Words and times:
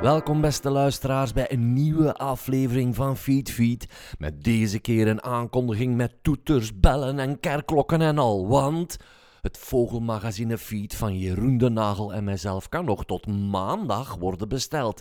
Welkom 0.00 0.40
beste 0.40 0.70
luisteraars 0.70 1.32
bij 1.32 1.52
een 1.52 1.72
nieuwe 1.72 2.14
aflevering 2.14 2.94
van 2.94 3.16
Feed 3.16 3.50
Feed. 3.50 3.86
Met 4.18 4.44
deze 4.44 4.78
keer 4.78 5.08
een 5.08 5.22
aankondiging 5.22 5.96
met 5.96 6.14
toeters, 6.22 6.80
bellen 6.80 7.18
en 7.18 7.40
kerkklokken 7.40 8.00
en 8.00 8.18
al. 8.18 8.48
Want 8.48 8.96
het 9.40 9.58
vogelmagazine 9.58 10.58
Feed 10.58 10.94
van 10.94 11.18
Jeroen 11.18 11.58
de 11.58 11.68
Nagel 11.68 12.12
en 12.12 12.24
mijzelf 12.24 12.68
kan 12.68 12.84
nog 12.84 13.04
tot 13.04 13.26
maandag 13.26 14.16
worden 14.16 14.48
besteld. 14.48 15.00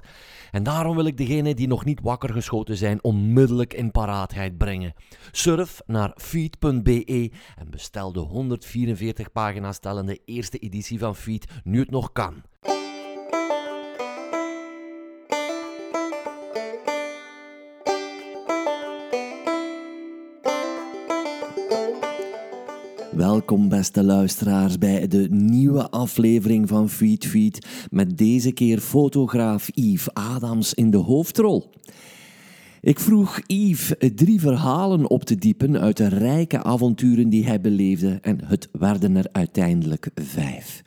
En 0.51 0.63
daarom 0.63 0.95
wil 0.95 1.05
ik 1.05 1.17
degenen 1.17 1.55
die 1.55 1.67
nog 1.67 1.85
niet 1.85 2.01
wakker 2.01 2.33
geschoten 2.33 2.77
zijn 2.77 3.03
onmiddellijk 3.03 3.73
in 3.73 3.91
paraatheid 3.91 4.57
brengen. 4.57 4.93
Surf 5.31 5.81
naar 5.85 6.11
feed.be 6.15 7.31
en 7.57 7.69
bestel 7.69 8.11
de 8.11 8.19
144 8.19 9.31
pagina's 9.31 9.79
tellende 9.79 10.19
eerste 10.25 10.57
editie 10.57 10.99
van 10.99 11.15
Feed 11.15 11.47
nu 11.63 11.79
het 11.79 11.91
nog 11.91 12.11
kan. 12.11 12.43
Welkom 23.19 23.69
beste 23.69 24.03
luisteraars 24.03 24.77
bij 24.77 25.07
de 25.07 25.27
nieuwe 25.29 25.89
aflevering 25.89 26.67
van 26.67 26.89
Feed 26.89 27.25
Feed 27.25 27.67
met 27.91 28.17
deze 28.17 28.51
keer 28.51 28.79
fotograaf 28.79 29.69
Yves 29.73 30.13
Adams 30.13 30.73
in 30.73 30.91
de 30.91 30.97
hoofdrol. 30.97 31.69
Ik 32.81 32.99
vroeg 32.99 33.39
Yves 33.47 33.93
drie 34.15 34.39
verhalen 34.39 35.09
op 35.09 35.23
te 35.23 35.35
diepen 35.35 35.79
uit 35.79 35.97
de 35.97 36.07
rijke 36.07 36.63
avonturen 36.63 37.29
die 37.29 37.45
hij 37.45 37.61
beleefde 37.61 38.17
en 38.21 38.45
het 38.45 38.69
werden 38.71 39.15
er 39.15 39.27
uiteindelijk 39.31 40.09
vijf. 40.15 40.83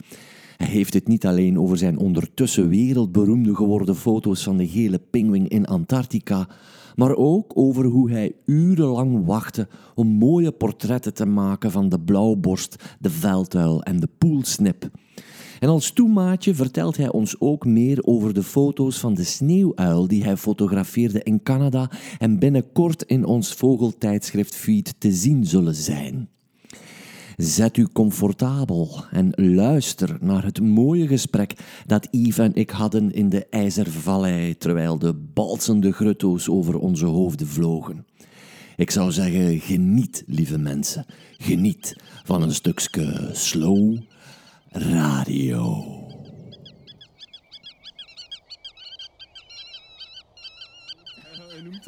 Hij 0.56 0.68
heeft 0.68 0.94
het 0.94 1.08
niet 1.08 1.26
alleen 1.26 1.58
over 1.58 1.78
zijn 1.78 1.98
ondertussen 1.98 2.68
wereldberoemde 2.68 3.54
geworden 3.54 3.96
foto's 3.96 4.42
van 4.42 4.56
de 4.56 4.68
gele 4.68 4.98
pinguïn 4.98 5.48
in 5.48 5.66
Antarctica, 5.66 6.48
maar 6.94 7.16
ook 7.16 7.52
over 7.54 7.84
hoe 7.84 8.10
hij 8.10 8.32
urenlang 8.44 9.26
wachtte 9.26 9.68
om 9.94 10.08
mooie 10.08 10.52
portretten 10.52 11.14
te 11.14 11.26
maken 11.26 11.70
van 11.70 11.88
de 11.88 12.00
blauwborst, 12.00 12.96
de 13.00 13.10
velduil 13.10 13.82
en 13.82 14.00
de 14.00 14.08
poelsnip. 14.18 14.90
En 15.62 15.68
als 15.68 15.92
toemaatje 15.92 16.54
vertelt 16.54 16.96
hij 16.96 17.12
ons 17.12 17.40
ook 17.40 17.66
meer 17.66 18.04
over 18.04 18.34
de 18.34 18.42
foto's 18.42 18.98
van 18.98 19.14
de 19.14 19.24
sneeuwuil 19.24 20.08
die 20.08 20.24
hij 20.24 20.36
fotografeerde 20.36 21.22
in 21.22 21.42
Canada 21.42 21.90
en 22.18 22.38
binnenkort 22.38 23.02
in 23.02 23.24
ons 23.24 23.52
vogeltijdschrift 23.52 24.54
Feed 24.54 24.94
te 24.98 25.12
zien 25.12 25.46
zullen 25.46 25.74
zijn. 25.74 26.28
Zet 27.36 27.76
u 27.76 27.88
comfortabel 27.92 29.04
en 29.10 29.32
luister 29.36 30.16
naar 30.20 30.44
het 30.44 30.60
mooie 30.60 31.06
gesprek 31.06 31.54
dat 31.86 32.08
Yves 32.10 32.38
en 32.38 32.54
ik 32.54 32.70
hadden 32.70 33.12
in 33.12 33.28
de 33.28 33.46
IJzervallei 33.50 34.56
terwijl 34.56 34.98
de 34.98 35.14
balsende 35.34 35.92
grutto's 35.92 36.48
over 36.48 36.78
onze 36.78 37.06
hoofden 37.06 37.46
vlogen. 37.46 38.06
Ik 38.76 38.90
zou 38.90 39.12
zeggen, 39.12 39.60
geniet, 39.60 40.24
lieve 40.26 40.58
mensen. 40.58 41.06
Geniet 41.38 41.96
van 42.24 42.42
een 42.42 42.54
stukje 42.54 43.30
slow 43.32 43.98
radio. 44.70 45.84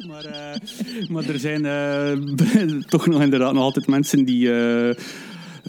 Maar, 0.07 0.25
uh, 0.25 1.09
maar 1.09 1.29
er 1.29 1.39
zijn 1.39 1.65
uh, 1.65 2.79
toch 2.93 3.07
nog 3.07 3.21
inderdaad 3.21 3.53
nog 3.53 3.63
altijd 3.63 3.87
mensen 3.87 4.25
die 4.25 4.47
uh, 4.47 4.93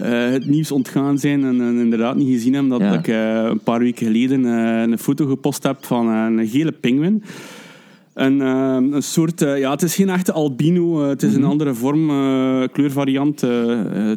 het 0.01 0.47
nieuws 0.47 0.71
ontgaan 0.73 1.19
zijn 1.19 1.45
en, 1.45 1.61
en, 1.61 1.79
inderdaad 1.79 2.17
niet 2.17 2.29
gezien 2.33 2.53
hebben 2.53 2.71
dat 2.71 2.81
Ja. 2.81 2.99
ik 2.99 3.07
een 3.51 3.61
paar 3.61 3.79
weken 3.79 4.07
geleden 4.07 4.45
een 4.45 4.99
foto 4.99 5.27
gepost 5.27 5.63
heb 5.63 5.85
van 5.85 6.09
een 6.09 6.47
gele 6.49 6.73
pinguïn. 6.73 7.23
Een, 8.15 8.41
eh, 8.41 8.77
een 8.93 9.03
soort, 9.03 9.43
eh, 9.43 9.59
ja, 9.59 9.71
het 9.71 9.83
is 9.83 9.95
geen 9.95 10.09
echte 10.09 10.33
albino, 10.33 11.03
eh, 11.03 11.09
het 11.09 11.23
is 11.23 11.35
een 11.35 11.45
andere 11.45 11.75
vorm, 11.75 12.11
eh, 12.11 12.63
kleurvariant, 12.73 13.43
eh, 13.43 13.81
eh, 14.13 14.17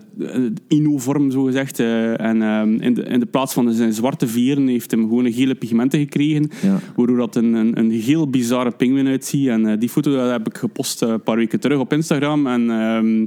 ino-vorm 0.67 1.31
zo 1.31 1.43
gezegd. 1.43 1.79
eh, 1.79 2.19
en 2.21 2.41
eh, 2.41 2.85
in, 2.85 2.93
de, 2.93 3.03
in 3.03 3.19
de 3.19 3.25
plaats 3.25 3.53
van 3.53 3.73
zijn 3.73 3.93
zwarte 3.93 4.27
veren 4.27 4.67
heeft 4.67 4.91
hem 4.91 5.01
gewoon 5.01 5.25
een 5.25 5.33
gele 5.33 5.55
pigmenten 5.55 5.99
gekregen, 5.99 6.49
Ja. 6.61 6.79
waardoor 6.95 7.17
dat 7.17 7.35
een, 7.35 7.53
een, 7.53 7.79
een 7.79 7.91
heel 7.91 8.29
bizarre 8.29 8.71
pinguïn 8.71 9.07
uitziet. 9.07 9.47
En 9.47 9.65
eh, 9.65 9.79
die 9.79 9.89
foto 9.89 10.11
dat 10.15 10.31
heb 10.31 10.47
ik 10.47 10.57
gepost 10.57 11.01
eh, 11.01 11.09
een 11.09 11.23
paar 11.23 11.37
weken 11.37 11.59
terug 11.59 11.79
op 11.79 11.93
Instagram. 11.93 12.47
En 12.47 12.69
ehm, 12.69 13.25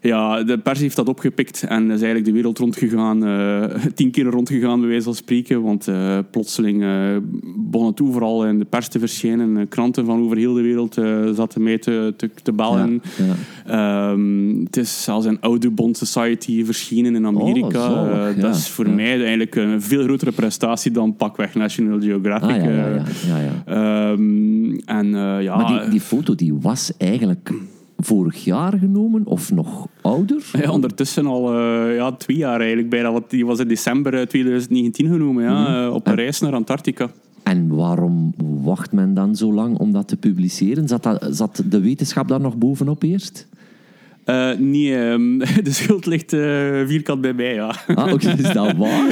ja, 0.00 0.42
de 0.42 0.58
pers 0.58 0.80
heeft 0.80 0.96
dat 0.96 1.08
opgepikt 1.08 1.62
en 1.62 1.84
is 1.84 1.88
eigenlijk 1.88 2.24
de 2.24 2.32
wereld 2.32 2.58
rondgegaan. 2.58 3.24
eh 3.26 3.64
tien 3.94 4.10
keer 4.10 4.24
rondgegaan, 4.24 4.80
bij 4.80 4.88
wijze 4.88 5.04
van 5.04 5.14
spreken. 5.14 5.62
Want 5.62 5.88
eh, 5.88 6.18
plotseling 6.30 6.82
eh, 6.82 7.16
begon 7.56 7.86
het 7.86 8.02
overal 8.02 8.46
in 8.46 8.58
de 8.58 8.64
pers 8.64 8.88
te 8.88 8.98
verschijnen. 8.98 9.68
Kranten 9.68 10.04
van 10.04 10.22
over 10.22 10.36
heel 10.36 10.54
de 10.54 10.62
wereld 10.62 10.94
zaten 11.34 11.62
mij 11.62 11.78
te, 11.78 12.14
te, 12.16 12.30
te 12.42 12.52
bellen. 12.52 13.02
Ja, 13.16 13.34
Ehm, 13.66 14.64
het 14.64 14.76
is 14.76 15.02
zelfs 15.02 15.26
in 15.26 15.38
Audubon 15.40 15.94
Society 15.94 16.64
verschenen 16.64 17.14
in 17.14 17.26
Amerika. 17.26 17.66
Oh, 17.66 18.08
zalig, 18.08 18.36
ja. 18.36 18.40
Dat 18.40 18.54
is 18.54 18.68
voor 18.68 18.90
mij 18.90 19.18
eigenlijk 19.18 19.54
een 19.54 19.82
veel 19.82 20.02
grotere 20.02 20.32
prestatie 20.32 20.90
dan 20.90 21.16
pakweg 21.16 21.54
National 21.54 22.00
Geographic. 22.00 22.50
Ah, 22.50 22.64
ja, 22.64 22.70
ja, 22.70 22.86
ja, 22.86 23.04
ja, 23.26 23.38
ja. 23.38 24.12
En 24.84 25.08
ja, 25.42 25.56
Maar 25.56 25.80
die, 25.80 25.90
die 25.90 26.00
foto 26.00 26.34
die 26.34 26.54
was 26.60 26.92
eigenlijk 26.98 27.52
vorig 27.98 28.44
jaar 28.44 28.78
genomen 28.78 29.26
of 29.26 29.52
nog 29.52 29.86
ouder? 30.00 30.50
Ja, 30.52 30.70
ondertussen 30.70 31.26
al 31.26 31.54
eh, 31.54 31.94
ja, 31.94 32.12
twee 32.12 32.36
jaar 32.36 32.58
eigenlijk 32.58 32.90
bijna. 32.90 33.12
Want 33.12 33.30
die 33.30 33.46
was 33.46 33.58
in 33.58 33.68
december 33.68 34.14
eh, 34.14 34.26
2019 34.26 35.08
genomen, 35.08 35.44
ja, 35.44 35.86
eh, 35.86 35.94
op 35.94 36.06
een 36.06 36.14
reis 36.14 36.40
naar 36.40 36.54
Antarctica. 36.54 37.10
En 37.42 37.74
waarom 37.74 38.34
wacht 38.62 38.92
men 38.92 39.14
dan 39.14 39.36
zo 39.36 39.52
lang 39.52 39.78
om 39.78 39.92
dat 39.92 40.08
te 40.08 40.16
publiceren? 40.16 40.88
Zat, 40.88 41.02
dat, 41.02 41.26
zat 41.30 41.62
de 41.64 41.80
wetenschap 41.80 42.28
daar 42.28 42.40
nog 42.40 42.56
bovenop 42.56 43.02
eerst? 43.02 43.46
Eh, 44.28 44.50
nee, 44.58 44.96
ehm, 44.96 45.38
de 45.68 45.70
schuld 45.72 46.06
ligt 46.06 46.32
eh, 46.32 46.40
vierkant 46.86 47.20
bij 47.20 47.32
mij, 47.32 47.54
ja. 47.54 47.74
Ah, 47.94 48.12
oké, 48.12 48.28
is 48.30 48.52
dat 48.52 48.76
waar? 48.86 49.08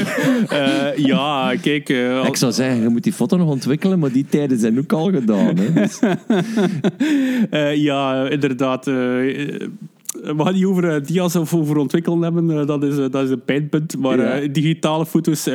Eh, 0.49 0.97
ja, 1.06 1.54
kijk... 1.62 1.88
Ik 2.27 2.37
zou 2.37 2.53
zeggen, 2.53 2.82
je 2.82 2.88
moet 2.88 3.03
die 3.03 3.12
foto 3.12 3.37
nog 3.37 3.49
ontwikkelen, 3.49 3.99
maar 3.99 4.12
die 4.12 4.27
tijden 4.28 4.59
zijn 4.59 4.78
ook 4.78 4.93
al 4.93 5.10
gedaan. 5.10 5.56
Hè? 5.56 5.72
Dus- 5.72 6.00
ja, 7.82 8.28
inderdaad... 8.28 8.84
we 8.84 9.71
gaan 10.37 10.54
niet 10.54 10.65
over 10.65 11.06
dia's 11.06 11.37
of 11.37 11.54
over 11.54 11.77
ontwikkelen 11.77 12.22
hebben, 12.22 12.66
dat, 12.66 12.83
is, 12.84 12.97
dat 12.97 13.25
is 13.25 13.31
een 13.31 13.44
pijnpunt. 13.44 13.98
Maar 13.98 14.43
Ja. 14.43 14.48
digitale 14.48 15.06
foto's 15.06 15.47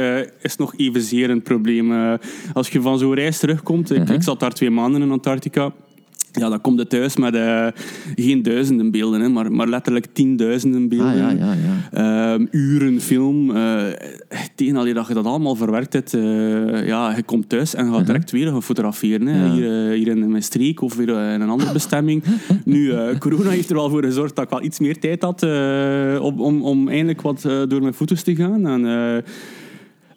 is 0.42 0.56
nog 0.58 0.74
evenzeer 0.78 1.30
een 1.30 1.42
probleem. 1.42 2.18
Als 2.54 2.70
je 2.70 2.82
van 2.82 3.00
zo'n 3.00 3.14
reis 3.14 3.38
terugkomt, 3.40 3.92
ik, 3.92 4.04
Mhm. 4.04 4.12
ik 4.14 4.24
zat 4.24 4.40
daar 4.40 4.54
twee 4.54 4.70
maanden 4.70 5.02
in 5.02 5.12
Antarctica. 5.12 5.72
Ja, 6.32 6.50
dan 6.50 6.62
kom 6.62 6.78
je 6.78 6.88
thuis 6.88 7.16
met 7.16 7.36
eh, 7.36 7.68
geen 8.16 8.42
duizenden 8.42 8.92
beelden, 8.92 9.22
hè, 9.22 9.30
maar, 9.30 9.52
maar 9.52 9.68
letterlijk 9.68 10.06
tienduizenden 10.14 10.90
beelden. 10.90 11.12
Ah, 11.12 11.18
ja, 11.18 11.30
ja, 11.30 11.54
ja. 11.54 12.34
Ehm, 12.34 12.46
uren 12.52 13.02
film. 13.02 13.56
eh 13.56 13.86
tegen 14.56 14.76
al 14.76 14.94
dat 14.94 15.08
je 15.08 15.14
dat 15.14 15.26
allemaal 15.26 15.56
verwerkt 15.56 15.94
hebt, 15.94 16.14
eh, 16.14 16.88
ja, 16.88 17.16
je 17.16 17.24
komt 17.24 17.50
thuis 17.50 17.76
en 17.76 17.94
gaat 17.94 18.06
direct 18.06 18.32
weer 18.32 18.48
gaan 18.48 18.64
fotograferen. 18.64 19.28
Hè. 19.28 19.48
Mhm. 19.48 19.56
Hier, 19.56 19.90
hier 19.90 20.08
in 20.08 20.32
mijn 20.32 20.44
streek 20.44 20.82
of 20.82 20.96
weer 20.96 21.10
in 21.10 21.42
een 21.42 21.50
andere 21.50 21.72
bestemming. 21.72 22.24
nu, 22.66 22.94
corona 23.20 23.50
heeft 23.50 23.70
er 23.70 23.76
wel 23.76 23.90
voor 23.90 24.04
gezorgd 24.04 24.36
dat 24.36 24.44
ik 24.44 24.50
wel 24.50 24.64
iets 24.64 24.80
meer 24.80 25.00
tijd 25.00 25.22
had 25.22 25.44
om, 26.22 26.42
om, 26.42 26.62
om 26.62 26.88
eindelijk 26.90 27.22
wat 27.22 27.42
door 27.42 27.82
mijn 27.82 27.94
foto's 27.94 28.24
te 28.24 28.36
gaan. 28.36 28.68
En, 28.68 28.86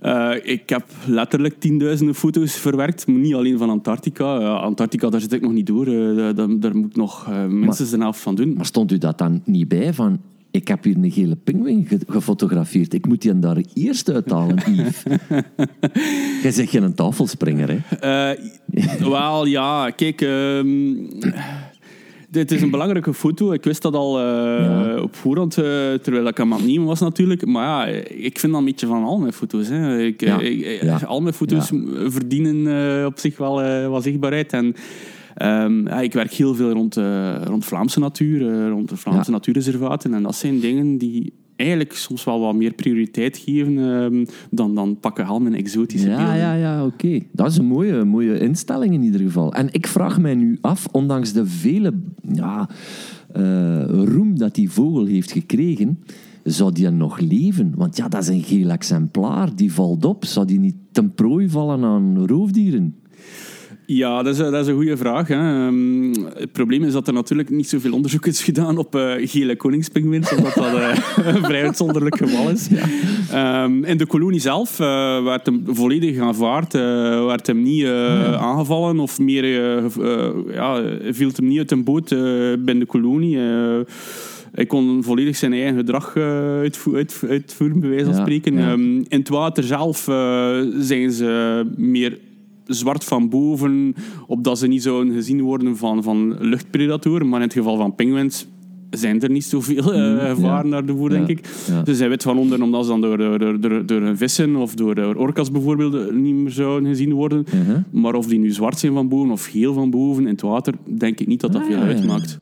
eh, 0.04 0.30
ik 0.42 0.68
heb 0.68 0.84
letterlijk 1.06 1.60
tienduizenden 1.60 2.14
foto's 2.14 2.54
verwerkt, 2.54 3.06
maar 3.06 3.16
niet 3.20 3.34
alleen 3.34 3.58
van 3.58 3.70
Antarctica. 3.70 4.36
Antarctica, 4.46 5.08
daar 5.08 5.20
zit 5.20 5.32
ik 5.32 5.40
nog 5.40 5.52
niet 5.52 5.66
door. 5.66 5.86
Eh, 5.86 6.16
daar, 6.16 6.34
daar- 6.60 6.76
moet 6.76 6.90
ik 6.90 6.96
nog 6.96 7.26
eh, 7.28 7.44
minstens 7.46 7.90
de 7.90 7.98
helft 7.98 8.20
van 8.20 8.34
doen. 8.34 8.54
Maar 8.54 8.66
stond 8.66 8.92
u 8.92 8.98
dat 8.98 9.18
dan 9.18 9.42
niet 9.44 9.68
bij 9.68 9.94
van... 9.94 10.20
Ik 10.50 10.68
heb 10.68 10.84
hier 10.84 10.96
een 10.96 11.10
gele 11.10 11.36
pinguïn 11.36 11.86
ge- 11.86 11.98
gefotografeerd. 12.06 12.94
Ik 12.94 13.06
moet 13.06 13.22
die 13.22 13.38
daar 13.38 13.56
eerst 13.74 14.10
uithalen, 14.10 14.56
Yves. 14.76 15.02
Jij 16.42 16.50
zegt 16.50 16.70
geen 16.70 16.94
tafelspringer, 16.94 17.82
hè? 18.00 18.34
Wel, 19.08 19.46
ja, 19.46 19.90
kijk. 19.90 20.20
ehm, 20.20 20.94
dit 22.34 22.52
is 22.52 22.62
een 22.62 22.70
belangrijke 22.78 23.14
foto. 23.14 23.52
Ik 23.52 23.64
wist 23.64 23.82
dat 23.82 23.94
al 23.94 24.18
eh, 24.18 24.24
Ja. 24.24 25.00
op 25.00 25.14
voorhand, 25.16 25.58
eh, 25.58 25.64
terwijl 26.02 26.26
ik 26.26 26.36
hem 26.36 26.52
aan 26.52 26.58
het 26.58 26.66
nemen 26.68 26.86
was 26.86 27.00
natuurlijk. 27.00 27.46
Maar 27.46 27.88
ja, 27.88 27.98
ik 28.08 28.38
vind 28.38 28.52
dat 28.52 28.60
een 28.60 28.66
beetje 28.66 28.86
van 28.86 29.04
al 29.04 29.18
mijn 29.18 29.32
foto's. 29.32 29.68
Hè. 29.68 29.98
Ik, 30.02 30.20
Ja. 30.20 30.40
ik- 30.40 30.82
Ja. 30.82 31.00
Al 31.06 31.20
mijn 31.20 31.34
foto's 31.34 31.70
verdienen 32.06 32.66
eh, 33.00 33.04
op 33.06 33.18
zich 33.18 33.36
wel 33.38 33.62
eh, 33.62 33.88
wat 33.88 34.02
zichtbaarheid. 34.02 34.52
En 34.52 34.74
ehm, 35.34 35.86
ja, 35.88 36.00
ik 36.00 36.12
werk 36.12 36.32
heel 36.32 36.54
veel 36.54 36.70
rond, 36.70 36.96
eh, 36.96 37.34
rond 37.44 37.64
Vlaamse 37.64 38.00
natuur, 38.00 38.48
eh, 38.50 38.68
rond 38.68 38.88
de 38.88 38.96
Vlaamse 38.96 39.30
natuurreservaten. 39.30 40.14
En 40.14 40.22
dat 40.22 40.34
zijn 40.36 40.60
dingen 40.60 40.98
die 40.98 41.32
eigenlijk 41.56 41.92
soms 41.92 42.24
wel 42.24 42.40
wat 42.40 42.54
meer 42.54 42.72
prioriteit 42.72 43.38
geven 43.38 43.78
ehm, 43.78 44.24
dan, 44.50 44.74
dan 44.74 44.98
pakken 45.00 45.26
al 45.26 45.40
mijn 45.40 45.54
exotische 45.54 46.08
Ja, 46.08 46.16
beelden. 46.16 46.36
ja, 46.36 46.54
ja, 46.54 46.84
oké. 46.84 47.20
Dat 47.32 47.50
is 47.50 47.56
een 47.56 47.64
mooie, 47.64 48.04
mooie 48.04 48.38
instelling 48.38 48.94
in 48.94 49.02
ieder 49.02 49.20
geval. 49.20 49.52
En 49.54 49.68
ik 49.72 49.86
vraag 49.86 50.20
mij 50.20 50.34
nu 50.34 50.58
af, 50.60 50.86
ondanks 50.92 51.32
de 51.32 51.46
vele 51.46 51.94
ja, 52.32 52.68
eh, 53.32 53.84
roem 53.88 54.38
dat 54.38 54.54
die 54.54 54.70
vogel 54.70 55.04
heeft 55.06 55.32
gekregen, 55.32 55.98
zou 56.44 56.72
die 56.72 56.90
nog 56.90 57.18
leven? 57.18 57.72
Want 57.76 57.96
ja, 57.96 58.08
dat 58.08 58.22
is 58.22 58.28
een 58.28 58.42
geel 58.42 58.70
exemplaar, 58.70 59.56
die 59.56 59.72
valt 59.72 60.04
op. 60.04 60.24
Zou 60.24 60.46
die 60.46 60.58
niet 60.60 60.76
ten 60.92 61.14
prooi 61.14 61.48
vallen 61.48 61.84
aan 61.84 62.26
roofdieren? 62.26 62.94
Ja, 63.86 64.22
dat 64.22 64.32
is, 64.32 64.38
dat 64.38 64.54
is 64.54 64.66
een 64.66 64.74
goede 64.74 64.96
vraag. 64.96 65.28
Hè. 65.28 65.34
Ehm, 65.34 66.14
het 66.34 66.52
probleem 66.52 66.84
is 66.84 66.92
dat 66.92 67.06
er 67.06 67.12
natuurlijk 67.12 67.50
niet 67.50 67.68
zoveel 67.68 67.92
onderzoek 67.92 68.26
is 68.26 68.42
gedaan 68.42 68.78
op 68.78 68.96
uh, 68.96 69.12
gele 69.18 69.56
koningspinguïns, 69.56 70.34
omdat 70.34 70.54
dat 70.54 70.74
uh, 70.74 70.96
een 71.34 71.44
vrij 71.44 71.62
uitzonderlijk 71.62 72.16
geval 72.16 72.50
is. 72.50 72.68
Ehm, 73.30 73.84
in 73.84 73.96
de 73.96 74.06
kolonie 74.06 74.40
zelf 74.40 74.80
uh, 74.80 75.24
werd 75.24 75.46
hem 75.46 75.62
volledig 75.66 76.18
aanvaard, 76.18 76.72
werd 77.26 77.46
hem 77.46 77.62
niet 77.62 77.80
ja. 77.80 78.36
aangevallen 78.36 78.98
of 78.98 79.18
meer 79.18 79.46
ja, 80.52 80.82
viel 81.10 81.30
hem 81.36 81.46
niet 81.46 81.58
uit 81.58 81.70
een 81.70 81.84
boot 81.84 82.08
binnen 82.08 82.78
de 82.78 82.86
kolonie. 82.86 83.38
Hij 84.52 84.66
kon 84.66 85.02
volledig 85.02 85.36
zijn 85.36 85.52
eigen 85.52 85.76
gedrag 85.76 86.16
uitvoeren, 86.16 87.80
bij 87.80 87.88
wijze 87.88 88.04
van 88.04 88.14
spreken. 88.14 88.54
Ja. 88.54 88.72
Um, 88.72 88.96
in 89.08 89.18
het 89.18 89.28
water 89.28 89.64
zelf 89.64 89.98
zijn 90.78 91.10
ze 91.10 91.62
meer 91.76 92.18
zwart 92.66 93.04
van 93.04 93.28
boven, 93.28 93.94
opdat 94.26 94.58
ze 94.58 94.66
niet 94.66 94.82
zouden 94.82 95.14
gezien 95.14 95.40
worden 95.40 95.76
van, 95.76 96.02
van 96.02 96.36
luchtpredatoren. 96.38 97.28
Maar 97.28 97.40
in 97.40 97.46
het 97.46 97.56
geval 97.56 97.76
van 97.76 97.94
penguins 97.94 98.46
zijn 98.90 99.20
er 99.20 99.30
niet 99.30 99.44
zoveel 99.44 99.94
uh, 99.94 100.28
gevaren 100.28 100.70
naar 100.70 100.86
de 100.86 100.96
voer, 100.96 101.10
denk 101.10 101.28
ik. 101.28 101.48
Dus 101.84 101.96
zij 101.96 102.08
wit 102.08 102.22
van 102.22 102.38
onder, 102.38 102.62
omdat 102.62 102.84
ze 102.84 102.90
dan 102.90 103.00
door, 103.00 103.18
door, 103.18 103.60
door, 103.60 103.86
door 103.86 104.16
vissen 104.16 104.56
of 104.56 104.74
door, 104.74 104.94
door 104.94 105.14
orka's 105.14 105.50
bijvoorbeeld 105.50 106.12
niet 106.14 106.34
meer 106.34 106.50
zouden 106.50 106.88
gezien 106.88 107.12
worden. 107.12 107.46
Uh-huh. 107.54 107.76
Maar 107.90 108.14
of 108.14 108.26
die 108.26 108.38
nu 108.38 108.50
zwart 108.50 108.78
zijn 108.78 108.92
van 108.92 109.08
boven 109.08 109.30
of 109.30 109.44
geel 109.44 109.74
van 109.74 109.90
boven 109.90 110.22
in 110.22 110.28
het 110.28 110.40
water, 110.40 110.74
denk 110.98 111.20
ik 111.20 111.26
niet 111.26 111.40
dat 111.40 111.52
dat 111.52 111.62
ah, 111.62 111.68
veel 111.68 111.78
uitmaakt. 111.78 112.38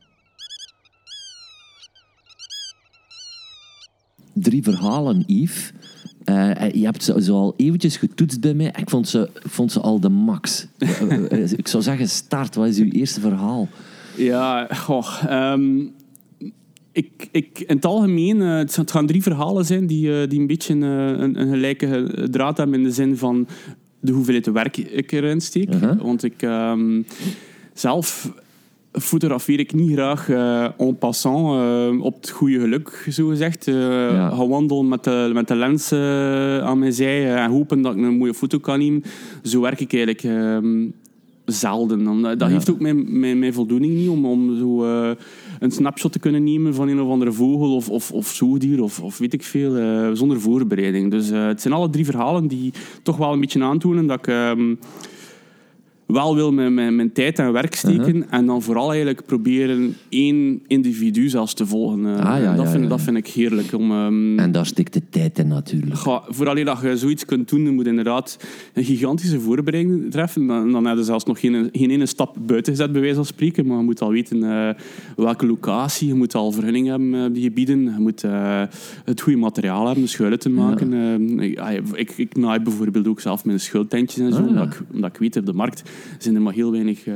Drie 4.35 4.63
verhalen, 4.63 5.25
Yves. 5.27 5.73
Uh, 6.25 6.71
je 6.71 6.85
hebt 6.85 7.03
ze 7.03 7.23
zo 7.23 7.35
al 7.35 7.55
eventjes 7.57 7.97
getoetst 7.97 8.41
bij 8.41 8.55
mij. 8.55 8.75
Ik 8.79 8.91
vond 8.91 9.09
ze, 9.09 9.31
vond 9.35 9.73
ze 9.73 9.81
al 9.81 10.01
de 10.01 10.09
max. 10.09 10.67
Eh, 10.79 11.53
ik 11.53 11.69
zou 11.69 11.83
zeggen, 11.83 12.09
start. 12.09 12.55
Wat 12.55 12.67
is 12.67 12.79
uw 12.79 12.91
eerste 12.91 13.21
verhaal? 13.21 13.69
Ja, 14.17 14.67
goh, 14.75 15.23
um, 15.53 15.93
ik, 16.93 17.29
ik, 17.31 17.61
in 17.61 17.77
het 17.77 17.85
algemeen, 17.85 18.37
uh, 18.37 18.57
het 18.57 18.91
gaan 18.91 19.07
drie 19.07 19.23
verhalen 19.23 19.65
zijn 19.65 19.87
die, 19.87 20.27
die 20.27 20.41
een 20.41 20.47
beetje 20.47 20.75
een, 20.75 21.41
een, 21.41 21.51
gelijke 21.51 22.29
draad 22.31 22.57
hebben 22.57 22.77
in 22.79 22.83
de 22.83 22.93
zin 22.93 23.17
van 23.17 23.47
de 24.01 24.13
hoeveelheid 24.13 24.47
werk 24.47 24.77
ik 24.77 25.13
erin 25.13 25.41
steek. 25.41 25.75
-huh. 25.75 26.01
Want 26.01 26.25
ik 26.25 26.43
um, 26.43 27.07
zelf 27.75 28.33
fotografeer 28.93 29.59
ik 29.59 29.75
niet 29.75 29.93
graag 29.93 30.29
uh, 30.29 30.81
en 30.81 30.99
passant, 30.99 31.55
uh, 31.55 32.05
op 32.05 32.15
het 32.15 32.31
goede 32.31 32.61
geluk, 32.61 33.07
zo 33.11 33.27
gezegd. 33.27 33.67
Uh, 33.67 33.75
ja. 34.11 34.29
Ga 34.29 34.47
wandelen 34.47 34.89
met 34.89 35.05
de, 35.05 35.31
met 35.35 35.49
de 35.49 35.55
lens 35.55 35.93
aan 36.63 36.79
mijn 36.79 36.93
zij 36.93 37.37
en 37.37 37.51
hopen 37.51 37.83
dat 37.83 37.95
ik 37.95 38.03
een 38.03 38.17
mooie 38.17 38.35
foto 38.35 38.59
kan 38.59 38.79
nemen. 38.79 39.03
Zo 39.43 39.61
werk 39.61 39.81
ik 39.81 39.93
eigenlijk 39.93 40.25
ehm, 40.25 40.87
zelden. 41.45 42.23
Dat 42.23 42.41
ja. 42.41 42.47
heeft 42.47 42.71
ook 42.71 42.81
mijn, 42.81 43.21
mijn, 43.21 43.39
mijn, 43.39 43.53
voldoening 43.53 43.95
niet 43.95 44.09
om, 44.09 44.27
om 44.27 44.57
zo 44.59 44.85
een 45.59 45.71
snapshot 45.71 46.13
te 46.13 46.19
kunnen 46.19 46.45
nemen 46.45 46.75
van 46.75 46.89
een 46.89 47.01
of 47.01 47.11
andere 47.11 47.33
vogel 47.33 47.75
of, 47.75 47.89
of, 47.89 48.13
of 48.13 48.29
zoogdier 48.29 48.83
of, 48.83 49.01
of 49.01 49.19
weet 49.19 49.33
ik 49.33 49.43
veel, 49.43 49.73
zonder 50.17 50.41
voorbereiding. 50.41 51.11
Dus 51.11 51.29
het 51.29 51.61
zijn 51.61 51.75
alle 51.75 51.91
drie 51.91 52.05
verhalen 52.05 52.47
die 52.47 52.73
toch 53.03 53.17
wel 53.17 53.33
een 53.33 53.41
beetje 53.41 53.65
aantonen 53.65 54.07
dat 54.07 54.19
ik 54.19 54.27
ehm, 54.27 54.75
wel 56.13 56.35
wil 56.35 56.53
mijn, 56.53 56.75
mijn, 56.75 56.97
mijn 56.97 57.13
tijd 57.13 57.39
en 57.39 57.53
werk 57.53 57.75
steken 57.75 58.17
uh-huh. 58.17 58.25
en 58.31 58.47
dan 58.47 58.63
vooral 58.63 58.89
eigenlijk 58.89 59.27
proberen 59.27 59.97
één 60.09 60.63
individu 60.67 61.29
zelfs 61.29 61.55
te 61.55 61.67
volgen. 61.67 62.01
Uh, 62.01 62.19
ah, 62.19 62.43
ja, 62.43 62.55
dat, 62.55 62.69
vind, 62.69 62.89
dat 62.89 63.01
vind 63.01 63.17
ik 63.17 63.27
heerlijk. 63.27 63.73
Om, 63.73 63.91
um, 63.91 64.39
en 64.39 64.53
daar 64.53 64.67
stikt 64.67 64.93
de 64.93 65.03
tijd 65.11 65.39
in 65.39 65.49
natuurlijk. 65.49 65.99
Ga, 65.99 66.23
vooral 66.29 66.65
dat 66.65 66.81
je 66.83 66.97
zoiets 66.97 67.25
kunt 67.25 67.49
doen, 67.49 67.75
moet 67.75 67.87
inderdaad 67.87 68.39
een 68.75 68.85
gigantische 68.85 69.41
voorbereiding 69.41 70.11
treffen. 70.11 70.47
Dan, 70.47 70.73
dan 70.73 70.87
heb 70.87 70.97
je 70.97 71.05
zelfs 71.05 71.25
nog 71.25 71.41
geen, 71.41 71.69
geen 71.73 71.91
ene 71.91 72.07
stap 72.07 72.37
buiten 72.47 72.73
gezet, 72.73 72.93
bij 72.93 73.01
wijze 73.01 73.17
van 73.17 73.25
spreken. 73.25 73.67
Maar 73.67 73.79
je 73.79 73.85
moet 73.85 74.01
al 74.01 74.11
weten 74.11 74.37
uh, 74.37 74.69
welke 75.17 75.47
locatie, 75.47 76.09
je 76.09 76.15
moet 76.15 76.35
al 76.35 76.53
vergunning 76.53 76.87
hebben 76.87 77.25
op 77.25 77.35
die 77.35 77.43
gebieden, 77.43 77.83
je 77.83 77.99
moet 77.99 78.23
het 79.05 79.21
goede 79.21 79.39
materiaal 79.39 79.87
hebben, 79.87 80.09
schuilen 80.09 80.39
te 80.39 80.51
maken. 80.51 80.93
ik, 81.41 81.61
ik, 81.95 82.11
ik 82.17 82.37
naai 82.37 82.61
bijvoorbeeld 82.61 83.09
ook 83.09 83.21
zelf 83.21 83.45
mijn 83.45 83.61
schuiltentjes 83.61 84.25
en 84.25 84.33
zo, 84.33 84.43
ah, 84.43 84.49
omdat, 84.49 84.65
ik, 84.65 84.81
omdat 84.93 85.11
ik 85.11 85.19
weet 85.19 85.37
op 85.37 85.47
de 85.47 85.53
markt 85.53 85.83
zijn 86.19 86.35
er 86.35 86.43
maar 86.43 86.53
heel 86.53 86.71
weinig 86.73 87.07
uh, 87.07 87.15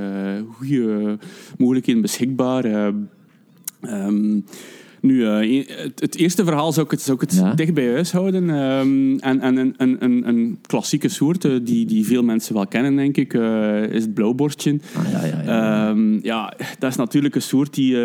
goede 0.53 1.19
mogelijkheden 1.59 2.03
beschikbaar. 2.03 2.67
Uh, 2.67 2.89
um, 3.83 4.45
nu, 5.01 5.15
uh, 5.15 5.65
het, 5.67 6.01
het, 6.01 6.17
eerste 6.17 6.45
verhaal 6.45 6.73
zou 6.73 6.87
ik 6.87 6.91
het, 6.91 7.03
zou 7.03 7.17
ik 7.23 7.31
het 7.31 7.39
ja. 7.39 7.55
dicht 7.55 7.75
bij 7.75 7.93
huis 7.93 8.13
houden. 8.13 8.49
Um, 8.49 9.19
en 9.19 9.41
en 9.41 9.57
een, 9.57 9.75
een, 9.77 10.29
een, 10.29 10.59
klassieke 10.67 11.09
soort, 11.09 11.43
die, 11.43 11.87
die 11.87 12.07
veel 12.07 12.23
mensen 12.23 12.55
wel 12.55 12.67
kennen, 12.67 12.97
denk 12.97 13.17
ik, 13.17 13.33
is 13.93 14.03
het 14.03 14.15
blauwborstje. 14.15 14.79
Ah, 14.97 15.11
ja, 15.11 15.25
ja, 15.25 15.43
ja. 15.43 15.89
Um, 15.89 16.19
ja, 16.23 16.55
dat 16.79 16.91
is 16.91 16.97
natuurlijk 16.97 17.35
een 17.35 17.43
soort 17.43 17.75
die 17.75 17.97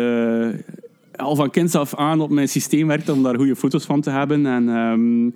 al 1.16 1.36
van 1.36 1.50
kinds 1.50 1.74
af 1.74 1.94
aan 1.94 2.20
op 2.20 2.30
mijn 2.30 2.48
systeem 2.48 2.86
werkt 2.86 3.08
om 3.08 3.22
daar 3.22 3.36
goede 3.36 3.56
foto's 3.56 3.84
van 3.84 4.00
te 4.00 4.10
hebben. 4.10 4.46
En... 4.46 4.68
Um, 4.68 5.34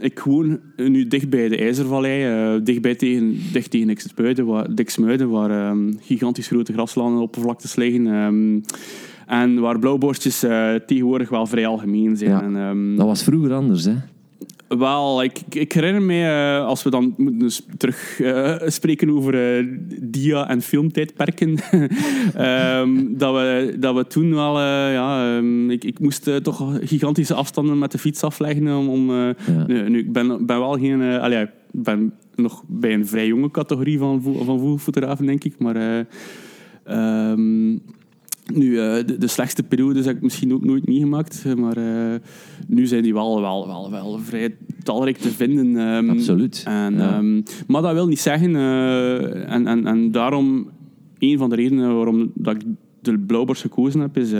ik 0.00 0.18
woon 0.18 0.60
nu 0.76 1.06
dicht 1.06 1.30
bij 1.30 1.48
de 1.48 1.56
IJzervallei, 1.56 2.54
uh, 2.54 2.60
dichtbij 2.64 2.94
tegen, 2.94 3.38
dicht 3.52 3.70
tegen 3.70 3.86
Diksmuiden, 3.86 4.46
waar, 4.46 4.74
Diksmuiden, 4.74 5.30
waar 5.30 5.70
um, 5.70 5.96
gigantisch 6.00 6.46
grote 6.46 6.72
graslanden 6.72 7.16
op 7.16 7.22
oppervlaktes 7.22 7.76
liggen. 7.76 8.06
Um, 8.06 8.62
en 9.26 9.60
waar 9.60 9.78
blauwborstjes 9.78 10.44
uh, 10.44 10.74
tegenwoordig 10.74 11.28
wel 11.28 11.46
vrij 11.46 11.66
algemeen 11.66 12.16
zijn. 12.16 12.30
Ja, 12.30 12.42
en, 12.42 12.96
dat 12.96 13.06
was 13.06 13.22
vroeger 13.22 13.52
anders, 13.52 13.84
hè? 13.84 13.94
Wel, 14.68 15.22
ik, 15.22 15.42
ik 15.48 15.72
herinner 15.72 16.02
me, 16.02 16.14
uh, 16.14 16.66
als 16.66 16.82
we 16.82 16.90
dan 16.90 17.14
moeten 17.16 17.50
terug 17.76 18.18
uh, 18.18 18.56
spreken 18.66 19.10
over 19.10 19.58
uh, 19.60 19.78
dia- 20.00 20.48
en 20.48 20.62
filmtijdperken, 20.62 21.58
um, 22.78 23.08
dat, 23.18 23.34
we, 23.34 23.76
dat 23.78 23.94
we 23.94 24.06
toen 24.06 24.34
wel, 24.34 24.60
ja, 24.60 25.36
um, 25.36 25.70
ik, 25.70 25.84
ik 25.84 25.98
moest 25.98 26.30
toch 26.42 26.78
gigantische 26.80 27.34
afstanden 27.34 27.78
met 27.78 27.92
de 27.92 27.98
fiets 27.98 28.22
afleggen. 28.22 28.76
Om, 28.76 28.88
om 28.88 29.10
ja. 29.12 29.34
nu, 29.66 29.88
nu, 29.88 29.98
ik 29.98 30.12
ben, 30.12 30.46
ben 30.46 30.58
wel 30.58 30.78
geen, 30.78 31.02
allee, 31.02 31.42
ik 31.42 31.50
ben 31.70 32.12
nog 32.34 32.62
bij 32.66 32.94
een 32.94 33.06
vrij 33.06 33.26
jonge 33.26 33.50
categorie 33.50 33.98
van, 33.98 34.22
van 34.22 34.58
voelfotografen, 34.58 35.26
denk 35.26 35.44
ik, 35.44 35.58
maar... 35.58 36.06
Um, 36.86 37.82
nu, 38.46 38.78
eh, 38.78 39.06
de, 39.06 39.18
de, 39.18 39.26
slechtste 39.26 39.62
periodes 39.62 40.04
heb 40.04 40.16
ik 40.16 40.22
misschien 40.22 40.52
ook 40.52 40.64
nooit 40.64 40.86
meegemaakt, 40.86 41.42
eh, 41.46 41.54
maar 41.54 41.78
uh, 41.78 42.14
nu 42.66 42.86
zijn 42.86 43.02
die 43.02 43.12
wel, 43.12 43.40
wel, 43.40 43.66
wel, 43.66 43.90
wel 43.90 44.18
vrij 44.18 44.56
talrijk 44.82 45.16
te 45.16 45.30
vinden. 45.30 45.76
Um, 45.76 46.10
Absoluut. 46.10 46.62
En, 46.66 46.94
ja. 46.94 47.18
um, 47.18 47.42
maar 47.66 47.82
dat 47.82 47.92
wil 47.92 48.06
niet 48.06 48.20
zeggen, 48.20 48.50
uh, 48.50 49.52
en, 49.52 49.66
en, 49.66 49.86
en 49.86 50.10
daarom, 50.10 50.70
een 51.18 51.38
van 51.38 51.50
de 51.50 51.56
redenen 51.56 51.96
waarom 51.96 52.30
dat 52.34 52.54
ik 52.54 52.62
de 53.00 53.18
blauwbors 53.18 53.60
gekozen 53.60 54.00
heb, 54.00 54.16
is 54.16 54.30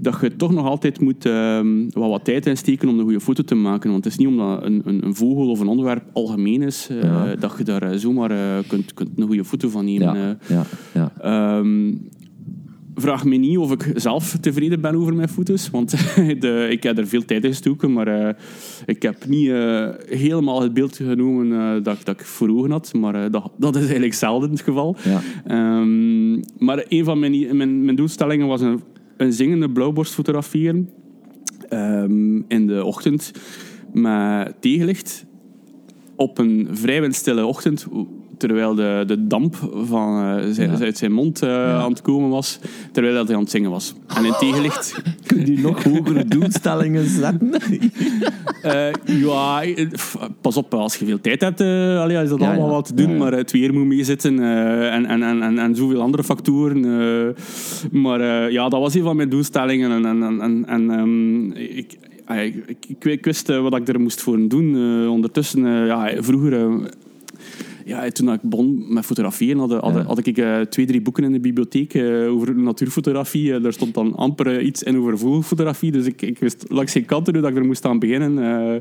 dat 0.00 0.18
je 0.20 0.36
toch 0.36 0.52
nog 0.52 0.66
altijd 0.66 1.00
moet 1.00 1.24
um, 1.24 1.90
wat, 1.90 2.10
wat 2.10 2.24
tijd 2.24 2.46
insteken 2.46 2.88
om 2.88 2.98
een 2.98 3.04
goede 3.04 3.20
foto 3.20 3.42
te 3.42 3.54
maken. 3.54 3.90
Want 3.90 4.04
het 4.04 4.12
is 4.12 4.18
niet 4.18 4.28
omdat 4.28 4.64
een, 4.64 4.82
een, 4.84 5.04
een 5.04 5.14
vogel 5.14 5.50
of 5.50 5.60
een 5.60 5.66
onderwerp 5.66 6.04
algemeen 6.12 6.62
is, 6.62 6.88
ja. 7.02 7.34
dat 7.34 7.54
je 7.58 7.64
daar 7.64 7.98
zomaar 7.98 8.62
kunt, 8.66 8.94
kunt 8.94 9.10
een 9.16 9.26
goede 9.26 9.44
foto 9.44 9.68
van 9.68 9.84
nemen. 9.84 10.38
Ja. 10.46 10.64
ja. 10.94 11.10
ja 11.20 11.62
vraag 12.94 13.24
me 13.24 13.36
niet 13.36 13.58
of 13.58 13.72
ik 13.72 13.90
zelf 13.94 14.36
tevreden 14.40 14.80
ben 14.80 14.94
over 14.94 15.14
mijn 15.14 15.28
foto's. 15.28 15.70
Want 15.70 15.90
de, 16.40 16.66
ik 16.70 16.82
heb 16.82 16.98
er 16.98 17.06
veel 17.06 17.24
tijd 17.24 17.44
in 17.44 17.50
gestoken, 17.50 17.92
maar 17.92 18.08
uh, 18.08 18.28
ik 18.86 19.02
heb 19.02 19.26
niet 19.26 19.46
uh, 19.46 19.88
helemaal 20.08 20.62
het 20.62 20.74
beeld 20.74 20.96
genomen 20.96 21.46
uh, 21.46 21.72
dat, 21.82 22.04
dat 22.04 22.20
ik 22.20 22.26
voor 22.26 22.48
ogen 22.48 22.70
had. 22.70 22.92
Maar 22.94 23.30
dat, 23.30 23.52
dat 23.56 23.74
is 23.74 23.82
eigenlijk 23.82 24.14
zelden 24.14 24.50
het 24.50 24.60
geval. 24.60 24.96
Ja. 25.04 25.78
Um, 25.78 26.42
maar 26.58 26.84
een 26.88 27.04
van 27.04 27.18
mijn, 27.18 27.56
mijn, 27.56 27.84
mijn 27.84 27.96
doelstellingen 27.96 28.46
was 28.46 28.60
een, 28.60 28.82
een 29.16 29.32
zingende 29.32 29.70
blauwborst 29.70 30.14
fotograferen. 30.14 30.90
Um, 31.70 32.44
in 32.48 32.66
de 32.66 32.84
ochtend 32.84 33.32
met 33.92 34.54
tegenlicht. 34.60 35.26
Op 36.16 36.38
een 36.38 36.68
vrij 36.70 37.00
windstille 37.00 37.46
ochtend 37.46 37.86
terwijl 38.38 38.74
de, 38.74 39.04
de 39.06 39.26
damp 39.26 39.56
van, 39.84 40.38
uh, 40.38 40.52
zijn, 40.52 40.70
ja. 40.70 40.78
uit 40.78 40.98
zijn 40.98 41.12
mond 41.12 41.42
uh, 41.42 41.50
ja. 41.50 41.76
aan 41.76 41.90
het 41.90 42.02
komen 42.02 42.30
was, 42.30 42.58
terwijl 42.92 43.14
hij 43.26 43.34
aan 43.34 43.40
het 43.40 43.50
zingen 43.50 43.70
was. 43.70 43.94
En 44.06 44.24
in 44.24 44.32
tegenlicht... 44.38 45.02
Kun 45.26 45.46
je 45.46 45.60
nog 45.60 45.82
hogere 45.82 46.24
doelstellingen 46.38 47.06
zetten? 47.06 47.50
uh, 48.64 48.92
ja, 49.04 49.62
pas 50.40 50.56
op, 50.56 50.74
als 50.74 50.96
je 50.96 51.04
veel 51.04 51.20
tijd 51.20 51.40
hebt, 51.40 51.60
allee, 51.60 52.22
is 52.22 52.28
dat 52.28 52.40
ja, 52.40 52.50
allemaal 52.50 52.70
wat 52.70 52.86
te 52.86 52.94
doen, 52.94 53.16
maar 53.16 53.32
het 53.32 53.52
weer 53.52 53.74
moet 53.74 53.84
meezitten 53.86 54.38
en, 54.38 55.06
en, 55.06 55.22
en, 55.22 55.42
en, 55.42 55.58
en 55.58 55.74
zoveel 55.74 56.00
andere 56.00 56.24
factoren. 56.24 56.80
maar 57.90 58.50
ja, 58.52 58.68
dat 58.68 58.80
was 58.80 58.94
een 58.94 59.02
van 59.02 59.16
mijn 59.16 59.28
doelstellingen. 59.28 59.90
En, 59.90 60.22
en, 60.22 60.40
en, 60.40 60.64
en 60.66 60.90
um, 60.90 61.52
ik, 61.52 61.98
ik, 62.28 62.76
ik, 62.88 63.04
ik, 63.04 63.24
wist 63.24 63.46
wat 63.46 63.76
ik 63.76 63.88
er 63.88 64.00
moest 64.00 64.20
voor 64.20 64.48
doen. 64.48 64.76
ondertussen, 65.08 65.86
ja, 65.86 66.10
vroeger 66.18 66.80
ja, 67.84 68.08
toen 68.08 68.32
ik 68.32 68.42
begon 68.42 68.84
met 68.88 69.04
fotograferen, 69.04 69.58
had, 69.58 69.70
had, 69.70 70.04
had 70.04 70.26
ik 70.26 70.38
uh, 70.38 70.60
twee, 70.60 70.86
drie 70.86 71.02
boeken 71.02 71.24
in 71.24 71.32
de 71.32 71.40
bibliotheek 71.40 71.94
uh, 71.94 72.32
over 72.32 72.54
natuurfotografie. 72.54 73.50
Uh, 73.52 73.62
daar 73.62 73.72
stond 73.72 73.94
dan 73.94 74.14
amper 74.14 74.60
iets 74.60 74.82
in 74.82 74.98
over 74.98 75.18
vogelfotografie. 75.18 75.92
Dus 75.92 76.06
ik, 76.06 76.22
ik 76.22 76.38
wist 76.38 76.64
langs 76.68 76.92
geen 76.92 77.04
kanten 77.04 77.32
dat 77.32 77.50
ik 77.50 77.56
er 77.56 77.64
moest 77.64 77.84
aan 77.84 77.98
beginnen. 77.98 78.80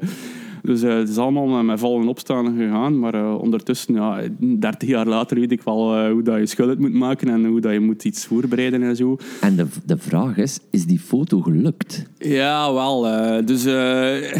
Dus 0.63 0.81
eh, 0.81 0.95
het 0.95 1.10
is 1.10 1.17
allemaal 1.17 1.45
met, 1.48 1.63
met 1.63 1.79
vallen 1.79 2.01
en 2.01 2.07
opstaan 2.07 2.55
gegaan. 2.57 3.00
Maar 3.00 3.13
eh, 3.13 3.36
ondertussen, 3.39 3.93
ja, 3.93 4.22
30 4.39 4.89
jaar 4.89 5.07
later, 5.07 5.39
weet 5.39 5.51
ik 5.51 5.62
wel 5.62 5.95
eh, 5.95 6.12
hoe 6.12 6.22
dat 6.22 6.38
je 6.38 6.45
schuld 6.45 6.79
moet 6.79 6.93
maken 6.93 7.27
en 7.27 7.45
hoe 7.45 7.62
dat 7.62 7.72
je 7.74 7.79
moet 7.79 8.03
iets 8.03 8.25
voorbereiden 8.25 8.83
en 8.83 8.95
zo. 8.95 9.17
En 9.41 9.55
de, 9.55 9.65
de 9.86 9.98
vraag 9.98 10.38
is, 10.38 10.60
is 10.72 10.86
die 10.86 11.00
foto 11.00 11.39
gelukt? 11.41 12.05
Ja, 12.17 12.74
wel. 12.74 13.07
eh, 13.07 13.45
dus 13.45 13.65
eh, 13.65 14.33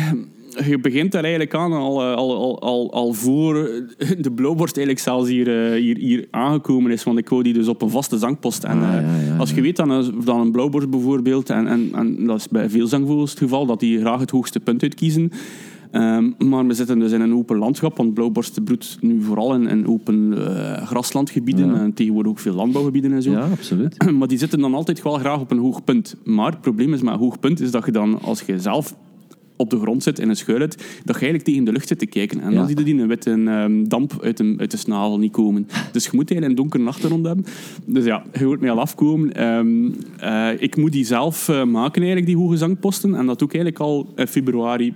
je 0.66 0.80
begint 0.80 1.12
daar 1.12 1.22
eigenlijk 1.22 1.56
aan 1.56 1.74
al, 1.74 2.02
eh, 2.02 2.16
al, 2.16 2.36
al, 2.36 2.62
al, 2.62 2.94
al 2.94 3.14
voor 3.14 3.54
de 4.20 4.32
blauwborst 4.36 4.78
eigenlijk 4.78 5.06
zelfs 5.06 5.30
hier, 5.30 5.66
eh, 5.74 5.80
hier, 5.82 5.98
hier 5.98 6.28
aangekomen 6.32 6.92
is. 6.92 7.04
Want 7.04 7.18
ik 7.18 7.30
wou 7.30 7.44
die 7.44 7.54
dus 7.54 7.68
op 7.68 7.82
een 7.82 7.90
vaste 7.90 8.18
zangpost. 8.18 8.64
En 8.64 8.82
Ah, 8.82 8.96
eh, 8.98 9.02
ja, 9.02 9.34
ja, 9.34 9.38
als 9.38 9.52
je 9.52 9.62
weet 9.62 9.76
dan, 9.76 10.14
dan 10.26 10.40
een 10.40 10.52
blauwborst 10.52 10.90
bijvoorbeeld, 10.90 11.50
en, 11.50 11.68
en, 11.68 11.90
en 11.94 12.26
dat 12.26 12.38
is 12.38 12.48
bij 12.48 12.70
veel 12.70 12.88
zangvogels 12.88 13.30
het 13.30 13.40
geval, 13.40 13.66
dat 13.66 13.80
die 13.80 14.00
graag 14.00 14.20
het 14.20 14.30
hoogste 14.32 14.60
punt 14.60 14.82
uitkiezen. 14.82 15.32
Ehm, 15.92 16.32
maar 16.38 16.68
we 16.68 16.74
zitten 16.74 17.00
dus 17.00 17.12
in 17.12 17.22
een 17.22 17.34
open 17.34 17.58
landschap, 17.58 17.98
want 17.98 18.14
blauwborst 18.14 18.64
broedt 18.64 18.98
nu 19.02 19.22
vooral 19.22 19.54
in, 19.54 19.68
in 19.68 19.88
open 19.88 20.34
graslandgebieden 20.86 21.68
Ja. 21.68 21.76
en 21.80 21.94
tegenwoordig 21.94 22.32
ook 22.32 22.40
veel 22.40 22.54
landbouwgebieden 22.54 23.14
en 23.14 23.22
zo. 23.22 23.32
Ja, 23.32 23.48
absoluut. 23.52 24.06
Maar 24.18 24.28
die 24.28 24.38
zitten 24.38 24.60
dan 24.60 24.74
altijd 24.74 25.02
wel 25.02 25.14
graag 25.14 25.40
op 25.40 25.52
een 25.52 25.58
hoog 25.58 25.84
punt. 25.84 26.16
Maar 26.24 26.52
het 26.52 26.62
probleem 26.62 26.94
is 26.94 27.02
met 27.02 27.14
een 27.14 27.20
hoog 27.20 27.40
punt 27.40 27.60
is 27.62 27.72
dat 27.72 27.86
je 27.86 27.92
dan, 27.92 28.22
als 28.22 28.42
je 28.42 28.60
zelf 28.60 28.96
op 29.64 29.70
de 29.70 29.80
grond 29.80 30.04
zit 30.04 30.20
in 30.20 30.30
een 30.30 30.36
schuilhut, 30.36 30.76
dat 30.78 30.86
je 31.06 31.12
eigenlijk 31.12 31.44
tegen 31.44 31.64
de 31.64 31.72
lucht 31.72 31.88
zit 31.88 32.00
te 32.00 32.06
kijken. 32.06 32.40
En 32.40 32.54
dan 32.54 32.68
zie 32.68 32.78
je 32.78 32.84
die 32.84 33.02
een 33.02 33.08
witte 33.08 33.32
ehm, 33.32 33.84
damp 33.84 34.18
uit 34.22 34.38
de, 34.38 34.56
uit 34.58 34.72
de 34.72 34.78
snavel 34.78 35.20
niet 35.20 35.32
komen. 35.32 35.68
Dus 35.92 36.06
je 36.06 36.10
moet 36.14 36.32
eigenlijk 36.32 36.50
een 36.50 36.70
donkere 36.70 36.90
achtergrond 36.90 37.26
hebben. 37.26 37.46
Dus 37.86 38.06
ja, 38.06 38.24
je 38.34 38.46
hoort 38.46 38.60
mij 38.60 38.72
al 38.72 38.80
afkomen. 38.80 39.34
Ehm, 39.34 39.92
eh, 40.20 40.62
ik 40.62 40.78
moet 40.78 40.92
die 40.92 41.06
zelf 41.06 41.50
eh, 41.50 41.64
maken, 41.64 42.02
eigenlijk, 42.02 42.26
die 42.26 42.38
hoge 42.38 42.58
zangposten. 42.58 43.16
En 43.16 43.26
dat 43.26 43.40
doe 43.40 43.48
ik 43.48 43.54
eigenlijk 43.54 43.84
al 43.84 44.14
in 44.16 44.28
februari 44.28 44.94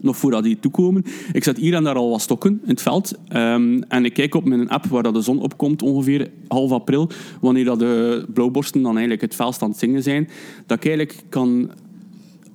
nog 0.00 0.16
voordat 0.16 0.42
die 0.42 0.58
toekomen. 0.60 1.04
Ik 1.32 1.44
zet 1.44 1.56
hier 1.56 1.74
en 1.74 1.84
daar 1.84 1.94
al 1.94 2.10
wat 2.10 2.20
stokken 2.20 2.60
in 2.62 2.70
het 2.70 2.82
veld. 2.82 3.14
Ehm, 3.28 3.82
en 3.88 4.04
ik 4.04 4.12
kijk 4.12 4.34
op 4.34 4.44
mijn 4.44 4.68
app 4.68 4.86
waar 4.86 5.02
dat 5.02 5.14
de 5.14 5.20
zon 5.20 5.40
opkomt, 5.40 5.82
ongeveer 5.82 6.30
half 6.48 6.70
april, 6.70 7.10
wanneer 7.40 7.64
dat 7.64 7.78
de 7.78 8.26
blauwborsten 8.34 8.82
dan 8.82 8.90
eigenlijk 8.90 9.20
het 9.20 9.34
felst 9.34 9.62
aan 9.62 9.70
het 9.70 9.78
zingen 9.78 10.02
zijn, 10.02 10.28
dat 10.66 10.76
ik 10.76 10.86
eigenlijk 10.86 11.24
kan 11.28 11.70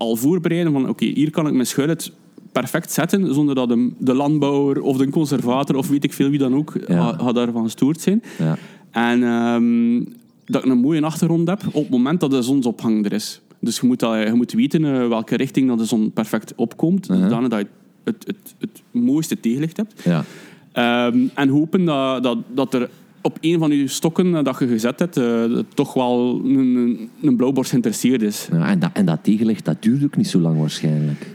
al 0.03 0.15
voorbereiden 0.15 0.73
van 0.73 0.89
oké, 0.89 1.05
hier 1.05 1.31
kan 1.31 1.47
ik 1.47 1.53
mijn 1.53 1.67
schuilhut 1.67 2.11
perfect 2.51 2.91
zetten, 2.91 3.33
zonder 3.33 3.55
dat 3.55 3.67
de, 3.67 3.91
de 3.97 4.13
landbouwer 4.13 4.81
of 4.81 4.97
de 4.97 5.09
conservator 5.09 5.75
of 5.75 5.87
weet 5.89 6.03
ik 6.03 6.13
veel 6.13 6.29
wie 6.29 6.39
dan 6.39 6.55
ook 6.55 6.73
Ja. 6.87 7.31
daarvan 7.31 7.63
gestoord 7.63 8.01
zijn. 8.01 8.23
Ja. 8.37 8.57
En 8.91 9.23
ehm, 9.23 10.03
dat 10.45 10.65
ik 10.65 10.71
een 10.71 10.77
mooie 10.77 11.01
achtergrond 11.01 11.47
heb 11.47 11.61
op 11.67 11.81
het 11.81 11.89
moment 11.89 12.19
dat 12.19 12.31
de 12.31 12.41
zonsopgang 12.41 13.05
er 13.05 13.13
is. 13.13 13.41
Dus 13.59 13.79
je 13.79 13.87
moet, 13.87 13.99
dat, 13.99 14.27
je 14.27 14.33
moet 14.33 14.51
weten 14.51 14.85
eh, 14.85 15.07
welke 15.07 15.35
richting 15.35 15.67
dat 15.67 15.77
de 15.77 15.85
zon 15.85 16.11
perfect 16.11 16.53
opkomt, 16.55 17.09
Uh-huh. 17.09 17.23
zodanig 17.23 17.49
dat 17.49 17.59
je 17.59 17.67
het, 18.03 18.23
het, 18.27 18.55
het 18.59 18.81
mooiste 18.91 19.39
tegenlicht 19.39 19.77
hebt. 19.77 20.01
Ja. 20.03 20.23
Ehm, 20.71 21.17
en 21.33 21.49
hopen 21.49 21.85
dat, 21.85 22.23
dat, 22.23 22.37
dat 22.53 22.73
er 22.73 22.89
op 23.23 23.37
een 23.41 23.59
van 23.59 23.71
je 23.71 23.87
stokken 23.87 24.35
eh, 24.35 24.43
dat 24.43 24.59
je 24.59 24.67
gezet 24.67 24.99
hebt, 24.99 25.17
eh, 25.17 25.43
toch 25.73 25.93
wel 25.93 26.41
een, 26.43 26.57
een, 26.57 27.09
een 27.21 27.35
blauwborst 27.35 27.69
geïnteresseerd 27.69 28.21
is. 28.21 28.47
Ja, 28.51 28.67
en, 28.67 28.79
dat, 28.79 28.89
en 28.93 29.05
dat 29.05 29.23
tegenlicht, 29.23 29.65
dat 29.65 29.81
duurt 29.83 30.03
ook 30.03 30.15
niet 30.17 30.27
zo 30.27 30.39
lang 30.39 30.59
waarschijnlijk. 30.59 31.25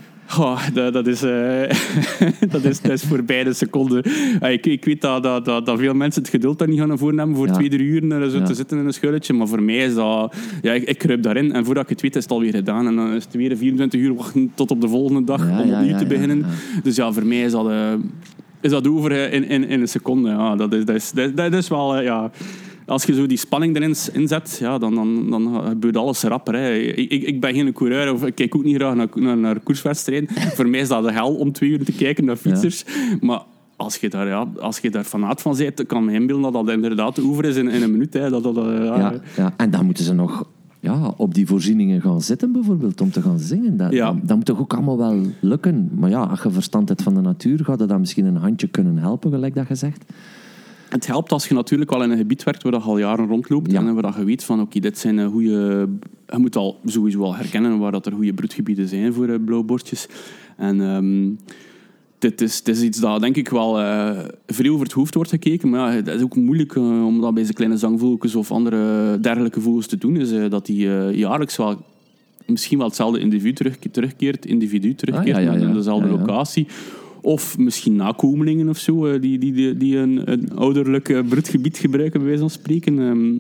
Dat, 0.73 0.93
dat, 0.93 1.07
is, 1.07 1.23
eh, 1.23 1.63
dat, 2.53 2.65
is, 2.65 2.81
dat 2.81 2.93
is 2.93 3.03
voorbij 3.03 3.45
de 3.45 3.53
seconde. 3.53 4.05
Eh, 4.41 4.53
ik, 4.53 4.67
ik 4.67 4.85
weet 4.85 5.01
dat, 5.01 5.23
dat, 5.23 5.45
dat, 5.45 5.67
dat 5.67 5.79
veel 5.79 5.95
mensen 5.95 6.23
het 6.23 6.31
geduld 6.31 6.59
daar 6.59 6.69
niet 6.69 6.79
gaan 6.79 6.99
voor 6.99 7.13
hebben 7.13 7.37
voor 7.37 7.47
Ja. 7.47 7.53
twee, 7.53 7.69
drie 7.69 7.87
uur 7.87 8.31
zo 8.31 8.39
Ja. 8.39 8.45
te 8.45 8.55
zitten 8.55 8.79
in 8.79 8.87
een 8.87 8.93
schuiletje. 8.93 9.33
Maar 9.33 9.49
voor 9.49 9.63
mij 9.63 9.77
is 9.77 9.95
dat... 9.95 10.37
Ja, 10.63 10.73
ik, 10.73 10.83
ik 10.83 10.99
kruip 10.99 11.23
daarin 11.23 11.53
en 11.53 11.65
voordat 11.65 11.83
ik 11.83 11.89
het 11.89 12.01
weet 12.01 12.17
is 12.17 12.23
het 12.23 12.33
alweer 12.33 12.55
gedaan. 12.55 12.87
En 12.87 12.97
dan 12.97 13.13
is 13.13 13.25
het 13.25 13.35
weer 13.35 13.57
24 13.57 14.01
uur 14.01 14.15
wachten 14.15 14.53
tot 14.55 14.71
op 14.71 14.81
de 14.81 14.89
volgende 14.89 15.25
dag 15.25 15.49
Ja, 15.49 15.63
om 15.63 15.73
opnieuw 15.73 15.99
te 15.99 16.07
beginnen. 16.07 16.45
Dus 16.83 16.97
ja, 16.97 17.13
voor 17.13 17.27
mij 17.27 17.43
is 17.43 17.53
dat, 17.53 17.67
is 18.61 18.71
dat 18.71 18.89
over 18.89 19.13
in, 19.13 19.45
in, 19.45 19.69
in 19.69 19.81
een 19.81 19.89
seconde. 19.89 20.29
Ja, 20.29 20.57
dat, 20.57 20.73
is, 20.73 20.85
dat, 20.85 20.97
is, 20.97 21.11
dat, 21.11 21.37
dat 21.37 21.53
is 21.53 21.69
wel... 21.69 22.01
ja, 22.01 22.31
als 22.89 23.05
je 23.05 23.15
zo 23.15 23.27
die 23.27 23.39
spanning 23.39 23.77
erin 23.77 23.97
inzet, 24.13 24.57
ja, 24.61 24.79
dan, 24.79 24.95
dan, 24.95 25.31
dan 25.31 25.63
gebeurt 25.69 25.97
alles 25.97 26.23
rapper. 26.23 26.55
Hè. 26.55 26.75
Ik, 26.75 27.23
ik, 27.23 27.41
ben 27.41 27.55
geen 27.55 27.73
coureur, 27.73 28.13
of 28.13 28.25
ik 28.25 28.35
kijk 28.35 28.57
ook 28.57 28.65
niet 28.65 28.77
graag 28.77 28.95
naar, 28.95 29.09
naar, 29.15 29.37
naar 29.37 29.61
koerswedstrijden. 29.61 30.29
Voor 30.57 30.69
mij 30.69 30.81
is 30.81 30.89
dat 30.89 31.05
de 31.05 31.13
hel 31.13 31.35
om 31.35 31.53
twee 31.53 31.71
uur 31.71 31.85
te 31.85 31.93
kijken 31.93 32.25
naar 32.25 32.37
fietsers. 32.37 32.85
Maar 33.21 33.43
als 33.77 33.97
je 33.97 34.09
daar, 34.09 34.27
ja, 34.27 34.49
als 34.61 34.79
je 34.79 34.91
daar 34.91 35.05
fanaat 35.05 35.43
van 35.43 35.57
bent, 35.57 35.87
kan 35.87 36.05
me 36.05 36.13
inbeelden 36.13 36.53
dat 36.53 36.67
dat 36.67 36.75
inderdaad 36.75 37.15
de 37.15 37.23
oever 37.23 37.45
is 37.45 37.57
in, 37.57 37.69
in 37.69 37.83
een 37.83 37.91
minuut. 37.91 38.15
Hè. 38.15 38.31
Dat, 38.31 38.43
dat, 38.43 38.57
eh, 38.57 38.85
ja, 38.85 38.97
Ja, 38.97 39.15
ja. 39.37 39.55
En 39.57 39.71
dan 39.71 39.85
moeten 39.85 40.05
ze 40.05 40.15
nog 40.15 40.49
ja, 40.81 41.15
op 41.17 41.35
die 41.35 41.47
voorzieningen 41.47 42.01
gaan 42.01 42.21
zitten, 42.23 42.53
bijvoorbeeld, 42.53 43.01
om 43.01 43.11
te 43.11 43.23
gaan 43.23 43.39
zingen. 43.39 43.77
Dat, 43.77 43.93
Ja. 43.93 44.13
dat, 44.13 44.29
dat 44.29 44.37
moet 44.37 44.47
toch 44.47 44.59
ook 44.61 44.73
allemaal 44.75 44.99
wel 44.99 45.21
lukken. 45.41 45.91
Maar 45.95 46.11
ja, 46.11 46.23
als 46.23 46.43
je 46.43 46.51
verstand 46.51 46.89
hebt 46.89 47.03
van 47.03 47.15
de 47.15 47.21
natuur, 47.21 47.65
gaat 47.65 47.79
dat 47.79 47.89
dan 47.89 48.01
misschien 48.01 48.25
een 48.25 48.37
handje 48.37 48.67
kunnen 48.69 48.97
helpen, 48.99 49.31
gelijk 49.31 49.55
dat 49.55 49.69
je 49.69 49.75
zegt. 49.75 50.05
Het 50.89 51.07
helpt 51.07 51.33
als 51.33 51.49
je 51.49 51.55
natuurlijk 51.55 51.91
wel 51.91 52.03
in 52.03 52.11
een 52.11 52.17
gebied 52.17 52.43
werkt 52.45 52.63
waar 52.63 52.73
je 52.73 52.79
al 52.79 52.99
jaren 52.99 53.27
rondloopt 53.27 53.71
Ja. 53.71 53.81
en 53.87 53.95
waar 53.95 54.19
je 54.19 54.25
weet 54.25 54.45
van 54.45 54.61
oké, 54.61 54.81
dit 54.81 54.99
zijn 54.99 55.31
goede. 55.31 55.89
Je 56.27 56.39
moet 56.39 56.57
al 56.57 56.81
sowieso 56.85 57.23
al 57.23 57.37
herkennen 57.37 57.79
waar 57.79 57.93
dat 57.93 58.07
er 58.07 58.13
goede 58.13 58.33
broedgebieden 58.33 58.89
zijn 58.89 59.13
voor 59.13 59.29
eh, 59.29 59.45
blauwborstjes. 59.45 60.09
En 60.57 60.81
ehm, 60.81 61.31
dit 62.19 62.41
is, 62.41 62.63
dit 62.63 62.77
is 62.77 62.83
iets 62.83 63.01
dat 63.01 63.21
denk 63.21 63.37
ik 63.37 63.49
wel 63.49 63.81
eh, 63.81 64.19
veel 64.47 64.73
over 64.73 64.85
het 64.85 64.95
hoofd 64.95 65.15
wordt 65.15 65.31
gekeken. 65.31 65.69
Maar 65.69 65.95
ja, 65.95 66.01
dat 66.01 66.15
is 66.15 66.23
ook 66.23 66.37
moeilijk 66.37 66.77
eh, 66.77 67.07
om 67.07 67.21
dat 67.21 67.35
bij 67.35 67.43
deze 67.43 67.55
kleine 67.55 67.77
zangvogeltjes 67.77 68.35
of 68.35 68.51
andere 68.51 69.21
dergelijke 69.21 69.61
vogels 69.61 69.87
te 69.87 69.99
doen. 69.99 70.17
Is 70.17 70.33
eh, 70.33 70.51
dat 70.51 70.67
die 70.67 70.89
jaarlijks 71.17 71.57
wel 71.57 71.77
misschien 72.47 72.79
wel 72.79 72.87
hetzelfde 72.87 73.21
individu 73.21 73.53
terug, 73.53 73.77
terugkeert, 73.91 74.47
individu 74.47 74.95
terugkeert 74.95 75.37
Ah, 75.37 75.43
ja, 75.43 75.53
ja, 75.53 75.59
naar 75.59 75.69
ja. 75.69 75.75
dezelfde 75.75 76.09
locatie. 76.09 76.67
Of 77.21 77.59
misschien 77.59 77.97
nakomelingen 77.97 78.69
of 78.69 78.79
zo, 78.79 79.21
die, 79.21 79.39
die, 79.39 79.53
die, 79.53 79.77
die 79.77 79.97
een, 79.97 80.31
een 80.33 80.57
ouderlijk 80.57 81.23
broedgebied 81.29 81.79
gebruiken, 81.79 82.19
bij 82.19 82.29
wijze 82.29 82.41
van 82.41 82.51
spreken. 82.51 82.99
Ehm, 82.99 83.37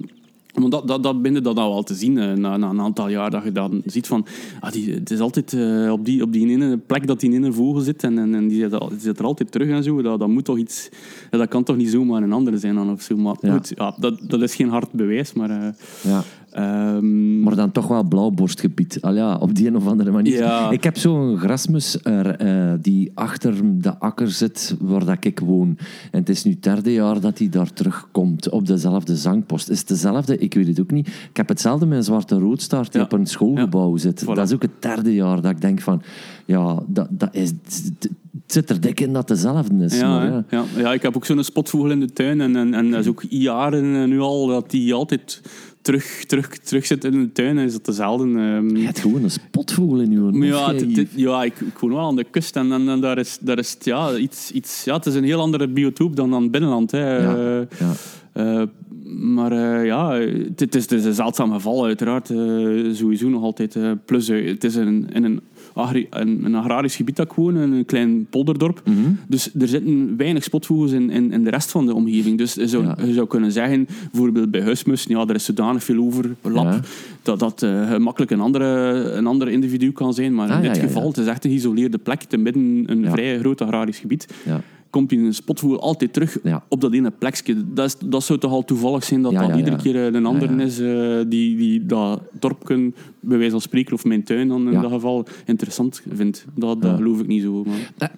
want 0.60 0.72
dat, 0.72 0.88
dat, 0.88 1.02
dat 1.02 1.22
binnen 1.22 1.42
dat 1.42 1.56
al 1.58 1.72
wel 1.72 1.82
te 1.82 1.94
zien 1.94 2.18
eh, 2.18 2.32
na, 2.32 2.56
na 2.56 2.68
een 2.70 2.80
aantal 2.80 3.08
jaar. 3.08 3.30
Dat 3.30 3.44
je 3.44 3.52
dan 3.52 3.82
ziet 3.84 4.06
van, 4.06 4.26
ah, 4.60 4.72
die, 4.72 4.94
het 4.94 5.10
is 5.10 5.20
altijd 5.20 5.52
eh, 5.52 5.92
op, 5.92 6.04
die, 6.04 6.22
op 6.22 6.32
die 6.32 6.48
ene 6.48 6.78
plek 6.78 7.06
dat 7.06 7.20
die 7.20 7.32
in 7.32 7.42
een 7.42 7.54
vogel 7.54 7.80
zit 7.80 8.02
en, 8.04 8.18
en, 8.18 8.34
en 8.34 8.48
die, 8.48 8.60
zit 8.60 8.74
al- 8.74 8.88
die 8.88 8.98
zit 9.00 9.18
er 9.18 9.24
altijd 9.24 9.50
terug 9.52 9.68
en 9.68 9.82
zo. 9.82 10.02
Dat, 10.02 10.18
dat 10.18 10.28
moet 10.28 10.44
toch 10.44 10.58
iets, 10.58 10.88
ja, 11.30 11.38
dat 11.38 11.48
kan 11.48 11.62
toch 11.64 11.76
niet 11.76 11.90
zomaar 11.90 12.22
een 12.22 12.32
andere 12.32 12.56
zijn 12.58 12.74
dan 12.74 12.90
of 12.92 13.02
zo. 13.02 13.16
Maar 13.16 13.36
Ja. 13.40 13.52
goed, 13.52 13.72
ja, 13.76 13.94
dat, 13.98 14.20
dat 14.22 14.42
is 14.42 14.54
geen 14.54 14.68
hard 14.68 14.92
bewijs, 14.92 15.32
maar... 15.32 15.50
eh, 15.50 15.68
Ja. 16.02 16.22
Ehm, 16.50 17.40
Maar 17.42 17.56
dan 17.56 17.72
toch 17.72 17.86
wel 17.86 18.02
blauwborstgebied. 18.02 18.98
Al 19.00 19.14
ja, 19.14 19.36
op 19.36 19.54
die 19.54 19.66
een 19.66 19.76
of 19.76 19.86
andere 19.86 20.10
manier. 20.10 20.38
Ja. 20.38 20.70
Ik 20.70 20.84
heb 20.84 20.96
zo'n 20.96 21.38
grasmus 21.38 21.98
er, 22.02 22.36
eh, 22.36 22.72
die 22.80 23.10
achter 23.14 23.54
de 23.80 23.98
akker 23.98 24.30
zit 24.30 24.76
waar 24.80 25.04
dat 25.04 25.24
ik 25.24 25.40
woon. 25.40 25.78
En 26.10 26.18
het 26.18 26.28
is 26.28 26.44
nu 26.44 26.50
het 26.50 26.62
derde 26.62 26.92
jaar 26.92 27.20
dat 27.20 27.38
hij 27.38 27.48
daar 27.48 27.72
terugkomt 27.72 28.48
op 28.48 28.66
dezelfde 28.66 29.16
zangpost. 29.16 29.68
Is 29.68 29.78
het 29.78 29.88
dezelfde? 29.88 30.38
Ik 30.38 30.54
weet 30.54 30.66
het 30.66 30.80
ook 30.80 30.90
niet. 30.90 31.06
Ik 31.06 31.36
heb 31.36 31.48
hetzelfde 31.48 31.86
met 31.86 31.98
een 31.98 32.04
zwarte 32.04 32.38
roodstaart 32.38 32.92
die 32.92 33.00
Ja. 33.00 33.06
op 33.06 33.12
een 33.12 33.26
schoolgebouw 33.26 33.96
zit. 33.96 34.24
Voilà. 34.24 34.26
Dat 34.26 34.48
is 34.48 34.54
ook 34.54 34.62
het 34.62 34.82
derde 34.82 35.14
jaar 35.14 35.40
dat 35.40 35.50
ik 35.50 35.60
denk 35.60 35.80
van... 35.80 36.02
Ja, 36.46 36.82
dat, 36.86 37.08
dat 37.10 37.34
is, 37.34 37.48
het 37.48 38.08
zit 38.46 38.70
er 38.70 38.80
dik 38.80 39.00
in 39.00 39.12
dat 39.12 39.28
het 39.28 39.38
dezelfde 39.38 39.84
is. 39.84 39.98
Ja, 39.98 40.08
maar 40.08 40.26
ja. 40.26 40.44
ja. 40.50 40.64
ja, 40.76 40.92
ik 40.92 41.02
heb 41.02 41.16
ook 41.16 41.24
zo'n 41.24 41.44
spotvogel 41.44 41.90
in 41.90 42.00
de 42.00 42.12
tuin. 42.12 42.40
En, 42.40 42.56
en, 42.56 42.74
en 42.74 42.90
dat 42.90 43.00
is 43.00 43.06
ook 43.06 43.24
jaren 43.28 44.08
nu 44.08 44.20
al 44.20 44.46
dat 44.46 44.70
die 44.70 44.94
altijd 44.94 45.42
terug, 45.88 46.24
terug, 46.26 46.48
terug 46.58 46.86
zit 46.86 47.04
in 47.04 47.10
de 47.12 47.32
tuin. 47.32 47.58
Is 47.58 47.72
dat 47.72 47.84
dezelfde. 47.84 48.24
ehm. 48.24 48.76
Je 48.76 48.84
hebt 48.84 48.98
gewoon 48.98 49.22
een 49.22 49.30
spotvogel 49.30 50.00
in 50.00 50.10
je 50.10 50.46
ja, 50.46 50.72
ja 51.14 51.44
ik, 51.44 51.60
ik 51.60 51.78
woon 51.78 51.90
wel 51.90 52.06
aan 52.06 52.16
de 52.16 52.24
kust 52.30 52.56
en, 52.56 52.72
en, 52.72 52.88
en 52.88 53.00
daar 53.00 53.18
is, 53.18 53.38
daar 53.40 53.58
is 53.58 53.76
ja, 53.80 54.16
iets, 54.16 54.50
iets, 54.50 54.84
ja, 54.84 54.94
het 54.96 55.06
is 55.06 55.14
een 55.14 55.24
heel 55.24 55.40
andere 55.40 55.68
biotoop 55.68 56.16
dan 56.16 56.34
aan 56.34 56.42
het 56.42 56.50
binnenland. 56.50 56.90
Hè. 56.90 57.16
Ja, 57.16 57.36
Eh, 57.36 57.78
ja. 57.78 57.92
eh, 58.32 58.62
maar 59.20 59.52
eh, 59.52 59.86
ja, 59.86 60.12
het, 60.12 60.60
het 60.60 60.74
is, 60.74 60.82
het 60.82 60.92
is 60.92 61.04
een 61.04 61.14
zeldzaam 61.14 61.52
geval 61.52 61.84
uiteraard. 61.84 62.26
sowieso 62.92 63.28
nog 63.28 63.42
altijd. 63.42 63.78
plus, 64.04 64.28
het 64.28 64.64
is 64.64 64.74
een, 64.74 65.08
in 65.12 65.24
een, 65.24 65.40
agri- 65.78 66.06
een, 66.10 66.44
een 66.44 66.54
agrarisch 66.54 66.96
gebied 66.96 67.16
dat 67.16 67.26
ik 67.26 67.32
woon, 67.32 67.54
een 67.56 67.84
klein 67.84 68.26
polderdorp. 68.30 68.82
Mhm. 68.84 68.96
Dus 69.26 69.50
er 69.58 69.68
zitten 69.68 70.16
weinig 70.16 70.44
spotvogels 70.44 70.92
in, 70.92 71.10
in, 71.10 71.32
in 71.32 71.44
de 71.44 71.50
rest 71.50 71.70
van 71.70 71.86
de 71.86 71.94
omgeving. 71.94 72.38
Dus 72.38 72.54
je 72.54 72.68
zou, 72.68 72.84
Ja. 72.84 72.96
je 73.06 73.12
zou 73.12 73.26
kunnen 73.26 73.52
zeggen, 73.52 73.86
bijvoorbeeld 74.12 74.50
bij 74.50 74.62
huismussen, 74.62 75.10
ja, 75.18 75.26
er 75.26 75.34
is 75.34 75.44
zodanig 75.44 75.84
veel 75.84 76.04
overlap 76.04 76.64
Ja. 76.64 76.80
dat 77.22 77.38
dat 77.38 77.62
eh, 77.62 77.90
gemakkelijk 77.90 78.30
een, 78.30 78.40
andere, 78.40 78.66
een 79.12 79.26
ander 79.26 79.48
individu 79.48 79.92
kan 79.92 80.14
zijn. 80.14 80.34
Maar 80.34 80.50
Ah, 80.50 80.56
in 80.64 80.72
dit 80.72 80.78
geval, 80.78 81.06
het 81.08 81.16
is 81.18 81.26
echt 81.26 81.44
een 81.44 81.50
geïsoleerde 81.50 81.98
plek, 81.98 82.22
te 82.22 82.36
midden 82.36 82.82
een 82.86 83.06
vrij 83.10 83.38
groot 83.38 83.60
agrarisch 83.60 83.98
gebied. 83.98 84.26
Ja. 84.44 84.60
Komt 84.90 85.08
die 85.08 85.18
een 85.18 85.34
spotvogel 85.34 85.80
altijd 85.80 86.12
terug 86.12 86.38
Ja. 86.42 86.64
op 86.68 86.80
dat 86.80 86.92
ene 86.92 87.10
plekje. 87.10 87.64
Dat, 87.74 87.86
is, 87.86 87.96
dat 88.08 88.22
zou 88.24 88.38
toch 88.38 88.50
al 88.50 88.64
toevallig 88.64 89.04
zijn 89.04 89.22
dat 89.22 89.32
Ja, 89.32 89.40
dat 89.40 89.48
ja, 89.50 89.56
iedere 89.56 89.76
keer 89.76 89.96
eh, 90.06 90.12
een 90.14 90.26
ander 90.26 90.60
is 90.60 90.78
eh, 90.78 91.16
die, 91.28 91.56
die 91.56 91.86
dat 91.86 92.20
dorpje, 92.38 92.92
bij 93.20 93.36
wijze 93.36 93.50
van 93.50 93.60
spreken, 93.60 93.92
of 93.94 94.04
mijn 94.04 94.22
tuin 94.24 94.48
dan 94.48 94.72
in 94.72 94.80
dat 94.80 94.90
geval, 94.92 95.26
interessant 95.46 96.02
vindt. 96.12 96.44
Dat, 96.54 96.82
dat 96.82 96.96
geloof 96.96 97.20
ik 97.20 97.26
niet 97.26 97.42
zo. 97.42 97.64
Maar. 97.64 98.10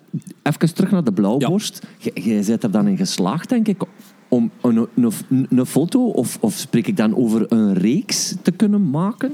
Even 0.43 0.75
terug 0.75 0.91
naar 0.91 1.05
de 1.05 1.13
blauwborst. 1.13 1.87
Jij- 1.99 2.23
Jij 2.25 2.45
bent 2.47 2.63
er 2.63 2.71
dan 2.71 2.87
in 2.89 2.97
geslaagd, 2.97 3.49
denk 3.49 3.69
ik, 3.69 3.83
om 4.29 4.51
een, 4.63 4.87
een, 4.95 5.47
een 5.51 5.67
foto, 5.67 6.07
of, 6.07 6.39
of 6.41 6.55
spreek 6.55 6.87
ik 6.87 6.97
dan 6.97 7.17
over 7.17 7.47
een 7.53 7.75
reeks 7.75 8.35
te 8.43 8.51
kunnen 8.51 8.91
maken? 8.91 9.33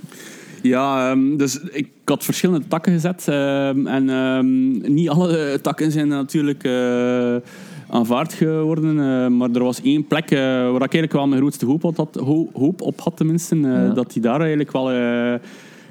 Ja, 0.67 1.11
ehm, 1.11 1.37
dus 1.37 1.61
ik 1.61 1.89
had 2.05 2.25
verschillende 2.25 2.67
takken 2.69 2.93
gezet. 2.93 3.29
ehm, 3.29 3.87
en 3.87 4.11
ehm, 4.11 4.93
niet 4.95 5.09
alle 5.09 5.59
takken 5.63 5.93
zijn 5.93 6.09
natuurlijk 6.09 6.65
eh, 6.65 7.37
aanvaard 7.91 8.33
geworden. 8.33 8.91
eh, 9.01 9.29
maar 9.29 9.51
er 9.51 9.63
was 9.63 9.83
één 9.83 10.07
plek 10.07 10.31
eh, 10.31 10.39
waar 10.41 10.75
ik 10.75 10.81
eigenlijk 10.81 11.13
wel 11.13 11.27
mijn 11.27 11.41
grootste 11.41 11.67
hoop 11.67 11.85
op 11.85 11.97
had, 11.97 12.15
ho- 12.15 12.51
hoop 12.53 12.81
op 12.81 13.01
had 13.01 13.17
tenminste. 13.17 13.55
eh, 13.57 13.63
Ja. 13.63 13.89
Dat 13.89 14.13
hij 14.13 14.23
daar 14.23 14.39
eigenlijk 14.41 14.73
wel 14.73 14.91
eh, 14.91 15.35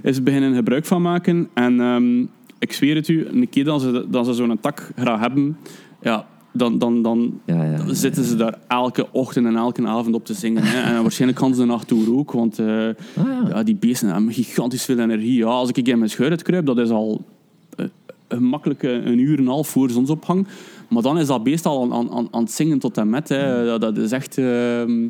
is 0.04 0.24
beginnen 0.24 0.56
gebruik 0.56 0.86
van 0.86 1.02
maken. 1.02 1.48
En 1.54 2.30
ik 2.60 2.74
zweer 2.74 2.96
het 2.96 3.08
u, 3.08 3.28
een 3.28 3.50
keer 3.50 3.64
dat 3.64 3.82
ze, 3.82 4.06
dat 4.10 4.26
ze 4.26 4.34
zo'n 4.34 4.58
tak 4.62 4.92
graag 4.96 5.20
hebben... 5.20 5.58
Ja, 6.02 6.26
dan, 6.56 6.78
dan, 6.78 7.02
dan, 7.02 7.40
Ja, 7.46 7.64
ja, 7.64 7.94
zitten 7.94 8.24
ze 8.24 8.36
daar 8.36 8.58
elke 8.68 9.08
ochtend 9.12 9.46
en 9.46 9.56
elke 9.56 9.88
avond 9.88 10.16
op 10.16 10.26
te 10.26 10.34
zingen. 10.34 10.64
Hè. 10.64 10.96
En 10.96 11.02
waarschijnlijk 11.02 11.40
gaan 11.40 11.54
ze 11.54 11.60
de 11.62 11.66
nacht 11.68 11.90
door 11.90 12.18
ook, 12.18 12.32
want 12.32 12.60
eh, 12.60 12.88
Ah, 13.18 13.50
ja. 13.50 13.64
die 13.64 13.76
beesten 13.76 14.08
hebben 14.10 14.34
gigantisch 14.34 14.86
veel 14.86 15.00
energie. 15.00 15.36
Ja, 15.36 15.46
als 15.46 15.70
ik 15.70 15.88
in 15.88 15.98
mijn 15.98 16.10
schuur 16.10 16.44
kruip, 16.44 16.66
dat 16.66 16.78
is 16.78 16.90
al 16.90 17.26
eh, 17.76 17.86
een 18.28 18.44
makkelijke 18.44 18.90
een 18.90 19.20
uur 19.20 19.38
en 19.38 19.44
een 19.44 19.50
half 19.50 19.68
voor 19.68 19.90
zonsopgang. 19.90 20.48
Maar 20.90 21.02
dan 21.02 21.18
is 21.18 21.28
dat 21.28 21.44
beest 21.44 21.66
al 21.66 21.84
aan, 21.84 21.94
aan, 21.94 22.12
aan, 22.12 22.28
aan 22.32 22.42
het 22.44 22.52
zingen 22.52 22.80
tot 22.80 22.98
en 22.98 23.10
met. 23.10 23.30
Hè. 23.30 23.66
Dat, 23.66 23.82
dat 23.82 23.98
is 23.98 24.12
echt... 24.12 24.38
ehm 24.38 25.08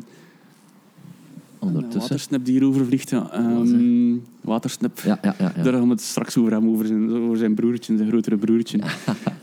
Ondertussen. 1.66 2.00
watersnip 2.00 2.44
die 2.44 2.52
hierover 2.52 2.86
vliegt. 2.86 3.10
Ja. 3.10 3.30
Ehm, 3.32 4.14
watersnip. 4.40 5.00
Ja, 5.04 5.18
ja, 5.22 5.34
ja. 5.38 5.52
ja. 5.56 5.62
Daar 5.62 5.72
gaan 5.72 5.82
we 5.82 5.90
het 5.90 6.00
straks 6.00 6.36
over 6.36 6.52
hebben, 6.52 6.70
over 6.70 6.86
zijn, 6.86 7.12
over 7.12 7.36
zijn 7.36 7.54
broertje, 7.54 7.96
zijn 7.96 8.08
grotere 8.08 8.36
broertje. 8.36 8.78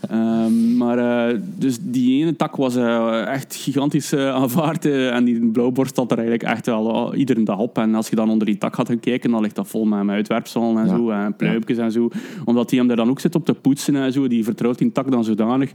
Ehm, 0.08 0.76
maar 0.76 0.98
eh, 0.98 1.38
dus 1.56 1.78
die 1.80 2.22
ene 2.22 2.36
tak 2.36 2.56
was 2.56 2.76
eh, 2.76 3.26
echt 3.26 3.54
gigantisch 3.54 4.12
eh, 4.12 4.28
aanvaard. 4.28 4.84
en 4.84 5.24
die 5.24 5.46
blauwborst 5.46 5.96
had 5.96 6.10
er 6.10 6.18
eigenlijk 6.18 6.48
echt 6.48 6.66
wel 6.66 7.12
eh, 7.12 7.18
iedere 7.18 7.42
dag 7.42 7.58
op. 7.58 7.78
En 7.78 7.94
als 7.94 8.08
je 8.08 8.16
dan 8.16 8.30
onder 8.30 8.46
die 8.46 8.58
tak 8.58 8.74
gaat 8.74 8.88
gaan 8.88 9.00
kijken, 9.00 9.30
dan 9.30 9.40
ligt 9.42 9.54
dat 9.54 9.68
vol 9.68 9.84
met, 9.84 10.02
met 10.02 10.14
uitwerpselen 10.14 10.78
en 10.78 10.88
zo. 10.88 11.10
En 11.10 11.36
pluimpjes 11.36 11.78
en 11.78 11.92
zo. 11.92 12.08
Omdat 12.44 12.70
hij 12.70 12.78
hem 12.78 12.88
daar 12.88 12.96
dan 12.96 13.10
ook 13.10 13.20
zit 13.20 13.34
op 13.34 13.44
te 13.44 13.54
poetsen 13.54 13.96
en 13.96 14.12
zo. 14.12 14.28
Die 14.28 14.44
vertrouwt 14.44 14.78
die 14.78 14.92
tak 14.92 15.10
dan 15.10 15.24
zodanig 15.24 15.72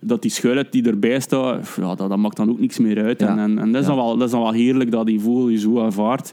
dat 0.00 0.22
die 0.22 0.30
schuilet 0.30 0.72
die 0.72 0.86
erbij 0.88 1.20
staat, 1.20 1.68
ja, 1.76 1.94
dat, 1.94 2.08
dat 2.08 2.18
maakt 2.18 2.36
dan 2.36 2.50
ook 2.50 2.60
niks 2.60 2.78
meer 2.78 3.02
uit. 3.02 3.20
Ja. 3.20 3.28
En, 3.28 3.38
en, 3.38 3.58
en 3.58 3.72
dat, 3.72 3.82
is 3.82 3.88
Ja. 3.88 3.94
dan 3.94 4.04
wel, 4.04 4.16
dat 4.16 4.26
is 4.26 4.32
dan 4.32 4.42
wel 4.42 4.52
heerlijk 4.52 4.90
dat 4.90 5.06
die 5.06 5.20
vogel 5.20 5.48
je 5.48 5.58
zo 5.58 5.80
aanvaardt. 5.80 6.32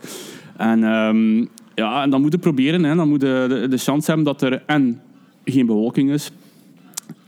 En, 0.58 0.84
ehm, 0.84 1.46
ja, 1.76 2.04
en 2.04 2.10
dan 2.10 2.22
moet 2.22 2.32
je 2.32 2.38
proberen. 2.38 2.84
Hè. 2.84 2.96
Dan 2.96 3.10
moet 3.10 3.22
je 3.22 3.46
de, 3.50 3.68
de 3.70 3.78
chance 3.78 4.06
hebben 4.08 4.26
dat 4.26 4.42
er 4.42 4.64
en 4.66 5.02
geen 5.46 5.66
bewolking 5.66 6.12
is 6.12 6.32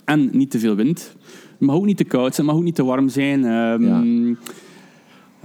en 0.05 0.29
niet 0.31 0.51
te 0.51 0.60
veel 0.60 0.75
wind. 0.75 1.15
Het 1.58 1.67
mag 1.67 1.75
ook 1.75 1.86
niet 1.86 1.98
te 1.98 2.03
koud 2.03 2.36
zijn, 2.36 2.36
het 2.36 2.46
mag 2.46 2.55
ook 2.55 2.63
niet 2.67 2.75
te 2.75 2.84
warm 2.84 3.10
zijn. 3.10 3.46
Ehm, 3.46 4.34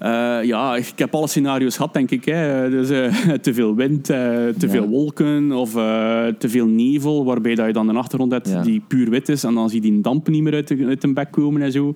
Ja. 0.00 0.40
eh, 0.40 0.46
ja, 0.46 0.76
ik 0.76 0.92
heb 0.96 1.14
alle 1.14 1.26
scenario's 1.28 1.76
gehad, 1.76 1.92
denk 1.92 2.10
ik. 2.10 2.24
Hè. 2.24 2.70
Dus, 2.70 2.90
eh, 2.90 3.32
te 3.46 3.54
veel 3.54 3.74
wind, 3.74 4.10
eh, 4.10 4.16
te 4.16 4.54
Ja. 4.58 4.68
veel 4.68 4.86
wolken 4.86 5.52
of 5.52 5.70
te 6.38 6.48
veel 6.48 6.66
nevel, 6.66 7.24
waarbij 7.24 7.54
dat 7.54 7.66
je 7.66 7.72
dan 7.72 7.88
een 7.88 7.96
achtergrond 7.96 8.32
hebt 8.32 8.48
Ja. 8.48 8.62
die 8.62 8.82
puur 8.88 9.10
wit 9.10 9.28
is. 9.28 9.44
En 9.44 9.54
dan 9.54 9.68
zie 9.70 9.82
je 9.82 9.90
die 9.90 10.00
dampen 10.00 10.32
niet 10.32 10.42
meer 10.42 10.54
uit 10.54 10.68
de, 10.68 10.84
uit 10.86 11.00
de 11.00 11.12
bek 11.12 11.30
komen 11.30 11.62
en 11.62 11.72
zo. 11.72 11.92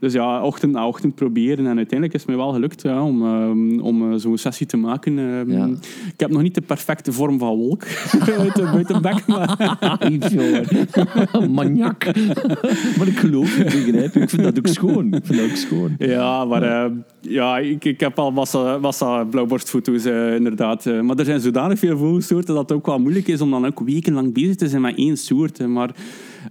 Dus 0.00 0.12
ja, 0.12 0.42
ochtend 0.42 0.72
na 0.72 0.86
ochtend 0.86 1.14
proberen. 1.14 1.66
En 1.66 1.76
uiteindelijk 1.76 2.12
is 2.14 2.20
het 2.20 2.28
mij 2.28 2.38
wel 2.38 2.52
gelukt 2.52 2.82
ja, 2.82 3.02
om, 3.02 3.22
ehm, 3.24 3.80
om 3.80 4.18
zo'n 4.18 4.38
sessie 4.38 4.66
te 4.66 4.76
maken. 4.76 5.18
Ehm, 5.18 5.50
Ja. 5.50 5.66
Ik 6.12 6.20
heb 6.20 6.30
nog 6.30 6.42
niet 6.42 6.54
de 6.54 6.60
perfecte 6.60 7.12
vorm 7.12 7.38
van 7.38 7.56
wolk 7.56 7.82
uit 8.38 8.54
de, 8.54 8.64
uit 8.66 8.88
de 8.88 9.00
bek, 9.00 9.26
maar... 9.26 9.76
Jongen. 10.32 10.66
Maniak. 11.54 12.04
maar 12.98 13.06
ik 13.06 13.18
geloof 13.18 13.56
het, 13.56 13.64
begrijp 13.64 14.14
je. 14.14 14.20
Ik 14.20 14.30
vind 14.30 14.42
dat 14.42 14.58
ook 14.58 14.66
schoon. 14.66 15.06
Ik 15.14 15.26
vind 15.26 15.38
dat 15.40 15.50
ook 15.50 15.56
schoon. 15.56 15.94
Ja, 15.98 16.44
maar 16.44 16.90
ja, 17.38 17.58
ik, 17.58 17.84
ik 17.84 18.00
heb 18.00 18.18
al 18.18 18.30
massa, 18.32 18.78
massa 18.78 19.24
blauwborstfoto's, 19.24 20.04
eh, 20.04 20.34
inderdaad. 20.34 20.86
Eh, 20.86 21.00
maar 21.00 21.16
er 21.18 21.24
zijn 21.24 21.40
zodanig 21.40 21.78
veel 21.78 21.98
vogelsoorten 21.98 22.54
dat 22.54 22.68
het 22.68 22.78
ook 22.78 22.86
wel 22.86 22.98
moeilijk 22.98 23.28
is 23.28 23.40
om 23.40 23.50
dan 23.50 23.66
ook 23.66 23.80
wekenlang 23.80 24.32
bezig 24.32 24.54
te 24.56 24.68
zijn 24.68 24.82
met 24.82 24.96
één 24.96 25.16
soort. 25.16 25.58
hè. 25.58 25.66
Maar 25.68 25.90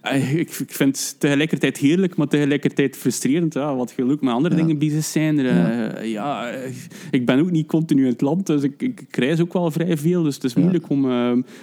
eh, 0.01 0.33
ik, 0.33 0.49
ik 0.59 0.71
vind 0.71 0.97
het 0.97 1.15
tegelijkertijd 1.19 1.77
heerlijk, 1.77 2.15
maar 2.15 2.27
tegelijkertijd 2.27 2.97
frustrerend. 2.97 3.53
Ja, 3.53 3.75
wat 3.75 3.95
ook 4.01 4.21
met 4.21 4.33
andere 4.33 4.55
Ja. 4.55 4.61
dingen 4.61 4.77
bezig 4.77 5.03
zijn. 5.03 5.35
Ja. 6.07 6.49
eh, 6.49 6.71
ik 7.11 7.25
ben 7.25 7.39
ook 7.39 7.51
niet 7.51 7.67
continu 7.67 8.01
in 8.03 8.11
het 8.11 8.21
land, 8.21 8.45
dus 8.45 8.61
ik, 8.63 8.81
ik, 8.81 9.05
reis 9.11 9.41
ook 9.41 9.53
wel 9.53 9.71
vrij 9.71 9.97
veel. 9.97 10.23
Dus 10.23 10.35
het 10.35 10.43
is 10.43 10.53
Ja. 10.53 10.59
moeilijk 10.61 10.89
om 10.89 11.05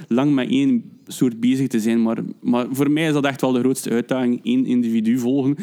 lang 0.08 0.34
met 0.34 0.48
één 0.50 0.84
soort 1.06 1.40
bezig 1.40 1.66
te 1.68 1.80
zijn. 1.80 2.02
Maar, 2.02 2.18
maar 2.42 2.66
voor 2.70 2.90
mij 2.90 3.06
is 3.06 3.12
dat 3.12 3.24
echt 3.24 3.40
wel 3.40 3.52
de 3.52 3.58
grootste 3.58 3.90
uitdaging. 3.90 4.40
één 4.42 4.66
individu 4.66 5.18
volgen. 5.18 5.56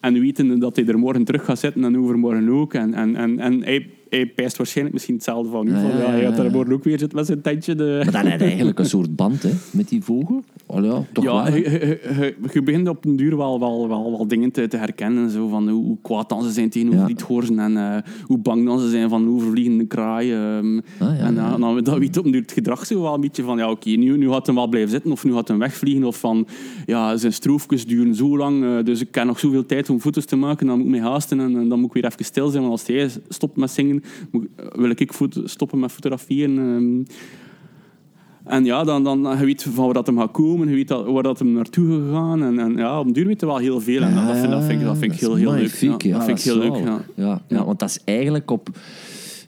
En 0.00 0.20
weten 0.20 0.58
dat 0.58 0.76
hij 0.76 0.86
er 0.86 0.98
morgen 0.98 1.24
terug 1.24 1.44
gaat 1.44 1.58
zitten 1.58 1.84
en 1.84 1.98
overmorgen 1.98 2.48
ook. 2.48 2.74
En, 2.74 2.94
en, 2.94 3.16
en, 3.16 3.38
en 3.38 3.62
hij, 3.62 3.90
hij 4.10 4.26
pijst 4.26 4.56
waarschijnlijk 4.56 4.94
misschien 4.94 5.14
hetzelfde 5.14 5.50
van 5.50 5.66
u. 5.66 5.70
Ja, 5.70 5.80
van, 5.80 5.90
ja, 5.90 6.06
hij 6.06 6.24
er 6.44 6.50
morgen 6.50 6.72
ook 6.72 6.84
weer 6.84 6.98
zitten 6.98 7.18
met 7.18 7.26
zijn 7.26 7.40
tentje. 7.40 7.74
De... 7.74 8.00
Maar 8.04 8.12
dan 8.12 8.26
heb 8.30 8.40
je 8.40 8.46
eigenlijk 8.46 8.78
een 8.78 8.84
soort 8.86 9.16
band 9.16 9.42
hè, 9.42 9.50
met 9.70 9.88
die 9.88 10.02
vogel. 10.02 10.42
Oh 10.66 10.84
ja, 10.84 11.04
toch 11.12 11.24
ja, 11.24 11.42
wel. 11.44 11.54
je, 11.54 11.60
je- 11.62 12.00
je- 12.18 12.34
je 12.52 12.62
begint 12.62 12.88
op 12.88 13.02
den 13.02 13.16
duur 13.16 13.36
wel, 13.36 13.60
wel, 13.60 13.88
wel, 13.88 14.10
wel 14.10 14.28
dingen 14.28 14.50
te, 14.50 14.68
te 14.68 14.76
herkennen. 14.76 15.30
Zo 15.30 15.48
van 15.48 15.68
hoe, 15.68 15.84
hoe 15.84 15.96
kwaad 16.02 16.28
dan 16.28 16.42
ze 16.42 16.50
zijn 16.50 16.70
tegenover 16.70 17.00
Ja. 17.00 17.06
riethoorn 17.06 17.58
en 17.58 17.76
eh, 17.76 17.96
hoe 18.22 18.38
bang 18.38 18.64
dan 18.66 18.78
ze 18.78 18.88
zijn 18.90 19.08
van 19.08 19.28
overvliegende 19.28 19.84
kraaien. 19.86 20.38
ehm. 20.98 21.08
Ah, 21.10 21.18
ja, 21.18 21.24
en 21.24 21.34
dan, 21.34 21.60
dan, 21.84 21.98
weet 21.98 22.16
op 22.16 22.22
den 22.22 22.32
duur 22.32 22.40
het 22.42 22.52
gedrag 22.52 22.86
zo 22.86 23.02
wel 23.02 23.14
een 23.14 23.20
beetje 23.20 23.42
van 23.42 23.58
ja, 23.58 23.70
oké, 23.70 23.90
nu, 23.90 24.16
nu 24.16 24.28
gaat 24.30 24.46
hij 24.46 24.54
wel 24.54 24.68
blijven 24.68 24.90
zitten 24.90 25.12
of 25.12 25.24
nu 25.24 25.32
gaat 25.32 25.48
hij 25.48 25.56
wegvliegen. 25.56 26.04
Of 26.04 26.16
van 26.18 26.46
ja, 26.86 27.16
zijn 27.16 27.32
stroofjes 27.32 27.86
duren 27.86 28.14
zo 28.14 28.36
lang, 28.36 28.64
eh, 28.64 28.84
dus 28.84 29.00
ik 29.00 29.14
heb 29.14 29.24
nog 29.24 29.38
zoveel 29.38 29.66
tijd 29.66 29.90
om 29.90 30.00
foto's 30.00 30.24
te 30.24 30.36
maken. 30.36 30.66
Dan 30.66 30.76
moet 30.78 30.86
ik 30.86 30.92
me 30.92 31.00
haasten 31.00 31.40
en, 31.40 31.56
en 31.56 31.68
dan 31.68 31.78
moet 31.80 31.88
ik 31.88 32.02
weer 32.02 32.12
even 32.12 32.24
stil 32.24 32.48
zijn. 32.48 32.62
Want 32.62 32.74
als 32.74 32.86
hij 32.86 33.08
stopt 33.28 33.56
met 33.56 33.70
zingen, 33.70 33.97
moet, 34.30 34.44
ik- 34.44 34.72
wil 34.74 34.90
ik 34.90 35.12
foto- 35.12 35.46
stoppen 35.46 35.78
met 35.78 35.92
fotograferen. 35.92 36.58
ehm. 36.58 37.16
En 38.44 38.64
ja, 38.64 38.84
dan, 38.84 39.04
dan 39.04 39.38
je 39.38 39.44
weet 39.44 39.62
van 39.62 39.84
waar 39.84 39.94
dat 39.94 40.06
hem 40.06 40.18
gaat 40.18 40.30
komen, 40.30 40.68
je 40.68 40.74
weet 40.74 40.88
dat, 40.88 41.06
waar 41.06 41.22
dat 41.22 41.38
hem 41.38 41.52
naartoe 41.52 41.90
gegaan. 42.02 42.42
En, 42.42 42.58
en 42.58 42.76
ja, 42.76 43.00
op 43.00 43.14
duur 43.14 43.26
weet 43.26 43.40
je 43.40 43.46
wel 43.46 43.56
heel 43.56 43.80
veel. 43.80 44.02
En 44.02 44.14
dat, 44.14 44.26
dat, 44.26 44.36
vind, 44.36 44.50
dat, 44.50 44.64
vind, 44.64 44.80
ik- 44.80 44.86
dat 44.86 44.98
vind 44.98 45.12
ik 45.12 45.18
heel, 45.20 45.34
heel 45.34 45.50
leuk. 45.50 45.60
magnifiek, 45.60 46.02
Ja, 46.02 46.12
dat 46.16 46.24
vind 46.24 46.38
ik 46.38 46.44
heel 46.44 46.58
leuk, 46.58 46.74
ja. 46.76 46.84
Ja, 46.84 47.02
ja, 47.14 47.40
Ja. 47.48 47.64
want 47.64 47.78
dat 47.78 47.88
is 47.88 47.98
eigenlijk 48.04 48.50
op... 48.50 48.68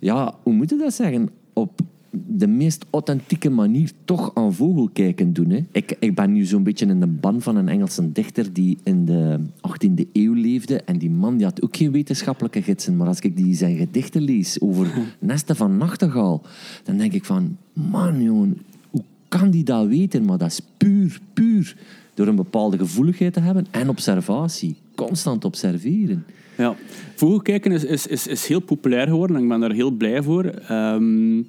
Ja, 0.00 0.34
hoe 0.42 0.52
moet 0.52 0.70
je 0.70 0.76
dat 0.76 0.94
zeggen? 0.94 1.28
Op 1.52 1.80
de 2.10 2.46
meest 2.46 2.84
authentieke 2.90 3.50
manier 3.50 3.90
toch 4.04 4.30
aan 4.34 4.54
vogelkijken 4.54 5.32
doen. 5.32 5.50
Hè. 5.50 5.64
Ik, 5.72 5.96
ik 5.98 6.14
ben 6.14 6.32
nu 6.32 6.44
zo'n 6.44 6.62
beetje 6.62 6.86
in 6.86 7.00
de 7.00 7.06
ban 7.06 7.42
van 7.42 7.56
een 7.56 7.68
Engelse 7.68 8.12
dichter 8.12 8.52
die 8.52 8.78
in 8.82 9.04
de 9.04 9.38
18e 9.68 10.12
eeuw 10.12 10.32
leefde. 10.32 10.80
En 10.80 10.98
die 10.98 11.10
man 11.10 11.36
die 11.36 11.46
had 11.46 11.62
ook 11.62 11.76
geen 11.76 11.92
wetenschappelijke 11.92 12.62
gidsen. 12.62 12.96
Maar 12.96 13.06
als 13.06 13.20
ik 13.20 13.36
die 13.36 13.54
zijn 13.54 13.76
gedichten 13.76 14.22
lees 14.22 14.60
over 14.60 14.86
nesten 15.18 15.56
van 15.56 15.76
nachtegaal, 15.76 16.42
dan 16.84 16.96
denk 16.96 17.12
ik 17.12 17.24
van... 17.24 17.56
Man, 17.72 18.22
jongen, 18.22 18.58
hoe 18.90 19.02
kan 19.28 19.50
die 19.50 19.64
dat 19.64 19.86
weten? 19.86 20.24
Maar 20.24 20.38
dat 20.38 20.50
is 20.50 20.60
puur, 20.76 21.20
puur 21.32 21.76
door 22.14 22.26
een 22.26 22.36
bepaalde 22.36 22.78
gevoeligheid 22.78 23.32
te 23.32 23.40
hebben 23.40 23.66
en 23.70 23.88
observatie. 23.88 24.76
Constant 24.94 25.44
observeren. 25.44 26.24
Ja. 26.56 26.76
Vogelkijken 27.14 27.72
is, 27.72 27.84
is, 27.84 28.06
is, 28.06 28.26
is 28.26 28.46
heel 28.46 28.60
populair 28.60 29.06
geworden 29.06 29.36
en 29.36 29.42
ik 29.42 29.48
ben 29.48 29.60
daar 29.60 29.72
heel 29.72 29.90
blij 29.90 30.22
voor. 30.22 30.44
Ehm, 30.44 31.42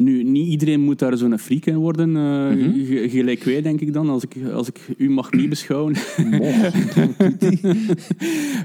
nu, 0.00 0.22
niet 0.22 0.48
iedereen 0.48 0.80
moet 0.80 0.98
daar 0.98 1.16
zo'n 1.16 1.38
freak 1.38 1.64
in 1.66 1.76
worden, 1.76 2.16
eh, 2.16 2.22
Mhm. 2.56 2.84
ge- 2.86 3.08
gelijk 3.10 3.44
wij, 3.44 3.62
denk 3.62 3.80
ik 3.80 3.92
dan, 3.92 4.08
als 4.08 4.22
ik, 4.24 4.36
als 4.52 4.68
ik 4.68 4.78
u 4.96 5.10
mag 5.10 5.32
meebeschouwen. 5.32 5.94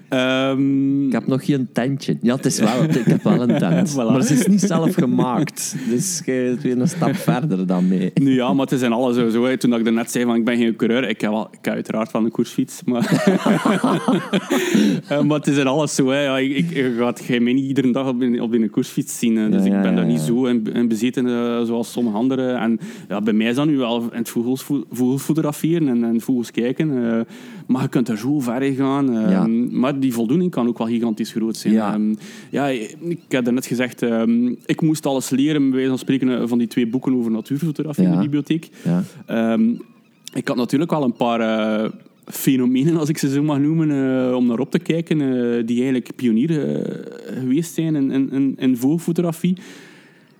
Ehm, 0.09 1.05
Ik 1.05 1.11
heb 1.11 1.27
nog 1.27 1.45
geen 1.45 1.67
tentje. 1.73 2.17
Ja, 2.21 2.35
het 2.35 2.45
is 2.45 2.59
wel, 2.59 2.83
ik 2.83 3.05
heb 3.05 3.23
wel 3.23 3.41
een 3.49 3.57
tent. 3.63 3.91
Voilà. 3.93 3.95
Maar 4.11 4.23
ze 4.23 4.33
is 4.33 4.47
niet 4.47 4.61
zelf 4.61 4.93
gemaakt. 4.93 5.75
Dus 5.89 6.21
je 6.25 6.43
bent 6.49 6.61
weer 6.61 6.79
een 6.79 6.87
stap 6.87 7.15
verder 7.15 7.67
dan 7.67 7.87
mee. 7.87 8.11
Nu 8.13 8.33
ja, 8.33 8.53
maar 8.53 8.65
het 8.65 8.71
is 8.73 8.81
in 8.81 8.91
alles 8.91 9.15
zo. 9.15 9.29
zo 9.29 9.43
hè. 9.45 9.57
Toen 9.57 9.73
ik 9.73 9.91
net 9.91 10.11
zei 10.11 10.25
van 10.25 10.35
ik 10.35 10.45
ben 10.45 10.57
geen 10.57 10.75
coureur, 10.75 11.09
ik 11.09 11.21
heb, 11.21 11.31
wel, 11.31 11.47
ik 11.51 11.57
heb 11.61 11.73
uiteraard 11.73 12.11
wel 12.11 12.23
een 12.25 12.31
koersfiets. 12.31 12.81
Maar, 12.85 13.03
Eh, 15.09 15.21
maar 15.21 15.37
het 15.37 15.47
is 15.47 15.57
in 15.57 15.67
alles 15.67 15.95
zo. 15.95 16.09
Hè. 16.09 16.23
Ja, 16.23 16.37
ik, 16.37 16.69
ik, 16.71 17.17
jij 17.27 17.39
mij 17.39 17.53
niet 17.53 17.65
iedere 17.65 17.91
dag 17.91 18.07
op 18.07 18.21
op 18.39 18.53
een 18.53 18.69
koersfiets 18.69 19.19
zien. 19.19 19.35
hè. 19.35 19.49
Dus 19.49 19.63
Ja, 19.63 19.69
ja, 19.71 19.75
ik 19.77 19.81
ben 19.83 19.95
daar 19.95 20.05
niet 20.05 20.19
zo 20.19 20.45
in, 20.45 20.67
in 20.73 20.87
bezeten 20.87 21.24
eh, 21.27 21.63
zoals 21.63 21.91
sommige 21.91 22.17
anderen. 22.17 22.59
En 22.59 22.79
ja, 23.09 23.21
bij 23.21 23.33
mij 23.33 23.47
is 23.49 23.55
dat 23.55 23.65
nu 23.65 23.77
wel 23.77 24.01
in 24.01 24.07
het 24.17 24.29
vogels, 24.29 24.63
vogels 24.91 25.21
fotograferen 25.21 25.87
en, 25.87 26.03
en 26.03 26.21
vogels 26.21 26.51
kijken. 26.51 26.89
eh, 27.13 27.21
maar 27.67 27.81
je 27.81 27.87
kunt 27.89 28.09
er 28.09 28.17
zo 28.17 28.39
ver 28.39 28.61
in 28.61 28.75
gaan. 28.75 29.15
eh, 29.17 29.31
Ja. 29.31 29.47
Maar 29.71 29.99
die 29.99 30.13
voldoening 30.13 30.51
kan 30.51 30.67
ook 30.67 30.77
wel 30.77 30.87
gigantisch 30.87 31.31
groot 31.31 31.57
zijn. 31.57 31.73
Ja. 31.73 31.93
Ehm, 31.93 32.13
ja, 32.49 32.67
ik 32.67 33.19
heb 33.27 33.51
net 33.51 33.65
gezegd, 33.65 34.01
ehm, 34.01 34.53
ik 34.65 34.81
moest 34.81 35.05
alles 35.05 35.29
leren, 35.29 35.61
bij 35.61 35.71
wijze 35.71 35.89
van 35.89 35.97
spreken, 35.97 36.49
van 36.49 36.57
die 36.57 36.67
twee 36.67 36.87
boeken 36.87 37.15
over 37.15 37.31
natuurfotografie 37.31 38.03
in 38.03 38.11
de 38.11 38.17
bibliotheek. 38.17 38.69
Ja. 38.83 39.03
Ehm, 39.25 39.69
ik 40.33 40.47
had 40.47 40.57
natuurlijk 40.57 40.91
wel 40.91 41.03
een 41.03 41.13
paar 41.15 41.91
fenomenen, 42.25 42.97
als 42.97 43.09
ik 43.09 43.17
ze 43.17 43.29
zo 43.29 43.43
mag 43.43 43.59
noemen, 43.59 44.35
om 44.37 44.45
naar 44.45 44.59
op 44.59 44.71
te 44.71 44.79
kijken, 44.79 45.17
die 45.65 45.75
eigenlijk 45.75 46.09
pionier 46.15 46.75
eh, 46.75 47.39
geweest 47.39 47.73
zijn 47.73 47.95
in, 47.95 48.31
in, 48.31 48.55
in 48.57 48.77
vogelfotografie. 48.77 49.57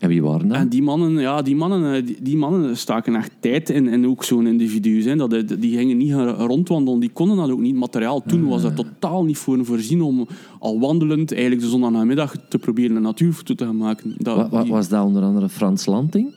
En 0.06 0.12
wie 0.12 0.24
waren 0.24 0.48
dat? 0.48 0.58
En 0.58 0.70
die 0.70 0.82
mannen, 0.82 1.20
ja, 1.20 1.42
die 1.42 1.56
mannen, 1.56 1.94
eh, 1.96 2.06
die, 2.06 2.18
die 2.22 2.38
mannen 2.38 2.78
staken 2.78 3.16
echt 3.16 3.32
tijd 3.40 3.70
in, 3.70 3.88
in 3.88 4.08
ook 4.08 4.24
zo'n 4.24 4.48
individu. 4.48 5.02
Zijn. 5.02 5.18
Dat, 5.18 5.34
eh, 5.34 5.42
die 5.60 5.78
gingen 5.78 5.98
niet 5.98 6.14
rondwandelen, 6.38 7.00
die 7.00 7.10
konden 7.14 7.38
dat 7.38 7.50
ook 7.50 7.60
niet. 7.60 7.76
Materiaal 7.76 8.22
toen 8.28 8.48
was 8.48 8.64
er 8.64 8.74
totaal 8.74 9.24
niet 9.24 9.38
voor 9.38 9.66
voorzien 9.66 10.02
om 10.02 10.28
al 10.60 10.80
wandelend 10.80 11.32
eigenlijk 11.32 11.62
de 11.62 11.68
zondagnamiddag 11.68 12.36
te 12.50 12.58
proberen 12.58 12.96
een 12.96 13.02
natuurfoto 13.02 13.54
te 13.56 13.66
gaan 13.66 13.78
maken. 13.78 14.14
Dat, 14.18 14.36
Wa- 14.36 14.50
wa- 14.50 14.62
die- 14.64 14.72
was 14.72 14.90
dat 14.90 15.06
onder 15.06 15.24
andere 15.24 15.50
Frans 15.50 15.86
Lanting? 15.86 16.28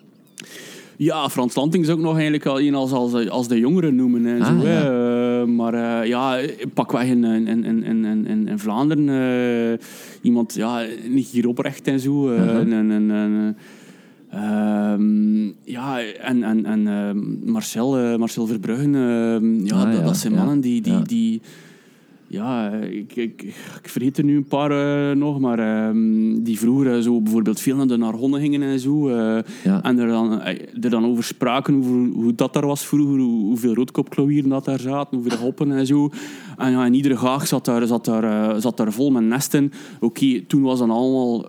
Ja, 0.97 1.29
Frans 1.29 1.55
Lanting 1.55 1.85
is 1.85 1.91
ook 1.91 1.99
nog 2.01 2.13
eigenlijk 2.15 2.47
al 2.47 2.61
een 2.61 2.75
als, 2.75 2.93
als, 2.93 3.29
als 3.29 3.49
de 3.49 3.59
jongeren 3.59 3.95
noemen. 3.95 4.25
Hè, 4.25 4.37
zo, 4.37 4.43
Ah, 4.53 4.63
ja. 4.63 4.83
Eh, 4.83 5.28
maar 5.59 5.75
eh, 5.75 6.09
ja, 6.09 6.39
pakweg 6.75 7.07
in, 7.09 7.25
in, 7.25 7.47
in, 7.49 7.65
in, 7.65 8.05
in, 8.05 8.27
in, 8.27 8.49
in 8.49 8.59
Vlaanderen 8.59 9.09
eh, 9.09 9.79
iemand, 10.23 10.55
ja, 10.55 10.87
niet 11.09 11.27
hier 11.29 11.47
oprecht 11.49 11.87
en 11.87 12.01
zo. 12.01 12.31
eh, 12.31 12.39
Uh-huh. 12.39 12.61
en, 12.61 12.73
en, 12.73 12.91
en, 12.91 13.11
en, 13.11 13.57
ehm, 14.31 15.47
ja, 15.65 16.01
en, 16.31 16.43
en, 16.43 16.65
en 16.67 16.87
ehm, 16.87 17.51
Marcel, 17.53 17.99
eh, 17.99 18.17
Marcel 18.19 18.47
Verbruggen, 18.47 18.95
ehm, 18.95 19.65
ja, 19.67 19.75
Ah, 19.77 19.85
dat, 19.91 19.99
ja, 19.99 20.05
dat 20.05 20.17
zijn 20.17 20.33
ja, 20.33 20.39
mannen 20.39 20.61
die... 20.61 20.81
die, 20.83 20.93
ja. 20.93 21.01
die 21.03 21.41
ja, 22.29 22.71
ik, 22.71 23.17
ik, 23.17 23.43
ik 23.83 23.89
vergeet 23.89 24.19
er 24.19 24.25
nu 24.25 24.37
een 24.37 24.45
paar 24.49 24.71
eh, 25.11 25.17
nog, 25.17 25.39
maar 25.41 25.59
ehm, 25.59 26.43
die 26.43 26.59
vroeger 26.59 26.95
eh, 26.95 27.01
zo 27.03 27.21
bijvoorbeeld 27.21 27.61
veel 27.61 27.77
naar 27.77 27.87
de 27.87 27.97
Nargonne 27.97 28.41
gingen 28.41 28.63
en 28.63 28.81
zo. 28.81 29.09
eh, 29.09 29.39
Ja. 29.65 29.83
en 29.83 29.99
er 29.99 30.09
dan, 30.09 30.41
er 30.81 30.91
dan 30.91 31.05
over 31.07 31.25
spraken, 31.25 31.75
over 31.79 31.95
hoe 32.13 32.35
dat 32.35 32.53
daar 32.53 32.67
was 32.67 32.87
vroeger, 32.87 33.19
hoe, 33.19 33.45
hoeveel 33.45 33.75
roodkopklauwieren 33.75 34.51
dat 34.51 34.65
daar 34.65 34.81
zaten, 34.81 35.19
hoeveel 35.19 35.39
hoppen 35.39 35.73
en 35.73 35.87
zo. 35.87 36.11
En 36.57 36.71
ja, 36.71 36.87
in 36.87 36.95
iedere 36.95 37.17
gaag 37.17 37.47
zat 37.47 37.65
daar, 37.65 37.87
zat 37.87 38.05
daar, 38.05 38.61
zat 38.61 38.77
daar 38.77 38.93
vol 38.93 39.11
met 39.11 39.23
nesten. 39.23 39.73
Oké, 40.01 40.41
toen 40.47 40.63
was 40.63 40.79
dan 40.79 40.91
allemaal 40.91 41.47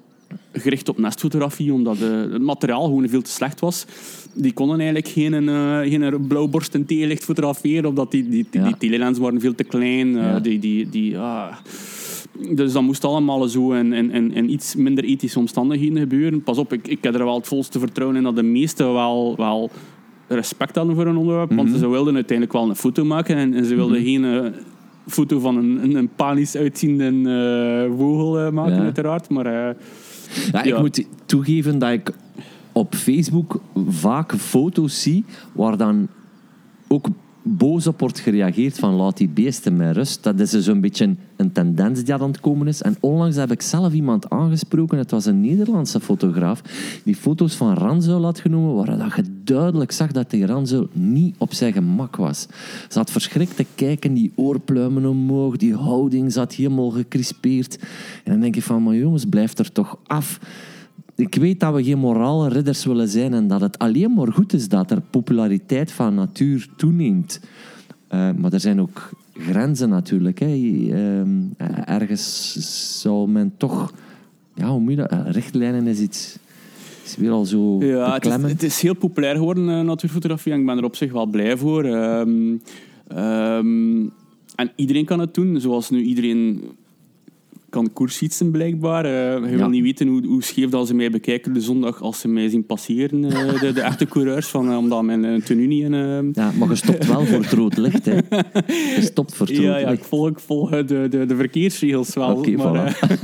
gericht 0.54 0.89
op 0.89 0.98
nestfotografie, 0.98 1.74
omdat 1.74 1.98
het 1.98 2.42
materiaal 2.42 2.84
gewoon 2.86 3.10
veel 3.10 3.22
te 3.22 3.32
slecht 3.32 3.60
was. 3.60 3.86
Die 4.34 4.54
konden 4.54 4.76
eigenlijk 4.78 5.08
geen, 5.08 5.50
eh, 5.50 5.80
geen 5.80 6.28
blauwborst 6.28 6.74
en 6.76 6.86
tegenlicht 6.86 7.24
fotograferen, 7.24 7.89
omdat 7.89 8.12
die, 8.12 8.30
die, 8.30 8.48
die, 8.52 8.62
Ja. 8.62 8.68
die 8.68 8.78
telelens 8.78 9.18
waren 9.18 9.39
veel 9.42 9.56
te 9.56 9.63
klein. 9.63 10.18
eh, 10.18 10.24
Ja. 10.24 10.39
die, 10.39 10.60
die, 10.60 10.89
die, 10.89 11.18
ah. 11.20 11.56
Dus 12.56 12.72
dat 12.74 12.84
moest 12.84 13.04
allemaal 13.06 13.48
zo 13.48 13.72
in, 13.72 13.94
in, 13.94 14.12
in, 14.12 14.34
in 14.34 14.52
iets 14.52 14.76
minder 14.76 15.04
ethische 15.04 15.39
omstandigheden 15.39 15.98
gebeuren. 16.00 16.44
Pas 16.44 16.58
op, 16.58 16.74
ik, 16.74 16.88
ik 16.88 17.04
heb 17.04 17.13
er 17.15 17.24
wel 17.26 17.36
het 17.36 17.48
volste 17.48 17.80
vertrouwen 17.80 18.18
in 18.18 18.24
dat 18.24 18.36
de 18.36 18.44
meesten 18.44 18.94
wel, 18.94 19.34
wel 19.38 19.70
respect 20.28 20.76
hadden 20.76 20.96
voor 20.96 21.06
een 21.08 21.18
onderwerp. 21.18 21.54
Want 21.54 21.70
ze 21.78 21.89
wilden 21.89 22.15
uiteindelijk 22.15 22.58
wel 22.58 22.70
een 22.70 22.76
foto 22.76 23.06
maken 23.06 23.36
en, 23.36 23.54
en 23.54 23.65
ze 23.65 23.76
wilden 23.76 24.04
geen 24.04 24.26
eh, 24.26 24.46
foto 25.08 25.39
van 25.39 25.56
een, 25.58 25.84
een, 25.84 25.96
een 25.96 26.10
panisch 26.15 26.56
uitziende 26.56 27.88
vogel 27.98 28.52
maken, 28.52 28.76
Ja. 28.76 28.82
uiteraard. 28.82 29.30
Maar 29.30 29.76
Ja, 30.52 30.63
ik 30.63 30.80
moet 30.80 31.06
toegeven 31.26 31.80
dat 31.80 31.92
ik 31.92 32.12
op 32.72 32.96
Facebook 32.96 33.62
vaak 33.89 34.36
foto's 34.36 35.02
zie 35.02 35.26
waar 35.52 35.78
dan 35.78 36.08
ook 36.88 37.08
boos 37.57 37.88
op 37.88 37.99
wordt 37.99 38.19
gereageerd 38.19 38.79
van 38.79 38.93
laat 38.93 39.17
die 39.17 39.27
beesten 39.27 39.77
met 39.77 39.95
rust. 39.95 40.23
Dat 40.23 40.39
is 40.39 40.49
dus 40.49 40.67
een 40.67 40.81
beetje 40.81 41.15
een 41.35 41.51
tendens 41.51 42.03
die 42.03 42.13
aan 42.13 42.21
het 42.21 42.39
komen 42.39 42.67
is. 42.67 42.81
En 42.81 42.95
onlangs 42.99 43.35
heb 43.35 43.51
ik 43.51 43.62
zelf 43.62 43.93
iemand 43.93 44.29
aangesproken, 44.29 44.97
het 44.97 45.12
was 45.12 45.25
een 45.25 45.41
Nederlandse 45.41 45.99
fotograaf, 45.99 46.62
die 47.03 47.15
foto's 47.15 47.55
van 47.55 47.73
Ranzuil 47.73 48.23
had 48.23 48.39
genomen, 48.39 48.75
waar 48.75 48.97
dat 48.97 49.15
je 49.15 49.23
duidelijk 49.43 49.91
zag 49.91 50.12
dat 50.12 50.29
die 50.29 50.45
Ranzuil 50.45 50.88
niet 50.91 51.35
op 51.38 51.53
zijn 51.53 51.73
gemak 51.73 52.15
was. 52.15 52.47
Ze 52.89 52.97
had 52.97 53.12
verschrikt 53.12 53.55
te 53.55 53.65
kijken, 53.75 54.13
die 54.13 54.31
oorpluimen 54.35 55.05
omhoog, 55.05 55.57
die 55.57 55.75
houding 55.75 56.31
zat 56.31 56.53
helemaal 56.53 56.89
gecrispeerd. 56.89 57.79
En 58.23 58.31
dan 58.31 58.39
denk 58.39 58.55
je 58.55 58.62
van, 58.62 58.83
maar 58.83 58.95
jongens, 58.95 59.25
blijf 59.25 59.57
er 59.57 59.71
toch 59.71 59.97
af. 60.07 60.39
Ik 61.19 61.36
weet 61.36 61.60
dat 61.60 61.73
we 61.73 61.84
geen 61.84 61.97
morale 61.97 62.49
ridders 62.49 62.86
willen 62.86 63.08
zijn 63.08 63.34
en 63.34 63.47
dat 63.47 63.62
het 63.62 63.77
alleen 63.77 64.13
maar 64.13 64.34
goed 64.34 64.53
is 64.53 64.67
dat 64.67 64.91
er 64.91 65.01
populariteit 65.01 65.91
van 65.91 66.15
natuur 66.15 66.67
toeneemt. 66.77 67.39
Eh, 68.08 68.29
maar 68.38 68.53
er 68.53 68.60
zijn 68.60 68.82
ook 68.82 69.10
grenzen 69.34 69.89
natuurlijk. 69.89 70.39
Hè. 70.39 70.45
Ehm, 70.45 71.29
ergens 71.86 72.55
zou 73.01 73.29
men 73.29 73.53
toch... 73.58 73.93
Ja, 74.53 74.69
hoe 74.69 74.79
moet 74.79 74.91
je 74.91 74.97
dat? 74.97 75.12
Eh, 75.12 75.19
Richtlijnen 75.25 75.88
is 75.88 75.99
iets... 75.99 76.38
Is 77.03 77.15
weer 77.15 77.32
al 77.32 77.45
zo 77.45 77.84
Ja, 77.84 78.13
het 78.13 78.25
is, 78.25 78.34
het 78.34 78.63
is 78.63 78.82
heel 78.82 78.95
populair 78.95 79.36
geworden, 79.36 79.69
eh, 79.69 79.82
natuurfotografie. 79.82 80.53
En 80.53 80.60
ik 80.60 80.65
ben 80.65 80.77
er 80.77 80.84
op 80.84 80.95
zich 80.95 81.12
wel 81.12 81.25
blij 81.25 81.58
voor. 81.58 81.84
Ehm, 81.84 82.58
ehm, 83.08 84.01
en 84.55 84.71
iedereen 84.75 85.05
kan 85.05 85.19
het 85.19 85.34
doen, 85.34 85.60
zoals 85.62 85.89
nu 85.89 86.01
iedereen 86.01 86.62
kan 87.69 87.93
koersfietsen 87.93 88.51
blijkbaar. 88.51 89.05
Eh, 89.05 89.51
je 89.51 89.58
wil 89.58 89.69
niet 89.69 89.84
weten 89.84 90.08
hoe, 90.08 90.25
hoe 90.25 90.43
scheef 90.43 90.69
dat 90.69 90.88
ze 90.88 90.93
mij 90.93 91.10
bekijken 91.10 91.53
de 91.53 91.62
zondag 91.62 92.01
als 92.01 92.19
ze 92.19 92.27
mij 92.27 92.49
zien 92.49 92.65
passeren. 92.65 93.25
eh, 93.25 93.60
de, 93.60 93.73
de 93.73 93.82
echte 93.82 94.05
coureurs, 94.05 94.47
van, 94.47 94.69
eh, 94.71 94.77
omdat 94.77 95.03
mijn 95.03 95.43
tenue 95.43 95.67
niet 95.67 95.84
eh, 95.84 96.19
Ja, 96.34 96.51
maar 96.60 96.69
je 96.69 96.75
stopt 96.75 97.08
wel 97.08 97.25
voor 97.25 97.39
het 97.39 97.51
rood 97.51 97.77
licht. 97.77 98.05
Hè. 98.05 98.15
Je 98.95 98.97
stopt 99.01 99.36
voor 99.36 99.47
het 99.47 99.55
rood 99.58 99.65
ja, 99.65 99.77
ja, 99.77 99.89
ik 99.89 100.03
volg, 100.03 100.29
ik 100.29 100.39
volg 100.39 100.69
de, 100.69 101.08
de, 101.10 101.25
de 101.25 101.36
verkeersregels 101.36 102.13
wel. 102.13 102.36
Oké, 102.36 102.51
maar 102.51 102.95
voilà. 102.95 103.17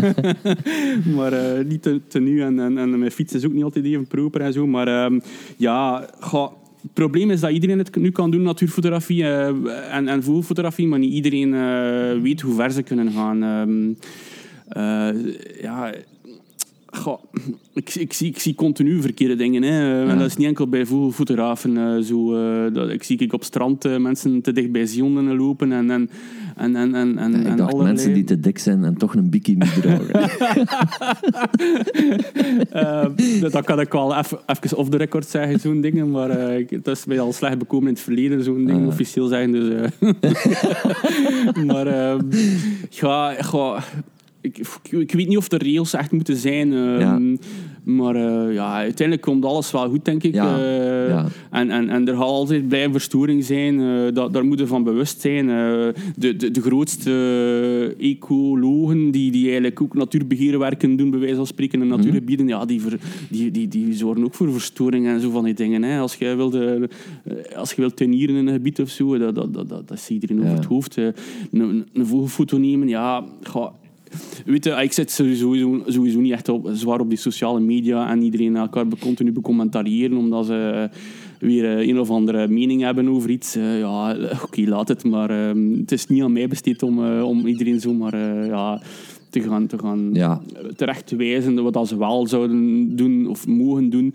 maar 1.18 1.66
niet 1.66 1.82
te, 1.82 2.02
te 2.08 2.20
nu. 2.20 2.42
En, 2.42 2.60
en, 2.60 2.78
en 2.78 3.00
mijn 3.00 3.12
fiets 3.12 3.34
is 3.34 3.46
ook 3.46 3.54
niet 3.54 3.64
altijd 3.64 3.86
even 3.86 4.08
proper 4.08 4.42
en 4.42 4.54
zo. 4.54 4.68
Maar 4.68 4.88
ehm, 4.88 5.20
ja, 5.58 6.10
ga, 6.20 6.52
het 6.82 6.94
probleem 6.94 7.32
is 7.32 7.40
dat 7.40 7.52
iedereen 7.52 7.78
het 7.78 7.96
nu 7.96 8.12
kan 8.12 8.32
doen, 8.32 8.42
natuurfotografie 8.42 9.24
en, 9.90 10.08
en 10.08 10.24
vogelfotografie. 10.24 10.88
Maar 10.88 11.00
niet 11.00 11.14
iedereen 11.14 11.52
weet 12.22 12.42
hoe 12.42 12.56
ver 12.56 12.72
ze 12.72 12.84
kunnen 12.84 13.12
gaan. 13.12 13.44
Ehm, 13.44 13.90
eh, 13.90 13.96
ja... 15.62 15.94
Goh, 16.86 17.20
ik, 17.74 17.96
ik, 17.96 18.14
zie, 18.14 18.28
ik 18.28 18.40
zie 18.40 18.56
continu 18.56 19.02
verkeerde 19.02 19.36
dingen. 19.36 19.64
Hè. 19.64 20.08
En 20.10 20.18
dat 20.18 20.28
is 20.28 20.36
niet 20.38 20.48
enkel 20.48 20.68
bij 20.68 20.86
vogelfotografen. 20.86 21.78
eh, 21.78 21.98
zo, 22.04 22.36
eh, 22.36 22.74
dat, 22.74 22.90
ik 22.90 23.04
zie 23.04 23.18
ik 23.18 23.34
op 23.34 23.44
strand 23.44 23.86
eh, 23.86 23.98
mensen 23.98 24.42
te 24.42 24.52
dicht 24.52 24.72
bij 24.72 24.86
zionnen 24.86 25.36
lopen. 25.38 25.72
En, 25.72 25.90
en, 25.92 26.10
en, 26.56 26.76
en, 26.76 26.96
en, 26.96 27.18
en, 27.18 27.32
Ja, 27.32 27.38
ik 27.40 27.46
en 27.46 27.58
dacht 27.58 27.72
allerlei- 27.72 27.94
mensen 27.94 28.14
die 28.14 28.24
te 28.24 28.40
dik 28.40 28.58
zijn 28.60 28.84
en 28.84 28.98
toch 28.98 29.16
een 29.16 29.30
bikini 29.30 29.66
dragen. 29.82 30.30
Eh, 32.72 33.06
dat 33.52 33.64
kan 33.66 33.80
ik 33.80 33.92
wel 33.92 34.16
even, 34.18 34.38
even 34.46 34.78
off 34.78 34.90
the 34.90 34.98
record 34.98 35.26
zeggen, 35.28 35.60
zo'n 35.60 35.82
dingen. 35.82 36.12
Maar 36.12 36.30
eh, 36.30 36.58
ik- 36.58 36.84
dat 36.84 36.98
is 36.98 37.06
mij 37.06 37.20
al 37.20 37.34
slecht 37.34 37.58
bekomen 37.58 37.88
in 37.88 37.94
het 37.94 38.04
verleden, 38.04 38.44
zo'n 38.44 38.66
ding 38.66 38.82
Ah. 38.82 38.88
officieel 38.88 39.28
zeggen. 39.28 39.52
Dus, 39.52 39.70
eh. 40.00 40.12
maar 41.72 41.88
eh, 41.88 42.20
ja, 42.90 43.32
ja, 43.32 43.84
ik, 44.46 44.58
ik, 44.90 45.12
weet 45.12 45.28
niet 45.28 45.38
of 45.38 45.48
de 45.48 45.58
regels 45.58 45.94
echt 45.94 46.12
moeten 46.12 46.36
zijn. 46.36 46.74
eh, 46.74 47.00
Ja. 47.00 47.20
Maar 47.84 48.16
eh, 48.16 48.54
ja, 48.54 48.74
uiteindelijk 48.76 49.28
komt 49.28 49.46
alles 49.46 49.72
wel 49.72 49.90
goed, 49.90 50.06
denk 50.06 50.24
ik. 50.24 50.34
Ja, 50.34 50.58
Eh, 50.58 51.08
ja. 51.10 51.28
En, 51.52 51.70
en, 51.70 51.90
en 51.90 52.08
er 52.08 52.14
gaat 52.14 52.24
altijd 52.24 52.68
blijven 52.68 52.92
verstoring 52.92 53.44
zijn. 53.44 53.80
eh, 53.80 54.14
dat, 54.14 54.34
daar 54.34 54.46
moeten 54.46 54.68
van 54.68 54.84
bewust 54.84 55.22
zijn. 55.22 55.46
De, 55.48 55.94
de, 56.36 56.52
de 56.52 56.62
grootste 56.62 57.96
ecologen 58.00 59.12
die, 59.12 59.32
die 59.32 59.44
eigenlijk 59.46 59.82
ook 59.82 59.94
natuurbeheerwerken 59.94 60.96
doen, 60.96 61.10
bij 61.10 61.20
wijze 61.20 61.36
van 61.36 61.48
spreken, 61.48 61.82
in 61.82 61.88
natuurgebieden, 61.88 62.48
ja, 62.48 62.66
die, 62.66 62.82
ver, 62.82 63.00
die, 63.30 63.52
die, 63.52 63.68
die 63.68 63.94
zorgen 63.94 64.24
ook 64.24 64.34
voor 64.34 64.52
verstoring 64.52 65.08
en 65.08 65.20
zo 65.22 65.30
van 65.30 65.44
die 65.44 65.54
dingen. 65.54 65.84
Hè. 65.84 66.00
Als 66.00 66.16
je 66.16 66.36
wilt, 66.36 66.58
als 67.56 67.70
je 67.74 67.82
wilt 67.82 67.96
tuinieren 67.98 68.36
in 68.36 68.48
een 68.48 68.54
gebied 68.54 68.80
of 68.82 68.90
zo, 68.90 69.18
dat, 69.18 69.36
dat, 69.36 69.54
dat, 69.54 69.70
dat, 69.70 69.92
is 69.92 70.10
iedereen 70.10 70.40
over 70.42 70.54
het 70.56 70.66
hoofd. 70.66 70.98
Een, 70.98 71.14
een, 71.52 71.86
een 71.94 72.06
vogelfoto 72.06 72.58
nemen, 72.58 72.88
ja... 72.88 73.24
ga- 73.42 73.74
Weet 74.46 74.64
je, 74.64 74.72
ik 74.72 74.92
zit 74.92 75.12
sowieso, 75.12 75.82
sowieso 75.88 76.20
niet 76.20 76.32
echt 76.32 76.50
op, 76.50 76.70
zwaar 76.74 77.00
op 77.00 77.10
die 77.10 77.18
sociale 77.18 77.60
media 77.60 78.10
en 78.12 78.22
iedereen 78.22 78.56
elkaar 78.56 78.86
continu 79.00 79.32
becommentariëren 79.32 80.18
omdat 80.18 80.46
ze 80.46 80.90
eh, 80.92 80.98
weer 81.40 81.78
eh, 81.78 81.88
een 81.88 82.00
of 82.00 82.10
andere 82.10 82.48
mening 82.48 82.82
hebben 82.82 83.10
over 83.10 83.30
iets. 83.30 83.56
Eh, 83.56 83.80
ja, 83.80 84.18
oké, 84.44 84.62
laat 84.62 84.88
het, 84.88 85.04
maar 85.04 85.30
ehm, 85.30 85.72
het 85.80 85.92
is 85.92 86.08
niet 86.08 86.24
aan 86.24 86.34
mij 86.34 86.48
besteed 86.48 86.84
om, 86.84 87.22
om 87.22 87.48
iedereen 87.48 87.80
zomaar 87.80 88.46
ja, 88.46 88.82
te 89.30 89.42
gaan, 89.42 89.68
te 89.68 89.78
gaan 89.78 90.10
Ja. 90.14 90.42
terecht 90.76 91.12
wijzen 91.12 91.64
wat 91.64 91.88
ze 91.88 91.98
wel 91.98 92.28
zouden 92.28 92.96
doen 92.96 93.28
of 93.28 93.48
mogen 93.48 93.90
doen. 93.90 94.14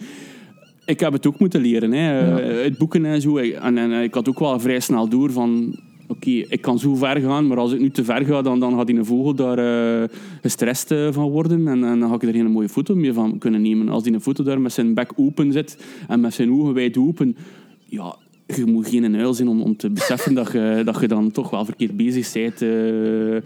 Ik 0.84 1.00
heb 1.00 1.12
het 1.12 1.26
ook 1.26 1.38
moeten 1.38 1.60
leren, 1.60 1.92
hè. 1.92 2.18
Ja. 2.18 2.36
uit 2.40 2.78
boeken 2.78 3.04
en 3.04 3.20
zo. 3.20 3.36
En, 3.36 3.78
en 3.78 4.02
ik 4.02 4.14
had 4.14 4.28
ook 4.28 4.38
wel 4.38 4.60
vrij 4.60 4.80
snel 4.80 5.08
door 5.08 5.32
van... 5.32 5.78
Oké, 6.10 6.30
ik 6.30 6.60
kan 6.60 6.78
zo 6.78 6.94
ver 6.94 7.20
gaan, 7.20 7.46
maar 7.46 7.58
als 7.58 7.72
ik 7.72 7.80
nu 7.80 7.90
te 7.90 8.04
ver 8.04 8.24
ga, 8.24 8.42
dan, 8.42 8.60
dan 8.60 8.76
gaat 8.76 8.86
die 8.86 8.96
een 8.96 9.04
vogel 9.04 9.34
daar 9.34 9.58
eh, 10.02 10.08
gestrest 10.42 10.90
eh, 10.90 11.08
van 11.12 11.30
worden. 11.30 11.68
En, 11.68 11.84
en 11.84 12.00
dan 12.00 12.08
ga 12.08 12.14
ik 12.14 12.22
er 12.22 12.32
geen 12.32 12.50
mooie 12.50 12.68
foto 12.68 12.94
meer 12.94 13.12
van 13.12 13.38
kunnen 13.38 13.62
nemen. 13.62 13.88
Als 13.88 14.02
die 14.02 14.12
een 14.12 14.20
foto 14.20 14.44
daar 14.44 14.60
met 14.60 14.72
zijn 14.72 14.94
bek 14.94 15.12
open 15.16 15.52
zit 15.52 15.84
en 16.08 16.20
met 16.20 16.34
zijn 16.34 16.52
ogen 16.52 16.74
wijd 16.74 16.96
open... 16.98 17.36
Ja, 17.84 18.16
je 18.46 18.64
moet 18.66 18.88
geen 18.88 19.16
uil 19.16 19.34
zijn 19.34 19.48
om, 19.48 19.62
om 19.62 19.76
te 19.76 19.90
beseffen 19.90 20.34
dat 20.34 20.52
je, 20.52 20.82
dat 20.84 21.00
je 21.00 21.08
dan 21.08 21.30
toch 21.30 21.50
wel 21.50 21.64
verkeerd 21.64 21.96
bezig 21.96 22.32
bent. 22.32 22.62
eh. 22.62 23.34
in 23.34 23.42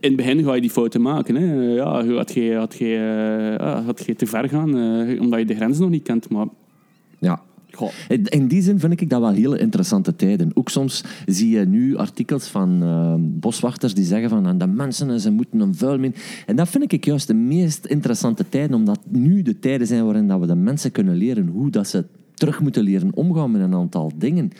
het 0.00 0.16
begin 0.16 0.44
ga 0.44 0.54
je 0.54 0.60
die 0.60 0.70
fouten 0.70 1.02
maken. 1.02 1.34
Hè. 1.34 1.72
Ja, 1.74 2.02
gaat 2.02 2.32
je, 2.32 2.52
gaat 2.52 2.74
je, 2.74 2.84
eh, 2.84 3.66
ja, 3.66 3.82
gaat 3.86 4.06
je 4.06 4.14
te 4.14 4.26
ver 4.26 4.48
gaan, 4.48 4.70
omdat 5.20 5.38
je 5.38 5.44
de 5.44 5.54
grens 5.54 5.78
nog 5.78 5.90
niet 5.90 6.02
kent. 6.02 6.28
Maar 6.30 6.46
Ja. 7.18 7.42
In- 8.24 8.48
die 8.48 8.62
zin 8.62 8.78
vind 8.80 9.00
ik 9.00 9.10
dat 9.10 9.20
wel 9.20 9.32
hele 9.32 9.58
interessante 9.58 10.16
tijden. 10.16 10.50
Ook 10.54 10.68
soms 10.68 11.04
zie 11.26 11.50
je 11.58 11.64
nu 11.66 11.96
artikels 11.96 12.46
van 12.46 12.82
eh, 12.82 13.14
boswachters 13.18 13.94
die 13.94 14.04
zeggen 14.04 14.28
van 14.28 14.46
"Ah, 14.46 14.58
de 14.58 14.66
mensen 14.66 15.20
ze 15.20 15.30
moeten 15.30 15.60
een 15.60 15.74
vuil 15.74 15.98
min. 15.98 16.14
En 16.46 16.56
dat 16.56 16.68
vind 16.68 16.92
ik 16.92 17.04
juist 17.04 17.26
de 17.26 17.34
meest 17.34 17.86
interessante 17.86 18.48
tijden, 18.48 18.76
omdat 18.76 19.00
nu 19.08 19.42
de 19.42 19.58
tijden 19.58 19.86
zijn 19.86 20.04
waarin 20.04 20.28
dat 20.28 20.40
we 20.40 20.46
de 20.46 20.54
mensen 20.54 20.92
kunnen 20.92 21.16
leren 21.16 21.46
hoe 21.46 21.70
dat 21.70 21.88
ze 21.88 22.04
terug 22.34 22.60
moeten 22.60 22.82
leren 22.82 23.10
omgaan 23.14 23.50
met 23.50 23.60
een 23.60 23.74
aantal 23.74 24.12
dingen. 24.16 24.50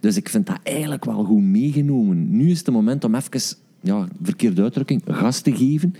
Dus 0.00 0.16
ik 0.16 0.28
vind 0.28 0.46
dat 0.46 0.58
eigenlijk 0.62 1.04
wel 1.04 1.24
goed 1.24 1.42
meegenomen. 1.42 2.36
Nu 2.36 2.50
is 2.50 2.58
het 2.58 2.70
moment 2.70 3.04
om 3.04 3.14
even, 3.14 3.56
ja, 3.80 4.08
verkeerde 4.22 4.62
uitdrukking, 4.62 5.02
gas 5.06 5.40
te 5.40 5.56
geven. 5.56 5.94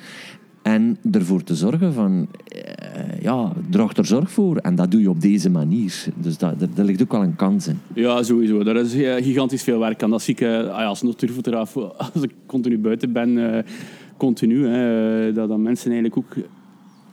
En 0.65 0.97
ervoor 1.11 1.43
te 1.43 1.55
zorgen 1.55 1.93
van, 1.93 2.29
eh, 2.49 3.23
ja, 3.23 3.53
draag 3.71 3.97
er 3.97 4.07
zorg 4.07 4.31
voor. 4.31 4.57
En 4.57 4.75
dat 4.75 4.91
doe 4.91 5.01
je 5.01 5.11
op 5.11 5.21
deze 5.21 5.51
manier. 5.51 6.07
Dus 6.17 6.39
dat, 6.39 6.55
daar 6.75 6.85
ligt 6.85 7.03
ook 7.03 7.13
wel 7.13 7.23
een 7.23 7.37
kans 7.37 7.69
in. 7.69 7.79
Ja, 7.95 8.23
sowieso. 8.23 8.63
Daar 8.63 8.77
is 8.77 8.95
eh, 8.95 9.15
gigantisch 9.15 9.63
veel 9.63 9.79
werk 9.79 10.03
aan. 10.03 10.11
Dat 10.11 10.23
zie 10.23 10.35
ik 10.35 10.43
ah 10.43 10.87
als 10.87 11.03
natuurfotograaf, 11.03 11.77
als 12.13 12.23
ik 12.23 12.31
continu 12.47 12.79
buiten 12.79 13.13
ben, 13.13 13.55
eh, 13.55 13.63
continu. 14.17 14.67
Hè, 14.67 15.33
dat, 15.33 15.49
dat 15.49 15.59
mensen 15.59 15.93
eigenlijk 15.93 16.17
ook 16.17 16.45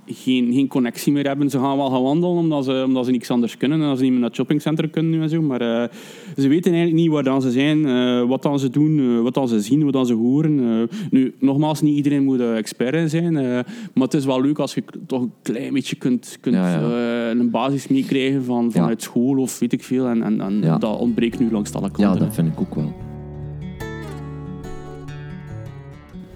geen, 0.06 0.54
geen 0.54 0.68
connectie 0.68 1.14
meer 1.14 1.28
hebben. 1.28 1.50
Ze 1.50 1.60
gaan 1.60 1.78
wel 1.78 1.90
gaan 1.90 2.02
wandelen 2.02 2.36
omdat 2.38 2.66
ze, 2.66 2.84
omdat 2.88 3.06
ze 3.06 3.12
niks 3.12 3.30
anders 3.32 3.58
kunnen. 3.58 3.82
En 3.82 3.88
als 3.88 3.98
ze 3.98 4.04
niet 4.04 4.12
meer 4.12 4.20
naar 4.22 4.30
het 4.30 4.38
shoppingcentrum 4.38 4.90
kunnen 4.90 5.12
nu 5.12 5.22
en 5.22 5.30
zo. 5.30 5.42
Maar 5.42 5.62
eh, 5.62 5.90
ze 6.38 6.48
weten 6.48 6.72
eigenlijk 6.72 7.02
niet 7.04 7.12
waar 7.12 7.24
dan 7.24 7.42
ze 7.42 7.52
zijn, 7.52 7.86
eh, 7.86 8.28
wat 8.28 8.42
dan 8.44 8.60
ze 8.60 8.70
doen, 8.70 9.00
eh, 9.00 9.22
wat 9.22 9.34
dan 9.34 9.48
ze 9.48 9.60
zien, 9.60 9.84
wat 9.84 9.94
dan 9.94 10.06
ze 10.06 10.14
horen. 10.14 10.90
Nu, 11.12 11.34
nogmaals, 11.40 11.82
niet 11.82 11.96
iedereen 11.96 12.24
moet 12.24 12.40
expert 12.42 12.96
in 12.96 13.10
zijn. 13.10 13.34
maar 13.34 14.04
het 14.04 14.14
is 14.14 14.26
wel 14.26 14.42
leuk 14.42 14.60
als 14.60 14.74
je 14.74 14.84
toch 15.08 15.22
een 15.22 15.32
klein 15.42 15.74
beetje 15.74 15.96
kunt, 15.96 16.38
kunt 16.42 16.56
Ja, 16.56 16.70
ja. 16.80 17.30
een 17.32 17.50
basis 17.50 17.88
meekrijgen 17.88 18.44
van, 18.44 18.72
vanuit 18.72 19.02
school 19.02 19.38
of 19.38 19.60
weet 19.60 19.74
ik 19.74 19.84
veel. 19.84 20.08
En, 20.08 20.22
en, 20.24 20.42
en 20.42 20.62
Ja. 20.62 20.78
dat 20.78 20.98
ontbreekt 21.00 21.40
nu 21.40 21.52
langs 21.52 21.74
alle 21.74 21.90
Ja, 21.96 22.06
kanten. 22.06 22.26
dat 22.26 22.34
vind 22.36 22.48
ik 22.48 22.60
ook 22.60 22.76
wel. 22.76 22.94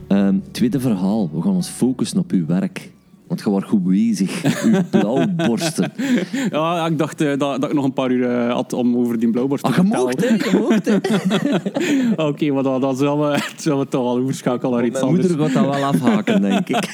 Ehm, 0.08 0.36
tweede 0.52 0.80
verhaal. 0.80 1.30
We 1.34 1.42
gaan 1.42 1.54
ons 1.56 1.68
focussen 1.70 2.20
op 2.20 2.32
uw 2.32 2.46
werk. 2.46 2.92
Want 3.28 3.40
je 3.42 3.50
wordt 3.50 3.68
goed 3.68 3.84
bezig. 3.84 4.64
Uw 4.66 4.80
blauwborsten. 4.92 5.92
Ja, 6.52 6.86
ik 6.86 6.98
dacht 6.98 7.22
eh, 7.22 7.28
dat, 7.28 7.40
dat 7.40 7.64
ik 7.64 7.74
nog 7.74 7.84
een 7.86 7.94
paar 7.94 8.12
uur 8.12 8.30
eh, 8.30 8.54
had 8.54 8.74
om 8.74 8.96
over 8.98 9.20
die 9.20 9.30
blauwborst 9.30 9.64
te 9.64 9.70
Ah, 9.70 9.76
je 9.76 9.84
mocht, 9.84 10.30
hè? 10.30 10.36
Je 10.36 10.58
mocht, 10.70 10.86
hè? 10.86 10.96
Oké, 12.28 12.52
maar 12.52 12.64
dat, 12.64 12.82
dat 12.82 12.98
zullen, 12.98 13.18
we, 13.32 13.40
zullen 13.62 13.80
we 13.80 13.88
toch 13.88 14.04
wel 14.04 14.18
overschakelen 14.18 14.72
naar 14.76 14.86
iets 14.86 14.94
Mijn 15.00 15.06
anders. 15.06 15.28
moeder 15.28 15.46
gaat 15.46 15.64
dat 15.64 15.76
wel 15.76 15.84
afhaken, 15.86 16.42
denk 16.42 16.70
ik. 16.70 16.90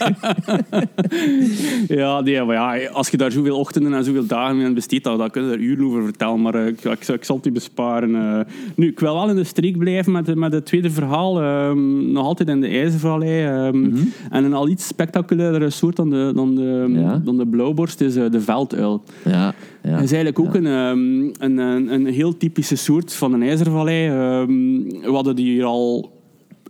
Ja, 1.87 2.21
nee, 2.21 2.43
maar 2.43 2.55
ja, 2.81 2.87
als 2.89 3.09
je 3.09 3.17
daar 3.17 3.31
zoveel 3.31 3.57
ochtenden 3.59 3.93
en 3.93 4.03
zoveel 4.03 4.25
dagen 4.25 4.59
in 4.59 4.73
besteedt, 4.73 5.03
dan, 5.03 5.17
dan 5.17 5.29
kun 5.29 5.43
je 5.43 5.51
er 5.51 5.59
uren 5.59 5.85
over 5.85 6.03
vertellen. 6.03 6.41
Maar 6.41 6.55
eh, 6.55 6.67
ik, 6.67 6.83
ik, 6.83 7.07
ik 7.07 7.23
zal 7.23 7.35
het 7.35 7.45
u 7.45 7.51
besparen. 7.51 8.45
nu, 8.75 8.87
ik 8.87 8.99
wil 8.99 9.13
wel 9.13 9.29
in 9.29 9.35
de 9.35 9.43
streek 9.43 9.77
blijven 9.77 10.11
met, 10.11 10.35
met 10.35 10.53
het 10.53 10.65
tweede 10.65 10.89
verhaal. 10.89 11.41
ehm, 11.41 12.11
nog 12.11 12.25
altijd 12.25 12.49
in 12.49 12.61
de 12.61 12.67
IJzervallei. 12.67 13.45
ehm, 13.45 13.95
En 14.29 14.43
een 14.43 14.53
al 14.53 14.67
iets 14.69 14.87
spectaculairere 14.87 15.69
soort 15.69 15.95
dan 15.95 16.09
de, 16.09 16.20
dan 16.33 16.55
de, 16.55 16.85
Ja. 16.93 17.21
dan 17.25 17.37
de 17.37 17.47
blauwborst 17.47 18.01
is 18.01 18.15
eh, 18.15 18.29
de 18.31 18.41
velduil. 18.41 19.03
Ja, 19.25 19.53
ja. 19.83 19.91
Dat 19.91 20.03
is 20.03 20.11
eigenlijk 20.11 20.39
ook 20.39 20.55
een, 20.55 20.65
ehm, 20.65 21.21
een, 21.45 21.57
een, 21.57 21.93
een 21.93 22.05
heel 22.05 22.37
typische 22.37 22.75
soort 22.75 23.13
van 23.13 23.33
een 23.33 23.41
IJzervallei. 23.43 24.07
Ehm, 24.07 24.83
we 25.05 25.11
hadden 25.11 25.35
die 25.35 25.45
hier 25.51 25.63
al 25.63 26.19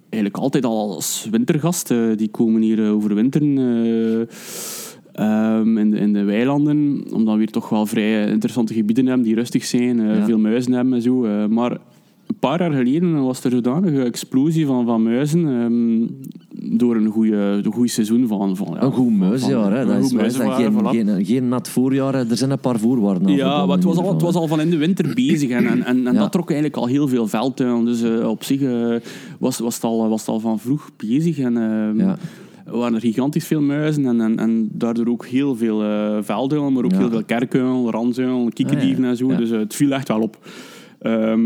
eigenlijk 0.10 0.44
altijd 0.44 0.66
al 0.66 0.94
als 0.96 1.28
wintergast. 1.32 1.92
Eh, 1.92 1.98
die 2.16 2.30
komen 2.30 2.62
hier 2.62 2.84
eh, 2.84 2.94
overwinteren 2.94 3.58
eh, 3.58 4.22
ehm, 5.14 5.78
in, 5.78 5.92
de, 5.92 5.98
in 5.98 6.14
de 6.14 6.24
weilanden. 6.24 7.04
Omdat 7.14 7.34
we 7.34 7.40
hier 7.40 7.52
toch 7.52 7.70
wel 7.70 7.86
vrij 7.86 8.28
interessante 8.30 8.74
gebieden 8.74 9.06
hebben 9.06 9.26
die 9.26 9.36
rustig 9.36 9.66
zijn. 9.66 10.00
eh, 10.00 10.18
Ja. 10.18 10.26
Veel 10.26 10.40
muizen 10.40 10.72
hebben 10.74 10.94
en 10.94 11.02
zo. 11.02 11.24
eh, 11.26 11.46
maar 11.46 11.78
paar 12.42 12.60
jaar 12.60 12.72
geleden 12.72 13.24
was 13.24 13.44
er 13.44 13.52
zodanige 13.52 14.04
explosie 14.04 14.66
van, 14.66 14.86
van 14.86 15.04
muizen. 15.04 15.48
ehm, 15.48 16.08
door 16.78 16.96
een 16.96 17.08
goede 17.08 17.64
goede 17.72 17.90
seizoen 17.90 18.28
van... 18.28 18.56
van 18.56 18.68
ja, 18.74 18.82
Een 18.84 18.92
goed 18.92 19.18
muisjaar, 19.18 19.72
hè. 19.72 19.78
van- 19.86 19.88
Dat 20.02 20.12
een 20.12 20.26
is, 20.26 20.36
geen, 20.36 20.74
voilà. 20.74 20.88
geen, 20.90 21.26
geen 21.26 21.48
nat 21.48 21.70
voorjaar. 21.70 22.14
Er 22.16 22.38
zijn 22.38 22.52
een 22.52 22.60
paar 22.60 22.80
voorwaarden. 22.80 23.36
Ja, 23.36 23.66
maar 23.66 23.76
het 23.76 23.84
was, 23.86 23.98
al, 23.98 24.14
het 24.14 24.22
was 24.22 24.36
al 24.36 24.48
van 24.48 24.62
in 24.62 24.70
de 24.70 24.78
winter 24.78 25.14
bezig 25.26 25.50
en, 25.50 25.66
en, 25.68 25.84
en, 25.84 26.08
en 26.08 26.14
Ja. 26.14 26.20
dat 26.20 26.32
trok 26.32 26.50
eigenlijk 26.52 26.80
al 26.82 26.88
heel 26.88 27.08
veel 27.08 27.28
veldtuin. 27.28 27.86
Dus 27.86 28.02
eh, 28.02 28.30
op 28.30 28.44
zich 28.44 28.62
eh, 28.62 28.96
was, 29.40 29.60
was, 29.60 29.76
het 29.76 29.84
al, 29.84 30.10
was 30.10 30.20
het 30.20 30.30
al 30.30 30.40
van 30.40 30.60
vroeg 30.60 30.90
bezig. 30.98 31.38
En, 31.40 31.58
ehm, 31.58 32.00
Ja. 32.00 32.18
Er 32.66 32.78
waren 32.78 32.94
er 32.96 33.02
gigantisch 33.02 33.48
veel 33.48 33.62
muizen 33.62 34.06
en, 34.06 34.22
en, 34.22 34.38
en 34.40 34.70
daardoor 34.72 35.08
ook 35.08 35.26
heel 35.26 35.56
veel 35.56 35.78
velduilen, 36.24 36.74
maar 36.74 36.84
ook 36.84 36.92
Ja. 36.92 36.98
heel 36.98 37.10
veel 37.10 37.24
kerkuilen, 37.24 37.92
ranzuilen, 37.92 38.54
kiekerdieven 38.54 38.98
Ah, 38.98 39.04
ja. 39.04 39.10
en 39.10 39.18
zo. 39.18 39.32
Ja. 39.32 39.38
Dus 39.38 39.50
het 39.50 39.76
viel 39.76 39.92
echt 39.92 40.08
wel 40.08 40.22
op. 40.22 40.38
Ehm, 41.00 41.42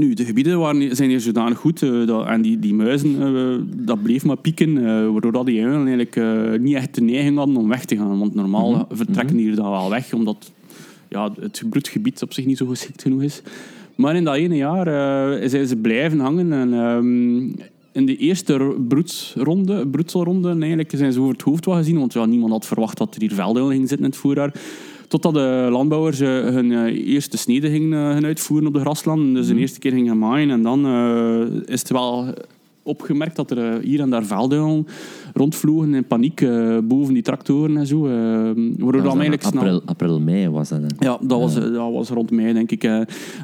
nu, 0.00 0.14
de 0.14 0.24
gebieden 0.24 0.58
waren, 0.58 0.96
zijn 0.96 1.08
hier 1.08 1.20
zodanig 1.20 1.58
goed 1.58 1.82
eh, 1.82 2.06
dat, 2.06 2.26
en 2.26 2.42
die, 2.42 2.58
die 2.58 2.74
muizen, 2.74 3.22
eh, 3.22 3.84
dat 3.86 4.02
bleef 4.02 4.24
maar 4.24 4.36
pieken, 4.36 4.76
eh, 4.78 5.10
waardoor 5.12 5.32
dat 5.32 5.46
die 5.46 5.64
uilen 5.64 5.86
eigenlijk 5.86 6.60
niet 6.60 6.74
echt 6.74 6.94
de 6.94 7.00
neiging 7.00 7.36
hadden 7.36 7.56
om 7.56 7.68
weg 7.68 7.84
te 7.84 7.96
gaan. 7.96 8.18
Want 8.18 8.34
normaal 8.34 8.70
Mhm. 8.72 8.82
vertrekken 8.90 9.36
die 9.36 9.46
hier 9.46 9.56
dan 9.56 9.70
wel 9.70 9.90
weg, 9.90 10.12
omdat 10.14 10.52
ja, 11.08 11.30
het 11.40 11.62
broedgebied 11.70 12.22
op 12.22 12.32
zich 12.32 12.46
niet 12.46 12.56
zo 12.56 12.66
geschikt 12.66 13.02
genoeg 13.02 13.22
is. 13.22 13.42
Maar 13.94 14.16
in 14.16 14.24
dat 14.24 14.34
ene 14.34 14.56
jaar 14.56 14.86
zijn 15.48 15.66
ze 15.66 15.76
blijven 15.76 16.18
hangen 16.18 16.52
en 16.52 16.72
ehm, 16.74 17.38
in 17.92 18.06
de 18.06 18.16
eerste 18.16 18.56
ro- 18.56 18.76
broedsronde, 18.88 19.86
broedselronde 19.86 20.48
eigenlijk 20.48 20.90
zijn 20.96 21.12
ze 21.12 21.20
over 21.20 21.32
het 21.32 21.42
hoofd 21.42 21.64
wat 21.64 21.76
gezien, 21.76 21.98
want 21.98 22.12
ja, 22.12 22.24
niemand 22.26 22.52
had 22.52 22.66
verwacht 22.66 22.98
dat 22.98 23.14
er 23.14 23.20
hier 23.20 23.32
velduilen 23.32 23.72
gingen 23.72 23.88
zitten 23.88 24.06
in 24.06 24.12
het 24.12 24.20
voorjaar. 24.20 24.52
Totdat 25.10 25.34
de 25.34 25.68
landbouwers 25.70 26.20
eh, 26.20 26.28
hun 26.28 26.72
eh, 26.72 27.12
eerste 27.12 27.38
snede 27.38 27.70
gingen, 27.70 27.98
eh, 27.98 28.12
gaan 28.12 28.24
uitvoeren 28.24 28.66
op 28.66 28.74
de 28.74 28.80
graslanden. 28.80 29.34
Dus 29.34 29.46
de 29.46 29.56
eerste 29.56 29.78
keer 29.78 29.92
gingen 29.92 30.18
maaien 30.18 30.50
en 30.50 30.62
dan 30.62 30.86
is 31.66 31.80
het 31.80 31.90
wel 31.90 32.24
opgemerkt 32.82 33.36
dat 33.36 33.50
er 33.50 33.80
hier 33.80 34.00
en 34.00 34.10
daar 34.10 34.24
velduilen 34.24 34.86
rondvlogen 35.34 35.94
in 35.94 36.06
paniek 36.06 36.46
boven 36.84 37.14
die 37.14 37.22
tractoren 37.22 37.76
en 37.76 37.86
zo. 37.86 38.06
eh, 38.06 38.12
waardoor 38.12 38.92
Dat 38.92 39.02
dan 39.02 39.20
eigenlijk 39.20 39.42
snel... 39.42 39.62
april, 39.62 39.82
april, 39.84 40.20
mei 40.20 40.48
was 40.48 40.68
dat 40.68 40.80
dan. 40.80 40.90
Ja, 40.98 41.18
dat 41.20 41.38
was, 41.38 41.54
dat 41.54 41.92
was 41.92 42.08
rond 42.08 42.30
mei, 42.30 42.52
denk 42.52 42.70
ik. 42.70 42.84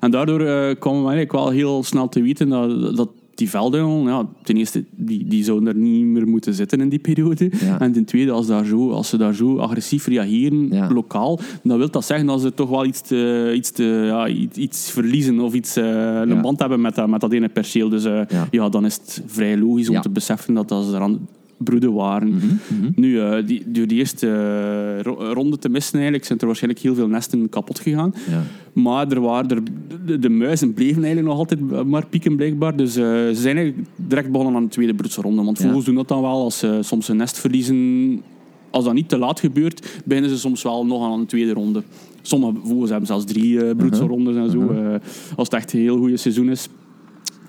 En 0.01 0.11
daardoor 0.11 0.39
kwamen 0.77 1.03
we 1.03 1.09
eigenlijk 1.09 1.33
wel 1.33 1.51
heel 1.51 1.83
snel 1.83 2.09
te 2.09 2.23
weten 2.23 2.49
dat, 2.49 2.97
dat 2.97 3.09
die 3.37 3.51
velduilen, 3.51 4.03
ja, 4.03 4.27
ten 4.43 4.57
eerste, 4.57 4.85
die, 4.91 5.27
die 5.27 5.45
zouden 5.45 5.69
er 5.69 5.75
niet 5.75 6.05
meer 6.05 6.29
moeten 6.29 6.55
zitten 6.55 6.81
in 6.81 6.89
die 6.89 6.99
periode. 6.99 7.51
Ja. 7.61 7.81
En 7.81 7.93
ten 7.93 8.05
tweede, 8.05 8.31
als, 8.31 8.47
daar 8.47 8.65
zo, 8.65 8.91
als 8.91 9.09
ze 9.09 9.17
daar 9.17 9.35
zo 9.35 9.59
agressief 9.59 10.07
reageren, 10.07 10.69
Ja. 10.71 10.91
lokaal, 10.93 11.41
dan 11.63 11.79
wil 11.79 11.91
dat 11.91 12.05
zeggen 12.05 12.27
dat 12.27 12.41
ze 12.41 12.55
toch 12.55 12.69
wel 12.69 12.85
iets, 12.85 13.01
te, 13.01 13.53
iets, 13.57 13.71
te, 13.71 13.83
ja, 14.07 14.29
iets, 14.29 14.57
iets 14.59 14.91
verliezen 14.91 15.41
of 15.41 15.55
iets, 15.55 15.77
eh, 15.77 15.85
een 16.21 16.29
Ja. 16.29 16.41
band 16.41 16.59
hebben 16.59 16.81
met 16.81 16.95
dat, 16.95 17.09
met 17.09 17.21
dat 17.21 17.33
ene 17.33 17.49
perceel. 17.49 17.89
Dus 17.89 18.05
eh, 18.05 18.21
Ja. 18.51 18.69
dan 18.69 18.85
is 18.85 18.95
het 18.95 19.23
vrij 19.27 19.59
logisch 19.59 19.89
om 19.89 20.01
te 20.01 20.11
beseffen 20.11 20.55
dat, 20.55 20.69
dat 20.69 20.85
ze 20.85 20.91
eraan 20.95 21.19
broeden 21.57 21.93
waren. 21.93 22.29
Mhm, 22.35 22.91
Nu, 22.95 23.21
eh, 23.21 23.47
die, 23.47 23.63
door 23.67 23.87
die 23.87 23.99
eerste 23.99 24.27
eh, 24.29 25.03
ro- 25.03 25.33
ronde 25.33 25.59
te 25.59 25.69
missen 25.69 25.95
eigenlijk, 25.95 26.25
zijn 26.25 26.39
er 26.39 26.47
waarschijnlijk 26.47 26.83
heel 26.83 26.95
veel 26.95 27.09
nesten 27.09 27.49
kapot 27.49 27.79
gegaan. 27.79 28.15
Ja. 28.31 28.43
Maar 28.83 29.09
er 29.13 29.21
waren 29.21 29.51
er, 29.51 29.63
de, 30.07 30.19
de 30.19 30.29
muizen 30.29 30.75
bleven 30.75 31.05
eigenlijk 31.05 31.27
nog 31.27 31.39
altijd 31.39 31.87
maar 31.87 32.07
pieken 32.07 32.37
blijkbaar. 32.37 32.77
Dus 32.77 32.97
eh, 32.97 33.03
ze 33.05 33.31
zijn 33.35 33.57
eigenlijk 33.57 33.89
direct 33.97 34.31
begonnen 34.31 34.55
aan 34.57 34.63
de 34.63 34.69
tweede 34.69 34.95
broedsronde. 34.95 35.43
Want 35.43 35.59
Ja. 35.59 35.67
vogels 35.67 35.85
doen 35.85 35.95
dat 35.95 36.09
dan 36.09 36.21
wel. 36.21 36.43
Als 36.43 36.59
ze 36.59 36.79
soms 36.83 37.09
een 37.09 37.17
nest 37.17 37.39
verliezen, 37.41 38.23
als 38.71 38.85
dat 38.85 38.95
niet 38.95 39.09
te 39.09 39.19
laat 39.19 39.41
gebeurt, 39.41 40.01
beginnen 40.05 40.31
ze 40.31 40.39
soms 40.39 40.63
wel 40.63 40.87
nog 40.87 41.05
aan 41.05 41.19
een 41.21 41.27
tweede 41.27 41.53
ronde. 41.53 41.83
Sommige 42.23 42.53
vogels 42.65 42.91
hebben 42.91 43.07
zelfs 43.07 43.25
drie 43.25 43.65
eh 43.65 43.77
broedselrondes 43.77 44.37
en 44.37 44.51
zo. 44.51 44.59
Uh-huh. 44.61 44.95
eh, 44.95 45.01
als 45.37 45.49
het 45.49 45.57
echt 45.57 45.73
een 45.73 45.81
heel 45.81 45.97
goede 45.99 46.17
seizoen 46.17 46.49
is. 46.51 46.69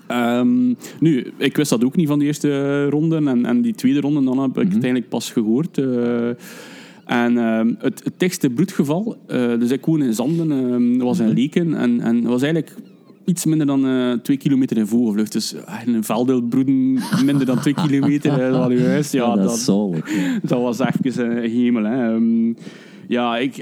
Ehm, 0.08 0.74
nu, 1.00 1.32
ik 1.36 1.56
wist 1.56 1.70
dat 1.70 1.84
ook 1.84 1.96
niet 1.96 2.08
van 2.08 2.18
de 2.18 2.24
eerste 2.24 2.84
ronde. 2.84 3.16
En, 3.16 3.44
en 3.46 3.60
die 3.62 3.74
tweede 3.74 4.00
ronde, 4.00 4.24
dan 4.24 4.38
heb 4.38 4.50
ik 4.50 4.62
het 4.64 4.72
eigenlijk 4.72 5.08
pas 5.08 5.30
gehoord. 5.32 5.78
eh. 5.78 6.28
en 7.06 7.38
ehm, 7.38 7.74
het, 7.78 8.10
het 8.18 8.54
broedgeval, 8.54 9.16
eh, 9.26 9.58
dus 9.58 9.70
ik 9.70 9.84
woon 9.86 10.02
in 10.02 10.14
Zanden, 10.14 10.52
ehm, 10.52 10.98
was 10.98 11.18
in 11.18 11.32
Leken. 11.32 11.74
En, 11.74 12.00
en 12.00 12.22
was 12.22 12.42
eigenlijk 12.42 12.74
iets 13.24 13.44
minder 13.44 13.66
dan 13.66 13.86
eh, 13.86 14.12
twee 14.12 14.36
kilometer 14.36 14.76
in 14.76 14.86
vogelvlucht. 14.86 15.32
Dus 15.32 15.54
eh, 15.54 15.74
een 15.86 16.04
velduil 16.04 16.42
broeden 16.42 16.98
minder 17.24 17.46
dan 17.46 17.60
twee 17.60 17.74
kilometer 17.74 18.52
van 18.52 18.70
uw 18.70 18.84
huis. 18.84 19.10
Ja, 19.10 19.24
Ja, 19.26 19.34
dat 19.34 19.44
dat, 19.44 19.54
is 19.56 19.64
zalig. 19.64 20.16
ja. 20.16 20.38
dat 20.42 20.60
was 20.60 20.78
even 20.78 21.36
een 21.36 21.50
hemel. 21.50 21.84
Hè. 21.84 22.18
Ja, 23.08 23.36
ik, 23.38 23.54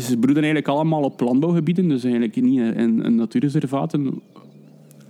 ze 0.00 0.16
broeden 0.20 0.42
eigenlijk 0.42 0.68
allemaal 0.68 1.02
op 1.02 1.20
landbouwgebieden, 1.20 1.88
dus 1.88 2.02
eigenlijk 2.02 2.40
niet 2.40 2.58
in, 2.58 3.04
in 3.04 3.14
natuurreservaten. 3.14 4.20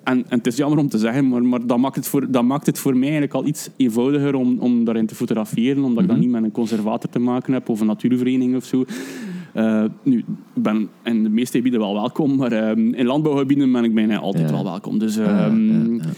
En, 0.05 0.17
en 0.29 0.39
het 0.39 0.47
is 0.47 0.57
jammer 0.57 0.79
om 0.79 0.89
te 0.89 0.99
zeggen, 0.99 1.29
maar, 1.29 1.43
maar 1.43 1.67
dat, 1.67 1.79
maakt 1.79 1.97
het 1.97 2.07
voor, 2.07 2.31
dat 2.31 2.45
maakt 2.45 2.67
het 2.67 2.79
voor 2.79 2.93
mij 2.93 3.03
eigenlijk 3.03 3.35
al 3.35 3.47
iets 3.47 3.71
eenvoudiger 3.77 4.35
om, 4.35 4.59
om 4.59 4.85
daarin 4.85 5.07
te 5.07 5.15
fotograferen, 5.15 5.85
omdat 5.85 6.03
ik 6.03 6.09
dan 6.09 6.19
niet 6.19 6.31
met 6.31 6.43
een 6.43 6.51
conservator 6.53 7.11
te 7.11 7.19
maken 7.19 7.53
heb 7.53 7.69
of 7.69 7.81
een 7.81 7.87
natuurvereniging 7.87 8.57
of 8.57 8.65
zo. 8.65 8.85
Eh, 9.55 9.85
nu, 10.03 10.19
ik 10.55 10.63
ben 10.63 10.89
in 11.05 11.23
de 11.23 11.29
meeste 11.29 11.57
gebieden 11.57 11.81
wel 11.81 11.95
welkom, 11.95 12.37
maar 12.37 12.53
ehm, 12.53 12.93
in 12.95 13.07
landbouwgebieden 13.07 13.73
ben 13.73 13.85
ik 13.85 13.95
bijna 13.95 14.19
altijd 14.19 14.49
Ja. 14.49 14.55
wel 14.55 14.65
welkom. 14.65 14.99
Dus, 14.99 15.17
ehm, 15.17 15.95
ja, 15.95 16.03
ja. 16.03 16.11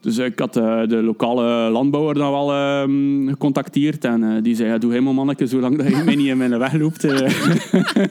Dus 0.00 0.18
ik 0.18 0.38
had 0.38 0.56
eh, 0.56 0.86
de 0.86 1.02
lokale 1.02 1.70
landbouwer 1.70 2.14
dan 2.14 2.30
wel 2.30 2.52
ehm, 2.52 3.28
gecontacteerd 3.28 4.04
en 4.04 4.24
eh, 4.24 4.42
die 4.42 4.54
zei, 4.54 4.68
ja, 4.68 4.78
doe 4.78 4.90
helemaal 4.90 5.12
manneke, 5.12 5.46
zolang 5.46 5.76
dat 5.78 5.88
je 5.88 6.02
mij 6.04 6.14
niet 6.14 6.26
in 6.26 6.36
mijn 6.36 6.58
weg 6.58 6.72
loopt. 6.72 7.04
eh." 7.04 7.30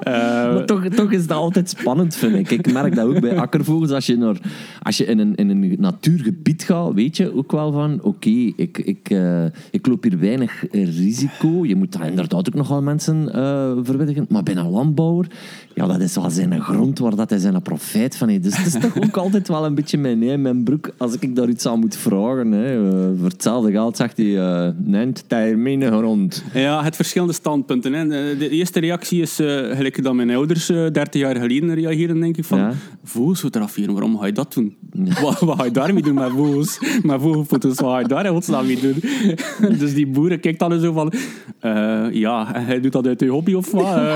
Eh, 0.00 0.12
Maar 0.52 0.64
toch, 0.66 0.84
toch 0.84 1.12
is 1.12 1.26
dat 1.26 1.36
altijd 1.36 1.68
spannend, 1.68 2.16
vind 2.16 2.34
ik. 2.34 2.50
Ik 2.50 2.72
merk 2.72 2.94
dat 2.94 3.06
ook 3.06 3.20
bij 3.20 3.36
akkervogels. 3.38 3.90
Als 3.90 4.06
je, 4.06 4.16
naar, 4.16 4.36
als 4.82 4.96
je 4.96 5.04
in, 5.04 5.18
een, 5.18 5.34
in 5.34 5.50
een 5.50 5.76
natuurgebied 5.78 6.62
gaat, 6.62 6.92
weet 6.92 7.16
je 7.16 7.36
ook 7.36 7.52
wel 7.52 7.72
van... 7.72 8.02
Oké, 8.02 8.30
ik, 8.56 8.78
ik, 8.78 9.10
eh, 9.10 9.44
ik 9.70 9.86
loop 9.86 10.02
hier 10.02 10.18
weinig 10.18 10.66
eh, 10.66 10.96
risico. 10.98 11.66
Je 11.66 11.76
moet 11.76 11.98
inderdaad 12.04 12.48
ook 12.48 12.54
nogal 12.54 12.82
mensen 12.82 13.32
eh 13.34 13.72
verwittigen. 13.82 14.26
Maar 14.28 14.42
bij 14.42 14.56
een 14.56 14.70
landbouwer, 14.70 15.26
ja, 15.74 15.86
dat 15.86 16.00
is 16.00 16.14
wel 16.14 16.30
zijn 16.30 16.60
grond 16.60 16.98
waar 16.98 17.16
dat 17.16 17.30
hij 17.30 17.38
zijn 17.38 17.62
profijt 17.62 18.16
van 18.16 18.28
heeft. 18.28 18.42
Dus 18.42 18.56
het 18.56 18.66
is 18.66 18.80
toch 18.80 19.02
ook 19.02 19.16
altijd 19.16 19.48
wel 19.48 19.64
een 19.64 19.74
beetje 19.74 19.98
mijn, 19.98 20.42
mijn 20.42 20.64
broek 20.64 20.90
als 20.96 21.15
als 21.16 21.28
ik 21.28 21.36
daar 21.36 21.48
iets 21.48 21.66
aan 21.66 21.78
moet 21.80 21.96
vragen, 21.96 22.52
hè, 22.52 22.88
eh, 22.88 23.18
voor 23.18 23.28
hetzelfde 23.28 23.70
geld 23.70 23.96
zegt 23.96 24.16
hij, 24.16 24.38
eh 24.38 24.68
neemt 24.76 25.24
termine 25.26 25.86
grond. 25.86 26.44
Ja, 26.54 26.82
het 26.82 26.96
verschillende 26.96 27.32
standpunten. 27.32 27.92
Hè. 27.92 28.08
De 28.08 28.36
de 28.38 28.48
eerste 28.48 28.80
reactie 28.80 29.22
is 29.22 29.38
eh, 29.38 29.46
gelijk 29.46 30.02
dat 30.02 30.14
mijn 30.14 30.30
ouders 30.30 30.68
eh 30.68 30.86
30 30.92 31.20
jaar 31.20 31.36
geleden 31.36 31.74
reageren, 31.74 32.20
denk 32.20 32.36
ik 32.36 32.44
van... 32.44 32.58
Ja. 32.58 32.72
Fotograferen, 33.04 33.92
waarom 33.92 34.18
ga 34.18 34.26
je 34.26 34.32
dat 34.32 34.52
doen? 34.52 34.76
Wat, 35.22 35.38
wat 35.40 35.58
ga 35.58 35.64
je 35.64 35.70
daarmee 35.70 36.02
doen 36.02 36.14
met 36.14 36.30
vogels? 36.30 36.78
Met 37.02 37.20
vogelfoto's, 37.20 37.80
wat 37.80 37.90
ga 37.90 37.98
je 37.98 38.06
daar 38.08 38.26
in 38.26 38.32
godsnaam 38.32 38.66
mee 38.66 38.80
doen? 38.80 38.94
dus 39.78 39.94
die 39.94 40.06
boeren 40.06 40.40
kijkt 40.40 40.58
dan 40.58 40.80
zo 40.80 40.92
van... 40.92 41.12
eh, 41.60 42.06
ja, 42.10 42.46
hij 42.52 42.80
doet 42.80 42.92
dat 42.92 43.06
uit 43.06 43.20
je 43.20 43.28
hobby 43.28 43.54
of 43.54 43.70
wat? 43.70 43.84
Eh, 43.84 44.14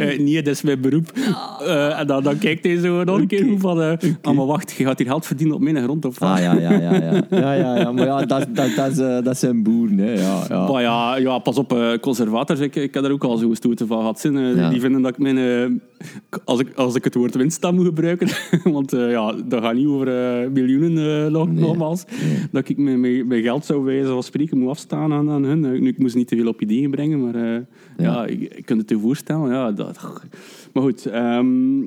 eh, 0.12 0.18
nee, 0.20 0.42
dat 0.42 0.54
is 0.54 0.62
mijn 0.62 0.80
beroep. 0.80 1.12
Eh, 1.60 1.98
en 1.98 2.06
dan, 2.06 2.22
dan 2.22 2.38
kijkt 2.38 2.64
hij 2.64 2.76
zo 2.76 3.04
nog 3.04 3.18
een 3.18 3.26
keer 3.26 3.58
van... 3.58 3.82
eh 3.82 3.92
ah, 4.22 4.36
maar 4.36 4.46
wacht, 4.46 4.72
je 4.72 4.84
gaat 4.84 4.98
hier 4.98 5.06
geld 5.06 5.26
verdienen 5.26 5.56
op 5.56 5.62
mijn 5.62 5.82
grond 5.82 5.93
of 6.02 6.18
wat? 6.18 6.28
Ah, 6.30 6.38
ja, 6.38 6.52
ja, 6.58 6.72
ja. 6.72 6.92
Ja, 6.94 7.22
ja, 7.40 7.52
ja, 7.52 7.76
ja. 7.78 7.92
Maar 7.92 8.04
ja, 8.06 8.24
dat, 8.24 8.46
dat, 8.52 8.68
dat, 8.76 8.90
is, 8.90 8.98
eh, 8.98 9.22
dat 9.22 9.38
zijn 9.38 9.62
boeren, 9.62 9.98
hè. 9.98 10.12
Ja, 10.12 10.44
ja. 10.48 10.68
Maar 10.72 10.82
ja, 10.82 11.16
ja, 11.16 11.38
pas 11.38 11.56
op, 11.58 11.72
eh, 11.72 11.92
conservators, 12.00 12.60
ik, 12.60 12.76
ik 12.76 12.94
heb 12.94 13.02
daar 13.02 13.12
ook 13.12 13.24
al 13.24 13.36
zo'n 13.36 13.54
stoeten 13.54 13.86
van 13.86 13.98
gehad. 13.98 14.20
Zin, 14.20 14.36
eh, 14.36 14.56
Ja. 14.56 14.70
Die 14.70 14.80
vinden 14.80 15.02
dat 15.02 15.10
ik 15.10 15.18
mijn... 15.18 15.38
eh, 15.38 16.36
als, 16.44 16.60
ik, 16.60 16.74
als 16.74 16.94
ik 16.94 17.04
het 17.04 17.14
woord 17.14 17.34
winststam 17.34 17.74
moet 17.74 17.84
gebruiken, 17.86 18.28
want 18.72 18.92
eh, 18.92 19.10
ja, 19.10 19.34
dat 19.46 19.62
gaat 19.62 19.74
niet 19.74 19.86
over 19.86 20.08
eh, 20.42 20.48
miljoenen 20.50 21.24
eh, 21.24 21.30
nog, 21.32 21.48
Nee. 21.48 21.60
nogmaals, 21.64 22.04
dat 22.52 22.68
ik 22.68 22.78
mijn, 22.78 23.00
mijn, 23.00 23.26
mijn 23.26 23.42
geld 23.42 23.64
zou 23.64 23.84
wijzen 23.84 24.12
van 24.12 24.22
spreken 24.22 24.58
moet 24.58 24.68
afstaan 24.70 25.12
aan, 25.12 25.30
aan 25.30 25.42
hun. 25.44 25.60
Nu, 25.60 25.86
ik 25.88 25.98
moest 25.98 26.14
niet 26.14 26.28
te 26.28 26.36
veel 26.36 26.48
op 26.48 26.60
ideeën 26.62 26.90
brengen, 26.90 27.24
maar 27.24 27.34
eh, 27.34 27.60
ja. 27.96 28.24
ik, 28.26 28.40
ik 28.54 28.64
kan 28.66 28.78
het 28.78 28.88
je 28.88 28.98
voorstellen. 28.98 29.50
Ja, 29.52 29.72
dat, 29.72 29.98
maar 30.74 30.82
goed, 30.82 31.06
ehm, 31.06 31.46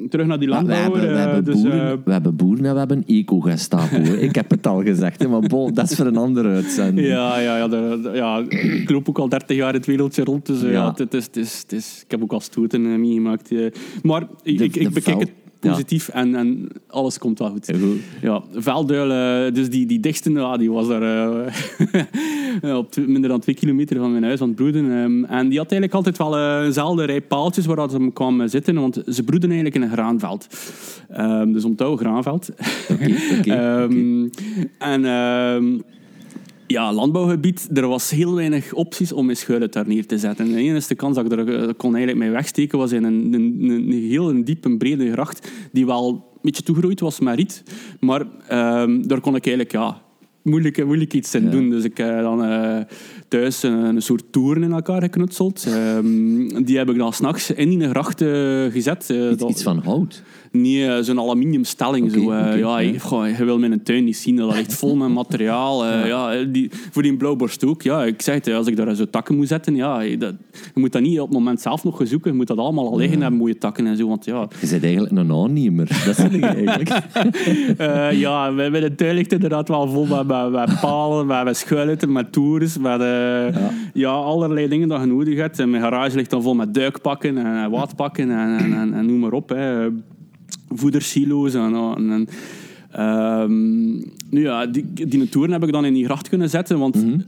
terug 0.10 0.26
naar 0.28 0.40
die 0.40 0.50
Maar 0.50 0.66
we, 0.66 0.72
landbouwer. 0.72 1.00
hebben, 1.02 1.16
we, 1.16 1.24
eh, 1.24 1.26
hebben 1.34 1.44
dus, 1.54 1.62
boeren, 1.62 1.92
eh, 1.92 1.98
we 2.06 2.12
hebben 2.12 2.36
boeren 2.36 2.66
en 2.66 2.74
we 2.74 2.80
hebben 2.80 3.04
eco-gestapo. 3.08 3.96
hè. 3.96 4.18
ik 4.18 4.36
heb 4.36 4.50
het 4.50 4.68
al 4.68 4.84
gezegd, 4.84 5.20
hè, 5.22 5.28
maar 5.28 5.40
bon, 5.40 5.74
dat 5.74 5.90
is 5.92 5.96
voor 5.98 6.06
een 6.06 6.18
andere 6.18 6.50
uitzending. 6.50 7.08
Ja, 7.08 7.40
ja, 7.40 7.58
ja, 7.58 7.98
ja, 8.14 8.44
ik 8.50 8.90
loop 8.90 9.10
ook 9.10 9.20
al 9.20 9.30
30 9.30 9.58
jaar 9.58 9.74
het 9.74 9.86
wereldje 9.86 10.24
rond, 10.24 10.46
dus 10.46 10.64
eh, 10.64 10.72
Ja. 10.72 10.84
ja. 10.84 10.94
het 10.96 11.14
is, 11.14 11.26
het 11.26 11.38
is, 11.38 11.60
het 11.62 11.72
is, 11.72 12.02
ik 12.06 12.12
heb 12.12 12.22
ook 12.22 12.32
al 12.32 12.40
stoeten 12.40 13.00
meegemaakt. 13.02 13.52
maar 14.04 14.22
ik, 14.44 14.58
De- 14.58 14.64
ik, 14.64 14.76
ik 14.76 14.90
bekijk 14.90 15.20
het 15.20 15.32
positief 15.70 16.10
en, 16.10 16.36
en 16.36 16.68
alles 16.88 17.18
komt 17.18 17.40
wel 17.40 17.50
goed. 17.50 17.72
Goed. 17.82 18.00
Ja, 18.22 18.44
Velduil, 18.54 19.12
eh, 19.12 19.54
dus 19.54 19.70
die, 19.70 19.86
die 19.86 20.00
dichtste, 20.00 20.32
ja, 20.32 20.58
die 20.58 20.72
was 20.72 20.88
daar 20.88 21.02
eh, 22.62 22.78
op 22.78 22.96
minder 22.96 23.30
dan 23.30 23.40
twee 23.40 23.56
kilometer 23.56 23.98
van 23.98 24.12
mijn 24.12 24.24
huis 24.24 24.42
aan 24.42 24.48
het 24.48 24.56
broeden. 24.56 24.92
ehm, 24.92 25.24
en 25.24 25.50
die 25.50 25.58
had 25.58 25.72
eigenlijk 25.72 25.94
altijd 25.94 26.18
wel 26.18 26.38
eh, 26.38 26.66
eenzelfde 26.66 27.04
rij 27.04 27.22
paaltjes 27.22 27.66
waar 27.66 27.90
ze 27.90 27.96
hem 27.96 28.14
kwamen 28.14 28.50
zitten, 28.50 28.76
want 28.76 29.04
ze 29.08 29.24
broeden 29.24 29.52
eigenlijk 29.52 29.76
in 29.76 29.82
een 29.90 29.96
graanveld. 29.98 30.48
Ehm, 31.10 31.52
dus 31.52 31.66
onthoud 31.66 32.00
graanveld. 32.00 32.50
Oké, 32.92 33.16
oké, 33.40 33.54
Ehm. 33.58 34.28
En 34.78 35.06
ehm, 35.06 35.80
ja, 36.68 36.94
landbouwgebied, 36.94 37.68
er 37.74 37.88
was 37.88 38.10
heel 38.10 38.36
weinig 38.36 38.74
opties 38.74 39.12
om 39.12 39.26
mijn 39.26 39.38
schuilen 39.38 39.72
daar 39.72 39.88
neer 39.88 40.06
te 40.06 40.18
zetten. 40.18 40.52
De 40.52 40.56
enige 40.58 40.96
kans 40.96 41.16
dat 41.16 41.26
ik 41.26 41.32
er 41.32 41.54
eh, 41.64 41.70
kon 41.78 41.96
eigenlijk 41.96 42.26
mee 42.26 42.34
wegsteken 42.36 42.78
was 42.78 42.92
in 42.92 43.04
een, 43.04 43.34
een, 43.34 43.92
heel 43.92 44.30
een 44.30 44.44
diepe, 44.44 44.78
brede 44.78 45.12
gracht 45.12 45.52
die 45.72 45.86
wel 45.86 46.10
een 46.10 46.40
beetje 46.42 46.64
toegegroeid 46.64 47.00
was 47.00 47.20
met 47.20 47.36
riet. 47.36 47.64
Maar 48.00 48.26
ehm, 48.48 49.02
daar 49.02 49.22
kon 49.22 49.36
ik 49.36 49.46
eigenlijk 49.46 49.72
ja, 49.76 50.02
moeilijk, 50.44 50.86
moeilijk 50.86 51.14
iets 51.14 51.36
in 51.36 51.44
Ja. 51.44 51.50
doen. 51.50 51.70
Dus 51.70 51.84
ik 51.84 51.98
heb 51.98 52.22
dan 52.22 52.44
eh, 52.44 52.78
thuis 53.28 53.64
een, 53.64 53.74
een 53.74 54.02
soort 54.02 54.24
toeren 54.32 54.64
in 54.64 54.72
elkaar 54.72 55.02
geknutseld. 55.02 55.66
Ehm, 55.68 56.64
die 56.64 56.78
heb 56.78 56.90
ik 56.90 56.98
dan 56.98 57.14
s'nachts 57.14 57.52
in 57.52 57.70
die 57.70 57.90
gracht 57.90 58.22
eh, 58.22 58.66
gezet. 58.66 59.10
Eh, 59.10 59.30
Iets, 59.30 59.38
dat- 59.38 59.50
iets 59.50 59.64
van 59.64 59.78
hout. 59.78 60.24
Nee, 60.52 60.88
eh, 60.88 61.04
zo'n 61.04 61.20
aluminiumstelling. 61.20 62.06
Oké, 62.10 62.20
zo, 62.20 62.32
eh, 62.32 62.60
ja, 62.60 62.80
ja. 62.80 63.00
goh, 63.00 63.38
je 63.38 63.46
wil 63.46 63.60
mijn 63.60 63.84
tuin 63.84 64.04
niet 64.04 64.18
zien, 64.18 64.36
dat 64.36 64.56
ligt 64.56 64.74
vol 64.74 64.96
met 64.96 65.10
materiaal. 65.10 65.86
eh, 65.86 66.08
ja. 66.08 66.44
die, 66.44 66.70
voor 66.92 67.02
die 67.02 67.18
blauwborst 67.18 67.66
ook. 67.66 67.82
Ja, 67.82 68.04
ik 68.06 68.22
zeg 68.22 68.36
het, 68.36 68.48
als 68.54 68.68
ik 68.68 68.76
daar 68.76 68.96
zo 68.96 69.06
takken 69.10 69.36
moet 69.36 69.48
zetten, 69.48 69.76
ja, 69.76 70.02
je- 70.02 70.18
dat, 70.18 70.34
je 70.74 70.80
moet 70.80 70.92
dat 70.92 71.02
niet 71.02 71.20
op 71.20 71.28
het 71.28 71.38
moment 71.38 71.62
zelf 71.62 71.84
nog 71.84 71.98
gaan 71.98 72.08
zoeken. 72.08 72.32
Je 72.32 72.38
moet 72.38 72.48
dat 72.48 72.58
allemaal 72.58 72.90
al 72.92 72.98
liggen 72.98 73.22
hebben, 73.22 73.40
mooie 73.40 73.58
takken 73.58 73.88
en 73.88 73.98
zo. 73.98 74.08
Want 74.08 74.26
ja, 74.26 74.48
Je 74.62 74.68
bent 74.70 74.84
eigenlijk 74.84 75.16
een 75.18 75.32
aannemer. 75.32 75.88
Dat 76.06 76.16
zeg 76.16 76.32
ik 76.32 76.44
eigenlijk. 76.44 76.90
ja 78.26 78.50
mijn, 78.50 78.72
mijn 78.72 78.96
tuin 78.96 79.16
ligt 79.16 79.34
inderdaad 79.34 79.68
wel 79.68 79.88
vol 79.88 80.06
met, 80.06 80.28
met, 80.28 80.52
met 80.52 80.80
palen, 80.82 81.26
met, 81.26 81.44
met 81.44 81.58
schuiluiten, 81.58 82.12
met 82.12 82.32
toers, 82.32 82.78
met 82.78 83.02
eh, 83.02 83.46
ja. 83.94 84.10
allerlei 84.10 84.68
dingen 84.68 84.88
dat 84.88 85.00
je 85.02 85.08
nodig 85.08 85.38
hebt. 85.38 85.60
En 85.60 85.70
mijn 85.70 85.84
garage 85.84 86.16
ligt 86.16 86.30
dan 86.30 86.42
vol 86.42 86.54
met 86.56 86.74
duikpakken 86.74 87.38
en, 87.38 87.46
en 87.46 87.70
waterpakken 87.72 88.30
en, 88.32 88.58
en, 88.58 88.74
en, 88.74 88.94
en 88.94 89.06
noem 89.06 89.20
maar 89.20 89.32
op. 89.34 89.50
Hè. 89.50 89.88
Voedersilo's 90.70 91.54
en... 91.54 91.76
en, 91.76 92.10
en 92.12 92.28
ehm, 92.92 93.96
nu 94.30 94.42
ja, 94.42 94.66
die, 94.66 94.86
die 95.08 95.30
toeren 95.30 95.52
heb 95.52 95.64
ik 95.64 95.72
dan 95.72 95.86
in 95.86 95.94
die 95.94 96.06
gracht 96.06 96.30
kunnen 96.30 96.50
zetten, 96.50 96.80
want 96.80 96.96
Mhm. 97.06 97.20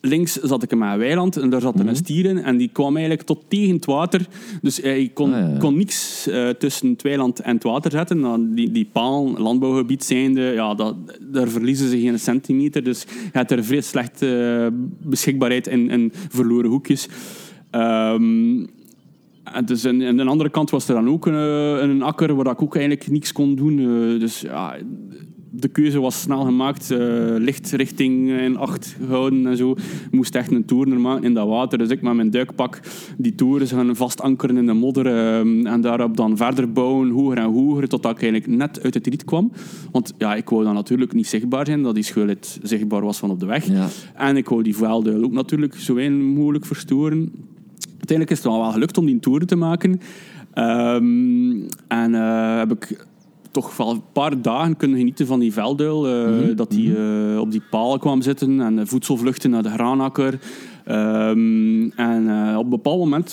links 0.00 0.32
zat 0.36 0.62
ik 0.62 0.70
in 0.72 0.78
mijn 0.78 0.98
weiland 0.98 1.36
en 1.36 1.50
daar 1.50 1.60
zat 1.60 1.78
er 1.78 1.86
een 1.88 1.96
stier 1.96 2.24
in 2.24 2.38
en 2.42 2.56
die 2.56 2.68
kwam 2.72 2.96
eigenlijk 2.96 3.26
tot 3.26 3.44
tegen 3.48 3.74
het 3.74 3.84
water. 3.84 4.26
Dus 4.62 4.80
eh, 4.80 4.98
ik 4.98 5.14
kon, 5.14 5.34
Ah, 5.34 5.52
ja, 5.52 5.58
kon 5.58 5.76
niks 5.76 6.26
eh, 6.26 6.48
tussen 6.48 6.88
het 6.88 7.02
weiland 7.02 7.40
en 7.40 7.54
het 7.54 7.62
water 7.62 7.90
zetten. 7.90 8.20
Nou, 8.20 8.46
die, 8.54 8.70
die 8.70 8.88
paal, 8.92 9.38
landbouwgebied 9.38 10.04
zijnde, 10.04 10.40
ja, 10.40 10.74
dat, 10.74 10.94
daar 11.20 11.48
verliezen 11.48 11.88
ze 11.88 12.00
geen 12.00 12.18
centimeter. 12.18 12.84
Dus 12.84 13.02
je 13.02 13.28
hebt 13.32 13.50
er 13.50 13.64
vrij 13.64 13.80
slecht 13.80 14.22
eh, 14.22 14.66
beschikbaarheid 15.02 15.66
in, 15.66 15.90
in 15.90 16.12
verloren 16.28 16.70
hoekjes. 16.70 17.08
Ehm, 17.70 18.64
en 19.54 19.64
dus 19.64 19.86
aan 19.86 20.02
aan 20.04 20.16
de 20.16 20.24
andere 20.24 20.50
kant 20.50 20.70
was 20.70 20.88
er 20.88 20.94
dan 20.94 21.08
ook 21.08 21.26
een, 21.26 21.34
eh, 21.34 21.88
een 21.88 22.02
akker 22.02 22.34
waar 22.34 22.46
ik 22.46 22.62
ook 22.62 22.76
eigenlijk 22.76 23.10
niks 23.10 23.32
kon 23.32 23.54
doen. 23.54 23.78
Eh, 23.78 24.20
dus 24.20 24.40
ja, 24.40 24.76
de 25.50 25.68
keuze 25.68 26.00
was 26.00 26.20
snel 26.20 26.44
gemaakt. 26.44 26.90
eh, 26.90 26.98
licht 27.38 27.70
richting 27.70 28.30
in 28.30 28.56
acht 28.56 28.96
houden 29.08 29.46
en 29.46 29.56
zo. 29.56 29.74
Moest 30.10 30.34
echt 30.34 30.50
een 30.50 30.64
toer 30.64 31.00
maken 31.00 31.24
in 31.24 31.34
dat 31.34 31.48
water. 31.48 31.78
Dus 31.78 31.88
ik 31.88 32.02
met 32.02 32.14
mijn 32.14 32.30
duikpak 32.30 32.80
die 33.16 33.34
toeren 33.34 33.66
gaan 33.66 33.96
vast 33.96 34.20
ankeren 34.22 34.56
in 34.56 34.66
de 34.66 34.72
modder. 34.72 35.06
eh, 35.06 35.38
en 35.72 35.80
daarop 35.80 36.16
dan 36.16 36.36
verder 36.36 36.72
bouwen, 36.72 37.10
hoger 37.10 37.38
en 37.38 37.44
hoger, 37.52 37.88
totdat 37.88 38.10
ik 38.12 38.22
eigenlijk 38.22 38.52
net 38.52 38.82
uit 38.82 38.94
het 38.94 39.06
riet 39.06 39.24
kwam. 39.24 39.52
Want 39.92 40.14
ja, 40.18 40.34
ik 40.34 40.48
wou 40.48 40.64
dan 40.64 40.74
natuurlijk 40.74 41.12
niet 41.12 41.26
zichtbaar 41.26 41.66
zijn, 41.66 41.82
dat 41.82 41.94
die 41.94 42.04
schuilheid 42.04 42.58
zichtbaar 42.62 43.02
was 43.04 43.18
van 43.18 43.30
op 43.30 43.40
de 43.40 43.46
weg. 43.46 43.66
Ja. 43.66 43.88
En 44.14 44.36
ik 44.36 44.48
wou 44.48 44.62
die 44.62 44.76
vuilduil 44.76 45.24
ook 45.24 45.32
natuurlijk 45.32 45.74
zo 45.74 45.94
weinig 45.94 46.36
mogelijk 46.36 46.66
verstoren. 46.66 47.32
Uiteindelijk 48.08 48.30
is 48.30 48.44
het 48.44 48.52
dan 48.52 48.60
wel 48.60 48.72
gelukt 48.72 48.98
om 48.98 49.06
die 49.06 49.20
tour 49.20 49.46
te 49.46 49.56
maken. 49.56 50.00
Ehm, 50.54 51.60
en 51.88 52.14
eh, 52.14 52.58
heb 52.58 52.72
ik 52.72 53.06
toch 53.50 53.76
wel 53.76 53.90
een 53.90 54.02
paar 54.12 54.42
dagen 54.42 54.76
kunnen 54.76 54.98
genieten 54.98 55.26
van 55.26 55.40
die 55.40 55.52
velduil. 55.52 56.06
eh, 56.08 56.56
dat 56.56 56.70
die 56.70 56.96
eh, 56.96 57.38
op 57.40 57.50
die 57.50 57.62
palen 57.70 57.98
kwam 58.00 58.22
zitten 58.22 58.60
en 58.60 58.76
de 58.76 58.86
voedselvluchten 58.86 59.50
naar 59.50 59.62
de 59.62 59.70
graanakker. 59.70 60.38
Ehm, 60.84 61.88
en 61.96 62.28
op 62.56 62.64
een 62.64 62.70
bepaald 62.70 62.98
moment 62.98 63.30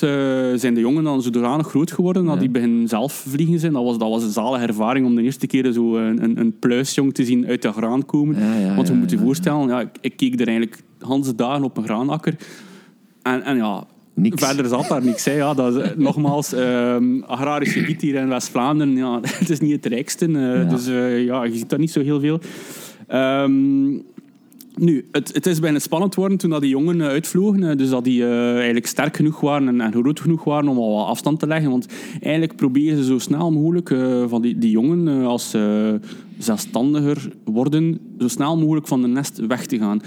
zijn 0.61 0.73
de 0.73 0.79
jongen 0.79 1.03
dan 1.03 1.21
zodanig 1.21 1.67
groot 1.67 1.91
geworden 1.91 2.25
dat 2.25 2.33
Ja. 2.33 2.39
die 2.39 2.49
beginnen 2.49 2.87
zelf 2.87 3.13
vliegen 3.13 3.59
zijn. 3.59 3.73
Dat 3.73 3.83
was, 3.83 3.97
dat 3.97 4.09
was 4.09 4.23
een 4.23 4.29
zalige 4.29 4.65
ervaring 4.65 5.05
om 5.05 5.15
de 5.15 5.21
eerste 5.21 5.47
keer 5.47 5.71
zo 5.71 5.95
een, 5.97 6.23
een, 6.23 6.39
een 6.39 6.59
pluisjong 6.59 7.13
te 7.13 7.25
zien 7.25 7.45
uit 7.47 7.61
de 7.61 7.71
graan 7.71 8.05
komen. 8.05 8.39
Ja, 8.39 8.53
ja, 8.55 8.75
Want 8.75 8.87
je 8.87 8.93
ja, 8.93 8.99
moet 8.99 9.09
je 9.09 9.17
ja, 9.17 9.23
voorstellen, 9.23 9.67
ja, 9.67 9.79
ik, 9.81 9.89
ik 10.01 10.17
keek 10.17 10.39
er 10.39 10.47
eigenlijk 10.47 10.81
Hans 10.99 11.35
dagen 11.35 11.63
op 11.63 11.77
een 11.77 11.83
graanakker. 11.83 12.35
En, 13.21 13.41
en 13.43 13.55
ja, 13.57 13.83
Niks. 14.15 14.45
verder 14.45 14.67
zat 14.67 14.87
daar 14.87 15.03
niks. 15.05 15.25
Hè. 15.25 15.31
Ja, 15.31 15.53
dat 15.53 15.75
is, 15.75 15.81
eh, 15.81 15.89
nogmaals, 15.97 16.53
ehm 16.53 17.21
agrarisch 17.21 17.71
gebied 17.73 18.01
hier 18.01 18.15
in 18.15 18.27
West-Vlaanderen, 18.27 18.95
ja, 18.95 19.19
het 19.39 19.49
is 19.49 19.59
niet 19.59 19.71
het 19.71 19.85
rijkste. 19.85 20.25
eh, 20.25 20.31
Ja. 20.33 20.63
Dus 20.63 20.87
eh, 20.87 21.23
ja, 21.25 21.43
je 21.43 21.55
ziet 21.55 21.69
daar 21.69 21.79
niet 21.79 21.91
zo 21.91 22.01
heel 22.01 22.19
veel. 22.19 22.39
Ehm, 23.07 23.83
nu, 24.75 25.05
het, 25.11 25.33
het 25.33 25.45
is 25.45 25.59
bijna 25.59 25.79
spannend 25.79 26.15
worden 26.15 26.37
toen 26.37 26.49
dat 26.49 26.61
die 26.61 26.69
jongen 26.69 27.01
uitvlogen. 27.01 27.77
Dus 27.77 27.89
dat 27.89 28.03
die 28.03 28.25
eigenlijk 28.27 28.87
sterk 28.87 29.15
genoeg 29.15 29.39
waren 29.39 29.67
en, 29.67 29.81
en 29.81 29.91
groot 29.91 30.19
genoeg 30.19 30.43
waren 30.43 30.67
om 30.69 30.77
al 30.77 30.95
wat 30.95 31.07
afstand 31.07 31.39
te 31.39 31.47
leggen. 31.47 31.69
Want 31.69 31.87
eigenlijk 32.21 32.55
proberen 32.55 32.97
ze 32.97 33.03
zo 33.03 33.19
snel 33.19 33.51
mogelijk 33.51 33.95
van 34.27 34.41
die, 34.41 34.57
die 34.57 34.71
jongen, 34.71 35.25
als 35.25 35.49
ze 35.49 35.99
zelfstandiger 36.37 37.29
worden, 37.43 37.99
zo 38.19 38.27
snel 38.27 38.57
mogelijk 38.57 38.87
van 38.87 39.01
de 39.01 39.07
nest 39.07 39.45
weg 39.47 39.65
te 39.65 39.77
gaan. 39.77 40.01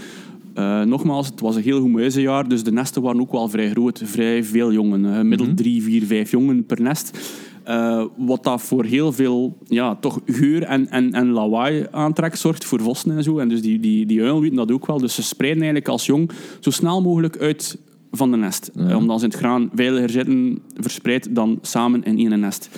Eh, 0.58 0.82
nogmaals, 0.82 1.26
het 1.26 1.40
was 1.40 1.56
een 1.56 1.62
heel 1.62 1.80
goed 1.80 1.92
muizenjaar, 1.92 2.48
dus 2.48 2.62
de 2.62 2.72
nesten 2.72 3.02
waren 3.02 3.20
ook 3.20 3.32
wel 3.32 3.48
vrij 3.48 3.70
groot. 3.70 4.02
Vrij 4.04 4.44
veel 4.44 4.72
jongen. 4.72 5.28
middel 5.28 5.54
drie, 5.54 5.82
vier, 5.82 6.04
vijf 6.06 6.30
jongen 6.30 6.66
per 6.66 6.80
nest. 6.80 7.18
Eh, 7.64 8.04
wat 8.16 8.44
dat 8.44 8.62
voor 8.62 8.84
heel 8.84 9.12
veel 9.12 9.58
ja, 9.64 9.94
toch 9.94 10.20
geur 10.26 10.62
en, 10.62 10.88
en, 10.90 11.12
en 11.12 11.30
lawaai 11.30 11.86
aantrekt 11.90 12.38
zorgt 12.38 12.64
voor 12.64 12.80
vossen 12.80 13.16
en 13.16 13.22
zo. 13.22 13.38
En 13.38 13.48
dus 13.48 13.62
die, 13.62 13.80
die, 13.80 14.06
die 14.06 14.22
uilen 14.22 14.40
weten 14.40 14.56
dat 14.56 14.72
ook 14.72 14.86
wel. 14.86 14.98
Dus 14.98 15.14
ze 15.14 15.22
spreiden 15.22 15.62
eigenlijk 15.62 15.92
als 15.92 16.06
jong 16.06 16.30
zo 16.60 16.70
snel 16.70 17.02
mogelijk 17.02 17.38
uit 17.38 17.78
van 18.10 18.30
de 18.30 18.36
nest. 18.36 18.70
Ja. 18.74 18.88
Eh, 18.88 18.96
omdat 18.96 19.18
ze 19.18 19.24
in 19.24 19.30
het 19.30 19.38
graan 19.38 19.70
veiliger 19.74 20.10
zitten 20.10 20.58
verspreid 20.76 21.34
dan 21.34 21.58
samen 21.62 22.04
in 22.04 22.18
één 22.18 22.40
nest. 22.40 22.70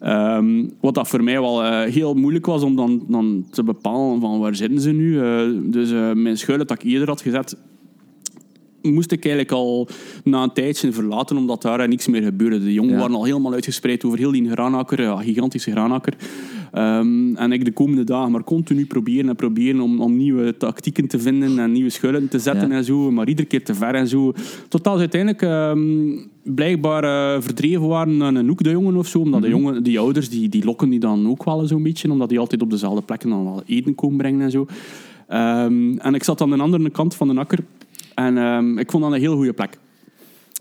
Ehm, 0.00 0.68
wat 0.80 0.94
dat 0.94 1.08
voor 1.08 1.22
mij 1.22 1.40
wel 1.40 1.64
eh, 1.64 1.92
heel 1.92 2.14
moeilijk 2.14 2.46
was 2.46 2.62
om 2.62 2.76
dan, 2.76 3.04
dan 3.08 3.46
te 3.50 3.62
bepalen 3.62 4.20
van 4.20 4.38
waar 4.40 4.54
zitten 4.54 4.80
ze 4.80 4.90
nu. 4.90 5.20
Eh, 5.20 5.48
dus 5.62 5.90
eh, 5.90 6.12
mijn 6.12 6.38
schuilen 6.38 6.66
dat 6.66 6.82
ik 6.82 6.90
eerder 6.90 7.08
had 7.08 7.20
gezet, 7.20 7.56
moest 8.92 9.12
ik 9.12 9.24
eigenlijk 9.24 9.54
al 9.54 9.88
na 10.24 10.42
een 10.42 10.52
tijdje 10.52 10.92
verlaten, 10.92 11.36
omdat 11.36 11.62
daar 11.62 11.80
eh, 11.80 11.88
niks 11.88 12.06
meer 12.08 12.22
gebeurde. 12.22 12.58
De 12.64 12.72
jongen 12.72 12.92
Ja. 12.92 12.98
waren 12.98 13.14
al 13.16 13.24
helemaal 13.24 13.52
uitgespreid 13.52 14.04
over 14.04 14.18
heel 14.18 14.32
die 14.32 14.50
graanakker, 14.50 15.02
ja, 15.02 15.16
gigantische 15.16 15.70
graanakker. 15.70 16.14
Ehm, 16.72 17.36
en 17.36 17.52
ik 17.52 17.64
de 17.64 17.72
komende 17.72 18.04
dagen 18.04 18.30
maar 18.32 18.44
continu 18.44 18.86
proberen 18.86 19.28
en 19.28 19.36
proberen 19.36 19.80
om, 19.80 20.00
om 20.00 20.16
nieuwe 20.16 20.56
tactieken 20.56 21.06
te 21.06 21.18
vinden 21.18 21.58
en 21.58 21.72
nieuwe 21.72 21.90
schuilen 21.90 22.28
te 22.28 22.38
zetten 22.38 22.68
Ja. 22.68 22.74
en 22.76 22.84
zo, 22.84 23.10
maar 23.10 23.28
iedere 23.28 23.48
keer 23.48 23.64
te 23.64 23.74
ver 23.74 23.94
en 23.94 24.08
zo. 24.08 24.32
Totdat 24.68 24.92
ze 24.94 24.98
uiteindelijk 25.00 25.42
ehm, 25.42 26.18
blijkbaar 26.42 27.04
eh, 27.04 27.42
verdreven 27.42 27.86
waren 27.88 28.16
naar 28.16 28.34
een 28.34 28.48
hoek, 28.48 28.62
de 28.62 28.70
jongen 28.70 28.96
of 28.96 29.06
zo, 29.06 29.18
omdat 29.18 29.40
Mhm. 29.40 29.50
de, 29.50 29.56
jongen, 29.56 29.82
die 29.82 29.98
ouders 29.98 30.28
die, 30.28 30.48
die 30.48 30.64
lokken 30.64 30.88
die 30.90 30.98
dan 31.00 31.28
ook 31.28 31.44
wel 31.44 31.66
zo'n 31.66 31.82
beetje, 31.82 32.10
omdat 32.10 32.28
die 32.28 32.38
altijd 32.38 32.62
op 32.62 32.70
dezelfde 32.70 33.02
plekken 33.02 33.28
dan 33.28 33.44
wel 33.44 33.62
eten 33.66 33.94
komen 33.94 34.16
brengen 34.16 34.40
en 34.40 34.50
zo. 34.50 34.66
Ehm, 35.28 35.96
en 35.98 36.14
ik 36.14 36.22
zat 36.24 36.40
aan 36.40 36.50
de 36.50 36.56
andere 36.56 36.90
kant 36.90 37.14
van 37.14 37.28
de 37.28 37.34
akker 37.34 37.58
en 38.14 38.38
ehm, 38.38 38.78
ik 38.78 38.90
vond 38.90 39.02
dat 39.02 39.12
een 39.12 39.18
heel 39.18 39.36
goede 39.36 39.52
plek. 39.52 39.78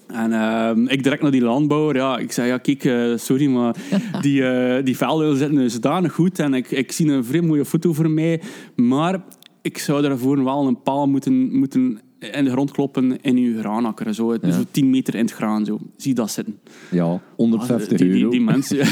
En 0.07 0.33
ehm, 0.33 0.87
ik 0.87 1.03
direct 1.03 1.21
naar 1.21 1.31
die 1.31 1.41
landbouwer. 1.41 1.95
Ja, 1.95 2.17
ik 2.17 2.31
zei, 2.31 2.47
ja, 2.47 2.57
kijk, 2.57 2.83
eh, 2.83 3.11
sorry, 3.15 3.47
maar 3.47 3.75
die, 4.21 4.45
eh 4.45 4.83
die 4.83 4.97
velden 4.97 5.37
zitten 5.37 5.71
zodanig 5.71 6.13
goed. 6.13 6.39
En 6.39 6.53
ik, 6.53 6.71
ik 6.71 6.91
zie 6.91 7.11
een 7.11 7.25
vrij 7.25 7.41
mooie 7.41 7.65
foto 7.65 7.93
voor 7.93 8.09
mij. 8.09 8.41
Maar 8.75 9.23
ik 9.61 9.77
zou 9.77 10.01
daarvoor 10.01 10.43
wel 10.43 10.67
een 10.67 10.81
paal 10.81 11.07
moeten, 11.07 11.57
moeten 11.57 11.99
in 12.31 12.43
de 12.43 12.51
grond 12.51 12.71
kloppen 12.71 13.21
in 13.21 13.37
uw 13.37 13.59
graanakker. 13.59 14.13
Zo, 14.13 14.33
Ja. 14.41 14.51
zo 14.51 14.61
10 14.71 14.89
meter 14.89 15.15
in 15.15 15.21
het 15.25 15.33
graan. 15.33 15.65
Zo. 15.65 15.79
Zie 15.97 16.13
dat 16.13 16.31
zitten. 16.31 16.57
Ja, 16.91 17.19
150 17.35 17.97
die, 17.97 18.07
die, 18.07 18.17
euro. 18.17 18.29
die 18.31 18.41
mensen. 18.41 18.77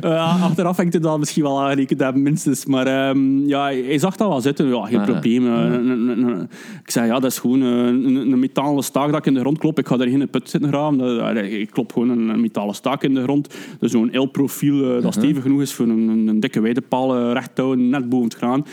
ja, 0.00 0.36
achteraf 0.42 0.76
hangt 0.76 0.92
het 0.92 1.02
dan 1.02 1.18
misschien 1.18 1.42
wel 1.42 1.60
aangerekend 1.62 2.00
hebben, 2.00 2.22
minstens. 2.22 2.66
Maar 2.66 2.86
ehm, 2.86 3.46
ja, 3.46 3.64
hij 3.64 3.98
zag 3.98 4.16
dat 4.16 4.28
wel 4.28 4.40
zitten. 4.40 4.68
Ja, 4.68 4.84
geen 4.86 5.02
probleem. 5.02 5.44
ja. 5.44 5.72
Eh, 5.72 6.40
Ik 6.84 6.90
zei, 6.90 7.06
ja, 7.06 7.12
dat 7.20 7.30
is 7.30 7.38
gewoon 7.38 7.62
eh, 7.62 7.68
een, 7.68 8.16
een 8.32 8.38
metalen 8.38 8.84
staak 8.84 9.06
dat 9.10 9.18
ik 9.18 9.26
in 9.26 9.34
de 9.34 9.40
grond 9.40 9.58
klop. 9.58 9.78
Ik 9.78 9.86
ga 9.86 9.98
er 9.98 10.08
geen 10.08 10.28
put 10.30 10.50
zitten 10.50 10.70
graven. 10.70 11.36
Ik 11.60 11.70
klop 11.70 11.92
gewoon 11.92 12.08
een, 12.10 12.28
een 12.28 12.40
metalen 12.40 12.74
staak 12.74 13.02
in 13.02 13.14
de 13.14 13.22
grond. 13.22 13.54
Dus 13.80 13.90
zo'n 13.90 14.10
L-profiel 14.12 14.96
eh, 14.96 15.02
dat 15.02 15.14
stevig 15.14 15.42
genoeg 15.42 15.60
is 15.60 15.72
voor 15.72 15.86
een, 15.86 16.08
een, 16.08 16.26
een 16.28 16.40
dikke 16.40 16.60
weidepaal 16.60 17.32
recht 17.32 17.54
te 17.54 17.62
houden, 17.62 17.88
net 17.88 18.08
boven 18.08 18.26
het 18.28 18.36
graan. 18.36 18.64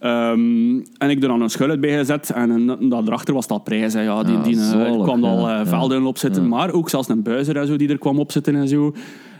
Ehm, 0.00 0.78
en 0.98 1.10
ik 1.10 1.22
er 1.22 1.28
dan 1.28 1.40
een 1.42 1.50
schuil 1.50 1.78
bij 1.78 1.96
gezet 1.98 2.30
en 2.30 2.50
een, 2.50 2.88
dat 2.88 3.06
erachter 3.06 3.34
was 3.34 3.46
dat 3.46 3.64
prijs. 3.64 3.92
hè. 3.92 4.00
Ja, 4.00 4.22
die, 4.22 4.40
die, 4.40 4.56
eh, 4.56 4.70
zalig, 4.70 5.02
kwam 5.02 5.24
al 5.24 5.48
ja, 5.48 5.60
eh, 5.60 5.66
velden 5.66 6.04
op 6.06 6.18
zitten, 6.18 6.48
maar 6.48 6.72
ook 6.72 6.88
zelfs 6.90 7.08
een 7.08 7.22
buizer 7.22 7.56
en 7.56 7.66
zo, 7.66 7.76
die 7.76 7.88
er 7.88 7.98
kwam 7.98 8.18
opzitten 8.18 8.54
en 8.54 8.68
zo. 8.68 8.94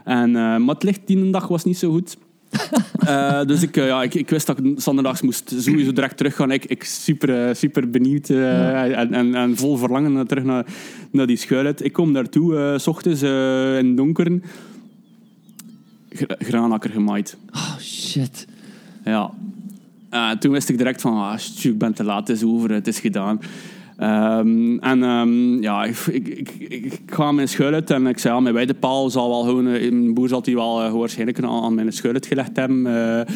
En, 0.04 0.28
eh, 0.28 0.56
maar 0.56 0.74
het 0.74 0.82
licht 0.82 1.00
die 1.04 1.30
dag 1.30 1.48
was 1.48 1.64
niet 1.64 1.78
zo 1.78 1.90
goed. 1.90 2.16
Dus 3.46 3.62
ik, 3.62 3.74
ja, 3.74 4.02
ik, 4.02 4.14
ik 4.14 4.30
wist 4.30 4.46
dat 4.46 4.59
ik 4.59 4.72
zondags 4.80 5.22
moest 5.22 5.54
sowieso 5.59 5.92
direct 5.92 6.16
teruggaan. 6.16 6.50
Ik, 6.50 6.64
ik 6.64 6.84
super, 6.84 7.56
super 7.56 7.90
benieuwd 7.90 8.28
en, 8.30 9.12
en, 9.12 9.34
en 9.34 9.56
vol 9.56 9.76
verlangen 9.76 10.26
terug 10.26 10.44
naar, 10.44 10.66
naar 11.11 11.26
die 11.26 11.36
schuilhut. 11.36 11.84
Ik 11.84 11.92
kom 11.92 12.12
daartoe, 12.12 12.74
s 12.78 12.86
ochtends 12.86 13.22
in 13.22 13.28
het 13.86 13.96
donker. 13.96 14.40
Gra- 16.11 16.36
graanakker 16.38 16.90
gemaaid. 16.90 17.36
Oh, 17.52 17.78
shit. 17.78 18.46
Ja. 19.04 19.30
Eh, 20.11 20.30
toen 20.30 20.52
wist 20.52 20.68
ik 20.68 20.78
direct 20.78 21.00
van, 21.00 21.16
ah, 21.16 21.38
ik 21.62 21.78
ben 21.78 21.94
te 21.94 22.04
laat, 22.04 22.28
het 22.28 22.36
is 22.36 22.44
over, 22.44 22.72
het 22.72 22.86
is 22.86 23.00
gedaan. 23.00 23.40
Ehm, 23.96 24.78
en 24.78 25.02
ehm, 25.02 25.62
ja, 25.62 25.84
ik, 25.84 25.96
ik, 26.06 26.28
ik, 26.28 26.50
ik 26.59 27.18
mijn 27.32 27.48
schuilet 27.48 27.90
en 27.90 28.06
ik 28.06 28.18
zei, 28.18 28.40
mijn 28.40 28.54
weidepaal 28.54 29.11
zal 29.11 29.28
wel 29.28 29.42
gewoon, 29.42 29.66
eh, 29.66 29.82
een 29.82 30.14
boer 30.14 30.28
zal 30.28 30.42
die 30.42 30.54
wel 30.54 30.82
eh, 30.82 30.92
waarschijnlijk 30.92 31.42
aan, 31.42 31.62
aan 31.64 31.74
mijn 31.74 31.92
schuilet 31.92 32.26
gelegd 32.26 32.56
hebben. 32.56 32.86
eh. 32.86 33.34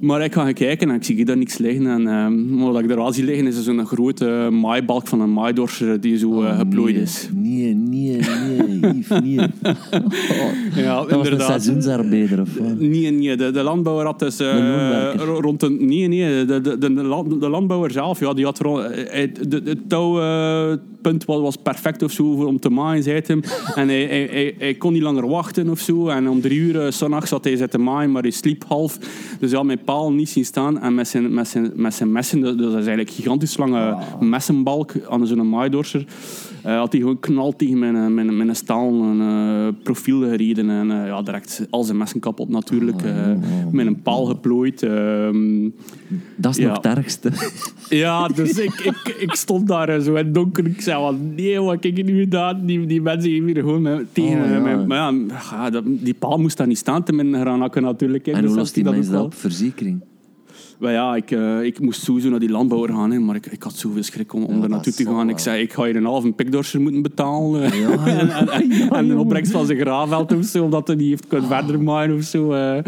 Maar 0.00 0.24
ik 0.24 0.32
ga 0.32 0.42
gaan 0.42 0.52
kijken 0.52 0.88
en 0.90 0.94
ik 0.94 1.04
zie 1.04 1.24
daar 1.24 1.36
niks 1.36 1.58
liggen. 1.58 1.86
En 1.86 2.06
ehm, 2.08 2.56
wat 2.72 2.82
ik 2.82 2.90
er 2.90 2.96
wel 2.96 3.12
zie 3.12 3.24
liggen 3.24 3.46
is 3.46 3.62
zo'n 3.62 3.86
grote 3.86 4.48
maaibalk 4.52 5.06
van 5.06 5.20
een 5.20 5.32
maaidorser 5.32 6.00
die 6.00 6.18
zo 6.18 6.42
eh, 6.42 6.58
geplooid 6.58 6.94
nee, 6.94 7.02
is. 7.02 7.28
Nee, 7.34 7.74
nee, 7.74 8.18
nee, 8.80 8.94
Yves, 8.98 9.20
nee. 9.20 9.36
Ja, 10.84 10.96
Dat 10.96 11.10
was 11.10 11.10
een 11.10 11.16
inderdaad. 11.16 11.46
seizoensarbeider 11.46 12.40
of 12.40 12.48
wat? 12.58 12.78
Nee, 12.80 13.10
nee, 13.10 13.36
de, 13.36 13.50
de 13.50 13.62
landbouwer 13.62 14.04
had 14.06 14.18
dus... 14.18 14.40
eh, 14.40 14.48
Een 15.16 15.18
rond 15.24 15.60
de, 15.60 15.70
nee, 15.70 16.08
nee, 16.08 16.44
de, 16.44 16.60
de, 16.60 16.78
de, 16.78 16.94
de 16.94 17.02
land- 17.02 17.40
de 17.40 17.48
landbouwer 17.48 17.90
zelf, 17.90 18.20
ja, 18.20 18.32
die 18.34 18.44
had 18.44 18.58
ro- 18.58 18.80
eh, 18.80 19.20
het, 19.20 19.50
de, 19.50 19.60
het 19.64 19.88
touwpunt 19.88 21.24
was, 21.24 21.56
perfect 21.56 22.02
of 22.02 22.10
zo 22.12 22.24
om 22.24 22.58
te 22.60 22.70
maaien, 22.70 23.02
zei 23.02 23.20
hem. 23.26 23.40
En 23.74 23.88
hij, 23.88 24.04
hij, 24.04 24.28
hij, 24.30 24.54
hij 24.58 24.74
kon 24.74 24.92
niet 24.92 25.02
langer 25.02 25.28
wachten 25.28 25.68
of 25.68 25.78
zo. 25.80 26.08
En 26.08 26.28
om 26.28 26.40
drie 26.40 26.58
uur, 26.58 26.92
's 26.92 26.98
zonnachts 26.98 27.28
zat 27.30 27.44
hij 27.44 27.56
zitten 27.56 27.82
maaien, 27.82 28.12
maar 28.12 28.22
hij 28.22 28.30
sliep 28.30 28.64
half. 28.68 28.98
Dus 29.40 29.48
hij 29.48 29.58
had 29.58 29.66
mijn 29.66 29.80
paal 29.94 30.12
niet 30.12 30.28
zien 30.28 30.44
staan. 30.44 30.80
En 30.80 30.94
met 30.94 31.08
zijn, 31.08 31.34
met 31.34 31.48
zijn, 31.48 31.72
met 31.74 31.94
zijn 31.94 32.12
messen, 32.12 32.40
dat 32.40 32.58
dat 32.58 32.68
is 32.68 32.74
eigenlijk 32.74 33.08
een 33.08 33.14
gigantisch 33.14 33.56
lange 33.56 33.96
messenbalk 34.20 34.92
aan 35.08 35.26
zo'n 35.26 35.48
maaidorser, 35.48 36.04
eh, 36.62 36.76
had 36.78 36.92
hij 36.92 37.00
gewoon 37.00 37.20
knal 37.20 37.56
tegen 37.56 37.78
mijn, 37.78 37.96
eh, 37.96 38.06
mijn, 38.06 38.36
mijn 38.36 38.56
stalen 38.56 39.20
eh, 39.20 39.82
profiel 39.82 40.20
gereden. 40.20 40.70
En 40.70 40.90
eh, 40.90 41.06
ja, 41.06 41.22
direct 41.22 41.66
al 41.70 41.82
zijn 41.84 41.96
messen 41.98 42.20
kapot 42.20 42.48
natuurlijk. 42.48 43.02
eh, 43.02 43.12
met 43.72 43.86
een 43.86 44.02
paal 44.02 44.24
geplooid. 44.24 44.82
ehm. 44.82 45.68
Dat 46.36 46.50
is 46.52 46.62
Ja. 46.62 46.66
nog 46.68 46.76
het 46.76 46.86
ergste. 46.96 47.30
ja, 48.04 48.28
dus 48.28 48.58
ik, 48.58 48.72
ik, 48.74 49.16
ik 49.20 49.34
stond 49.34 49.66
daar 49.68 50.00
zo 50.00 50.10
in 50.14 50.24
het 50.24 50.34
donker. 50.34 50.66
Ik 50.66 50.80
zei 50.80 51.00
van, 51.02 51.34
nee, 51.34 51.60
wat 51.60 51.72
heb 51.84 51.98
ik 51.98 52.04
nu 52.04 52.20
gedaan? 52.20 52.66
Die, 52.66 52.86
die 52.86 53.02
mensen 53.02 53.30
hier 53.30 53.54
gewoon 53.54 53.82
met, 53.82 54.04
tegen 54.14 54.40
Oh, 54.42 54.66
ja. 54.66 54.84
Maar 54.86 55.12
ja, 55.60 55.80
die 55.84 56.14
paal 56.14 56.38
moest 56.38 56.56
daar 56.56 56.66
niet 56.66 56.78
staan 56.78 57.02
te 57.02 57.12
mijn 57.12 57.34
granakken 57.40 57.82
natuurlijk. 57.82 58.26
hè. 58.26 58.32
En 58.32 58.38
Dus 58.38 58.46
hoe 58.46 58.56
dat 58.56 58.62
lost 58.64 58.74
die 58.74 58.84
dat 58.84 58.92
mens 58.92 59.06
ook 59.06 59.12
dat 59.12 59.22
op? 59.24 59.34
Verzekering? 59.74 60.02
Maar 60.78 60.92
ja, 60.92 61.16
ik, 61.16 61.30
eh, 61.30 61.62
ik 61.62 61.80
moest 61.80 62.02
sowieso 62.02 62.28
naar 62.28 62.38
die 62.38 62.50
landbouwer 62.50 62.90
gaan, 62.90 63.10
hè, 63.10 63.18
maar 63.18 63.36
ik, 63.36 63.46
ik 63.46 63.62
had 63.62 63.72
zoveel 63.74 64.02
schrik 64.02 64.32
om, 64.32 64.44
om 64.44 64.56
Ja, 64.56 64.62
er 64.62 64.68
naartoe 64.68 64.92
te 64.92 65.04
gaan. 65.04 65.28
Ik 65.28 65.38
zei, 65.38 65.62
ik 65.62 65.72
ga 65.72 65.84
hier 65.84 65.96
een 65.96 66.04
halve 66.04 66.32
pikdorser 66.32 66.80
moeten 66.80 67.02
betalen. 67.02 67.62
eh. 67.62 67.80
Ja, 67.80 67.90
ja. 67.90 68.06
en 68.20 68.30
en, 68.30 68.48
en, 68.48 68.68
Ja, 68.70 68.88
en 68.90 69.10
een 69.10 69.18
opbrengst 69.18 69.52
van 69.52 69.66
zijn 69.66 69.78
graafveld 69.78 70.32
of 70.32 70.44
zo, 70.44 70.64
omdat 70.64 70.86
hij 70.86 70.96
niet 70.96 71.08
heeft 71.08 71.26
kunnen 71.26 71.48
verder 71.48 71.82
maaien 71.82 72.14
of 72.16 72.22
zo. 72.22 72.52
eh. 72.52 72.84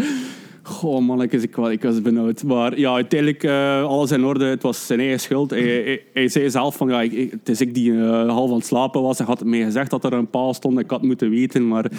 Goh, 0.68 1.00
mannetjes, 1.00 1.42
ik, 1.42 1.56
ik 1.56 1.82
was 1.82 2.02
benauwd. 2.02 2.42
Maar 2.42 2.78
ja, 2.78 2.94
uiteindelijk, 2.94 3.42
eh, 3.44 3.82
alles 3.84 4.10
in 4.10 4.24
orde. 4.24 4.44
Het 4.44 4.62
was 4.62 4.86
zijn 4.86 5.00
eigen 5.00 5.20
schuld. 5.20 5.50
Hij, 5.50 5.60
hij, 5.62 6.02
hij 6.12 6.28
zei 6.28 6.50
zelf 6.50 6.76
van, 6.76 6.88
ja, 6.88 7.02
ik, 7.02 7.30
het 7.30 7.48
is 7.48 7.60
ik 7.60 7.74
die 7.74 7.92
eh, 7.92 8.28
half 8.28 8.50
aan 8.50 8.56
het 8.56 8.66
slapen 8.66 9.02
was. 9.02 9.18
Hij 9.18 9.26
had 9.26 9.44
mij 9.44 9.62
gezegd 9.64 9.90
dat 9.90 10.04
er 10.04 10.12
een 10.12 10.30
paal 10.30 10.54
stond. 10.54 10.78
Ik 10.78 10.90
had 10.90 11.02
moeten 11.02 11.30
weten, 11.30 11.68
maar, 11.68 11.90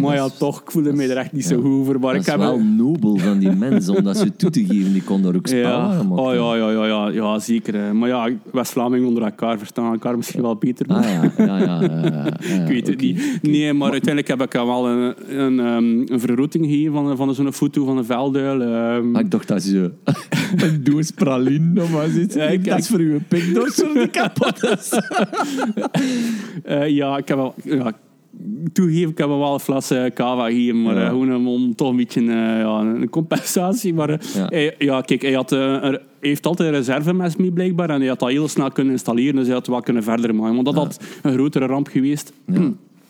maar 0.00 0.14
ja, 0.14 0.24
is- 0.24 0.36
toch, 0.38 0.60
ik 0.60 0.70
voelde 0.70 0.92
me 0.92 1.06
er 1.06 1.16
echt 1.16 1.32
niet 1.32 1.42
ja. 1.42 1.48
zo 1.48 1.60
goed 1.60 1.70
over. 1.70 1.92
Maar 2.00 2.12
Dat 2.12 2.14
ik 2.14 2.20
is 2.20 2.26
heb 2.26 2.38
wel 2.38 2.58
nobel 2.58 3.16
van 3.16 3.38
die 3.38 3.50
mensen 3.50 3.96
om 3.96 4.04
dat 4.04 4.16
ze 4.16 4.36
toe 4.36 4.50
te 4.50 4.64
geven. 4.64 4.92
Die 4.92 5.02
kon 5.02 5.22
daar 5.22 5.34
ook 5.34 5.46
spel 5.46 5.60
ja. 5.60 6.00
Oh, 6.10 6.34
ja, 6.34 6.54
ja, 6.56 6.70
ja, 6.70 6.86
ja, 6.86 7.08
ja, 7.08 7.38
zeker. 7.38 7.74
hè. 7.74 7.92
Maar 7.94 8.08
ja, 8.08 8.28
West-Vlamingen 8.52 9.08
onder 9.08 9.22
elkaar 9.22 9.58
verstaan 9.58 9.92
elkaar 9.92 10.16
misschien 10.16 10.42
wel 10.42 10.56
beter. 10.56 10.86
Ah 10.88 11.02
ja, 11.02 11.32
ja, 11.44 11.58
ja. 11.58 11.80
ja, 11.82 12.26
ik 12.62 12.66
weet 12.68 12.86
het 12.86 13.00
niet. 13.00 13.38
Nee, 13.42 13.72
maar 13.72 13.90
uiteindelijk 13.90 14.28
heb 14.28 14.42
ik 14.42 14.52
wel 14.52 14.88
een, 14.88 15.14
een, 15.38 15.60
ehm, 15.60 16.22
een 16.22 16.48
gegeven 16.50 16.92
van, 16.92 17.16
van 17.16 17.34
zo'n 17.34 17.52
foto 17.52 17.84
van 17.84 17.96
een 17.96 18.03
velduil. 18.04 18.60
ehm. 18.62 19.10
Maar 19.10 19.20
ik 19.22 19.30
dacht 19.30 19.48
dat 19.48 19.62
ze 19.62 19.90
een 20.64 20.84
doos 20.84 21.10
praline 21.10 21.82
of 21.82 21.90
wat 21.92 22.08
zit. 22.10 22.34
Ja, 22.34 22.44
ik- 22.44 22.64
dat 22.64 22.78
is 22.78 22.88
voor 22.88 22.98
uw 22.98 23.18
pikdorser 23.28 23.94
die 23.94 24.08
kapot 24.20 24.62
is. 24.62 24.92
Eh, 26.64 26.88
ja, 26.88 27.16
ik 27.16 27.28
heb 27.28 27.36
wel... 27.36 27.54
Ja, 27.64 27.92
toegeven, 28.72 29.10
ik 29.10 29.18
heb 29.18 29.26
wel 29.28 29.52
een 29.54 29.60
fles 29.60 29.90
eh, 29.90 30.04
cava 30.14 30.46
gegeven, 30.46 30.82
maar 30.82 30.94
Ja. 30.94 31.02
eh, 31.02 31.08
gewoon 31.08 31.34
om, 31.34 31.48
om 31.48 31.74
toch 31.74 31.90
een 31.90 31.96
beetje 31.96 32.20
eh, 32.20 32.26
ja, 32.58 32.80
een 32.80 33.08
compensatie. 33.10 33.94
Maar 33.94 34.08
eh, 34.10 34.18
Ja. 34.34 34.46
hij- 34.48 34.74
ja, 34.78 35.00
kijk, 35.00 35.22
hij, 35.22 35.32
had, 35.32 35.52
eh, 35.52 35.58
een- 35.60 35.80
hij 35.80 36.00
heeft 36.20 36.46
altijd 36.46 36.68
een 36.68 36.74
reservemes 36.74 37.36
mee 37.36 37.52
blijkbaar 37.52 37.90
en 37.90 37.98
hij 38.00 38.08
had 38.08 38.18
dat 38.18 38.28
heel 38.28 38.48
snel 38.48 38.70
kunnen 38.70 38.92
installeren, 38.92 39.34
dus 39.34 39.44
hij 39.46 39.54
had 39.54 39.66
wel 39.66 39.80
kunnen 39.80 40.02
verder 40.02 40.34
maken. 40.34 40.54
Want 40.54 40.66
dat 40.66 40.74
had 40.74 41.00
een 41.22 41.32
grotere 41.32 41.66
ramp 41.66 41.88
geweest. 41.88 42.32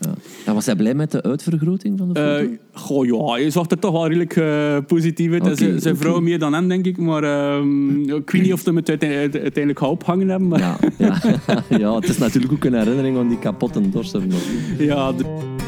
Ja, 0.04 0.14
ja. 0.46 0.54
Was 0.54 0.66
hij 0.66 0.76
blij 0.76 0.94
met 0.94 1.10
de 1.10 1.22
uitvergroting 1.22 1.98
van 1.98 2.12
de 2.12 2.20
foto? 2.20 2.52
Eh, 2.52 2.58
goh, 2.72 3.06
ja, 3.06 3.32
hij 3.32 3.50
zag 3.50 3.70
er 3.70 3.78
toch 3.78 3.92
wel 3.92 4.06
redelijk 4.06 4.36
eh, 4.36 4.76
positief 4.86 5.32
uit. 5.32 5.42
Oké, 5.42 5.78
zijn 5.80 5.96
vrouw 5.96 6.20
meer 6.20 6.38
dan 6.38 6.52
hem, 6.52 6.68
denk 6.68 6.86
ik. 6.86 6.96
Maar 6.98 7.22
ehm, 7.22 8.00
ik 8.00 8.30
weet 8.30 8.42
niet 8.42 8.52
of 8.52 8.60
ze 8.60 8.72
het 8.74 8.88
uiteindelijk, 8.88 9.34
uiteindelijk 9.42 9.80
ophangen 9.80 10.28
hebben. 10.28 10.48
Maar 10.48 10.58
ja, 10.58 10.76
ja, 10.98 11.20
ja. 11.46 11.64
ja, 11.78 11.94
het 11.94 12.08
is 12.08 12.18
natuurlijk 12.18 12.52
ook 12.52 12.64
een 12.64 12.74
herinnering 12.74 13.16
aan 13.18 13.28
die 13.28 13.38
kapotte 13.38 13.90
dorser. 13.90 14.20
maar- 14.20 15.16
de- 15.16 15.63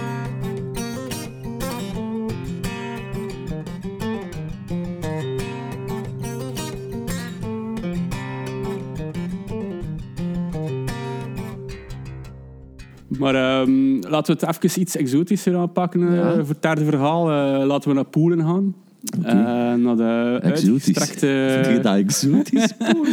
Maar 13.19 13.35
ehm, 13.35 14.01
laten 14.01 14.37
we 14.39 14.47
het 14.47 14.65
even 14.65 14.81
iets 14.81 14.97
exotischer 14.97 15.57
aanpakken 15.57 16.19
eh, 16.19 16.31
voor 16.31 16.49
het 16.49 16.63
derde 16.63 16.85
verhaal. 16.85 17.31
Eh, 17.31 17.67
laten 17.67 17.89
we 17.89 17.95
naar 17.95 18.05
Polen 18.05 18.41
gaan. 18.41 18.75
Eh, 19.23 19.35
naar 19.75 19.97
de 19.97 20.39
Exotisch. 20.43 20.71
uitgestrekte... 20.71 21.61
Vind 21.63 21.77
je 21.77 21.83
dat 21.83 21.97
exotisch? 21.97 22.73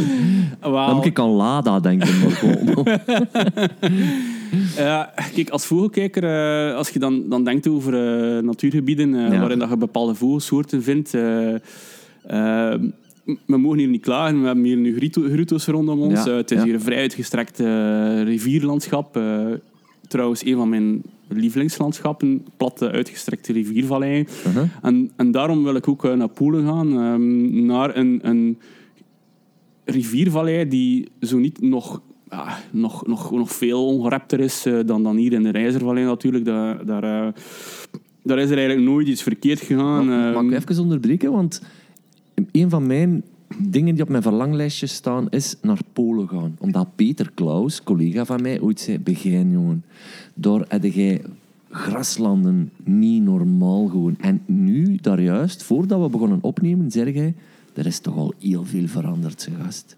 Wauw. 0.61 0.85
Dan 0.85 0.95
moet 0.95 1.05
ik 1.05 1.19
aan 1.19 1.29
Lada 1.29 1.79
denken. 1.79 2.09
Maar. 2.19 3.01
Ja, 4.77 5.13
kijk, 5.33 5.49
als 5.49 5.65
vogelkijker, 5.65 6.23
eh, 6.23 6.75
als 6.75 6.89
je 6.89 6.99
dan, 6.99 7.29
dan 7.29 7.43
denkt 7.43 7.67
over 7.67 7.93
natuurgebieden 8.43 9.09
Ja. 9.09 9.39
waarin 9.39 9.59
dat 9.59 9.69
je 9.69 9.77
bepaalde 9.77 10.15
vogelsoorten 10.15 10.83
vindt, 10.83 11.11
we 11.11 11.97
mogen 13.45 13.77
hier 13.77 13.87
niet 13.87 14.01
klagen. 14.01 14.39
We 14.39 14.45
hebben 14.45 14.63
hier 14.63 14.77
nu 14.77 15.11
groeto's 15.31 15.65
rondom 15.65 16.01
ons. 16.01 16.23
Ja, 16.23 16.31
het 16.31 16.51
is 16.51 16.63
hier 16.63 16.73
een 16.73 16.81
vrij 16.81 16.97
uitgestrekt 16.97 17.59
rivierlandschap. 18.23 19.19
Trouwens, 20.13 20.45
een 20.45 20.55
van 20.55 20.69
mijn 20.69 21.01
lievelingslandschappen. 21.27 22.45
Platte, 22.57 22.91
uitgestrekte 22.91 23.53
riviervalleien. 23.53 24.27
Uh-huh. 24.47 24.63
En, 24.81 25.11
en 25.15 25.31
daarom 25.31 25.63
wil 25.63 25.75
ik 25.75 25.87
ook 25.87 26.05
eh, 26.05 26.13
naar 26.13 26.27
Poelen 26.29 26.65
gaan. 26.65 26.99
ehm, 26.99 27.65
naar 27.65 27.97
een, 27.97 28.19
een 28.21 28.57
riviervallei 29.85 30.67
die 30.67 31.07
zo 31.21 31.37
niet 31.37 31.61
nog, 31.61 32.01
ja, 32.29 32.59
nog, 32.71 33.07
nog, 33.07 33.31
nog 33.31 33.51
veel 33.51 33.85
ongerepter 33.85 34.39
is 34.39 34.65
eh, 34.65 34.79
dan, 34.85 35.03
dan 35.03 35.15
hier 35.15 35.33
in 35.33 35.43
de 35.43 35.49
Rijzervallei 35.49 36.05
natuurlijk. 36.05 36.45
Daar, 36.45 36.85
daar, 36.85 37.03
eh, 37.03 37.33
daar 38.23 38.39
is 38.39 38.49
er 38.49 38.57
eigenlijk 38.57 38.87
nooit 38.87 39.07
iets 39.07 39.23
verkeerd 39.23 39.59
gegaan. 39.61 40.05
Mag 40.07 40.35
Ehm, 40.43 40.53
ik 40.53 40.69
even 40.69 40.81
onderbreken? 40.83 41.31
Want 41.31 41.61
een 42.51 42.69
van 42.69 42.87
mijn 42.87 43.23
dingen 43.59 43.93
die 43.93 44.03
op 44.03 44.09
mijn 44.09 44.23
verlanglijstje 44.23 44.87
staan 44.87 45.27
is 45.29 45.55
naar 45.61 45.79
Polen 45.93 46.27
gaan. 46.29 46.55
Omdat 46.59 46.95
Peter 46.95 47.31
Klaus, 47.33 47.83
collega 47.83 48.25
van 48.25 48.41
mij, 48.41 48.61
ooit 48.61 48.79
zei: 48.79 48.99
Begin, 48.99 49.51
jongen, 49.51 49.83
daar 50.33 50.65
heb 50.67 50.83
jij 50.83 51.21
graslanden 51.69 52.71
niet 52.83 53.23
normaal 53.23 53.87
gewoon. 53.87 54.15
En 54.19 54.41
nu, 54.45 54.97
daar 55.01 55.21
juist, 55.21 55.63
voordat 55.63 56.01
we 56.01 56.09
begonnen 56.09 56.39
opnemen, 56.41 56.91
zeg 56.91 57.13
jij: 57.13 57.33
Er 57.73 57.85
is 57.85 57.99
toch 57.99 58.15
al 58.17 58.33
heel 58.39 58.65
veel 58.65 58.87
veranderd, 58.87 59.41
ze 59.41 59.49
gast. 59.63 59.97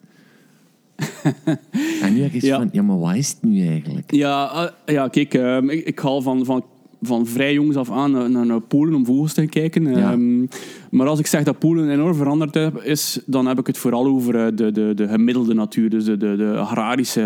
en 2.02 2.14
nu 2.14 2.22
heb 2.22 2.34
iets 2.34 2.46
Ja. 2.46 2.58
van: 2.58 2.70
Ja, 2.72 2.82
maar 2.82 3.00
wat 3.00 3.16
is 3.16 3.30
het 3.30 3.44
nu 3.44 3.68
eigenlijk? 3.68 4.12
Ja, 4.12 4.72
eh, 4.86 4.94
ja 4.96 5.08
kijk, 5.08 5.34
ehm, 5.34 5.70
ik, 5.70 5.86
ik 5.86 6.00
ga 6.00 6.20
van, 6.20 6.46
van, 6.46 6.64
van 7.06 7.28
vrij 7.28 7.54
jongs 7.54 7.76
af 7.76 7.92
aan 7.92 8.12
naar, 8.12 8.46
naar, 8.46 8.62
Polen 8.62 8.94
om 8.94 9.06
vogels 9.06 9.34
te 9.34 9.46
kijken. 9.46 9.84
Ja. 9.84 10.12
Ehm, 10.12 10.46
maar 10.92 11.08
als 11.08 11.20
ik 11.20 11.28
zeg 11.28 11.44
dat 11.44 11.60
Polen 11.60 11.90
enorm 11.90 12.16
veranderd 12.16 12.60
is, 12.84 13.20
dan 13.26 13.48
heb 13.48 13.60
ik 13.60 13.68
het 13.68 13.78
vooral 13.78 14.06
over 14.06 14.36
eh, 14.36 14.46
de, 14.56 14.72
de, 14.72 14.92
de 14.96 15.08
gemiddelde 15.08 15.54
natuur, 15.54 15.90
dus 15.90 16.06
de, 16.06 16.18
de, 16.18 16.36
de 16.36 16.58
agrarische 16.58 17.22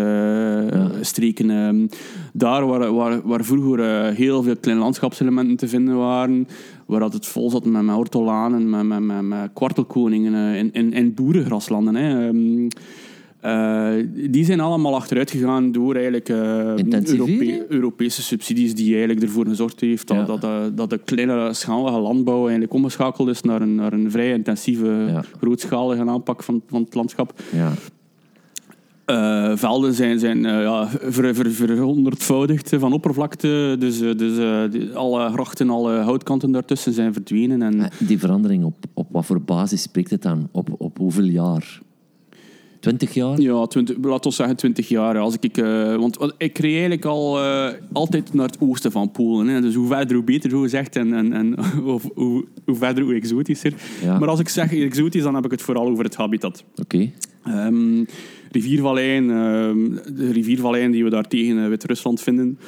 eh, 0.72 0.86
streken. 1.00 1.50
Ehm, 1.50 1.86
daar 2.32 2.66
waar, 2.66 2.94
waar, 2.94 3.20
waar 3.24 3.44
vroeger 3.44 3.80
eh, 3.80 4.16
heel 4.16 4.42
veel 4.42 4.56
kleine 4.56 4.82
landschapselementen 4.82 5.56
te 5.56 5.68
vinden 5.68 5.96
waren, 5.96 6.48
waar 6.86 7.00
dat 7.00 7.12
het 7.12 7.26
vol 7.26 7.50
zat 7.50 7.64
met, 7.64 7.82
met 7.82 7.96
ortolanen, 7.96 8.70
met, 8.70 8.82
met, 8.82 9.00
met, 9.00 9.22
met 9.22 9.50
kwartelkoningen 9.52 10.54
in, 10.54 10.72
in, 10.72 10.92
in 10.92 11.14
boerengraslanden. 11.14 11.94
Hè. 11.94 12.28
Ehm, 12.28 12.68
eh, 13.40 13.92
die 14.30 14.44
zijn 14.44 14.60
allemaal 14.60 14.94
achteruit 14.94 15.30
gegaan 15.30 15.72
door 15.72 15.94
eigenlijk 15.94 16.28
eh? 16.28 16.36
Europe- 16.36 17.66
Europese 17.68 18.22
subsidies 18.22 18.74
die 18.74 18.88
eigenlijk 18.94 19.22
ervoor 19.22 19.46
gezorgd 19.46 19.80
heeft 19.80 20.06
dat, 20.08 20.16
Ja. 20.16 20.24
dat, 20.24 20.40
de, 20.40 20.72
dat 20.74 20.90
de 20.90 20.98
kleine 20.98 21.54
schalige 21.54 21.98
landbouw 21.98 22.40
eigenlijk 22.42 22.72
omgeschakeld 22.72 23.28
is 23.28 23.40
naar 23.42 23.60
een, 23.62 23.74
naar 23.74 23.92
een 23.92 24.10
vrij 24.10 24.32
intensieve, 24.32 24.86
Ja. 25.08 25.22
grootschalige 25.40 26.04
aanpak 26.06 26.42
van, 26.42 26.62
van 26.68 26.82
het 26.82 26.94
landschap. 26.94 27.32
Ja. 27.52 27.72
Eh, 29.04 29.56
velden 29.56 29.94
zijn, 29.94 30.18
zijn 30.18 30.42
ja, 30.42 30.88
ver, 30.88 31.34
ver, 31.34 31.50
verhonderdvoudigd 31.50 32.68
van 32.78 32.92
oppervlakte. 32.92 33.76
Dus, 33.78 33.98
dus 33.98 34.70
die- 34.70 34.92
alle 34.94 35.30
grachten, 35.30 35.70
alle 35.70 35.92
houtkanten 35.96 36.50
daartussen 36.52 36.92
zijn 36.92 37.12
verdwenen. 37.12 37.62
En, 37.62 37.90
Die 37.98 38.18
verandering, 38.18 38.64
op, 38.64 38.74
op 38.94 39.06
wat 39.10 39.26
voor 39.26 39.40
basis 39.42 39.82
spreekt 39.82 40.10
het 40.10 40.22
dan? 40.22 40.48
Op, 40.52 40.68
op 40.78 40.98
hoeveel 40.98 41.24
jaar? 41.24 41.80
Twintig 42.80 43.14
jaar? 43.14 43.40
Ja, 43.40 43.66
20, 43.66 43.96
laten 44.02 44.30
we 44.30 44.36
zeggen 44.36 44.56
20 44.56 44.88
jaar. 44.88 45.18
Als 45.18 45.36
ik, 45.40 45.56
eh, 45.56 45.96
want 45.96 46.18
ik 46.38 46.58
reed 46.58 46.72
eigenlijk 46.72 47.04
al 47.04 47.38
eh, 47.38 47.68
altijd 47.92 48.34
naar 48.34 48.46
het 48.46 48.60
oosten 48.60 48.92
van 48.92 49.10
Polen. 49.10 49.46
Hè. 49.46 49.60
Dus 49.60 49.74
hoe 49.74 49.86
verder, 49.86 50.16
hoe 50.16 50.24
beter, 50.24 50.50
zo 50.50 50.60
gezegd. 50.60 50.96
En, 50.96 51.14
en, 51.14 51.32
en 51.32 51.54
of, 51.84 52.08
hoe, 52.14 52.44
hoe 52.64 52.76
verder, 52.76 53.04
hoe 53.04 53.14
exotischer. 53.14 53.74
Ja. 54.02 54.18
Maar 54.18 54.28
als 54.28 54.40
ik 54.40 54.48
zeg 54.48 54.74
exotisch, 54.74 55.22
dan 55.22 55.34
heb 55.34 55.44
ik 55.44 55.50
het 55.50 55.62
vooral 55.62 55.88
over 55.88 56.04
het 56.04 56.14
habitat. 56.14 56.64
Oké. 56.76 57.10
Ehm, 57.44 58.04
riviervalleien, 58.50 59.30
ehm, 59.30 60.14
de 60.16 60.32
riviervalleien 60.32 60.90
die 60.90 61.04
we 61.04 61.10
daar 61.10 61.28
tegen 61.28 61.62
eh, 61.62 61.68
Wit-Rusland 61.68 62.20
vinden, 62.20 62.58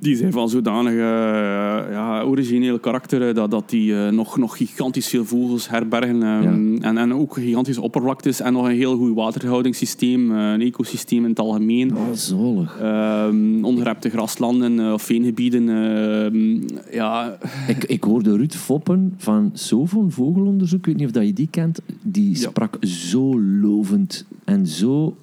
die 0.00 0.16
zijn 0.16 0.32
van 0.32 0.48
zodanig 0.48 0.92
eh, 0.92 0.98
ja, 1.92 2.22
origineel 2.22 2.78
karakter 2.78 3.28
eh, 3.28 3.34
dat, 3.34 3.50
dat 3.50 3.70
die 3.70 3.94
eh, 3.96 4.12
nog, 4.12 4.36
nog 4.38 4.56
gigantisch 4.56 5.06
veel 5.08 5.24
vogels 5.24 5.68
herbergen. 5.68 6.22
ehm, 6.22 6.76
en, 6.82 6.98
en 6.98 7.14
ook 7.14 7.34
gigantische 7.34 7.80
oppervlaktes 7.82 8.40
en 8.40 8.52
nog 8.52 8.64
een 8.68 8.74
heel 8.74 8.96
goed 8.96 9.14
waterhoudingssysteem, 9.14 10.30
een 10.30 10.60
ecosysteem 10.60 11.22
in 11.24 11.30
het 11.30 11.38
algemeen. 11.40 11.96
Oh, 11.96 12.12
zolig. 12.12 12.78
Ehm 12.80 13.64
ongerepte 13.64 14.10
graslanden 14.10 14.92
of 14.92 15.02
veengebieden. 15.02 15.68
ehm, 15.68 16.60
ja, 16.96 17.38
Ik, 17.68 17.84
ik 17.84 18.04
hoorde 18.04 18.36
Ruud 18.36 18.54
Foppen 18.54 19.14
van 19.16 19.50
Sovon 19.54 20.10
Vogelonderzoek, 20.10 20.78
ik 20.78 20.86
weet 20.86 20.96
niet 20.96 21.06
of 21.06 21.12
dat 21.12 21.26
je 21.26 21.32
die 21.32 21.48
kent, 21.50 21.80
die 22.02 22.30
Ja. 22.30 22.36
sprak 22.48 22.76
zo 22.80 23.40
lovend 23.40 24.24
en 24.44 24.66
zo 24.66 25.16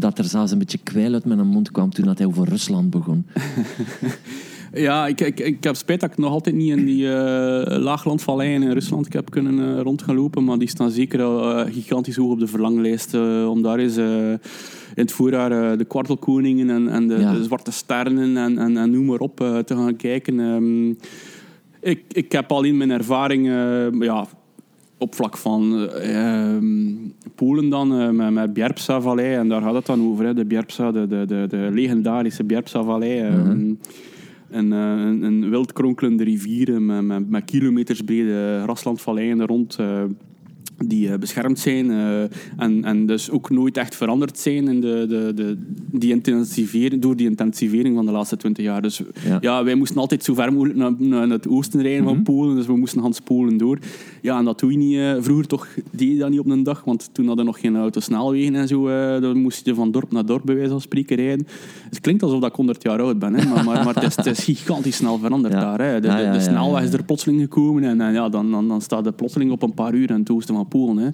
dat 0.00 0.18
er 0.18 0.24
zelfs 0.24 0.52
een 0.52 0.58
beetje 0.58 0.78
kwijl 0.82 1.12
uit 1.12 1.24
mijn 1.24 1.46
mond 1.46 1.70
kwam 1.70 1.90
toen 1.90 2.04
dat 2.04 2.18
hij 2.18 2.26
over 2.26 2.48
Rusland 2.48 2.90
begon. 2.90 3.26
Ja, 4.72 5.06
ik, 5.06 5.20
ik, 5.20 5.40
ik 5.40 5.64
heb 5.64 5.76
spijt 5.76 6.00
dat 6.00 6.10
ik 6.10 6.18
nog 6.18 6.30
altijd 6.32 6.56
niet 6.56 6.70
in 6.70 6.84
die 6.84 7.12
eh 7.12 7.78
laaglandvalleien 7.78 8.62
in 8.62 8.72
Rusland 8.72 9.12
heb 9.12 9.30
kunnen 9.30 9.76
eh, 9.76 9.82
rond 9.82 10.02
gaan 10.02 10.14
lopen, 10.14 10.44
maar 10.44 10.58
die 10.58 10.68
staan 10.68 10.90
zeker 10.90 11.22
al, 11.22 11.58
eh, 11.58 11.72
gigantisch 11.72 12.16
hoog 12.16 12.30
op 12.30 12.38
de 12.38 12.46
verlanglijst. 12.46 13.14
om 13.48 13.62
daar 13.62 13.78
eens 13.78 13.96
in 13.96 14.38
het 14.94 15.12
voorjaar 15.12 15.78
de 15.78 15.84
kwartelkoningen 15.84 16.70
en, 16.70 16.88
en 16.88 17.08
de, 17.08 17.18
Ja. 17.18 17.32
de 17.32 17.44
zwarte 17.44 17.72
sterren 17.72 18.36
en, 18.36 18.58
en, 18.58 18.76
en 18.76 18.90
noem 18.90 19.04
maar 19.04 19.18
op 19.18 19.36
te 19.36 19.74
gaan 19.76 19.96
kijken. 19.96 20.40
Ehm, 20.40 20.88
ik, 21.90 22.04
ik 22.08 22.32
heb 22.32 22.52
al 22.52 22.62
in 22.62 22.76
mijn 22.76 22.90
ervaring 22.90 23.46
ja, 24.00 24.26
op 25.00 25.14
vlak 25.14 25.36
van 25.36 25.88
eh, 25.88 26.54
ehm, 26.54 26.92
Polen 27.34 27.68
dan, 27.68 28.00
eh, 28.00 28.10
met, 28.10 28.32
met 28.32 28.52
Bjerpsa-vallei, 28.52 29.34
en 29.34 29.48
daar 29.48 29.62
gaat 29.62 29.74
het 29.74 29.86
dan 29.86 30.00
over, 30.00 30.24
hè, 30.24 30.34
de 30.34 30.44
Bjerpsa, 30.44 30.92
de, 30.92 31.06
de, 31.06 31.24
de, 31.26 31.46
de 31.48 31.68
legendarische 31.72 32.44
Bjerpsa-vallei. 32.44 33.20
ehm, 33.20 33.74
een, 34.50 34.72
eh, 34.72 34.78
een, 34.78 35.22
een 35.22 35.50
wild 35.50 35.72
kronkelende 35.72 36.24
rivieren 36.24 36.86
met, 36.86 37.02
met, 37.02 37.30
met 37.30 37.44
kilometers 37.44 38.00
brede 38.00 38.60
graslandvalleien 38.62 39.40
er 39.40 39.46
rond. 39.46 39.78
Die 40.86 41.12
eh, 41.12 41.18
beschermd 41.18 41.58
zijn 41.58 41.90
eh, 41.90 42.22
en, 42.56 42.84
en 42.84 43.06
dus 43.06 43.30
ook 43.30 43.50
nooit 43.50 43.76
echt 43.76 43.94
veranderd 43.96 44.38
zijn 44.38 44.68
in 44.68 44.80
de, 44.80 45.06
de, 45.08 45.32
de, 45.34 45.56
die 45.92 46.10
intensivering, 46.10 47.02
door 47.02 47.16
die 47.16 47.28
intensivering 47.28 47.94
van 47.96 48.06
de 48.06 48.12
laatste 48.12 48.36
twintig 48.36 48.64
jaar. 48.64 48.82
Dus 48.82 49.02
Ja. 49.26 49.38
ja. 49.40 49.64
wij 49.64 49.74
moesten 49.74 49.96
altijd 50.00 50.24
zo 50.24 50.34
ver 50.34 50.52
mogelijk 50.52 50.78
naar, 50.78 50.92
naar 50.98 51.28
het 51.28 51.48
oosten 51.48 51.82
rijden 51.82 52.04
van 52.04 52.22
Polen, 52.22 52.56
dus 52.56 52.66
we 52.66 52.76
moesten 52.76 53.00
Hans 53.00 53.20
Polen 53.20 53.56
door. 53.56 53.78
Ja, 54.22 54.38
en 54.38 54.44
dat 54.44 54.58
doe 54.60 54.70
je 54.72 54.76
niet. 54.78 54.96
eh, 54.98 55.14
vroeger 55.20 55.46
toch 55.46 55.68
deed 55.90 56.08
je 56.12 56.18
dat 56.18 56.30
niet 56.30 56.38
op 56.40 56.46
een 56.46 56.62
dag, 56.62 56.82
want 56.84 57.08
toen 57.12 57.26
hadden 57.26 57.44
we 57.44 57.50
nog 57.50 57.60
geen 57.60 57.76
autosnelwegen 57.76 58.54
en 58.54 58.68
zo. 58.68 58.86
dan 59.20 59.38
moest 59.38 59.66
je 59.66 59.74
van 59.74 59.90
dorp 59.90 60.12
naar 60.12 60.26
dorp 60.26 60.42
bij 60.44 60.54
wijze 60.54 60.70
van 60.70 60.80
spreken 60.80 61.16
rijden. 61.16 61.46
Het 61.90 62.00
klinkt 62.00 62.22
alsof 62.22 62.44
ik 62.44 62.54
100 62.54 62.82
jaar 62.82 63.00
oud 63.02 63.18
ben, 63.18 63.34
hè, 63.34 63.48
maar, 63.48 63.64
maar, 63.64 63.84
maar 63.84 63.94
het, 63.94 64.02
is, 64.04 64.16
het 64.16 64.26
is 64.26 64.44
gigantisch 64.44 64.96
snel 64.96 65.18
veranderd 65.18 65.54
Ja. 65.60 65.60
daar. 65.60 65.88
Hè. 65.88 66.00
De, 66.00 66.40
snelweg 66.40 66.82
is 66.82 66.92
er 66.92 67.04
plotseling 67.04 67.40
gekomen 67.40 67.84
en, 67.84 68.00
en 68.00 68.12
ja, 68.12 68.28
dan, 68.28 68.50
dan, 68.50 68.68
dan 68.68 68.80
staat 68.80 69.04
de 69.04 69.12
plotseling 69.12 69.50
op 69.50 69.62
een 69.62 69.74
paar 69.74 69.94
uur 69.94 70.10
in 70.10 70.18
het 70.18 70.30
oosten 70.30 70.54
van 70.54 70.68
Polen. 70.70 70.96
Hè. 71.04 71.10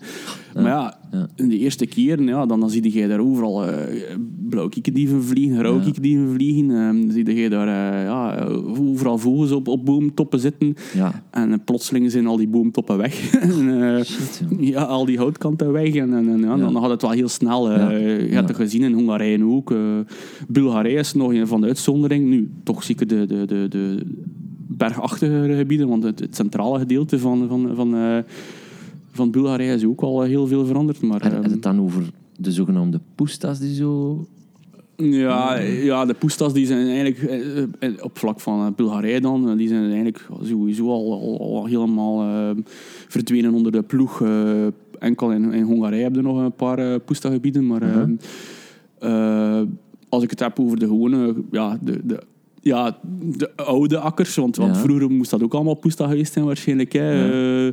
Maar 0.62 0.70
ja, 0.70 0.98
ja. 1.12 1.28
in 1.36 1.48
de 1.48 1.58
eerste 1.58 1.86
keren, 1.86 2.26
ja, 2.26 2.46
dan, 2.46 2.60
dan 2.60 2.70
zie 2.70 2.92
je 3.00 3.08
daar 3.08 3.20
overal 3.20 3.68
uh, 3.68 3.74
blauwe 4.48 4.70
kiekerdieven 4.70 5.22
vliegen, 5.22 5.80
kiekerdieven 5.82 6.30
vliegen. 6.32 6.70
Um, 6.70 7.10
zie 7.10 7.34
je 7.34 7.48
daar 7.48 7.68
eh, 7.68 8.04
ja, 8.04 8.44
overal 8.78 9.18
vogels 9.18 9.52
op, 9.52 9.68
op 9.68 9.84
boomtoppen 9.84 10.38
zitten. 10.40 10.74
Ja. 10.94 11.22
En 11.30 11.52
eh, 11.52 11.58
plotseling 11.64 12.10
zijn 12.10 12.26
al 12.26 12.36
die 12.36 12.48
boomtoppen 12.48 12.96
weg. 12.96 13.34
en, 13.40 13.82
eh, 13.96 14.04
Shit, 14.04 14.42
ja, 14.60 14.82
al 14.82 15.04
die 15.04 15.18
houtkanten 15.18 15.72
weg. 15.72 15.94
En, 15.94 16.14
en, 16.14 16.40
dan 16.40 16.76
gaat 16.80 16.90
het 16.90 17.02
wel 17.02 17.10
heel 17.10 17.28
snel. 17.28 17.70
eh. 17.70 18.28
Je 18.28 18.34
hebt 18.34 18.48
het 18.48 18.56
gezien 18.56 18.82
in 18.82 18.92
Hongarije 18.92 19.44
ook. 19.44 19.70
eh 19.70 19.78
Bulgarije 20.48 20.98
is 20.98 21.12
nog 21.12 21.32
een 21.32 21.46
van 21.46 21.60
de 21.60 21.66
uitzondering. 21.66 22.28
Nu, 22.28 22.50
toch 22.62 22.82
zeker 22.82 23.06
de, 23.06 23.26
de, 23.26 23.44
de, 23.46 23.66
de 23.68 24.06
bergachtige 24.68 25.54
gebieden, 25.56 25.88
want 25.88 26.02
het, 26.02 26.20
het 26.20 26.36
centrale 26.36 26.78
gedeelte 26.78 27.18
van, 27.18 27.48
van, 27.48 27.70
van, 27.74 27.94
eh, 27.94 28.18
van 29.16 29.30
Bulgarije 29.30 29.74
is 29.74 29.84
ook 29.84 30.00
al 30.00 30.22
heel 30.22 30.46
veel 30.46 30.66
veranderd. 30.66 31.02
Maar, 31.02 31.20
En, 31.20 31.32
ehm, 31.32 31.50
het 31.50 31.62
dan 31.62 31.80
over 31.80 32.02
de 32.38 32.52
zogenaamde 32.52 33.00
poestas 33.14 33.58
die 33.58 33.74
zo... 33.74 34.24
Ja, 34.96 35.58
ja, 35.58 36.04
de 36.04 36.14
poestas 36.14 36.52
die 36.52 36.66
zijn 36.66 36.86
eigenlijk 36.86 37.18
eh, 37.22 37.62
eh, 37.78 37.92
op 38.00 38.18
vlak 38.18 38.40
van 38.40 38.66
eh, 38.66 38.72
Bulgarije 38.76 39.20
dan, 39.20 39.50
eh, 39.50 39.56
die 39.56 39.68
zijn 39.68 39.84
eigenlijk 39.84 40.26
sowieso 40.42 40.88
al, 40.90 41.12
al, 41.12 41.40
al 41.56 41.66
helemaal 41.66 42.22
eh, 42.22 42.62
verdwenen 43.08 43.54
onder 43.54 43.72
de 43.72 43.82
ploeg. 43.82 44.22
eh, 44.22 44.66
enkel 44.98 45.32
in, 45.32 45.52
in 45.52 45.62
Hongarije 45.62 46.02
hebben 46.02 46.22
we 46.22 46.28
nog 46.28 46.38
een 46.38 46.52
paar 46.52 46.78
uh, 46.90 46.94
poestagebieden, 47.04 47.66
maar 47.66 47.82
Mhm. 47.82 48.14
eh, 48.98 49.58
eh, 49.60 49.66
als 50.08 50.22
ik 50.22 50.30
het 50.30 50.40
heb 50.40 50.60
over 50.60 50.78
de 50.78 50.86
gewone, 50.86 51.34
ja, 51.50 51.78
de, 51.82 52.00
de, 52.04 52.22
ja, 52.60 52.98
de 53.36 53.56
oude 53.56 53.98
akkers, 53.98 54.34
want, 54.34 54.56
want 54.56 54.74
Ja. 54.76 54.80
vroeger 54.82 55.10
moest 55.10 55.30
dat 55.30 55.42
ook 55.42 55.54
allemaal 55.54 55.74
poesta 55.74 56.08
geweest 56.08 56.32
zijn 56.32 56.44
waarschijnlijk. 56.44 56.92
Hè. 56.92 57.10
Ja. 57.12 57.66
Eh, 57.66 57.72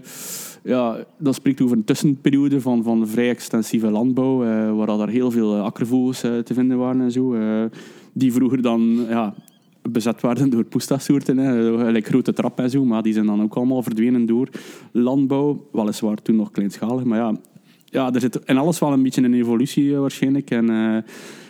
ja, 0.63 1.05
dat 1.17 1.35
spreekt 1.35 1.61
over 1.61 1.77
een 1.77 1.83
tussenperiode 1.83 2.61
van, 2.61 2.83
van 2.83 3.07
vrij 3.07 3.29
extensieve 3.29 3.89
landbouw, 3.89 4.43
eh, 4.43 4.75
waar 4.75 4.87
daar 4.87 5.09
heel 5.09 5.31
veel 5.31 5.55
eh, 5.55 5.63
akkervogels 5.63 6.23
eh, 6.23 6.37
te 6.37 6.53
vinden 6.53 6.77
waren 6.77 7.01
en 7.01 7.11
zo. 7.11 7.35
die 8.13 8.33
vroeger 8.33 8.61
dan 8.61 9.05
ja, 9.09 9.33
bezet 9.89 10.21
werden 10.21 10.49
door 10.49 10.63
poestasoorten, 10.63 11.37
gelijk 11.79 12.07
grote 12.07 12.33
trap 12.33 12.59
en 12.59 12.69
zo, 12.69 12.85
maar 12.85 13.03
die 13.03 13.13
zijn 13.13 13.25
dan 13.25 13.41
ook 13.41 13.55
allemaal 13.55 13.83
verdwenen 13.83 14.25
door 14.25 14.49
landbouw. 14.91 15.67
Weliswaar 15.71 16.21
toen 16.21 16.35
nog 16.35 16.51
kleinschalig, 16.51 17.03
maar 17.03 17.17
ja, 17.17 17.35
ja 17.85 18.13
er 18.13 18.19
zit 18.19 18.39
in 18.45 18.57
alles 18.57 18.79
wel 18.79 18.93
een 18.93 19.03
beetje 19.03 19.23
een 19.23 19.33
evolutie 19.33 19.95
waarschijnlijk. 19.95 20.51
En 20.51 20.65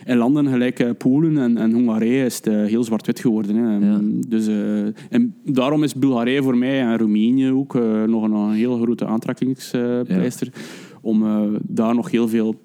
in 0.06 0.18
landen 0.18 0.48
gelijk 0.48 0.80
eh, 0.80 0.90
Polen 0.98 1.38
en, 1.38 1.58
en 1.58 1.74
Hongarije 1.74 2.26
is 2.26 2.36
het 2.36 2.48
eh, 2.48 2.54
heel 2.54 2.84
zwart-wit 2.84 3.20
geworden. 3.20 3.56
Hè. 3.56 3.90
Ja. 3.90 4.00
Dus, 4.28 4.48
eh, 4.48 4.86
en 5.10 5.36
daarom 5.46 5.84
is 5.84 5.96
Bulgarije 5.96 6.44
voor 6.44 6.58
mij 6.58 6.82
en 6.82 6.98
Roemenië 6.98 7.52
ook 7.52 7.74
nog 8.08 8.24
een, 8.24 8.32
een 8.32 8.52
heel 8.52 8.82
grote 8.82 9.06
aantrekkingspleister. 9.06 10.54
Om 11.02 11.24
daar 11.62 11.96
nog 11.96 12.12
heel 12.12 12.28
veel 12.28 12.56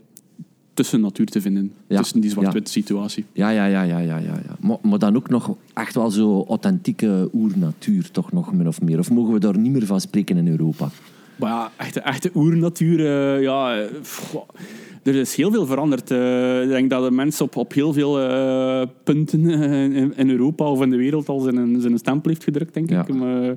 tussen 0.75 1.01
natuur 1.01 1.27
te 1.27 1.41
vinden. 1.41 1.73
Ja. 1.89 1.97
Tussen 1.99 2.21
die 2.21 2.31
zwart-wit 2.31 2.69
situatie. 2.69 3.25
Ja, 3.33 3.51
ja, 3.51 3.67
ja, 3.67 3.83
ja, 3.83 3.99
ja, 3.99 4.17
ja. 4.17 4.35
ja. 4.47 4.57
Maar, 4.61 4.77
maar 4.83 4.99
dan 4.99 5.17
ook 5.17 5.29
nog 5.29 5.57
echt 5.75 5.95
wel 5.95 6.11
zo 6.11 6.45
authentieke 6.49 7.29
oernatuur, 7.33 8.11
toch 8.11 8.33
nog 8.33 8.53
min 8.53 8.69
of 8.69 8.81
meer. 8.81 8.99
Of 8.99 9.11
mogen 9.11 9.33
we 9.33 9.41
daar 9.41 9.59
niet 9.59 9.73
meer 9.73 9.87
van 9.87 10.01
spreken 10.01 10.37
in 10.37 10.49
Europa? 10.49 10.89
Maar 11.39 11.51
ja, 11.51 11.71
echte, 11.77 12.01
echte 12.01 12.31
oernatuur, 12.35 12.99
eh, 13.07 13.43
ja... 13.43 13.87
pff, 14.03 14.37
er 15.03 15.15
is 15.15 15.35
heel 15.37 15.51
veel 15.51 15.67
veranderd. 15.67 16.11
Eh, 16.11 16.63
ik 16.63 16.69
denk 16.69 16.91
dat 16.91 17.05
de 17.05 17.11
mensen 17.11 17.45
op, 17.45 17.57
op 17.57 17.73
heel 17.73 17.93
veel 17.93 18.21
eh, 18.21 18.83
punten 19.05 19.51
in, 19.95 20.13
in 20.17 20.31
Europa 20.31 20.65
of 20.65 20.83
in 20.83 20.91
de 20.91 20.97
wereld 20.97 21.29
al 21.29 21.41
zijn, 21.41 21.81
zijn 21.81 21.99
stempel 21.99 22.31
heeft 22.31 22.45
gedrukt, 22.45 22.75
denk 22.75 22.91
Ja. 22.91 23.01
ik. 23.01 23.15
Maar, 23.15 23.57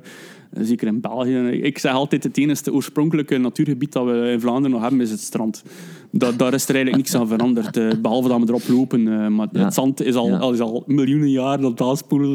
zeker 0.60 0.86
in 0.86 1.00
België. 1.00 1.38
Ik 1.48 1.78
zeg 1.78 1.92
altijd, 1.92 2.22
het 2.24 2.38
enige 2.38 2.72
oorspronkelijke 2.72 3.38
natuurgebied 3.38 3.92
dat 3.92 4.04
we 4.04 4.30
in 4.32 4.40
Vlaanderen 4.40 4.70
nog 4.70 4.80
hebben, 4.80 5.00
is 5.00 5.10
het 5.10 5.20
strand. 5.20 5.62
Dat, 6.10 6.38
daar 6.38 6.54
is 6.54 6.68
er 6.68 6.74
eigenlijk 6.74 6.96
niks 7.04 7.14
aan 7.14 7.28
veranderd, 7.28 7.76
eh, 7.76 7.88
behalve 8.02 8.28
dat 8.28 8.38
we 8.40 8.46
erop 8.48 8.62
lopen. 8.68 9.08
eh, 9.22 9.28
maar 9.28 9.48
Ja. 9.52 9.64
het 9.64 9.74
zand 9.74 10.02
is 10.02 10.14
al, 10.14 10.28
Ja. 10.28 10.36
al, 10.36 10.52
is 10.52 10.60
al 10.60 10.82
miljoenen 10.86 11.30
jaar 11.30 11.60
dat 11.60 11.78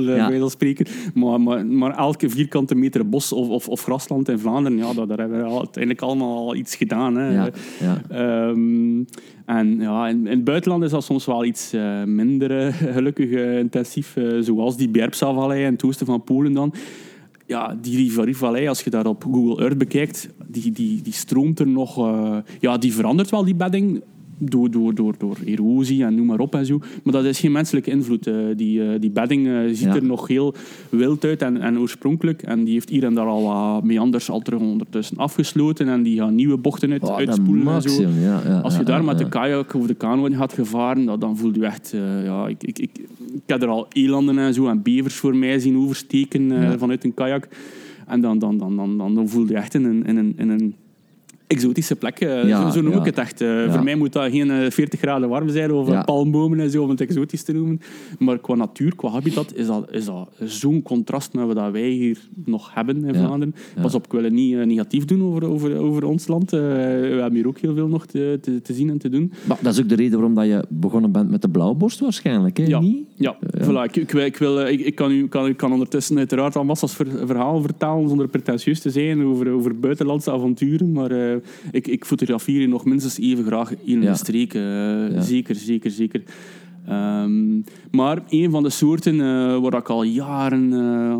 Ja. 0.06 0.12
eh, 0.14 0.16
bij 0.16 0.26
wijze 0.26 0.40
van 0.40 0.50
spreken. 0.50 0.86
Maar, 1.14 1.42
maar, 1.42 1.66
maar 1.66 1.98
elke 1.98 2.30
vierkante 2.30 2.76
meter 2.76 3.10
bos 3.10 3.34
of, 3.34 3.48
of, 3.50 3.68
of 3.70 3.84
grasland 3.84 4.30
in 4.30 4.40
Vlaanderen, 4.40 4.78
ja, 4.78 4.94
dat, 4.94 5.08
daar 5.08 5.18
hebben 5.18 5.38
we 5.38 5.44
al- 5.44 5.58
uiteindelijk 5.60 6.04
allemaal 6.04 6.38
al 6.38 6.56
iets 6.56 6.76
gedaan. 6.76 7.16
Hè. 7.16 7.50
Ehm, 8.10 9.04
en 9.46 9.80
ja, 9.80 10.08
in, 10.08 10.18
in 10.28 10.36
het 10.36 10.44
buitenland 10.44 10.84
is 10.84 10.92
dat 10.92 11.04
soms 11.04 11.26
wel 11.26 11.46
iets 11.46 11.74
eh, 11.74 12.04
minder 12.04 12.58
eh, 12.68 12.74
gelukkig 12.94 13.32
eh, 13.32 13.58
intensief, 13.58 14.16
eh, 14.16 14.38
zoals 14.40 14.78
die 14.78 14.90
Bjerpsa-vallei 14.90 15.64
in 15.66 15.72
het 15.72 15.84
oosten 15.84 16.06
van 16.06 16.24
Polen 16.24 16.54
dan. 16.54 16.74
Ja, 17.48 17.76
die 17.82 17.96
Rivari-vallei, 17.96 18.68
als 18.68 18.82
je 18.82 18.90
daar 18.90 19.06
op 19.06 19.24
Google 19.24 19.64
Earth 19.64 19.78
bekijkt, 19.78 20.30
die, 20.48 20.72
die, 20.72 21.02
die 21.02 21.14
stroomt 21.14 21.60
er 21.60 21.68
nog... 21.68 21.98
eh, 21.98 22.38
ja, 22.60 22.78
die 22.78 22.94
verandert 22.94 23.30
wel, 23.30 23.46
die 23.46 23.56
bedding, 23.56 24.04
door, 24.38 24.72
door, 24.72 24.96
door, 24.96 25.16
door 25.18 25.38
erosie 25.46 26.04
en 26.04 26.16
noem 26.16 26.26
maar 26.26 26.40
op 26.40 26.56
en 26.56 26.66
zo. 26.66 26.80
Maar 27.04 27.14
dat 27.14 27.26
is 27.26 27.40
geen 27.40 27.52
menselijke 27.52 27.90
invloed. 27.92 28.28
eh. 28.28 28.34
die, 28.56 28.84
eh, 28.84 29.00
die 29.00 29.10
bedding 29.10 29.48
eh, 29.48 29.54
ziet 29.68 29.80
Ja. 29.80 29.96
er 29.96 30.04
nog 30.04 30.28
heel 30.28 30.54
wild 30.90 31.26
uit 31.26 31.42
en, 31.42 31.62
en 31.62 31.80
oorspronkelijk. 31.80 32.42
En 32.42 32.64
die 32.64 32.74
heeft 32.74 32.90
hier 32.90 33.04
en 33.04 33.14
daar 33.14 33.26
al 33.26 33.44
wat 33.44 33.84
meanders 33.84 34.30
al 34.30 34.40
terug 34.40 34.60
ondertussen 34.60 35.18
afgesloten. 35.18 35.88
En 35.88 36.04
die 36.04 36.18
gaan 36.20 36.36
nieuwe 36.36 36.58
bochten 36.58 36.92
uit, 36.92 37.04
Oh, 37.04 37.16
uitspoelen 37.16 37.68
en 37.68 37.82
zo. 37.82 37.90
maximum, 37.90 38.22
ja, 38.24 38.42
ja, 38.46 38.60
Als 38.60 38.78
je 38.78 38.84
daar 38.84 39.04
met 39.04 39.18
de 39.18 39.30
kajak 39.30 39.74
of 39.74 39.88
de 39.88 39.94
kano 39.94 40.26
in 40.26 40.36
gaat 40.36 40.54
gevaren, 40.54 41.06
dan, 41.06 41.20
dan 41.20 41.38
voel 41.38 41.54
je 41.54 41.66
echt... 41.66 41.96
ja, 42.24 42.48
ik, 42.48 42.64
ik, 42.64 42.80
ik, 42.80 42.90
ik 43.34 43.42
heb 43.46 43.62
er 43.62 43.68
al 43.68 43.86
elanden 43.90 44.38
en 44.38 44.54
zo 44.54 44.68
en 44.68 44.82
bevers 44.82 45.16
voor 45.16 45.36
mij 45.36 45.60
zien 45.60 45.78
oversteken 45.78 46.52
vanuit 46.80 47.04
een 47.04 47.14
kajak. 47.14 47.48
En 48.08 48.22
dan, 48.22 48.40
dan, 48.40 48.58
dan, 48.58 48.76
dan, 48.76 48.98
dan, 48.98 49.16
dan 49.16 49.30
voel 49.30 49.48
je 49.48 49.54
echt 49.56 49.74
in 49.74 49.84
een, 49.84 50.06
in 50.06 50.18
een, 50.18 50.34
in 50.38 50.50
een 50.50 50.76
exotische 51.48 51.96
plek. 51.96 52.20
eh, 52.20 52.48
Ja, 52.48 52.62
zo, 52.62 52.70
zo 52.78 52.82
noem 52.82 52.94
ja. 52.94 53.00
ik 53.00 53.06
het 53.06 53.18
echt. 53.18 53.42
Eh, 53.42 53.48
Ja. 53.66 53.72
Voor 53.72 53.84
mij 53.84 53.96
moet 53.96 54.14
dat 54.14 54.32
geen 54.32 54.52
eh, 54.52 54.70
40 54.70 55.00
graden 55.00 55.30
warm 55.30 55.50
zijn 55.50 55.72
of 55.72 55.88
eh, 55.88 55.94
Ja. 55.94 56.04
palmbomen 56.04 56.60
en 56.60 56.70
zo 56.70 56.84
om 56.84 56.90
het 56.90 57.02
exotisch 57.02 57.44
te 57.44 57.54
noemen. 57.54 57.80
Maar 58.20 58.40
qua 58.40 58.56
natuur, 58.56 58.96
qua 58.96 59.10
habitat, 59.10 59.56
is 59.56 59.68
dat, 59.68 59.88
is 59.92 60.06
dat 60.06 60.30
zo'n 60.44 60.82
contrast 60.82 61.34
met 61.34 61.46
wat 61.54 61.72
wij 61.72 61.90
hier 61.90 62.18
nog 62.46 62.74
hebben 62.74 63.06
in. 63.06 63.16
Vlaanderen. 63.16 63.56
Pas 63.82 63.96
op, 63.96 64.06
ik 64.06 64.12
wil 64.12 64.24
het 64.24 64.34
niet 64.34 64.56
eh, 64.56 64.66
negatief 64.66 65.06
doen 65.06 65.24
over, 65.24 65.44
over, 65.46 65.78
over 65.78 66.06
ons 66.06 66.28
land. 66.28 66.54
Eh, 66.54 66.60
we 66.60 67.18
hebben 67.20 67.34
hier 67.34 67.48
ook 67.48 67.58
heel 67.60 67.74
veel 67.76 67.88
nog 67.88 68.06
te, 68.06 68.38
te, 68.42 68.62
te 68.62 68.74
zien 68.74 68.90
en 68.90 68.98
te 68.98 69.10
doen. 69.10 69.32
Maar 69.48 69.58
dat 69.62 69.74
is 69.74 69.80
ook 69.82 69.90
de 69.90 69.96
reden 69.96 70.14
waarom 70.14 70.34
dat 70.36 70.46
je 70.46 70.64
begonnen 70.70 71.12
bent 71.12 71.30
met 71.30 71.42
de 71.42 71.50
blauwborst 71.50 72.00
waarschijnlijk, 72.00 72.58
hè? 72.58 72.64
Ja, 72.66 72.80
Niet? 72.80 73.06
ja. 73.16 73.38
Voilà, 73.64 73.84
ik, 73.84 73.96
ik, 73.96 74.12
wil- 74.12 74.26
ik, 74.26 74.38
wil, 74.38 74.62
eh, 74.62 74.72
ik, 74.72 74.80
ik, 74.80 74.96
kan 74.96 75.12
u, 75.12 75.28
kan, 75.28 75.56
kan 75.56 75.72
ondertussen 75.72 76.18
uiteraard 76.18 76.56
al 76.56 76.64
massa's 76.64 76.94
ver, 76.96 77.08
verhalen 77.26 77.62
vertellen 77.62 78.08
zonder 78.10 78.28
pretentieus 78.28 78.80
te 78.80 78.90
zijn 78.90 79.24
over, 79.24 79.52
over 79.52 79.80
buitenlandse 79.80 80.32
avonturen. 80.32 80.92
Maar 80.92 81.12
eh, 81.12 81.37
ik, 81.72 81.88
ik 81.88 82.06
fotografeer 82.06 82.58
hier 82.58 82.68
nog 82.68 82.86
minstens 82.86 83.20
even 83.20 83.46
graag 83.46 83.74
in 83.84 84.02
de 84.02 84.16
streken. 84.16 84.62
eh. 85.16 85.22
Zeker, 85.22 85.56
zeker, 85.56 85.92
zeker. 85.92 86.24
Ehm, 86.88 87.60
maar 87.92 88.22
een 88.30 88.52
van 88.52 88.64
de 88.64 88.70
soorten 88.70 89.14
eh, 89.22 89.60
waar 89.60 89.74
ik 89.74 89.90
al 89.90 90.04
jaren 90.04 90.74
eh, 90.74 91.20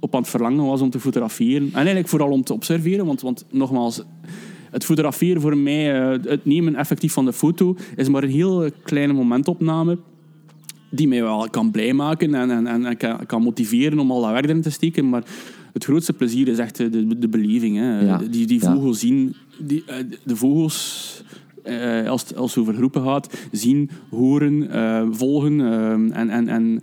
op 0.00 0.14
aan 0.14 0.20
het 0.20 0.30
verlangen 0.30 0.64
was 0.64 0.80
om 0.80 0.90
te 0.90 1.00
fotograferen. 1.00 1.66
En 1.66 1.74
eigenlijk 1.74 2.08
vooral 2.08 2.30
om 2.30 2.42
te 2.44 2.52
observeren, 2.52 3.06
want, 3.06 3.20
want 3.20 3.44
nogmaals... 3.50 4.02
Het 4.70 4.84
fotograferen 4.84 5.40
voor 5.40 5.56
mij, 5.56 6.00
eh, 6.02 6.30
het 6.30 6.44
nemen 6.44 6.74
effectief 6.74 7.12
van 7.12 7.24
de 7.24 7.32
foto, 7.32 7.76
is 7.96 8.08
maar 8.08 8.22
een 8.22 8.30
heel 8.30 8.70
kleine 8.82 9.12
momentopname 9.12 9.98
die 10.90 11.08
mij 11.08 11.22
wel 11.22 11.48
kan 11.50 11.70
blij 11.70 11.92
maken 11.92 12.34
en, 12.34 12.50
en, 12.50 12.66
en, 12.66 12.84
en 12.84 12.96
kan, 12.96 13.26
kan 13.26 13.42
motiveren 13.42 13.98
om 13.98 14.10
al 14.10 14.20
dat 14.20 14.30
werk 14.30 14.44
erin 14.44 14.62
te 14.62 14.70
steken. 14.70 15.08
Maar 15.08 15.24
het 15.72 15.84
grootste 15.84 16.12
plezier 16.12 16.48
is 16.48 16.58
echt 16.58 16.76
de, 16.76 16.90
de, 16.90 17.18
de 17.18 17.28
beleving. 17.28 17.76
Hè. 17.76 18.00
Ja. 18.00 18.18
Die, 18.30 18.46
die 18.46 18.60
Ja. 18.62 18.72
vogels 18.74 18.98
zien, 18.98 19.34
die, 19.58 19.82
eh, 19.86 19.96
de 20.24 20.36
vogels, 20.36 21.22
eh, 21.62 22.08
als, 22.08 22.22
het, 22.22 22.36
als 22.36 22.50
het 22.54 22.60
over 22.60 22.74
groepen 22.74 23.02
gaat, 23.02 23.38
zien, 23.52 23.90
horen, 24.10 24.70
eh, 24.70 25.06
volgen 25.10 25.60
eh, 25.60 25.92
en, 25.92 26.30
en, 26.30 26.48
en, 26.48 26.82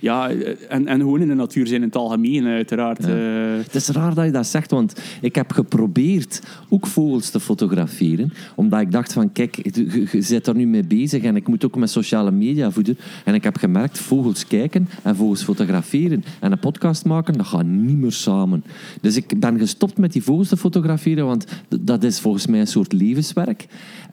ja, 0.00 0.30
eh, 0.30 0.54
en, 0.68 0.86
en 0.86 1.00
gewoon 1.00 1.20
in 1.20 1.28
de 1.28 1.34
natuur 1.34 1.66
zijn 1.66 1.80
in 1.80 1.86
het 1.86 1.96
algemeen, 1.96 2.46
uiteraard. 2.46 3.06
Ja. 3.06 3.08
Eh, 3.08 3.64
Het 3.64 3.74
is 3.74 3.88
raar 3.88 4.14
dat 4.14 4.24
je 4.24 4.30
dat 4.30 4.46
zegt, 4.46 4.70
want 4.70 5.00
ik 5.20 5.34
heb 5.34 5.52
geprobeerd 5.52 6.42
ook 6.68 6.86
vogels 6.86 7.30
te 7.30 7.40
fotograferen. 7.40 8.32
Omdat 8.54 8.80
ik 8.80 8.92
dacht 8.92 9.12
van, 9.12 9.32
kijk, 9.32 9.56
je, 9.56 10.24
bent 10.28 10.46
er 10.46 10.54
nu 10.54 10.66
mee 10.66 10.84
bezig 10.84 11.22
en 11.22 11.36
ik 11.36 11.48
moet 11.48 11.64
ook 11.64 11.76
met 11.76 11.90
sociale 11.90 12.30
media 12.30 12.70
voeden. 12.70 12.98
En 13.24 13.34
ik 13.34 13.44
heb 13.44 13.56
gemerkt, 13.56 13.98
vogels 13.98 14.46
kijken 14.46 14.88
en 15.02 15.16
vogels 15.16 15.42
fotograferen 15.42 16.24
en 16.40 16.52
een 16.52 16.58
podcast 16.58 17.04
maken, 17.04 17.36
dat 17.36 17.46
gaat 17.46 17.66
niet 17.66 17.98
meer 17.98 18.12
samen. 18.12 18.64
Dus 19.00 19.16
ik 19.16 19.40
ben 19.40 19.58
gestopt 19.58 19.98
met 19.98 20.12
die 20.12 20.22
vogels 20.22 20.48
te 20.48 20.56
fotograferen, 20.56 21.26
want 21.26 21.46
dat 21.80 22.04
is 22.04 22.20
volgens 22.20 22.46
mij 22.46 22.60
een 22.60 22.66
soort 22.66 22.92
levenswerk. 22.92 23.66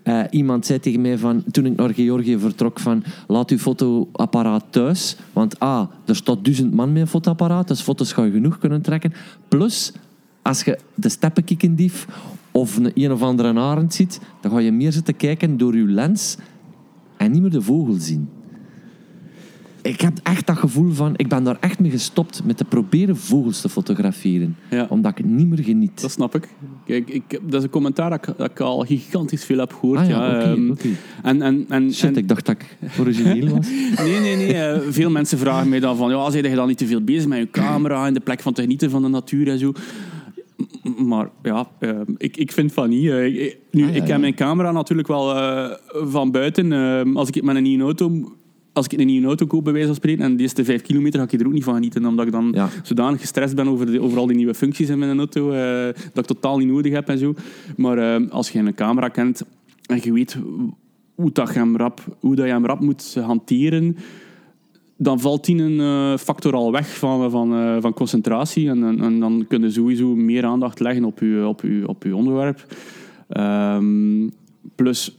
Eh, 0.04 0.24
iemand 0.30 0.66
zei 0.66 0.80
tegen 0.80 1.02
mij 1.02 1.18
van, 1.18 1.44
toen 1.52 1.66
ik 1.66 1.76
naar 1.76 1.94
Georgië 1.94 2.40
vertrok 2.40 2.80
van, 2.80 3.04
laat 3.28 3.50
uw 3.50 3.58
fotoapparaat 3.58 4.66
thuis, 4.70 5.16
want 5.34 5.60
Er 6.06 6.16
staat 6.16 6.44
duizend 6.44 6.74
man 6.74 6.92
met 6.92 7.02
een 7.02 7.08
fotoapparaat, 7.08 7.68
dus 7.68 7.82
foto's 7.82 8.12
ga 8.12 8.24
je 8.24 8.32
genoeg 8.32 8.58
kunnen 8.58 8.82
trekken. 8.82 9.14
Plus, 9.48 9.94
als 10.42 10.64
je 10.64 10.80
de 10.96 11.10
steppenkikkendief 11.10 12.08
of 12.52 12.78
een, 12.78 12.92
een 12.94 13.12
of 13.12 13.22
andere 13.22 13.60
arend 13.60 13.94
ziet, 13.94 14.20
dan 14.42 14.52
ga 14.52 14.60
je 14.60 14.72
meer 14.72 14.92
zitten 14.92 15.16
kijken 15.16 15.58
door 15.58 15.76
je 15.76 15.86
lens 15.86 16.38
en 17.18 17.32
niet 17.32 17.42
meer 17.42 17.52
de 17.52 17.62
vogel 17.62 17.94
zien. 17.94 18.30
Ik 19.88 20.02
heb 20.02 20.20
echt 20.24 20.48
dat 20.48 20.58
gevoel 20.58 20.92
van, 20.92 21.14
ik 21.16 21.28
ben 21.28 21.44
daar 21.44 21.58
echt 21.60 21.80
mee 21.80 21.92
gestopt 21.92 22.42
met 22.46 22.58
te 22.58 22.64
proberen 22.66 23.18
vogels 23.18 23.62
te 23.62 23.70
fotograferen. 23.70 24.56
Ja. 24.70 24.86
Omdat 24.90 25.12
ik 25.12 25.18
het 25.18 25.28
niet 25.28 25.48
meer 25.50 25.64
geniet. 25.64 26.02
dat 26.02 26.12
snap 26.12 26.36
ik. 26.36 26.48
Kijk, 26.86 27.10
ik, 27.10 27.24
dat 27.44 27.54
is 27.54 27.64
een 27.64 27.70
commentaar 27.70 28.10
dat 28.10 28.28
ik, 28.28 28.38
dat 28.38 28.50
ik 28.52 28.60
al 28.60 28.80
gigantisch 28.80 29.46
veel 29.46 29.58
heb 29.58 29.74
gehoord. 29.74 30.00
Ah 30.00 30.08
ja, 30.08 30.28
oké, 30.28 30.38
ehm. 30.50 30.72
En, 31.24 31.42
en, 31.42 31.66
en, 31.70 31.94
Shit, 31.94 32.10
en- 32.10 32.16
ik 32.18 32.28
dacht 32.28 32.46
dat 32.46 32.56
ik 32.56 32.78
origineel 33.00 33.56
was. 33.56 33.68
Nee, 34.04 34.20
nee, 34.20 34.36
nee. 34.36 34.54
eh, 34.54 34.80
veel 34.90 35.10
mensen 35.10 35.38
vragen 35.38 35.70
mij 35.70 35.80
dan 35.80 35.98
van... 35.98 36.10
Ja, 36.10 36.30
zijn 36.32 36.44
je 36.50 36.56
dan 36.56 36.68
niet 36.68 36.78
te 36.78 36.88
veel 36.88 37.02
bezig 37.02 37.28
met 37.28 37.38
je 37.40 37.50
camera... 37.52 38.08
in 38.08 38.14
de 38.14 38.20
plek 38.20 38.40
van 38.42 38.54
te 38.54 38.62
genieten 38.62 38.90
van 38.90 39.02
de 39.02 39.08
natuur 39.08 39.48
en 39.50 39.60
zo? 39.60 39.72
Maar 41.06 41.30
ja, 41.44 41.68
eh, 41.80 41.90
ik, 42.18 42.38
ik 42.38 42.52
vind 42.52 42.74
van 42.74 42.90
niet. 42.90 43.10
eh, 43.10 43.26
ik- 43.26 43.58
nu, 43.72 43.84
Ah, 43.84 43.90
ja, 43.90 43.96
ik 43.96 44.06
ja. 44.06 44.12
heb 44.12 44.22
mijn 44.22 44.36
camera 44.36 44.72
natuurlijk 44.72 45.08
wel 45.08 45.36
eh, 45.36 45.72
van 45.92 46.32
buiten. 46.32 46.72
eh, 46.74 47.16
als 47.16 47.30
ik 47.30 47.44
met 47.44 47.56
een 47.56 47.64
nieuwe 47.64 47.84
auto... 47.84 48.32
Als 48.78 48.88
ik 48.88 49.00
een 49.00 49.06
nieuwe 49.06 49.28
auto 49.28 49.46
koop, 49.46 49.64
bij 49.64 49.74
wijze 49.74 49.88
van 49.88 49.96
spreken, 49.96 50.24
en 50.24 50.36
die 50.36 50.54
de 50.54 50.66
vijf 50.66 50.82
kilometer, 50.82 51.20
ga 51.20 51.26
ik 51.30 51.40
er 51.40 51.46
ook 51.46 51.54
niet 51.54 51.64
van 51.64 51.74
genieten. 51.74 52.06
Omdat 52.06 52.26
ik 52.26 52.32
dan 52.32 52.52
Ja. 52.54 52.70
zodanig 52.84 53.20
gestrest 53.20 53.56
ben 53.56 53.68
over, 53.68 53.86
de, 53.86 54.02
over 54.02 54.18
al 54.18 54.28
die 54.28 54.36
nieuwe 54.36 54.54
functies 54.54 54.90
in 54.90 55.00
mijn 55.00 55.18
auto, 55.18 55.52
eh, 55.52 55.84
dat 56.14 56.18
ik 56.18 56.26
totaal 56.26 56.58
niet 56.58 56.68
nodig 56.68 56.94
heb 56.94 57.10
en 57.10 57.18
zo. 57.18 57.34
Maar 57.78 57.98
eh, 57.98 58.30
als 58.30 58.50
je 58.50 58.60
een 58.60 58.74
camera 58.74 59.08
kent 59.08 59.44
en 59.86 60.00
je 60.04 60.14
weet 60.14 60.38
hoe, 61.16 61.32
dat 61.32 61.54
je, 61.54 61.60
hem 61.60 61.78
rap, 61.78 62.18
hoe 62.20 62.36
dat 62.36 62.46
je 62.46 62.52
hem 62.52 62.66
rap 62.66 62.80
moet 62.80 63.16
hanteren, 63.16 63.98
dan 64.98 65.20
valt 65.20 65.46
die 65.46 65.62
een 65.62 65.80
eh, 65.80 66.18
factor 66.18 66.54
al 66.54 66.72
weg 66.72 66.98
van, 66.98 67.32
van, 67.32 67.82
van 67.82 67.94
concentratie. 67.94 68.70
En, 68.70 68.84
en, 68.84 69.02
en 69.02 69.20
dan 69.20 69.46
kun 69.48 69.62
je 69.62 69.72
sowieso 69.72 70.16
meer 70.16 70.46
aandacht 70.46 70.80
leggen 70.80 71.04
op 71.06 71.20
je, 71.20 71.48
op 71.48 71.62
je, 71.62 71.84
op 71.88 72.04
je 72.04 72.16
onderwerp. 72.16 72.66
Ehm, 73.28 74.30
plus, 74.76 75.18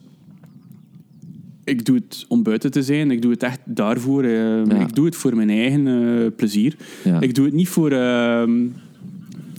ik 1.69 1.85
doe 1.85 1.97
het 1.97 2.25
om 2.29 2.43
buiten 2.43 2.71
te 2.71 2.83
zijn. 2.83 3.11
Ik 3.11 3.23
doe 3.23 3.31
het 3.31 3.43
echt 3.43 3.61
daarvoor. 3.65 4.23
eh, 4.25 4.61
Ik 4.81 4.95
doe 4.95 5.05
het 5.05 5.17
voor 5.17 5.37
mijn 5.37 5.51
eigen 5.51 5.87
eh, 5.87 6.27
plezier. 6.37 6.77
Ja. 7.05 7.21
Ik 7.21 7.35
doe 7.35 7.45
het 7.45 7.55
niet 7.55 7.69
voor 7.69 7.91
ehm, 7.91 8.67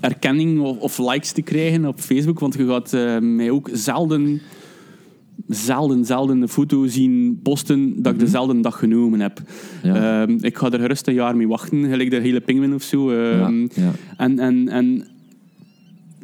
erkenning 0.02 0.60
of, 0.60 0.78
of 0.78 0.98
likes 0.98 1.32
te 1.32 1.42
krijgen 1.42 1.86
op 1.86 2.00
Facebook. 2.00 2.40
Want 2.40 2.54
je 2.54 2.66
gaat 2.68 2.94
eh, 2.94 3.18
mij 3.20 3.50
ook 3.50 3.70
zelden 3.74 4.42
zelden, 5.48 6.06
zelden 6.06 6.42
een 6.42 6.48
foto 6.50 6.88
zien 6.88 7.40
posten 7.44 8.02
dat 8.02 8.14
ik 8.14 8.20
dezelfde 8.20 8.60
dag 8.60 8.80
genomen 8.80 9.20
heb. 9.20 9.42
Ja. 9.84 10.22
Ehm, 10.22 10.38
ik 10.42 10.58
ga 10.58 10.72
er 10.72 10.80
gerust 10.80 11.08
een 11.08 11.14
jaar 11.14 11.36
mee 11.36 11.48
wachten, 11.48 11.86
gelijk 11.86 12.10
de 12.10 12.16
hele 12.20 12.40
pinguïn 12.42 12.74
of 12.74 12.84
zo. 12.84 13.10
Ehm. 13.10 13.68
En, 14.18 14.40
en, 14.40 14.68
en 14.70 15.08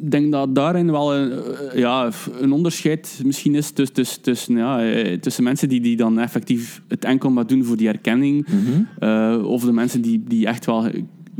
denk 0.02 0.32
dat 0.32 0.54
daarin 0.54 0.90
wel 0.90 1.14
een, 1.14 1.32
eh, 1.32 1.78
ja, 1.78 2.10
een 2.40 2.52
onderscheid 2.52 3.20
misschien 3.24 3.54
is 3.54 3.70
tussen, 3.70 3.94
tussen, 3.94 4.22
tussen, 4.22 4.56
ja, 4.56 4.84
eh, 4.84 5.18
tussen 5.18 5.44
mensen 5.44 5.68
die, 5.68 5.80
die 5.80 5.96
dan 5.96 6.18
effectief 6.18 6.82
het 6.88 7.04
enkel 7.04 7.30
maar 7.30 7.46
doen 7.46 7.64
voor 7.64 7.76
die 7.76 7.88
erkenning. 7.88 8.46
Mhm. 8.48 8.82
eh, 8.98 9.42
of 9.44 9.64
de 9.64 9.72
mensen 9.72 10.00
die, 10.00 10.22
die 10.26 10.46
echt 10.46 10.66
wel 10.66 10.88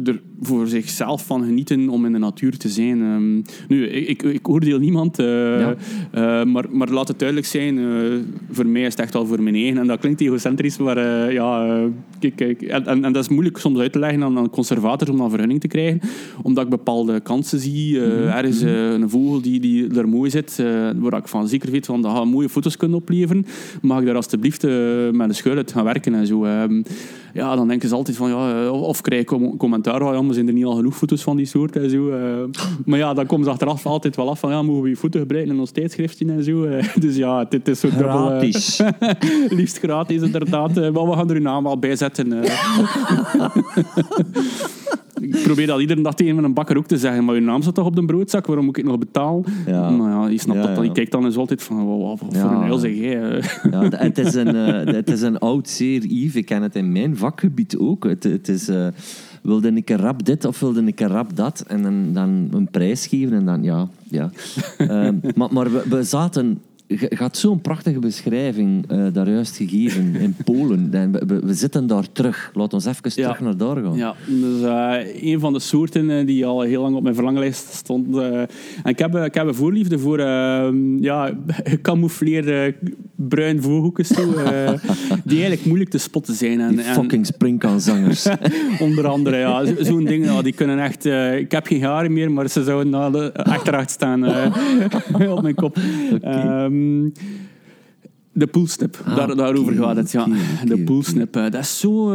er 0.04 0.22
voor 0.40 0.66
zichzelf 0.66 1.26
van 1.26 1.44
genieten 1.44 1.88
om 1.88 2.04
in 2.06 2.12
de 2.12 2.18
natuur 2.18 2.56
te 2.58 2.68
zijn. 2.68 3.00
Ehm, 3.02 3.34
nu, 3.68 3.86
ik, 3.86 4.08
ik, 4.08 4.22
ik 4.32 4.48
oordeel 4.48 4.78
niemand, 4.78 5.18
eh, 5.18 5.26
Ja. 5.60 5.74
eh, 6.10 6.44
maar, 6.44 6.64
maar 6.70 6.88
laat 6.90 7.08
het 7.08 7.18
duidelijk 7.18 7.48
zijn, 7.48 7.78
eh, 7.78 7.84
voor 8.50 8.66
mij 8.66 8.82
is 8.82 8.90
het 8.92 8.98
echt 9.00 9.12
wel 9.12 9.26
voor 9.26 9.42
mijn 9.42 9.54
eigen. 9.54 9.78
En 9.78 9.86
dat 9.86 10.00
klinkt 10.00 10.20
egocentrisch, 10.20 10.76
maar 10.78 10.98
ja, 11.32 11.80
kijk, 12.18 12.36
kijk, 12.36 12.62
en, 12.62 12.86
en, 12.86 13.04
en 13.04 13.12
dat 13.12 13.22
is 13.22 13.28
moeilijk 13.28 13.58
soms 13.58 13.78
uit 13.78 13.92
te 13.92 13.98
leggen 13.98 14.22
aan, 14.22 14.38
aan 14.38 14.50
conservators 14.50 15.10
om 15.10 15.16
dan 15.16 15.30
vergunning 15.30 15.60
te 15.60 15.68
krijgen, 15.68 16.00
omdat 16.42 16.64
ik 16.64 16.70
bepaalde 16.70 17.20
kansen 17.20 17.58
zie. 17.60 18.00
eh, 18.00 18.36
Er 18.38 18.44
is 18.44 18.60
een 18.62 19.10
vogel 19.10 19.40
die, 19.40 19.60
die 19.60 19.94
er 19.98 20.08
mooi 20.08 20.30
zit, 20.30 20.62
waar 20.96 21.16
ik 21.18 21.28
van 21.28 21.48
zeker 21.48 21.70
weet 21.70 21.86
van 21.86 22.02
dat 22.02 22.12
gaat 22.16 22.24
mooie 22.26 22.48
foto's 22.48 22.76
kunnen 22.76 22.98
opleveren. 22.98 23.46
Mag 23.82 24.00
ik 24.00 24.06
daar 24.06 24.14
alstublieft 24.14 24.64
eh, 24.64 24.74
met 25.12 25.28
een 25.28 25.34
schuil 25.34 25.56
uit 25.56 25.72
gaan 25.72 25.84
werken 25.84 26.14
en 26.14 26.26
zo. 26.26 26.44
ehm. 26.44 26.82
ja, 27.34 27.56
dan 27.56 27.68
denken 27.68 27.88
ze 27.88 27.94
altijd 27.94 28.16
van, 28.16 28.28
ja, 28.28 28.70
of 28.70 29.00
krijg 29.00 29.20
ik 29.20 29.26
com- 29.26 29.56
commentaar 29.56 30.00
van, 30.00 30.25
maar 30.26 30.34
zijn 30.34 30.46
er 30.48 30.52
niet 30.54 30.64
al 30.64 30.74
genoeg 30.74 30.96
foto's 30.96 31.22
van 31.22 31.36
die 31.36 31.46
soort 31.46 31.76
en 31.76 31.90
zo. 31.90 32.10
eh. 32.10 32.60
maar 32.84 32.98
ja, 32.98 33.14
dan 33.14 33.26
komen 33.26 33.44
ze 33.44 33.50
achteraf 33.50 33.86
altijd 33.86 34.16
wel 34.16 34.30
af 34.30 34.38
van, 34.38 34.50
ja, 34.50 34.62
mogen 34.62 34.82
we 34.82 34.88
je 34.88 34.96
foto 34.96 35.18
gebruiken 35.20 35.52
in 35.54 35.60
ons 35.60 35.70
tijdschriftje 35.70 36.26
en 36.32 36.44
zo. 36.44 36.64
eh. 36.64 36.84
dus 37.04 37.16
ja, 37.16 37.44
dit 37.44 37.68
is 37.68 37.80
zo 37.80 37.88
dubbel... 37.88 38.08
eh, 38.08 38.26
Gratis. 38.26 38.80
liefst 39.58 39.78
gratis, 39.78 40.22
inderdaad. 40.22 40.74
Maar 40.74 40.92
we 41.08 41.12
gaan 41.12 41.30
er 41.30 41.36
uw 41.36 41.42
naam 41.42 41.62
wel 41.64 41.78
bij 41.78 41.96
zetten. 41.96 42.32
ik 45.20 45.42
probeer 45.42 45.66
dat 45.66 45.80
iedere 45.80 46.02
dag 46.02 46.14
tegen 46.14 46.34
mijn 46.40 46.54
bakker 46.54 46.76
ook 46.76 46.86
te 46.86 46.98
zeggen, 46.98 47.24
maar 47.24 47.34
uw 47.34 47.40
naam 47.40 47.62
staat 47.62 47.74
toch 47.74 47.86
op 47.86 47.96
de 47.96 48.04
broodzak, 48.04 48.46
waarom 48.46 48.64
moet 48.64 48.76
ik 48.78 48.84
nog 48.84 48.98
betalen? 48.98 49.44
Ja. 49.66 49.90
Nou 49.90 50.10
ja, 50.10 50.28
je 50.30 50.38
snapt 50.38 50.58
Ja, 50.60 50.66
dat 50.66 50.74
dan. 50.76 50.84
Je 50.84 50.92
kijkt 50.92 51.10
dan 51.12 51.24
eens 51.24 51.36
altijd 51.36 51.62
van, 51.62 51.86
wat, 51.86 52.20
wat 52.20 52.36
voor 52.36 52.50
een 52.50 52.62
heel 52.62 52.78
zeg 52.78 52.94
jij? 52.94 53.42
Ja, 53.70 53.88
het, 53.88 54.18
is 54.18 54.34
een, 54.34 54.54
het 54.94 55.10
is 55.10 55.20
een 55.22 55.38
oud 55.38 55.68
zeer, 55.68 56.04
Yves. 56.04 56.34
Ik 56.34 56.44
ken 56.46 56.62
het 56.62 56.76
in 56.76 56.92
mijn 56.92 57.16
vakgebied 57.16 57.76
ook. 57.78 58.04
Het, 58.04 58.22
het 58.24 58.48
is, 58.48 58.70
wilde 59.46 59.72
ik 59.72 59.90
een 59.90 59.96
rap 59.96 60.24
dit 60.24 60.44
of 60.44 60.60
wilde 60.60 60.84
ik 60.84 61.00
een 61.00 61.08
rap 61.08 61.36
dat? 61.36 61.64
En 61.66 61.82
dan, 61.82 62.12
dan 62.12 62.48
een 62.52 62.68
prijs 62.70 63.06
geven 63.06 63.36
en 63.36 63.44
dan, 63.44 63.62
ja. 63.62 63.88
ja. 64.10 64.30
Eh, 64.78 65.08
maar 65.34 65.52
maar 65.52 65.72
we, 65.72 65.82
we 65.88 66.02
zaten... 66.02 66.60
Had 67.16 67.36
zo'n 67.36 67.60
prachtige 67.60 67.98
beschrijving 67.98 68.90
eh, 68.90 69.04
daar 69.12 69.30
juist 69.30 69.56
gegeven 69.56 70.14
in 70.14 70.36
Polen. 70.44 70.88
En 70.92 71.12
We, 71.12 71.22
we, 71.26 71.40
we 71.44 71.54
zitten 71.54 71.86
daar 71.86 72.12
terug. 72.12 72.50
Laat 72.54 72.72
ons 72.74 72.84
even 72.86 73.00
Ja. 73.04 73.10
terug 73.22 73.40
naar 73.40 73.56
daar 73.56 73.76
gaan. 73.76 73.96
Ja, 73.96 74.14
dus 74.26 74.62
eh, 74.62 75.22
een 75.32 75.40
van 75.40 75.52
de 75.52 75.58
soorten 75.58 76.10
eh, 76.10 76.26
die 76.26 76.46
al 76.46 76.60
heel 76.60 76.82
lang 76.82 76.96
op 76.96 77.02
mijn 77.02 77.14
verlanglijst 77.14 77.72
stond. 77.74 78.16
en 78.16 78.48
ik 78.84 78.98
heb, 78.98 79.14
ik 79.16 79.34
heb 79.34 79.46
een 79.46 79.54
voorliefde 79.54 79.98
voor 79.98 80.18
eh, 80.18 80.68
ja, 81.00 81.30
gecamoufleerde 81.64 82.74
bruin 83.16 83.62
vogelhoekjes, 83.62 84.08
die 85.24 85.38
eigenlijk 85.38 85.64
moeilijk 85.64 85.90
te 85.90 85.98
spotten 85.98 86.34
zijn. 86.34 86.60
En, 86.60 86.70
Die 86.76 86.80
fucking 86.84 87.26
springkanzangers. 87.26 88.26
Onder 88.78 89.06
andere, 89.06 89.36
ja. 89.36 89.64
Zo- 89.64 89.74
Zo'n 89.84 90.04
ding, 90.04 90.24
ja, 90.24 90.42
die 90.42 90.52
kunnen 90.52 90.78
echt... 90.78 91.04
ik 91.38 91.52
heb 91.52 91.66
geen 91.66 91.82
haren 91.82 92.12
meer, 92.12 92.30
maar 92.32 92.48
ze 92.48 92.64
zouden 92.64 93.12
de- 93.12 93.34
achteruit 93.34 93.90
staan 93.90 94.24
op 95.28 95.42
mijn 95.42 95.54
kop. 95.54 95.76
Ehm, 96.76 97.10
de 98.32 98.46
poolsnip, 98.46 99.00
Ah, 99.04 99.16
daar, 99.16 99.36
daarover 99.36 99.74
gaat 99.74 99.96
het, 99.96 100.10
ja. 100.12 100.26
de 100.64 100.74
oké. 100.74 100.82
poolsnip, 100.84 101.36
eh, 101.36 101.42
dat 101.50 101.60
is 101.60 101.78
zo'n 101.78 102.10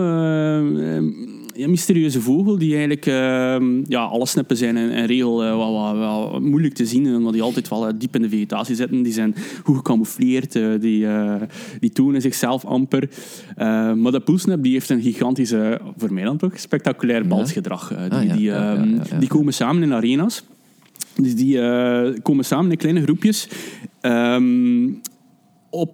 een 1.55 1.69
mysterieuze 1.69 2.21
vogel 2.21 2.57
die 2.57 2.69
eigenlijk... 2.71 3.05
ehm, 3.05 3.81
ja, 3.87 4.03
alle 4.03 4.25
snippen 4.25 4.57
zijn 4.57 4.77
in, 4.77 5.05
regel 5.05 5.43
eh, 5.43 5.49
wel, 5.49 5.73
wel, 5.73 5.97
wel 5.97 6.39
moeilijk 6.39 6.73
te 6.73 6.85
zien, 6.85 7.15
omdat 7.15 7.33
die 7.33 7.41
altijd 7.41 7.69
wel 7.69 7.87
eh, 7.87 7.93
diep 7.97 8.15
in 8.15 8.21
de 8.21 8.29
vegetatie 8.29 8.75
zitten. 8.75 9.01
Die 9.01 9.13
zijn 9.13 9.35
goed 9.63 9.75
gecamoufleerd, 9.75 10.55
eh, 10.55 10.67
die, 10.79 11.07
eh, 11.07 11.35
die 11.79 11.89
tonen 11.89 12.21
zichzelf 12.21 12.65
amper. 12.65 13.09
Eh, 13.55 13.93
maar 13.93 14.11
de 14.11 14.19
poolsnip 14.19 14.63
die 14.63 14.71
heeft 14.73 14.89
een 14.89 15.01
gigantische, 15.01 15.81
voor 15.97 16.13
mij 16.13 16.23
dan 16.23 16.37
toch, 16.37 16.59
spectaculair 16.59 17.27
balsgedrag. 17.27 17.91
Eh, 17.91 17.97
die, 18.09 18.09
Ah, 18.19 18.23
ja, 18.25 18.33
die, 18.33 18.43
ja, 18.43 18.75
ehm, 18.75 19.19
die 19.19 19.27
komen 19.27 19.53
samen 19.53 19.83
in 19.83 19.93
arena's. 19.93 20.43
Dus 21.15 21.35
die 21.35 21.59
eh, 21.61 22.13
komen 22.21 22.45
samen 22.45 22.71
in 22.71 22.77
kleine 22.77 23.01
groepjes. 23.01 23.47
Ehm, 24.01 24.89
op, 25.69 25.93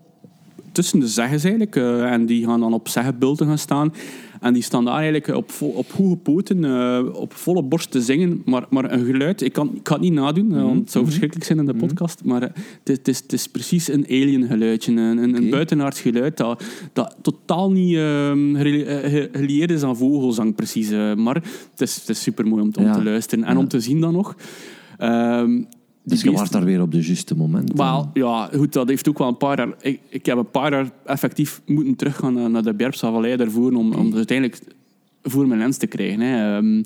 tussen 0.72 1.00
de 1.00 1.08
zeggens 1.08 1.44
eigenlijk. 1.44 1.76
eh, 1.76 2.12
en 2.12 2.26
die 2.26 2.46
gaan 2.46 2.60
dan 2.60 2.74
op 2.74 2.88
zeggenbulten 2.88 3.48
gaan 3.48 3.58
staan. 3.58 3.94
En 4.42 4.54
die 4.54 4.64
staan 4.64 4.86
daar 4.86 4.94
eigenlijk 4.96 5.28
op, 5.28 5.52
op 5.60 5.92
goede 5.92 6.16
poten, 6.16 6.64
eh, 6.66 7.04
op 7.14 7.34
volle 7.34 7.64
borst 7.64 7.92
te 7.92 8.02
zingen. 8.02 8.42
Maar, 8.46 8.66
maar 8.70 8.92
een 8.92 9.06
geluid, 9.06 9.42
ik, 9.42 9.54
kan, 9.54 9.72
ik 9.76 9.88
ga 9.88 9.94
het 9.94 10.04
niet 10.04 10.14
nadoen, 10.14 10.56
eh, 10.56 10.62
want 10.64 10.80
het 10.80 10.92
zou 10.92 11.06
verschrikkelijk 11.06 11.46
zijn 11.46 11.60
in 11.60 11.66
de 11.66 11.74
podcast. 11.74 12.24
Maar 12.24 12.42
het, 12.84 13.08
is- 13.08 13.18
het, 13.20 13.34
is, 13.34 13.48
precies 13.48 13.88
een 13.92 14.06
alien 14.06 14.48
geluidje. 14.48 14.92
Een, 14.92 15.36
een, 15.36 15.50
buitenaards 15.50 16.02
geluid 16.02 16.38
dat, 16.38 16.64
dat 16.94 17.16
totaal 17.22 17.72
niet 17.72 17.96
ehm, 17.96 18.56
eh, 18.56 19.24
gelieerd 19.32 19.72
is 19.72 19.84
aan 19.84 19.98
vogelzang 19.98 20.56
precies. 20.56 20.90
maar 21.16 21.36
het 21.72 21.82
is, 21.82 21.96
het 21.96 22.10
is 22.10 22.22
super 22.22 22.48
mooi 22.48 22.62
om, 22.62 22.72
te- 22.72 22.80
om 22.80 22.86
Ja. 22.86 22.94
te 22.94 23.04
luisteren. 23.04 23.44
En 23.46 23.54
Ja. 23.54 23.60
om 23.60 23.68
te 23.68 23.80
zien 23.80 24.02
dan 24.02 24.14
nog... 24.14 24.36
ehm, 24.98 25.62
Dus 26.08 26.22
je 26.22 26.32
was 26.32 26.50
daar 26.50 26.64
weer 26.64 26.82
op 26.82 26.92
de 26.92 27.02
juiste 27.02 27.36
moment. 27.36 27.72
wel, 27.74 28.10
ja, 28.14 28.50
goed, 28.56 28.74
dat 28.74 28.88
heeft 28.88 29.10
ook 29.10 29.18
wel 29.18 29.28
een 29.28 29.38
paar 29.38 29.58
jaar... 29.58 29.74
Ik, 29.82 30.00
ik 30.10 30.26
heb 30.26 30.38
een 30.38 30.52
paar 30.52 30.72
jaar 30.72 30.92
effectief 31.06 31.62
moeten 31.66 31.96
teruggaan 31.96 32.34
naar, 32.34 32.50
naar 32.50 32.64
de 32.64 32.74
Berpsavallei 32.74 33.36
daarvoor, 33.36 33.72
om, 33.72 33.94
om 33.94 34.06
het 34.06 34.16
uiteindelijk 34.16 34.60
voor 35.24 35.48
mijn 35.48 35.60
lens 35.60 35.78
te 35.78 35.88
krijgen. 35.88 36.20
Hè. 36.20 36.58
Ehm, 36.58 36.84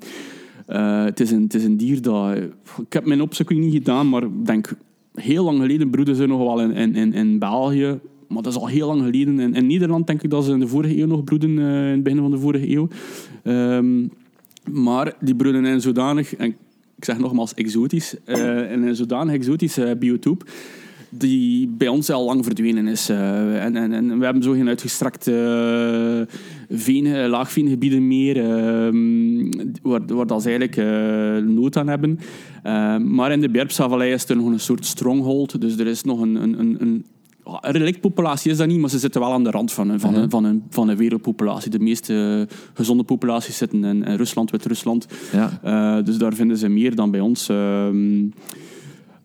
eh, 0.67 1.03
het, 1.03 1.19
is 1.19 1.31
een, 1.31 1.41
het 1.41 1.53
is 1.53 1.63
een 1.63 1.77
dier 1.77 2.01
dat... 2.01 2.35
Ik 2.81 2.93
heb 2.93 3.05
mijn 3.05 3.21
opzoeking 3.21 3.59
niet 3.59 3.73
gedaan, 3.73 4.09
maar 4.09 4.23
ik 4.23 4.45
denk... 4.45 4.73
Heel 5.13 5.43
lang 5.43 5.59
geleden 5.59 5.89
broeden 5.89 6.15
ze 6.15 6.25
nog 6.25 6.39
wel 6.39 6.61
in, 6.61 6.71
in, 6.71 6.95
in, 6.95 7.13
in 7.13 7.39
België. 7.39 7.99
Maar 8.27 8.41
dat 8.41 8.53
is 8.53 8.59
al 8.59 8.67
heel 8.67 8.87
lang 8.87 9.03
geleden. 9.03 9.39
In, 9.39 9.53
in 9.53 9.67
Nederland 9.67 10.07
denk 10.07 10.23
ik 10.23 10.29
dat 10.29 10.45
ze 10.45 10.51
in 10.51 10.59
de 10.59 10.67
vorige 10.67 10.97
eeuw 10.97 11.07
nog 11.07 11.23
broeden, 11.23 11.59
eh, 11.59 11.65
in 11.65 11.91
het 11.91 12.03
begin 12.03 12.19
van 12.19 12.31
de 12.31 12.39
vorige 12.39 12.69
eeuw. 12.69 12.87
Ehm, 13.43 14.07
maar 14.71 15.13
die 15.19 15.35
broeden 15.35 15.65
in 15.65 15.81
zodanig... 15.81 16.35
En 16.35 16.55
ik 17.01 17.07
zeg 17.07 17.19
nogmaals 17.19 17.53
exotisch, 17.53 18.15
in 18.73 18.83
een 18.83 18.95
zodanig 18.95 19.33
exotische 19.33 19.95
biotoop 19.99 20.49
die 21.09 21.67
bij 21.67 21.87
ons 21.87 22.09
al 22.09 22.25
lang 22.25 22.45
verdwenen 22.45 22.87
is. 22.87 23.09
eh, 23.09 23.63
en, 23.63 23.75
en, 23.75 23.93
en 23.93 24.19
we 24.19 24.25
hebben 24.25 24.43
zo 24.43 24.51
geen 24.51 24.67
uitgestrekte 24.67 26.27
uh, 26.29 26.37
veen, 26.77 27.27
laagveengebieden 27.27 28.07
meer, 28.07 28.37
ehm, 28.37 29.51
waar, 29.81 30.05
waar 30.05 30.27
dat 30.27 30.41
ze 30.41 30.49
eigenlijk 30.49 30.75
nood 31.49 31.77
aan 31.77 31.87
hebben. 31.87 32.19
Maar 33.13 33.31
in 33.31 33.41
de 33.41 33.49
Berpsavallei 33.49 34.11
is 34.11 34.29
er 34.29 34.35
nog 34.35 34.47
een 34.47 34.59
soort 34.59 34.85
stronghold, 34.85 35.61
dus 35.61 35.77
er 35.77 35.87
is 35.87 36.03
nog 36.03 36.21
een... 36.21 36.35
een, 36.35 36.81
een 36.81 37.05
relictpopulatie 37.61 38.51
is 38.51 38.57
dat 38.57 38.67
niet, 38.67 38.79
maar 38.79 38.89
ze 38.89 38.99
zitten 38.99 39.21
wel 39.21 39.31
aan 39.33 39.43
de 39.43 39.51
rand 39.51 39.71
van 39.71 39.89
een, 39.89 39.99
van 39.99 40.15
een, 40.15 40.29
van 40.29 40.43
een, 40.43 40.63
van 40.69 40.89
een 40.89 40.97
wereldpopulatie. 40.97 41.71
De 41.71 41.79
meeste 41.79 42.47
eh, 42.49 42.57
gezonde 42.73 43.03
populaties 43.03 43.57
zitten 43.57 43.83
in, 43.83 44.03
in 44.03 44.15
Rusland, 44.15 44.51
Wit-Rusland. 44.51 45.07
Ja. 45.31 45.59
Uh, 45.65 46.05
dus 46.05 46.17
daar 46.17 46.33
vinden 46.33 46.57
ze 46.57 46.69
meer 46.69 46.95
dan 46.95 47.11
bij 47.11 47.19
ons. 47.19 47.47
Um, 47.49 48.33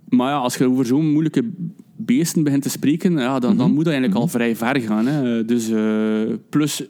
maar 0.08 0.30
ja, 0.30 0.36
als 0.36 0.56
je 0.56 0.68
over 0.68 0.86
zo'n 0.86 1.10
moeilijke 1.12 1.50
beesten 1.96 2.44
begint 2.44 2.62
te 2.62 2.70
spreken, 2.70 3.12
ja, 3.12 3.38
dan, 3.38 3.56
dan 3.56 3.72
moet 3.72 3.84
dat 3.84 3.92
eigenlijk 3.92 4.22
al 4.22 4.28
vrij 4.28 4.56
ver 4.56 4.80
gaan. 4.80 5.06
Hè. 5.06 5.44
Dus, 5.44 5.70
uh, 5.70 6.34
plus, 6.48 6.86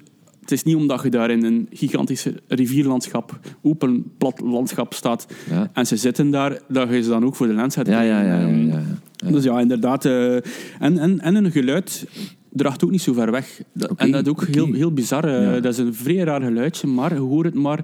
het 0.47 0.53
is 0.59 0.63
niet 0.63 0.77
omdat 0.77 1.03
je 1.03 1.11
daar 1.11 1.31
in 1.31 1.45
een 1.45 1.67
gigantisch 1.71 2.27
rivierlandschap, 2.49 3.39
open 3.63 4.05
plat 4.19 4.41
landschap 4.41 4.95
staat 4.95 5.27
Ja. 5.51 5.71
en 5.73 5.87
ze 5.87 5.97
zitten 5.97 6.31
daar, 6.31 6.61
dat 6.69 6.89
je 6.91 7.03
ze 7.03 7.09
dan 7.09 7.25
ook 7.25 7.37
voor 7.37 7.47
de 7.47 7.53
lens 7.55 7.75
hebt. 7.75 7.89
Ja, 7.89 8.01
ja, 8.01 8.23
ja. 8.23 8.39
ja, 8.41 8.47
ja, 8.47 8.83
ja. 9.17 9.31
Dus 9.31 9.45
ja, 9.45 9.61
inderdaad. 9.61 10.05
Uh, 10.05 10.35
en, 10.35 10.99
en, 10.99 11.21
en 11.21 11.35
een 11.35 11.51
geluid 11.51 12.07
draagt 12.53 12.85
ook 12.85 12.91
niet 12.91 13.01
zo 13.03 13.13
ver 13.13 13.31
weg. 13.31 13.61
Dat, 13.73 13.93
en 13.97 14.11
dat 14.11 14.25
is 14.25 14.31
ook 14.31 14.45
heel, 14.47 14.73
heel 14.73 14.93
bizar. 14.93 15.25
Uh, 15.29 15.43
Ja. 15.55 15.61
Dat 15.61 15.73
is 15.73 15.79
een 15.79 15.95
vrij 15.95 16.17
raar 16.17 16.41
geluidje, 16.43 16.87
maar 16.87 17.15
je 17.15 17.21
hoort 17.21 17.47
het 17.47 17.55
maar, 17.55 17.79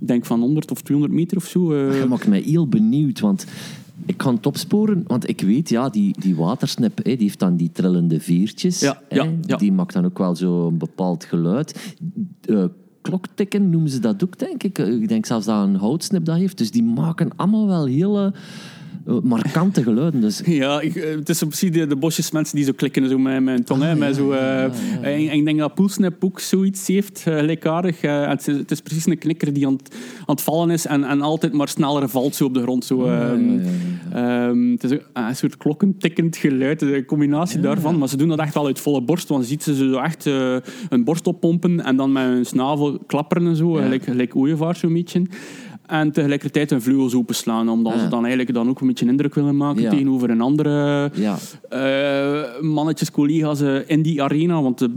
ik 0.00 0.06
denk 0.08 0.24
van 0.26 0.40
100 0.40 0.70
of 0.70 0.80
200 0.82 1.18
meter 1.20 1.36
of 1.36 1.44
zo. 1.46 1.72
uh. 1.72 2.00
Je 2.00 2.06
maakt 2.08 2.26
mij 2.28 2.40
heel 2.40 2.68
benieuwd, 2.68 3.20
want 3.20 3.46
ik 4.06 4.16
kan 4.16 4.34
het 4.34 4.46
opsporen, 4.46 5.04
want 5.06 5.28
ik 5.28 5.40
weet, 5.40 5.68
ja, 5.68 5.88
die, 5.88 6.20
die 6.20 6.36
watersnip, 6.36 6.96
hè, 6.96 7.02
die 7.02 7.16
heeft 7.16 7.38
dan 7.38 7.56
die 7.56 7.70
trillende 7.72 8.20
veertjes. 8.20 8.80
Ja, 8.80 9.02
hè, 9.08 9.16
ja, 9.16 9.30
ja. 9.42 9.56
Die 9.56 9.72
maakt 9.72 9.92
dan 9.92 10.04
ook 10.04 10.18
wel 10.18 10.36
zo'n 10.36 10.78
bepaald 10.78 11.24
geluid. 11.24 11.94
Eh, 12.40 12.64
kloktikken 13.00 13.70
noemen 13.70 13.90
ze 13.90 13.98
dat 13.98 14.24
ook, 14.24 14.38
denk 14.38 14.62
ik. 14.62 14.78
Eh, 14.78 15.00
Ik 15.00 15.08
denk 15.08 15.26
zelfs 15.26 15.46
dat 15.46 15.62
een 15.66 15.76
houtsnip 15.76 16.24
dat 16.24 16.36
heeft. 16.36 16.58
Dus 16.58 16.70
die 16.70 16.82
maken 16.82 17.30
allemaal 17.36 17.66
wel 17.66 17.86
hele 17.86 18.32
markante 19.22 19.82
geluiden. 19.82 20.20
Dus 20.20 20.42
Ja, 20.44 20.80
ik, 20.80 20.96
eh, 20.96 21.14
het 21.14 21.28
is 21.28 21.38
zo 21.38 21.46
precies 21.46 21.70
de, 21.70 21.86
de 21.86 21.96
bosjes 21.96 22.30
mensen 22.30 22.56
die 22.56 22.64
zo 22.64 22.72
klikken 22.76 23.08
zo 23.08 23.18
met 23.18 23.42
mijn 23.42 23.64
tong. 23.64 23.82
hè, 23.82 23.94
met 23.94 24.16
zo, 24.16 24.30
eh, 24.30 24.62
En, 24.62 24.72
en 25.02 25.32
ik 25.32 25.44
denk 25.44 25.58
dat 25.58 25.74
Poelsnap 25.74 26.24
ook 26.24 26.40
zoiets 26.40 26.86
heeft, 26.86 27.22
eh, 27.26 27.34
gelijkaardig. 27.34 28.00
Het, 28.00 28.48
is, 28.48 28.56
het 28.56 28.70
is 28.70 28.80
precies 28.80 29.06
een 29.06 29.18
knikker 29.18 29.52
die 29.52 29.66
aan 29.66 29.72
het, 29.72 29.94
aan 30.18 30.34
het 30.34 30.42
vallen 30.42 30.70
is 30.70 30.86
en, 30.86 31.04
en 31.04 31.20
altijd 31.20 31.52
maar 31.52 31.68
sneller 31.68 32.08
valt 32.08 32.34
zo 32.34 32.44
op 32.44 32.54
de 32.54 32.62
grond. 32.62 32.84
Zo, 32.84 33.06
ja, 33.06 33.30
ehm. 33.30 33.58
Ehm, 34.12 34.70
het 34.70 34.84
is 34.84 34.90
een, 34.90 35.00
een 35.12 35.36
soort 35.36 35.56
klokkentikkend 35.56 36.36
geluid, 36.36 36.82
een 36.82 37.04
combinatie 37.04 37.60
daarvan. 37.60 37.98
Maar 37.98 38.08
ze 38.08 38.16
doen 38.16 38.28
dat 38.28 38.38
echt 38.38 38.54
wel 38.54 38.66
uit 38.66 38.80
volle 38.80 39.02
borst, 39.02 39.28
want 39.28 39.42
je 39.42 39.48
ziet 39.48 39.62
ze 39.62 39.74
zo 39.74 39.98
echt 39.98 40.26
eh, 40.26 40.56
een 40.88 41.04
borst 41.04 41.26
oppompen 41.26 41.84
en 41.84 41.96
dan 41.96 42.12
met 42.12 42.24
hun 42.24 42.46
snavel 42.46 42.98
klapperen 43.06 43.46
en 43.46 43.56
zo, 43.56 43.72
gelijk, 43.72 44.04
gelijk 44.04 44.36
ooievaars 44.36 44.78
zo'n 44.78 44.92
beetje. 44.92 45.22
En 45.86 46.12
tegelijkertijd 46.12 46.70
hun 46.70 46.82
vleugels 46.82 47.14
openslaan, 47.14 47.68
omdat 47.68 47.92
Ja. 47.92 47.98
ze 48.00 48.08
dan 48.08 48.20
eigenlijk 48.24 48.54
dan 48.54 48.68
ook 48.68 48.80
een 48.80 48.86
beetje 48.86 49.06
indruk 49.06 49.34
willen 49.34 49.56
maken 49.56 49.82
Ja. 49.82 49.90
tegenover 49.90 50.30
een 50.30 50.40
andere 50.40 51.10
Ja. 51.14 51.36
eh, 51.68 52.60
mannetjes, 52.62 53.10
collega's 53.10 53.60
eh, 53.60 53.76
in 53.86 54.02
die 54.02 54.22
arena. 54.22 54.62
Want 54.62 54.78
de, 54.78 54.90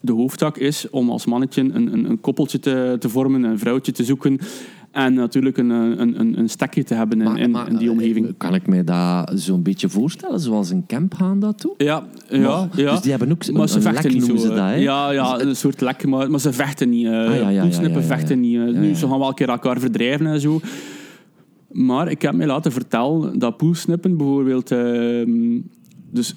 de 0.00 0.12
hoofdtak 0.12 0.56
is 0.56 0.90
om 0.90 1.10
als 1.10 1.26
mannetje 1.26 1.60
een, 1.62 1.76
een, 1.76 2.10
een 2.10 2.20
koppeltje 2.20 2.58
te, 2.58 2.96
te 2.98 3.08
vormen, 3.08 3.42
een 3.42 3.58
vrouwtje 3.58 3.92
te 3.92 4.04
zoeken. 4.04 4.38
En 4.90 5.14
natuurlijk 5.14 5.56
een, 5.58 5.70
een, 5.70 6.20
een, 6.20 6.38
een 6.38 6.48
stekje 6.48 6.84
te 6.84 6.94
hebben 6.94 7.18
in, 7.20 7.24
Maar- 7.24 7.38
in, 7.38 7.50
maar, 7.50 7.68
in 7.68 7.76
die 7.76 7.90
omgeving. 7.90 8.26
eh, 8.26 8.32
Kan 8.36 8.54
ik 8.54 8.66
mij 8.66 8.84
dat 8.84 9.32
zo'n 9.34 9.62
beetje 9.62 9.88
voorstellen? 9.88 10.40
Zoals 10.40 10.70
een 10.70 10.86
camp 10.86 11.14
gaan 11.14 11.38
dat 11.40 11.58
toe? 11.58 11.74
Ja, 11.76 12.04
ja, 12.28 12.38
Maar- 12.40 12.68
ja. 12.80 12.90
Dus 12.90 13.00
die 13.00 13.10
hebben 13.10 13.30
ook 13.30 13.52
maar 13.52 13.62
een, 13.62 13.68
ze 13.68 13.76
een 13.76 13.82
vechten 13.82 14.10
lek, 14.10 14.20
niet 14.20 14.24
zo. 14.30 14.36
ze 14.36 14.48
dat, 14.48 14.58
eh? 14.58 14.82
Ja, 14.82 15.10
ja, 15.10 15.40
een 15.40 15.56
soort 15.56 15.80
lek, 15.80 16.06
maar, 16.06 16.30
maar 16.30 16.40
ze 16.40 16.52
vechten 16.52 16.88
niet. 16.88 17.06
eh 17.06 17.12
Ah, 17.12 17.34
ja, 17.36 17.48
ja, 17.48 17.64
ja, 17.64 18.00
vechten 18.02 18.40
niet. 18.40 18.56
eh. 18.56 18.64
Nu, 18.64 18.94
ze 18.94 19.08
gaan 19.08 19.18
wel 19.18 19.28
een 19.28 19.34
keer 19.34 19.48
elkaar 19.48 19.80
verdrijven 19.80 20.26
en 20.26 20.40
zo. 20.40 20.60
Maar 21.72 22.10
ik 22.10 22.22
heb 22.22 22.34
mij 22.34 22.46
laten 22.46 22.72
vertellen 22.72 23.38
dat 23.38 23.56
poelsnippen 23.56 24.16
bijvoorbeeld... 24.16 24.70
ehm, 24.70 25.58
dus, 26.10 26.34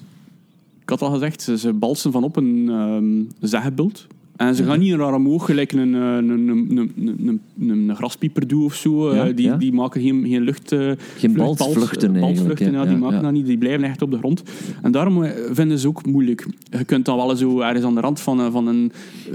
ik 0.82 0.88
had 0.88 1.02
al 1.02 1.10
gezegd, 1.10 1.42
ze, 1.42 1.72
balsen 1.72 2.12
van 2.12 2.24
op 2.24 2.36
een 2.36 2.66
ehm 2.68 3.22
zeggenbult. 3.48 4.06
En 4.36 4.54
ze 4.54 4.64
gaan 4.64 4.78
niet 4.78 4.96
naar 4.96 5.14
omhoog 5.14 5.44
gelijk 5.44 5.72
een, 5.72 5.94
eh, 5.94 6.00
een, 6.00 6.28
een, 6.28 6.48
een, 6.48 6.92
een, 7.26 7.40
een, 7.60 7.88
een 7.88 7.96
graspieper 7.96 8.46
doet 8.46 8.64
of 8.64 8.74
zo. 8.74 9.08
Eh, 9.10 9.16
Ja, 9.16 9.32
die, 9.32 9.46
ja. 9.46 9.56
die 9.56 9.72
maken 9.72 10.00
geen, 10.00 10.24
geen 10.28 10.42
lucht... 10.42 10.72
eh, 10.72 10.78
Geen 10.78 11.32
vlucht- 11.32 11.58
balsvluchten 11.58 12.12
bals- 12.12 12.40
ja, 12.58 12.84
die 12.84 12.96
maken 12.96 13.22
dat 13.22 13.32
niet. 13.32 13.46
Die 13.46 13.58
blijven 13.58 13.84
echt 13.84 14.02
op 14.02 14.10
de 14.10 14.18
grond. 14.18 14.42
En 14.82 14.92
daarom 14.92 15.24
vinden 15.52 15.78
ze 15.78 15.88
ook 15.88 16.06
moeilijk. 16.06 16.46
Je 16.70 16.84
kunt 16.84 17.04
dan 17.04 17.16
wel 17.16 17.30
eens 17.30 17.40
zo 17.40 17.60
ergens 17.60 17.84
aan 17.84 17.94
de 17.94 18.00
rand 18.00 18.20
van, 18.20 18.38
een- 18.38 18.52
van 18.52 18.66
een 18.66 18.92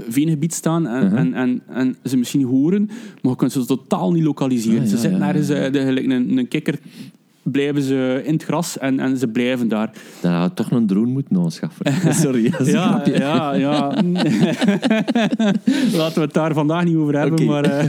veengebied 0.08 0.54
staan 0.54 0.86
en, 0.86 1.04
Uh-huh. 1.04 1.18
en, 1.18 1.34
en, 1.34 1.60
en 1.68 1.96
ze 2.04 2.16
misschien 2.16 2.42
horen, 2.44 2.86
maar 3.22 3.30
je 3.30 3.36
kunt 3.36 3.52
ze 3.52 3.64
totaal 3.64 4.12
niet 4.12 4.24
lokaliseren. 4.24 4.88
Ze 4.88 4.96
zitten 4.96 5.22
ergens, 5.22 5.46
de, 5.46 5.70
gelijk 5.72 6.06
een, 6.06 6.38
een 6.38 6.48
kikker, 6.48 6.78
blijven 7.42 7.82
ze 7.82 8.20
in 8.24 8.32
het 8.32 8.44
gras 8.44 8.78
en, 8.78 9.00
en 9.00 9.16
ze 9.16 9.28
blijven 9.28 9.68
daar. 9.68 9.90
Dan 10.20 10.32
had 10.32 10.56
toch 10.56 10.70
een 10.70 10.86
drone 10.86 11.06
moeten 11.06 11.36
aanschaffen. 11.36 11.86
Sorry, 12.22 12.52
Ja, 12.64 13.02
ja, 13.04 13.54
ja. 13.54 13.88
Laten 15.96 16.14
we 16.14 16.20
het 16.20 16.32
daar 16.32 16.54
vandaag 16.54 16.84
niet 16.84 16.96
over 16.96 17.14
hebben, 17.18 17.32
Oké. 17.32 17.44
maar... 17.44 17.64
eh, 17.64 17.84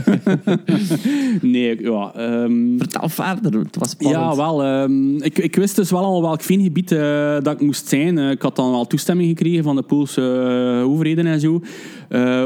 nee, 1.42 1.82
ja... 1.82 2.12
ehm, 2.14 2.78
Vertel 2.78 3.08
verder, 3.08 3.60
het 3.60 3.76
was 3.78 3.90
spannend. 3.90 4.22
Ja, 4.24 4.36
wel. 4.36 4.62
ehm, 4.64 5.16
ik, 5.16 5.38
ik 5.38 5.56
wist 5.56 5.76
dus 5.76 5.90
wel 5.90 6.04
al 6.04 6.22
welk 6.22 6.42
veengebied 6.42 6.92
eh, 6.92 7.36
dat 7.42 7.54
ik 7.54 7.60
moest 7.60 7.88
zijn. 7.88 8.18
Eh, 8.18 8.30
ik 8.30 8.42
had 8.42 8.56
dan 8.56 8.72
al 8.72 8.86
toestemming 8.86 9.28
gekregen 9.28 9.64
van 9.64 9.76
de 9.76 9.82
Poolse 9.82 10.20
overheden 10.86 11.26
en 11.26 11.40
zo. 11.40 11.60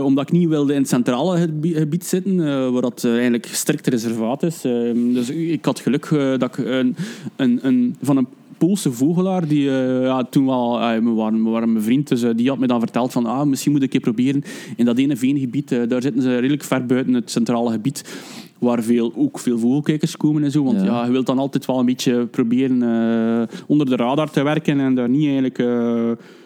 Omdat 0.02 0.26
ik 0.28 0.32
niet 0.32 0.48
wilde 0.48 0.72
in 0.74 0.80
het 0.80 0.88
centrale 0.88 1.38
gebi- 1.38 1.74
gebied 1.74 2.04
zitten, 2.06 2.36
waar 2.72 2.82
dat 2.82 3.04
eigenlijk 3.04 3.46
strikt 3.46 3.86
reservaat 3.86 4.42
is. 4.42 4.64
Ehm, 4.64 5.12
dus 5.12 5.30
ik 5.30 5.64
had 5.64 5.80
geluk 5.80 6.08
dat 6.38 6.58
ik 6.58 6.66
een, 6.66 6.95
een, 7.36 7.58
een, 7.62 7.96
van 8.02 8.16
een 8.16 8.26
Poolse 8.58 8.92
vogelaar, 8.92 9.48
die 9.48 9.70
eh, 9.70 10.02
ja, 10.02 10.24
toen 10.24 10.46
wel, 10.46 10.80
eh, 10.80 10.98
we, 10.98 11.10
waren, 11.10 11.44
we 11.44 11.50
waren 11.50 11.72
mijn 11.72 11.84
vriend, 11.84 12.08
dus 12.08 12.22
eh, 12.22 12.30
die 12.36 12.48
had 12.48 12.58
me 12.58 12.66
dan 12.66 12.80
verteld 12.80 13.12
van 13.12 13.26
ah, 13.26 13.46
misschien 13.46 13.72
moet 13.72 13.82
ik 13.82 13.94
een 13.94 14.00
keer 14.00 14.12
proberen 14.12 14.42
in 14.76 14.84
dat 14.84 14.98
ene 14.98 15.16
veengebied, 15.16 15.68
daar 15.68 16.02
zitten 16.02 16.22
ze 16.22 16.38
redelijk 16.38 16.64
ver 16.64 16.86
buiten 16.86 17.14
het 17.14 17.30
centrale 17.30 17.70
gebied, 17.70 18.18
waar 18.58 18.82
veel, 18.82 19.12
ook 19.16 19.38
veel 19.38 19.58
vogelkijkers 19.58 20.16
komen 20.16 20.44
en 20.44 20.50
zo, 20.50 20.64
want 20.64 20.80
Ja. 20.80 20.86
ja. 20.86 21.04
je 21.04 21.10
wilt 21.12 21.26
dan 21.26 21.38
altijd 21.38 21.66
wel 21.66 21.78
een 21.78 21.86
beetje 21.86 22.26
proberen 22.26 23.48
onder 23.66 23.86
de 23.86 23.96
radar 23.96 24.30
te 24.30 24.42
werken 24.42 24.80
en 24.80 24.94
daar 24.94 25.08
niet 25.08 25.24
eigenlijk... 25.24 25.58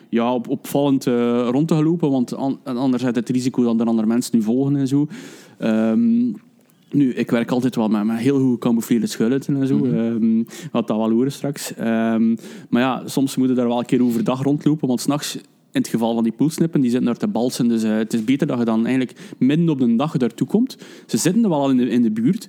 ja, 0.08 0.34
op, 0.34 0.48
opvallend 0.48 1.04
rond 1.50 1.68
te 1.68 1.82
lopen, 1.82 2.10
want 2.10 2.36
an- 2.36 2.58
anders 2.64 3.02
is 3.02 3.14
het 3.14 3.28
risico 3.28 3.62
dat 3.62 3.80
er 3.80 3.86
andere 3.86 4.06
mensen 4.06 4.36
nu 4.36 4.42
volgen 4.42 4.76
en 4.76 4.88
zo. 4.88 5.06
Ehm, 5.58 6.32
nu, 6.90 7.12
ik 7.12 7.30
werk 7.30 7.50
altijd 7.50 7.76
wel 7.76 7.88
met, 7.88 8.04
met 8.04 8.18
heel 8.18 8.40
goed 8.40 8.58
camoufleerde 8.58 9.06
schuilen 9.06 9.40
en 9.46 9.66
zo. 9.66 9.84
Ehm, 9.84 10.42
wat 10.72 10.86
dat 10.86 10.96
wel 10.96 11.10
horen 11.10 11.32
straks. 11.32 11.74
Ehm, 11.74 12.36
maar 12.68 12.82
ja, 12.82 13.02
soms 13.06 13.36
moet 13.36 13.48
je 13.48 13.54
daar 13.54 13.68
wel 13.68 13.78
een 13.78 13.84
keer 13.84 14.02
overdag 14.02 14.42
rondlopen, 14.42 14.88
want 14.88 15.00
s'nachts, 15.00 15.36
in 15.72 15.80
het 15.80 15.88
geval 15.88 16.14
van 16.14 16.22
die 16.22 16.32
poelsnippen, 16.32 16.80
die 16.80 16.90
zitten 16.90 17.08
daar 17.08 17.18
te 17.18 17.28
balsen. 17.28 17.68
Dus 17.68 17.82
eh, 17.82 17.96
het 17.96 18.12
is 18.12 18.24
beter 18.24 18.46
dat 18.46 18.58
je 18.58 18.64
dan 18.64 18.86
eigenlijk 18.86 19.18
midden 19.38 19.68
op 19.68 19.78
de 19.78 19.96
dag 19.96 20.16
daartoe 20.16 20.46
komt. 20.46 20.76
Ze 21.06 21.16
zitten 21.16 21.42
er 21.42 21.48
wel 21.48 21.60
al 21.60 21.70
in 21.70 21.76
de, 21.76 21.88
in 21.88 22.02
de 22.02 22.10
buurt, 22.10 22.48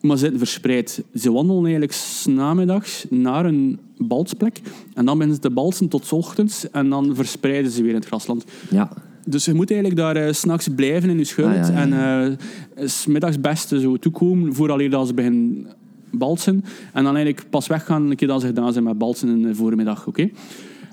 maar 0.00 0.16
ze 0.16 0.22
zitten 0.22 0.38
verspreid. 0.38 1.04
Ze 1.14 1.32
wandelen 1.32 1.62
eigenlijk 1.62 1.92
's 1.92 2.26
namiddags 2.26 3.06
naar 3.10 3.44
een 3.44 3.78
balsplek 3.98 4.60
en 4.94 5.04
dan 5.04 5.14
beginnen 5.14 5.34
ze 5.34 5.40
te 5.40 5.50
balsen 5.50 5.88
tot 5.88 6.06
's 6.06 6.12
ochtends 6.12 6.70
en 6.70 6.88
dan 6.88 7.14
verspreiden 7.14 7.70
ze 7.70 7.80
weer 7.80 7.90
in 7.90 7.96
het 7.96 8.06
grasland. 8.06 8.44
Ja. 8.70 8.92
Dus 9.26 9.44
je 9.44 9.54
moet 9.54 9.70
eigenlijk 9.70 10.00
daar 10.00 10.16
eh, 10.16 10.32
s 10.32 10.38
s'nachts 10.38 10.68
blijven 10.76 11.10
in 11.10 11.18
je 11.18 11.24
schuil. 11.24 11.48
Ah, 11.48 11.54
ja, 11.54 11.60
ja, 11.60 11.72
ja. 11.72 11.80
En 11.80 12.36
eh, 12.76 12.86
s 12.88 13.06
middags 13.06 13.40
best 13.40 13.68
zo 13.68 13.96
toekomen 13.96 14.54
vooraleer 14.54 14.90
dat 14.90 15.06
ze 15.06 15.14
beginnen 15.14 15.66
balsen. 16.10 16.64
En 16.92 17.04
dan 17.04 17.16
eigenlijk 17.16 17.46
pas 17.50 17.66
weggaan 17.66 18.10
een 18.10 18.16
keer 18.16 18.28
dat 18.28 18.40
ze 18.40 18.46
gedaan 18.46 18.72
zijn 18.72 18.84
met 18.84 18.98
balsen 18.98 19.28
in 19.28 19.42
de 19.42 19.54
voormiddag. 19.54 20.06
Oké? 20.06 20.30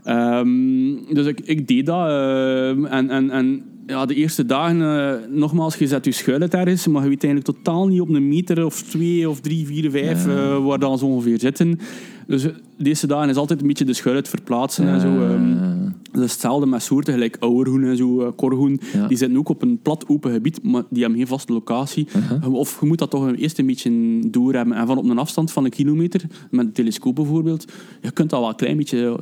Ehm, 0.04 1.14
dus 1.14 1.26
ik, 1.26 1.40
ik 1.44 1.68
deed 1.68 1.86
dat. 1.86 2.08
eh, 2.08 2.70
en 2.70 3.10
en, 3.10 3.30
en 3.30 3.62
ja, 3.88 4.06
de 4.06 4.16
eerste 4.16 4.46
dagen, 4.46 4.82
eh, 4.82 5.14
nogmaals, 5.30 5.76
je 5.76 5.88
zet 5.88 6.06
je 6.06 6.12
schuil 6.12 6.40
uit 6.42 6.54
ergens, 6.54 6.88
maar 6.88 7.04
je 7.04 7.10
weet 7.10 7.24
eigenlijk 7.24 7.58
totaal 7.58 7.88
niet 7.88 8.02
op 8.02 8.10
een 8.10 8.28
meter 8.28 8.66
of 8.66 8.82
twee 8.82 9.30
of 9.30 9.40
drie, 9.40 9.66
vier, 9.66 9.92
vijf 9.92 10.28
eh, 10.28 10.66
waar 10.66 10.80
dan 10.80 10.98
ze 10.98 11.06
ongeveer 11.06 11.40
zitten. 11.40 11.80
Dus 12.28 12.44
eh, 12.44 12.52
de 12.78 12.90
eerste 12.90 13.08
dagen 13.08 13.30
is 13.30 13.36
altijd 13.36 13.62
een 13.62 13.68
beetje 13.68 13.86
de 13.86 13.94
schuil 13.94 14.16
uit 14.16 14.30
verplaatsen 14.30 14.88
en 14.88 15.00
zo. 15.00 15.08
ehm. 15.08 15.71
Dat 16.12 16.24
is 16.24 16.32
hetzelfde 16.32 16.66
met 16.66 16.82
soorten, 16.84 17.14
gelijk 17.14 17.38
ouwerhoen 17.40 17.84
en 17.84 17.98
zo, 17.98 18.22
eh, 18.22 18.28
korhoen. 18.36 18.80
Ja. 18.94 19.08
Die 19.08 19.18
zitten 19.18 19.38
ook 19.38 19.50
op 19.50 19.62
een 19.62 19.80
plat 19.82 20.06
open 20.08 20.32
gebied, 20.32 20.64
maar 20.64 20.84
die 20.90 21.02
hebben 21.02 21.20
geen 21.20 21.28
vaste 21.28 21.54
locatie. 21.54 22.08
Uh-huh. 22.16 22.54
Of 22.54 22.78
je 22.82 22.86
moet 22.88 22.98
dat 22.98 23.10
toch 23.10 23.36
eerst 23.36 23.60
een 23.60 23.66
beetje 23.66 24.20
doorhebben. 24.30 24.78
En 24.78 24.88
van 24.88 24.98
op 24.98 25.10
een 25.10 25.18
afstand 25.18 25.52
van 25.52 25.64
een 25.66 25.70
kilometer, 25.70 26.22
met 26.52 26.66
een 26.66 26.72
telescoop 26.72 27.16
bijvoorbeeld, 27.16 27.66
je 28.02 28.12
kunt 28.12 28.30
dat 28.30 28.40
wel 28.40 28.50
een 28.50 28.56
klein 28.56 28.78
beetje 28.78 29.20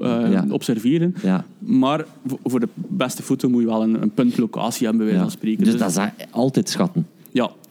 eh, 0.00 0.30
Ja. 0.30 0.44
observeren. 0.50 1.14
Ja. 1.22 1.44
Maar 1.58 2.04
voor- 2.44 2.60
de 2.60 2.68
beste 2.74 3.22
foto 3.22 3.48
moet 3.48 3.60
je 3.60 3.66
wel 3.66 3.82
een, 3.82 4.02
een 4.02 4.10
puntlocatie 4.10 4.86
hebben, 4.86 5.06
bij 5.06 5.14
wijze 5.14 5.30
van 5.30 5.38
spreken. 5.38 5.64
Dus 5.64 5.76
dat 5.76 5.90
is 5.90 5.98
altijd 6.30 6.68
schatten. 6.68 7.06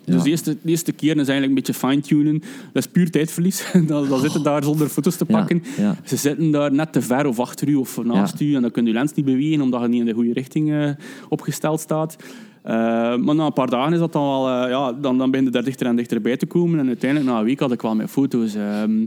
Ja. 0.07 0.13
dus 0.13 0.23
de 0.23 0.29
eerste, 0.29 0.57
de 0.61 0.69
eerste 0.69 0.91
keer 0.91 1.09
is 1.11 1.15
eigenlijk 1.27 1.47
een 1.47 1.53
beetje 1.53 1.73
fine-tunen. 1.73 2.39
Dat 2.73 2.83
is 2.85 2.87
puur 2.87 3.11
tijdverlies. 3.11 3.71
dan, 3.87 4.07
dan 4.09 4.19
zitten 4.19 4.43
daar 4.43 4.63
zonder 4.63 4.87
foto's 4.87 5.15
te 5.15 5.25
pakken. 5.25 5.63
ja. 5.77 5.95
Ze 6.05 6.15
zitten 6.15 6.51
daar 6.51 6.71
net 6.73 6.91
te 6.93 7.01
ver 7.01 7.25
of 7.25 7.39
achter 7.39 7.67
u 7.67 7.75
of 7.75 8.03
naast 8.03 8.41
u. 8.41 8.55
En 8.55 8.61
dan 8.61 8.71
kun 8.71 8.83
je 8.83 8.89
je 8.89 8.95
lens 8.95 9.13
niet 9.13 9.25
bewegen 9.25 9.61
omdat 9.61 9.81
je 9.81 9.87
niet 9.87 9.99
in 9.99 10.05
de 10.05 10.13
goede 10.13 10.33
richting 10.33 10.71
eh, 10.71 10.89
opgesteld 11.29 11.79
staat. 11.79 12.15
Eh, 12.61 12.73
maar 13.15 13.35
na 13.35 13.45
een 13.45 13.53
paar 13.53 13.69
dagen 13.69 13.93
is 13.93 13.99
dat 13.99 14.13
dan 14.13 14.23
wel... 14.27 14.49
eh, 14.49 14.69
ja, 14.69 14.93
dan, 14.93 15.17
dan 15.17 15.31
ben 15.31 15.43
je 15.43 15.51
er 15.51 15.63
dichter 15.63 15.87
en 15.87 15.95
dichterbij 15.95 16.37
te 16.37 16.45
komen. 16.45 16.79
En 16.79 16.87
uiteindelijk, 16.87 17.31
na 17.31 17.39
een 17.39 17.45
week, 17.45 17.59
had 17.59 17.71
ik 17.71 17.81
wel 17.81 17.95
mijn 17.95 18.07
foto's. 18.07 18.55
ehm, 18.55 19.05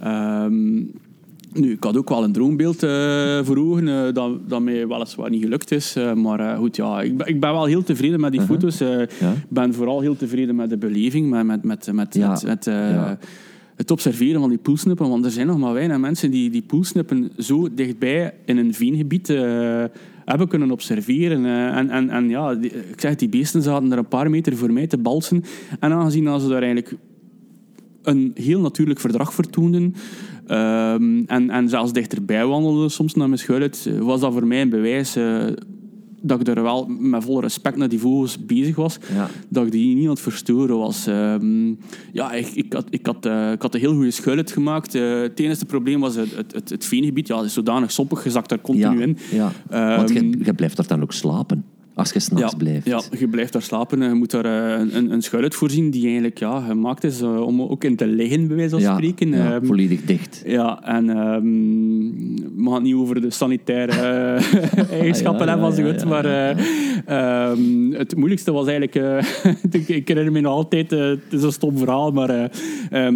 ehm, 0.00 0.82
nu, 1.54 1.72
ik 1.72 1.84
had 1.84 1.96
ook 1.96 2.08
wel 2.08 2.24
een 2.24 2.32
droombeeld 2.32 2.82
eh, 2.82 3.38
voor 3.44 3.56
ogen, 3.58 3.88
eh, 3.88 4.12
dat, 4.12 4.48
dat 4.48 4.62
mij 4.62 4.88
weliswaar 4.88 5.30
niet 5.30 5.42
gelukt 5.42 5.70
is. 5.70 5.96
eh, 5.96 6.12
maar 6.14 6.56
goed, 6.56 6.76
ja, 6.76 7.02
ik, 7.02 7.16
ben- 7.16 7.26
ik 7.26 7.40
ben 7.40 7.52
wel 7.52 7.64
heel 7.64 7.82
tevreden 7.82 8.20
met 8.20 8.32
die 8.32 8.40
foto's. 8.40 8.80
eh, 8.80 8.88
Ja. 8.98 9.30
Ik 9.32 9.48
ben 9.48 9.74
vooral 9.74 10.00
heel 10.00 10.16
tevreden 10.16 10.54
met 10.56 10.70
de 10.70 10.76
beleving, 10.76 11.30
met, 11.30 11.44
met, 11.46 11.62
met, 11.64 11.90
met, 11.92 12.14
Ja. 12.14 12.30
met, 12.30 12.42
met, 12.44 12.64
Ja. 12.64 13.18
het 13.76 13.90
observeren 13.90 14.40
van 14.40 14.48
die 14.48 14.58
poelsnippen. 14.58 15.08
Want 15.08 15.24
er 15.24 15.30
zijn 15.30 15.46
nog 15.46 15.58
maar 15.58 15.72
weinig 15.72 15.98
mensen 15.98 16.30
die 16.30 16.50
die 16.50 16.62
poelsnippen 16.62 17.30
zo 17.38 17.68
dichtbij 17.74 18.34
in 18.44 18.56
een 18.58 18.74
veengebied 18.74 19.28
hebben 20.24 20.48
kunnen 20.48 20.70
observeren. 20.70 21.44
en, 21.46 21.90
en, 21.90 22.10
en 22.10 22.28
ja, 22.28 22.54
die- 22.54 22.70
ik 22.70 23.00
zeg, 23.00 23.14
die 23.16 23.28
beesten 23.28 23.62
zaten 23.62 23.92
er 23.92 23.98
een 23.98 24.08
paar 24.08 24.30
meter 24.30 24.56
voor 24.56 24.72
mij 24.72 24.86
te 24.86 24.98
balsen. 24.98 25.44
En 25.80 25.92
aangezien 25.92 26.24
dat 26.24 26.40
ze 26.42 26.48
daar 26.48 26.62
eigenlijk 26.62 26.94
een 28.02 28.30
heel 28.34 28.60
natuurlijk 28.60 29.00
verdrag 29.00 29.34
vertoonden. 29.34 29.94
Ehm, 30.46 31.22
en, 31.26 31.50
en 31.50 31.68
zelfs 31.68 31.92
dichterbij 31.92 32.46
wandelden 32.46 32.90
soms 32.90 33.14
naar 33.14 33.28
mijn 33.28 33.40
schuil 33.40 33.60
uit, 33.60 33.86
eh, 33.88 33.98
was 33.98 34.20
dat 34.20 34.32
voor 34.32 34.46
mij 34.46 34.60
een 34.62 34.68
bewijs 34.70 35.16
eh, 35.16 35.46
dat 36.26 36.40
ik 36.40 36.48
er 36.48 36.62
wel 36.62 36.86
met 36.86 37.24
volle 37.24 37.40
respect 37.40 37.76
naar 37.76 37.88
die 37.88 37.98
vogels 37.98 38.46
bezig 38.46 38.76
was. 38.76 38.98
Ja. 39.14 39.28
Dat 39.48 39.66
ik 39.66 39.72
die 39.72 39.94
niet 39.94 40.04
aan 40.04 40.10
het 40.10 40.20
verstoren 40.20 40.78
was. 40.78 41.06
Ehm, 41.06 41.68
ja, 42.12 42.32
ik, 42.32 42.46
ik, 42.46 42.72
had, 42.72 42.86
ik, 42.90 43.06
had, 43.06 43.26
eh, 43.26 43.52
ik 43.52 43.62
had 43.62 43.74
een 43.74 43.80
heel 43.80 43.94
goede 43.94 44.10
schuil 44.10 44.36
uitgemaakt. 44.36 44.94
Eh, 44.94 45.20
het 45.20 45.40
enige 45.40 45.64
probleem 45.64 46.00
was 46.00 46.14
het, 46.14 46.36
het, 46.36 46.52
het, 46.52 46.70
het 46.70 46.84
veengebied. 46.84 47.26
Ja, 47.28 47.36
het 47.36 47.46
is 47.46 47.52
zodanig 47.52 47.92
soppig, 47.92 48.24
je 48.24 48.30
zakt 48.30 48.48
daar 48.48 48.60
continu 48.60 48.98
Ja. 48.98 49.02
in. 49.02 49.16
ja. 49.30 49.52
Ehm, 49.70 49.96
Want 49.96 50.10
je, 50.12 50.38
je 50.44 50.54
blijft 50.54 50.78
er 50.78 50.86
dan 50.86 51.02
ook 51.02 51.12
slapen. 51.12 51.64
Als 51.94 52.12
je 52.12 52.20
s'nachts 52.20 52.52
ja, 52.52 52.58
blijft. 52.58 52.86
Ja, 52.86 53.00
je 53.18 53.28
blijft 53.28 53.52
daar 53.52 53.62
slapen. 53.62 54.02
Je 54.02 54.14
moet 54.14 54.30
daar 54.30 54.44
eh, 54.44 54.94
een, 54.94 55.12
een 55.12 55.22
schuilhut 55.22 55.54
voorzien 55.54 55.90
die 55.90 56.04
eigenlijk 56.04 56.38
ja, 56.38 56.60
gemaakt 56.60 57.04
is 57.04 57.20
eh, 57.20 57.40
om 57.40 57.62
ook 57.62 57.84
in 57.84 57.96
te 57.96 58.06
liggen, 58.06 58.46
bij 58.46 58.56
wijze 58.56 58.70
van 58.70 58.80
Ja, 58.80 58.92
spreken. 58.94 59.28
ja, 59.30 59.54
Ehm, 59.54 59.66
volledig 59.66 60.04
dicht. 60.04 60.42
ja, 60.46 60.82
en 60.82 61.08
ehm 61.10 61.42
we 62.56 62.64
gaan 62.64 62.74
het 62.74 62.82
niet 62.82 62.94
over 62.94 63.20
de 63.20 63.30
sanitaire 63.30 63.92
eh, 64.02 64.90
eigenschappen 64.90 65.48
Ah, 65.48 65.60
hebben 65.60 65.84
hut, 65.84 66.00
ja, 66.00 66.06
maar 66.08 66.24
eh, 66.24 66.50
ehm, 67.06 67.92
het 67.92 68.16
moeilijkste 68.16 68.52
was 68.52 68.66
eigenlijk... 68.66 69.24
ik, 69.70 69.88
ik 69.88 70.08
herinner 70.08 70.32
me 70.32 70.40
nog 70.40 70.52
altijd, 70.52 70.90
het 70.90 71.20
is 71.30 71.42
een 71.42 71.52
stom 71.52 71.78
verhaal, 71.78 72.10
maar 72.10 72.50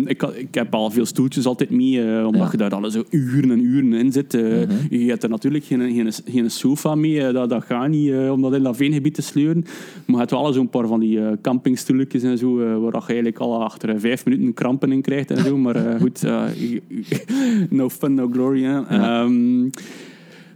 ik, 0.05 0.23
ik 0.23 0.55
heb 0.55 0.75
al 0.75 0.91
veel 0.91 1.07
stoeltjes 1.07 1.47
altijd 1.47 1.71
mee, 1.71 2.27
omdat 2.27 2.51
je 2.51 2.57
daar 2.57 2.71
dan 2.71 2.91
zo 2.91 3.05
uren 3.11 3.51
en 3.51 3.65
uren 3.65 3.93
in 3.93 4.13
zit. 4.13 4.33
Mhm. 4.33 4.67
Je 4.91 5.09
hebt 5.09 5.23
er 5.23 5.29
natuurlijk 5.29 5.65
geen, 5.65 5.81
geen, 5.93 6.13
geen 6.27 6.51
sofa 6.51 6.95
mee, 6.95 7.33
dat, 7.33 7.51
dat 7.51 7.65
gaat 7.65 7.89
niet, 7.89 8.11
eh, 8.11 8.31
om 8.33 8.43
dat 8.43 8.55
in 8.55 8.63
dat 8.69 8.77
veengebied 8.77 9.15
te 9.15 9.23
sleuren. 9.23 9.65
Maar 9.65 10.15
je 10.15 10.17
hebt 10.17 10.31
wel 10.31 10.53
zo'n 10.53 10.69
paar 10.69 10.87
van 10.87 11.01
die 11.01 11.41
campingstoeltjes 11.41 12.23
en 12.23 12.39
zo, 12.39 12.61
eh, 12.61 12.67
waar 12.67 12.93
je 12.93 13.07
eigenlijk 13.07 13.39
al 13.39 13.63
achter 13.65 13.89
eh, 13.89 13.95
vijf 13.99 14.25
minuten 14.25 14.55
krampen 14.55 14.93
in 14.93 15.03
krijgt 15.03 15.31
en 15.31 15.45
zo. 15.45 15.57
Maar 15.57 15.77
goed, 16.01 16.23
no 17.71 17.89
fun, 17.89 18.15
no 18.15 18.29
glory. 18.33 18.63
Hè. 18.63 18.71
Ja. 18.71 19.23
Ehm, 19.23 19.69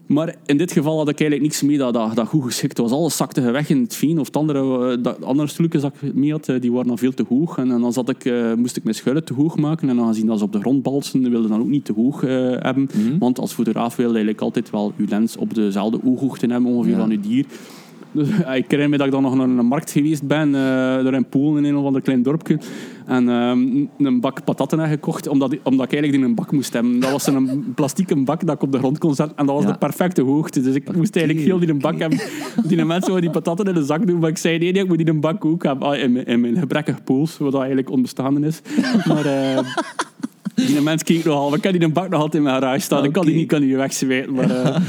maar 0.07 0.37
in 0.47 0.57
dit 0.57 0.73
geval 0.73 0.97
had 0.99 1.09
ik 1.09 1.21
eigenlijk 1.21 1.51
niks 1.51 1.63
mee 1.63 1.79
dat, 1.79 1.95
dat, 1.95 2.15
dat 2.15 2.27
goed 2.27 2.45
geschikt 2.45 2.79
was. 2.79 2.91
Alles 2.91 3.17
zakte 3.17 3.51
weg 3.51 3.71
in 3.71 3.81
het 3.83 3.95
veen. 3.95 4.19
Of 4.19 4.27
het 4.27 4.37
andere, 4.37 5.01
dat 5.01 5.25
andere 5.25 5.49
stoeltjes 5.49 5.83
dat 5.83 5.95
ik 6.01 6.15
mee 6.15 6.31
had, 6.31 6.53
die 6.61 6.73
waren 6.73 6.87
dan 6.87 6.99
veel 6.99 7.15
te 7.15 7.25
hoog. 7.29 7.59
En, 7.59 7.71
en 7.71 7.81
dan 7.81 7.93
zat 7.93 8.09
ik, 8.09 8.33
moest 8.57 8.77
ik 8.77 8.83
mijn 8.85 8.95
schuilen 8.95 9.25
te 9.25 9.35
hoog 9.35 9.57
maken. 9.57 9.89
En 9.89 10.01
aangezien 10.01 10.27
dat 10.27 10.39
ze 10.39 10.45
op 10.45 10.53
de 10.53 10.61
grond 10.61 10.83
balsen, 10.83 11.31
wilde 11.31 11.49
dan 11.49 11.61
ook 11.61 11.69
niet 11.69 11.85
te 11.85 11.93
hoog 11.93 12.21
hebben. 12.21 12.89
Mhm. 12.95 13.19
Want 13.19 13.39
als 13.39 13.53
fotograaf 13.53 13.97
wil 13.97 14.07
je 14.09 14.13
eigenlijk 14.13 14.43
altijd 14.43 14.71
wel 14.71 14.93
je 14.97 15.05
lens 15.09 15.37
op 15.37 15.55
dezelfde 15.55 16.01
ooghoogte 16.05 16.47
hebben 16.47 16.71
ongeveer 16.71 16.93
Ja. 16.93 16.99
van 16.99 17.11
je 17.11 17.21
dier. 17.21 17.47
Dus, 18.13 18.29
ik 18.63 18.71
herinner 18.71 18.89
me 18.89 18.97
dat 18.97 19.07
ik 19.07 19.13
dan 19.13 19.23
nog 19.23 19.35
naar 19.35 19.49
een 19.49 19.67
markt 19.67 19.91
geweest 19.91 20.27
ben, 20.27 20.49
eh 20.55 20.61
daar 21.05 21.15
in 21.15 21.29
Polen, 21.29 21.65
in 21.65 21.71
een 21.71 21.77
of 21.77 21.85
ander 21.87 22.03
klein 22.03 22.23
dorpje. 22.23 22.59
En 23.07 23.29
ehm, 23.29 23.87
een 24.07 24.21
bak 24.21 24.45
patatten 24.45 24.79
heb 24.79 24.91
gekocht, 24.91 25.29
omdat, 25.29 25.57
omdat 25.63 25.85
ik 25.87 25.93
eigenlijk 25.93 26.13
die 26.13 26.23
een 26.31 26.35
bak 26.35 26.53
moest 26.53 26.73
hebben. 26.73 27.01
Dat 27.01 27.11
was 27.11 27.27
een 27.27 27.65
plastieke 27.75 28.17
bak 28.17 28.47
dat 28.47 28.55
ik 28.55 28.63
op 28.63 28.73
de 28.73 28.79
grond 28.79 28.99
kon 28.99 29.15
zetten. 29.15 29.37
En 29.37 29.47
dat 29.47 29.55
was 29.55 29.65
Ja. 29.65 29.73
de 29.73 29.79
perfecte 29.79 30.23
hoogte. 30.23 30.61
Dus 30.61 30.75
ik 30.75 30.97
moest 30.97 31.17
eigenlijk 31.17 31.47
heel 31.47 31.59
die 31.59 31.69
een 31.69 31.79
bak 31.79 31.99
hebben. 31.99 32.19
Die 32.67 32.77
mensen 32.85 33.11
wouden 33.11 33.21
die 33.21 33.41
patatten 33.41 33.67
in 33.67 33.75
de 33.75 33.85
zak 33.85 34.07
doen, 34.07 34.19
maar 34.19 34.31
ik 34.31 34.39
zei 34.39 34.59
nee, 34.59 34.73
nee 34.73 34.83
ik 34.83 34.89
moet 34.89 34.99
die 34.99 35.09
een 35.09 35.21
bak 35.21 35.45
ook 35.45 35.63
hebben. 35.63 35.89
Ah, 35.89 35.99
in, 35.99 36.13
mijn, 36.13 36.27
in 36.27 36.41
mijn 36.41 36.57
gebrekkig 36.57 37.05
pools, 37.05 37.39
wat 37.39 37.55
eigenlijk 37.55 37.91
onbestaande 37.91 38.47
is. 38.47 38.61
Maar... 39.09 39.25
eh, 39.25 39.59
die 40.55 40.81
mens 40.81 41.03
keek 41.03 41.25
nog 41.25 41.35
al. 41.35 41.55
Ik 41.55 41.63
heb 41.63 41.73
die 41.73 41.83
een 41.83 41.93
bak 41.93 42.09
nog 42.09 42.21
altijd 42.21 42.35
in 42.35 42.43
mijn 42.43 42.63
garage 42.63 42.81
staan. 42.81 43.05
Ik 43.05 43.13
kan 43.13 43.27
die 43.27 43.35
niet, 43.35 43.47
kan 43.49 43.61
die 43.61 43.77
wegzwijten. 43.77 44.33
Maar 44.35 44.49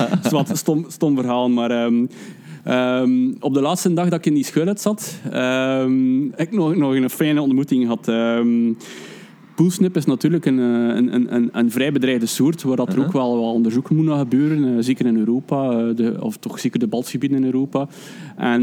het 0.10 0.26
is 0.26 0.32
wat 0.32 0.50
een 0.50 0.58
stom, 0.58 0.86
stom 0.88 1.16
verhaal. 1.16 1.50
Maar 1.50 1.72
ehm, 1.72 2.06
ehm, 2.64 3.32
op 3.40 3.54
de 3.54 3.62
laatste 3.62 3.94
dag 3.94 4.10
dat 4.10 4.20
ik 4.20 4.26
in 4.26 4.34
die 4.34 4.46
schuilhut 4.46 4.82
zat, 4.82 5.20
ehm, 5.32 6.22
heb 6.22 6.40
ik 6.48 6.52
nog, 6.52 6.76
nog 6.76 6.94
een 6.96 7.10
fijne 7.10 7.42
ontmoeting 7.42 7.82
gehad. 7.82 8.08
Ehm 8.08 8.74
Poelsnip 9.56 9.96
is 9.96 10.06
natuurlijk 10.06 10.46
een, 10.46 10.60
eh, 10.60 10.96
een, 10.96 11.14
een, 11.14 11.36
een, 11.36 11.50
een 11.52 11.72
vrij 11.72 11.92
bedreigde 11.92 12.26
soort, 12.26 12.64
waar 12.64 12.76
dat 12.76 12.88
er 12.88 12.94
Uh-huh. 12.94 13.08
ook 13.08 13.14
wel 13.14 13.42
wat 13.42 13.54
onderzoek 13.54 13.90
moet 13.90 14.06
naar 14.06 14.18
gebeuren. 14.18 14.78
eh, 14.78 14.84
zeker 14.84 15.06
in 15.06 15.18
Europa, 15.18 15.72
eh, 15.72 15.96
de, 15.96 16.18
of 16.20 16.38
toch 16.38 16.60
zeker 16.60 16.80
de 16.80 16.88
balsgebieden 16.88 17.38
in 17.38 17.46
Europa. 17.46 17.88
En 18.38 18.60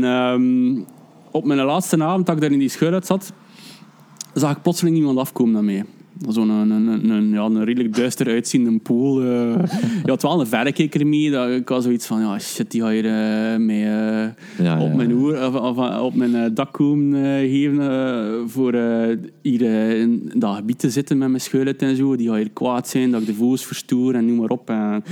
op 1.31 1.45
mijn 1.45 1.61
laatste 1.61 2.03
avond 2.05 2.27
dat 2.27 2.35
ik 2.35 2.41
daar 2.41 2.53
in 2.53 2.59
die 2.59 2.69
schuilhut 2.69 3.07
zat, 3.07 3.33
zag 4.35 4.51
ik 4.51 4.63
plotseling 4.63 4.97
iemand 4.97 5.19
afkomen 5.19 5.53
naar 5.53 5.65
mij. 5.65 5.85
Zo'n 6.29 6.49
een, 6.49 6.71
een, 6.71 6.87
een, 6.87 7.11
een- 7.11 7.31
ja, 7.31 7.43
een 7.45 7.64
redelijk 7.64 7.97
duister 7.97 8.27
uitziende 8.27 8.79
pool. 8.79 9.21
eh. 9.21 9.27
Je 10.05 10.11
had 10.11 10.23
wel 10.23 10.41
een 10.41 10.47
verrekijker 10.47 11.07
mee. 11.07 11.31
Dat, 11.31 11.51
ik 11.51 11.68
had 11.68 11.83
zoiets 11.83 12.07
van, 12.07 12.21
ja 12.21 12.39
shit, 12.39 12.71
die 12.71 12.81
ga 12.81 12.89
je 12.89 13.03
eh, 13.03 13.61
mee, 13.61 13.85
eh, 13.85 14.29
Ja, 14.64 14.81
op, 14.81 14.89
ja. 14.91 14.97
mijn 14.97 15.12
oer, 15.12 15.47
of, 15.47 15.55
of, 15.55 15.79
eh, 15.91 16.03
op 16.03 16.14
mijn 16.14 16.35
eh, 16.35 16.51
dak 16.55 16.73
komen 16.73 17.14
eh, 17.25 17.51
geven 17.51 17.81
eh, 17.91 18.35
voor 18.47 18.73
eh, 18.73 19.16
hier 19.43 19.62
eh, 19.64 20.01
in 20.01 20.33
dat 20.37 20.55
gebied 20.57 20.79
te 20.79 20.91
zitten 20.91 21.18
met 21.18 21.29
mijn 21.29 21.41
schuilhut 21.41 21.83
en 21.83 21.97
zo. 21.97 22.16
Die 22.16 22.29
ga 22.29 22.35
hier 22.35 22.51
kwaad 22.51 22.89
zijn, 22.89 23.11
dat 23.11 23.21
ik 23.21 23.27
de 23.27 23.35
vogels 23.35 23.66
verstoor 23.66 24.14
en 24.14 24.27
noem 24.27 24.37
maar 24.37 24.49
op. 24.51 24.71
En, 24.71 25.05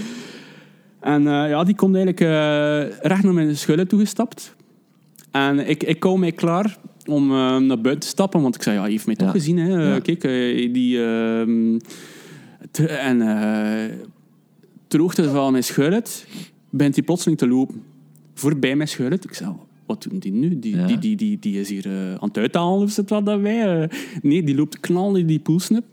en 1.00 1.26
eh, 1.26 1.48
ja, 1.48 1.64
die 1.64 1.74
komt 1.74 1.96
eigenlijk 1.96 2.24
eh, 2.26 2.98
recht 3.08 3.22
naar 3.22 3.34
mijn 3.34 3.56
schuilhut 3.56 3.88
toegestapt. 3.88 4.56
En 5.30 5.68
ik, 5.68 5.82
ik 5.82 6.00
kou 6.00 6.18
mij 6.18 6.32
klaar 6.32 6.76
om 7.08 7.30
eh, 7.30 7.56
naar 7.56 7.80
buiten 7.80 7.98
te 7.98 8.06
stappen, 8.06 8.42
want 8.42 8.54
ik 8.54 8.62
zei, 8.62 8.76
ja, 8.76 8.82
hij 8.82 8.90
heeft 8.90 9.06
mij 9.06 9.14
toch 9.14 9.30
gezien. 9.30 9.58
Hè. 9.58 9.68
Ja. 9.92 9.98
Kijk, 10.00 10.24
eh, 10.24 10.72
die... 10.72 11.04
ehm, 11.04 11.78
te- 12.70 12.86
en 12.86 13.20
eh 13.22 13.96
ter 14.88 15.00
hoogte 15.00 15.30
van 15.30 15.50
mijn 15.52 15.64
schuilhut 15.64 16.26
begint 16.70 16.94
hij 16.94 17.04
plotseling 17.04 17.38
te 17.38 17.48
lopen. 17.48 17.82
Voorbij 18.34 18.76
mijn 18.76 18.88
schuilhut. 18.88 19.24
Ik 19.24 19.34
zei, 19.34 19.52
wat 19.86 20.06
doen 20.08 20.18
die 20.18 20.32
nu? 20.32 20.58
Die, 20.58 20.76
Ja. 20.76 20.86
die, 20.86 20.98
die, 20.98 21.16
die, 21.16 21.38
die 21.38 21.60
is 21.60 21.68
hier 21.68 21.86
eh, 21.86 22.14
aan 22.14 22.28
het 22.28 22.38
uithalen 22.38 22.82
of 22.82 22.90
zit 22.90 23.10
wat 23.10 23.26
daarbij? 23.26 23.82
Eh, 23.82 23.88
nee, 24.22 24.42
die 24.42 24.54
loopt 24.54 24.80
knallen 24.80 25.20
in 25.20 25.26
die 25.26 25.38
poolsnip. 25.38 25.84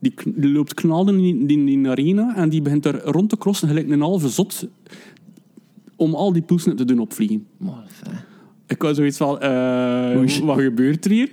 Die, 0.00 0.14
loopt 0.52 0.74
knallen 0.74 1.18
in 1.18 1.46
die, 1.46 1.88
arena 1.88 2.36
en 2.36 2.48
die 2.48 2.62
begint 2.62 2.84
er 2.84 3.02
rond 3.04 3.28
te 3.28 3.36
crossen 3.38 3.68
gelijk 3.68 3.90
een 3.90 4.00
halve 4.00 4.28
zot 4.28 4.66
om 5.96 6.14
al 6.14 6.32
die 6.32 6.42
poolsnip 6.42 6.76
te 6.76 6.84
doen 6.84 6.98
opvliegen. 6.98 7.46
Fijn. 7.88 8.18
Ik 8.70 8.82
was 8.82 8.96
zoiets 8.96 9.16
van, 9.16 9.40
eh, 9.40 10.40
wat 10.42 10.60
gebeurt 10.60 11.04
er 11.04 11.10
hier? 11.10 11.28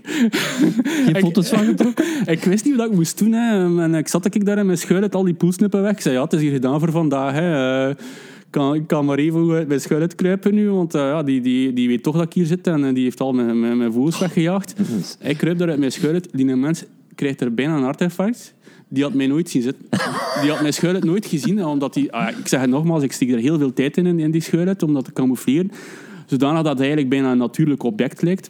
Geen 1.05 1.15
foto's 1.15 1.49
van 1.49 1.65
getrokken? 1.65 2.05
ik 2.35 2.43
wist 2.43 2.65
niet 2.65 2.75
wat 2.75 2.85
ik 2.89 2.95
moest 2.95 3.17
doen. 3.17 3.31
Hè. 3.31 3.81
En 3.81 3.95
ik 3.95 4.07
zat 4.07 4.35
ik 4.35 4.45
daar 4.45 4.57
in 4.57 4.65
mijn 4.65 4.77
schuilhut 4.77 5.15
al 5.15 5.23
die 5.23 5.33
poelsnippen 5.33 5.81
weg. 5.81 5.91
Ik 5.91 6.01
zei, 6.01 6.15
ja, 6.15 6.23
het 6.23 6.33
is 6.33 6.41
hier 6.41 6.51
gedaan 6.51 6.79
voor 6.79 6.91
vandaag. 6.91 7.33
Hè. 7.33 7.85
Eh, 7.85 7.89
ik 7.89 8.47
kan, 8.49 8.75
ik 8.75 8.87
kan 8.87 9.05
maar 9.05 9.17
even 9.17 9.51
uit 9.51 9.67
mijn 9.67 9.81
schuilhut 9.81 10.15
kruipen 10.15 10.53
nu, 10.53 10.69
want 10.69 10.95
eh, 10.95 11.01
ja, 11.01 11.23
die, 11.23 11.41
die, 11.41 11.73
die 11.73 11.87
weet 11.87 12.03
toch 12.03 12.15
dat 12.15 12.25
ik 12.25 12.33
hier 12.33 12.45
zit 12.45 12.67
en 12.67 12.93
die 12.93 13.03
heeft 13.03 13.19
al 13.19 13.33
mijn, 13.33 13.59
mijn, 13.59 13.77
mijn 13.77 13.93
vogels 13.93 14.19
weggejaagd. 14.19 14.73
Ik 15.21 15.37
kruip 15.37 15.57
daar 15.57 15.69
uit 15.69 15.79
mijn 15.79 15.91
schuilhut. 15.91 16.29
Die 16.31 16.45
mens 16.45 16.83
krijgt 17.15 17.41
er 17.41 17.53
bijna 17.53 17.75
een 17.75 17.83
hartinfarct. 17.83 18.53
Die 18.87 19.03
had 19.03 19.13
mij 19.13 19.27
nooit 19.27 19.49
zien 19.49 19.61
zitten. 19.61 19.85
Die 20.41 20.49
had 20.49 20.61
mijn 20.61 20.73
schuilhut 20.73 21.03
nooit 21.03 21.25
gezien, 21.25 21.65
omdat 21.65 21.93
die... 21.93 22.11
ah, 22.11 22.37
ik 22.37 22.47
zeg 22.47 22.61
het 22.61 22.69
nogmaals, 22.69 23.03
ik 23.03 23.11
steek 23.11 23.31
er 23.31 23.39
heel 23.39 23.57
veel 23.57 23.73
tijd 23.73 23.97
in, 23.97 24.19
in 24.19 24.31
die 24.31 24.41
schuilhut, 24.41 24.83
om 24.83 24.93
dat 24.93 25.05
te 25.05 25.13
camoufleren. 25.13 25.71
Zodanig 26.27 26.61
dat 26.61 26.71
het 26.71 26.79
eigenlijk 26.79 27.09
bijna 27.09 27.31
een 27.31 27.37
natuurlijk 27.37 27.83
object 27.83 28.21
lijkt. 28.21 28.49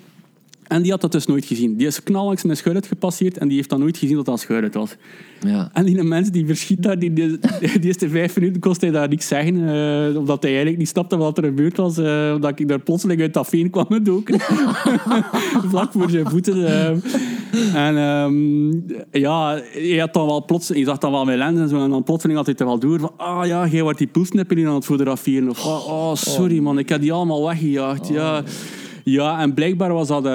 En 0.67 0.81
die 0.81 0.91
had 0.91 1.01
dat 1.01 1.11
dus 1.11 1.25
nooit 1.25 1.45
gezien. 1.45 1.75
Die 1.75 1.87
is 1.87 2.03
knallangs 2.03 2.43
mijn 2.43 2.57
schuilhut 2.57 2.87
gepasseerd 2.87 3.37
en 3.37 3.47
die 3.47 3.57
heeft 3.57 3.69
dan 3.69 3.79
nooit 3.79 3.97
gezien 3.97 4.15
dat 4.15 4.25
dat 4.25 4.33
een 4.33 4.39
schuilhut 4.39 4.73
was. 4.73 4.95
Ja. 5.39 5.69
En 5.73 5.85
die 5.85 6.03
mens 6.03 6.31
die 6.31 6.45
verschiet 6.45 6.83
daar, 6.83 6.99
die, 6.99 7.13
die, 7.13 7.39
die 7.61 7.81
eerste 7.81 8.09
vijf 8.09 8.35
minuten 8.35 8.61
kost 8.61 8.81
hij 8.81 8.91
daar 8.91 9.09
niks 9.09 9.27
zeggen, 9.27 9.55
eh, 9.55 10.17
omdat 10.17 10.41
hij 10.41 10.51
eigenlijk 10.51 10.77
niet 10.77 10.87
snapte 10.87 11.17
wat 11.17 11.37
er 11.37 11.43
gebeurd 11.43 11.77
was, 11.77 11.97
eh, 11.97 12.31
omdat 12.35 12.59
ik 12.59 12.67
daar 12.67 12.79
plotseling 12.79 13.21
uit 13.21 13.33
dat 13.33 13.47
veen 13.47 13.69
kwam 13.69 13.85
gedoken. 13.85 14.39
Vlak 15.71 15.91
voor 15.91 16.09
zijn 16.09 16.29
voeten. 16.29 16.67
eh. 16.67 16.97
En 17.87 17.97
ehm, 17.97 18.71
ja, 19.11 19.61
hij 19.71 19.97
had 19.97 20.13
dan 20.13 20.25
wel 20.25 20.45
plots, 20.45 20.67
je 20.67 20.83
zag 20.83 20.97
dan 20.97 21.11
wel 21.11 21.25
mijn 21.25 21.37
lens 21.37 21.59
en 21.59 21.69
zo, 21.69 21.83
en 21.83 21.89
dan 21.89 22.03
plotseling 22.03 22.37
had 22.37 22.47
hij 22.47 22.55
het 22.57 22.67
wel 22.67 22.79
door 22.79 22.99
van, 22.99 23.11
ah 23.17 23.45
ja, 23.45 23.67
jij 23.67 23.83
wordt 23.83 23.97
die 23.97 24.07
poesnippen 24.07 24.57
hier 24.57 24.67
aan 24.67 24.75
het 24.75 24.85
fotograferen. 24.85 25.49
Of, 25.49 25.65
oh, 25.65 25.87
oh, 25.87 26.15
sorry 26.15 26.59
man, 26.59 26.79
ik 26.79 26.89
heb 26.89 27.01
die 27.01 27.13
allemaal 27.13 27.45
weggejaagd. 27.45 28.07
Ja. 28.07 28.43
Ja, 29.09 29.39
en 29.39 29.53
blijkbaar 29.53 29.93
was 29.93 30.07
dat 30.07 30.25
eh, 30.25 30.31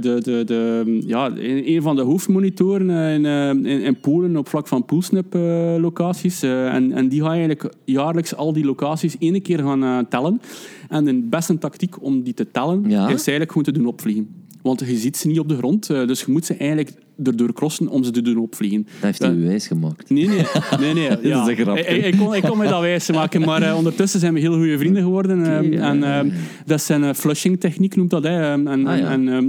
de, 0.00 0.20
de, 0.22 0.42
de, 0.44 0.98
ja, 1.06 1.30
een 1.36 1.82
van 1.82 1.96
de 1.96 2.02
hoofdmonitoren 2.02 2.90
eh, 2.90 3.14
in, 3.14 3.26
eh, 3.26 3.48
in, 3.48 3.64
in 3.82 4.00
Polen 4.00 4.36
op 4.36 4.48
vlak 4.48 4.68
van 4.68 4.84
poolsnip-locaties. 4.84 6.42
en, 6.42 6.92
en 6.92 7.08
die 7.08 7.20
gaan 7.20 7.30
eigenlijk 7.30 7.74
jaarlijks 7.84 8.36
al 8.36 8.52
die 8.52 8.64
locaties 8.64 9.18
één 9.18 9.42
keer 9.42 9.58
gaan 9.58 9.82
eh, 9.82 9.98
tellen. 10.08 10.40
En 10.88 11.04
de 11.04 11.14
beste 11.14 11.58
tactiek 11.58 12.02
om 12.02 12.22
die 12.22 12.34
te 12.34 12.50
tellen 12.50 12.82
Ja? 12.88 13.04
is 13.04 13.10
eigenlijk 13.10 13.48
gewoon 13.48 13.64
te 13.64 13.72
doen 13.72 13.86
opvliegen. 13.86 14.35
Want 14.66 14.80
je 14.86 14.96
ziet 14.96 15.16
ze 15.16 15.26
niet 15.26 15.38
op 15.38 15.48
de 15.48 15.56
grond, 15.56 15.90
eh, 15.90 16.06
dus 16.06 16.20
je 16.20 16.32
moet 16.32 16.44
ze 16.44 16.54
eigenlijk 16.54 16.92
erdoor 17.24 17.52
crossen 17.52 17.88
om 17.88 18.04
ze 18.04 18.10
te 18.10 18.22
doen 18.22 18.36
opvliegen. 18.38 18.82
Dat 18.82 19.02
heeft 19.02 19.18
hij 19.18 19.28
Ja. 19.30 19.34
u 19.36 19.44
wijs 19.46 19.66
gemaakt. 19.66 20.10
Nee, 20.10 20.28
nee. 20.28 20.42
nee, 20.80 20.94
nee 20.94 21.02
ja. 21.22 21.42
is 21.42 21.48
een 21.48 21.56
grapje. 21.56 21.84
Ik, 21.84 22.04
ik, 22.04 22.18
kon, 22.18 22.34
ik 22.34 22.42
kon 22.42 22.58
me 22.58 22.68
dat 22.68 22.80
wijs 22.80 23.10
maken, 23.10 23.40
maar 23.40 23.62
eh, 23.62 23.76
ondertussen 23.76 24.20
zijn 24.20 24.34
we 24.34 24.40
heel 24.40 24.54
goede 24.56 24.78
vrienden 24.78 25.02
geworden. 25.02 25.44
eh, 25.44 25.58
Oké, 25.66 25.76
ja, 25.76 25.88
en 25.90 25.98
ja, 25.98 26.20
eh, 26.20 26.26
ja. 26.26 26.32
dat 26.66 26.78
is 26.80 26.88
een 26.88 27.04
eh, 27.04 27.14
flushing 27.14 27.60
techniek, 27.60 27.96
noemt 27.96 28.10
dat. 28.10 28.22
Hè. 28.22 28.52
En, 28.52 28.68
en, 28.68 28.86
Ah, 28.86 28.98
ja. 28.98 29.10
en, 29.10 29.28
ehm, 29.28 29.46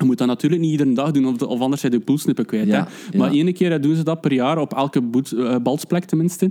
je 0.00 0.06
moet 0.06 0.18
dat 0.18 0.26
natuurlijk 0.26 0.62
niet 0.62 0.70
iedere 0.70 0.92
dag 0.92 1.10
doen, 1.10 1.26
of, 1.26 1.42
of 1.42 1.60
anders 1.60 1.80
zijn 1.80 1.92
de 1.92 2.00
poelsnippen 2.00 2.46
kwijt. 2.46 2.66
Ja, 2.66 2.88
hè. 3.10 3.18
Maar 3.18 3.34
ja. 3.34 3.44
één 3.44 3.52
keer 3.52 3.72
eh, 3.72 3.82
doen 3.82 3.94
ze 3.96 4.02
dat 4.02 4.20
per 4.20 4.32
jaar, 4.32 4.58
op 4.58 4.74
elke 4.74 5.00
boet, 5.00 5.32
eh, 5.32 5.56
balsplek 5.62 6.04
tenminste, 6.04 6.50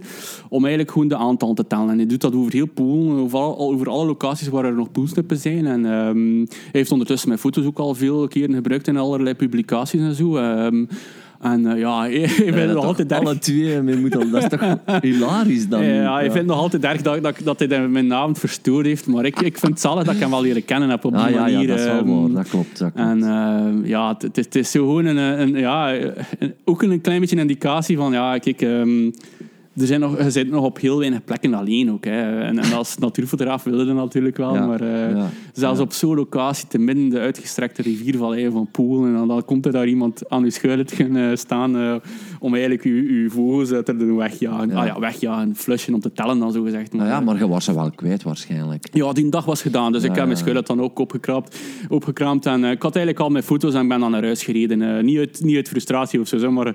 om 0.50 0.62
eigenlijk 0.62 0.91
gewoon 0.91 1.08
de 1.08 1.18
aantal 1.18 1.54
te 1.54 1.68
tellen. 1.68 1.89
En 1.89 1.97
hij 1.97 2.06
doet 2.06 2.22
dat 2.22 2.34
over 2.36 2.52
heel 2.52 2.68
Polen, 2.68 3.18
over, 3.18 3.39
al- 3.39 3.58
over 3.72 3.89
alle 3.89 4.06
locaties 4.06 4.47
waar 4.47 4.66
er 4.66 4.74
nog 4.74 4.91
poelsnippen 4.91 5.38
zijn. 5.38 5.68
En 5.68 5.86
ehm, 5.86 6.38
hij 6.38 6.47
heeft 6.72 6.91
ondertussen 6.91 7.28
mijn 7.28 7.39
foto's 7.39 7.66
ook 7.66 7.80
al 7.80 7.95
veel 7.95 8.28
keren 8.28 8.54
gebruikt 8.54 8.88
in 8.88 8.97
allerlei 8.97 9.36
publicaties 9.36 10.02
en 10.02 10.16
zo. 10.16 10.36
Ehm, 10.38 10.86
en 11.42 11.66
eh, 11.68 11.80
ja, 11.86 12.06
ik 12.06 12.28
Ja, 12.30 12.54
vind 12.54 12.74
nog 12.74 12.86
altijd 12.86 13.12
erg. 13.12 13.20
alle 13.20 13.38
twee 13.38 13.82
mee 13.82 13.96
moeten. 13.96 14.32
Dat 14.32 14.44
is 14.44 14.50
toch 14.50 14.76
hilarisch 15.02 15.68
dan? 15.68 15.84
Ja, 15.84 16.20
ik 16.22 16.32
vind 16.32 16.46
nog 16.46 16.58
altijd 16.58 16.84
erg 16.84 17.02
dat, 17.02 17.24
dat, 17.24 17.36
dat 17.44 17.60
hij 17.60 17.88
mijn 17.88 18.14
avond 18.14 18.40
verstoord 18.40 18.86
heeft. 18.86 19.08
Maar 19.08 19.26
ik, 19.26 19.40
ik 19.42 19.58
vind 19.58 19.72
het 19.72 19.82
zalig 19.82 20.04
dat 20.04 20.14
ik 20.14 20.20
hem 20.20 20.30
wel 20.30 20.42
leren 20.42 20.66
kennen 20.66 20.90
heb 20.90 21.06
op 21.06 21.12
die 21.12 21.22
Ah, 21.22 21.30
ja, 21.30 21.48
ja, 21.48 21.54
manier. 21.54 21.68
dat 21.68 21.80
is 21.80 21.86
wel 21.86 21.98
ehm, 21.98 22.08
waar. 22.22 22.32
Dat 22.32 22.50
klopt. 22.50 22.80
Dat 22.80 22.92
klopt. 22.94 23.10
En 23.10 23.24
eh, 23.24 23.90
ja, 23.90 24.18
het, 24.20 24.36
het 24.36 24.56
is, 24.56 24.72
zo 24.72 24.80
gewoon 24.80 25.06
een, 25.06 25.18
een, 25.18 25.56
ja, 25.56 25.94
een- 25.96 26.54
ook 26.66 26.82
een 26.84 27.02
klein 27.02 27.20
beetje 27.20 27.36
een 27.36 27.42
indicatie 27.42 27.98
van, 27.98 28.12
ja, 28.12 28.38
kijk, 28.38 28.62
ehm, 28.62 29.10
er 29.76 29.88
zijn 29.88 30.00
nog, 30.00 30.24
je 30.24 30.32
zit 30.32 30.50
nog 30.50 30.64
op 30.64 30.80
heel 30.80 30.98
weinig 30.98 31.24
plekken 31.24 31.54
alleen 31.54 31.92
ook. 31.92 32.06
Hè. 32.06 32.42
En, 32.42 32.60
en 32.60 32.74
als 32.74 32.98
natuurfotograaf 32.98 33.64
wilde 33.64 33.86
dat 33.86 33.96
natuurlijk 33.96 34.38
wel, 34.38 34.54
Ja, 34.54 34.66
maar 34.66 34.82
eh, 34.82 35.16
ja, 35.16 35.30
zelfs 35.54 35.78
ja. 35.78 35.84
op 35.84 35.94
zo'n 35.94 36.16
locatie, 36.16 36.68
te 36.68 36.78
midden 36.78 37.10
de 37.10 37.20
uitgestrekte 37.20 37.82
riviervallei 37.82 38.52
van 38.52 38.68
Poel, 38.72 39.06
en 39.06 39.14
dan, 39.14 39.28
dan 39.28 39.46
komt 39.46 39.66
er 39.66 39.72
daar 39.72 39.88
iemand 39.88 40.30
aan 40.30 40.44
uw 40.44 40.50
schuilen 40.50 40.86
te 40.86 40.96
gaan 40.96 41.16
eh, 41.16 41.36
staan 41.36 41.78
eh, 41.78 41.96
om 42.40 42.52
eigenlijk 42.54 42.84
uw, 42.84 43.08
uw 43.08 43.30
vogels 43.30 43.72
uit 43.72 43.86
te 43.86 43.98
doen 43.98 44.16
wegjagen. 44.16 44.70
Ja. 44.70 44.76
Ah 44.76 44.86
ja, 44.86 45.00
wegjagen, 45.00 45.56
flushen 45.56 45.94
om 45.94 46.00
te 46.00 46.12
tellen 46.12 46.40
dan 46.40 46.52
zo 46.52 46.64
gezegd. 46.64 46.94
Nou 46.94 47.08
ja, 47.08 47.20
eh, 47.20 47.26
maar 47.26 47.38
je 47.38 47.48
was 47.48 47.66
ze 47.66 47.74
wel 47.74 47.92
kwijt 47.92 48.24
waarschijnlijk. 48.24 48.88
ja, 48.92 49.12
die 49.14 49.30
dag 49.30 49.46
was 49.46 49.62
gedaan, 49.62 49.92
dus 49.92 50.04
ik 50.04 50.16
heb 50.16 50.26
mijn 50.26 50.38
schuilen 50.38 50.66
dan 50.66 50.82
ook 50.82 51.00
opgekrapt, 51.00 51.60
opgekraamd. 51.90 52.46
En 52.46 52.64
eh, 52.64 52.72
ik 52.72 52.82
had 52.82 52.96
eigenlijk 52.96 53.26
al 53.26 53.32
mijn 53.32 53.44
foto's 53.44 53.74
en 53.74 53.88
ben 53.88 54.00
dan 54.00 54.12
naar 54.12 54.24
huis 54.24 54.44
gereden. 54.44 54.82
Eh, 54.82 55.04
niet, 55.04 55.18
uit, 55.18 55.44
niet 55.44 55.56
uit 55.56 55.68
frustratie 55.70 56.20
of 56.20 56.28
zo, 56.28 56.52
maar 56.52 56.68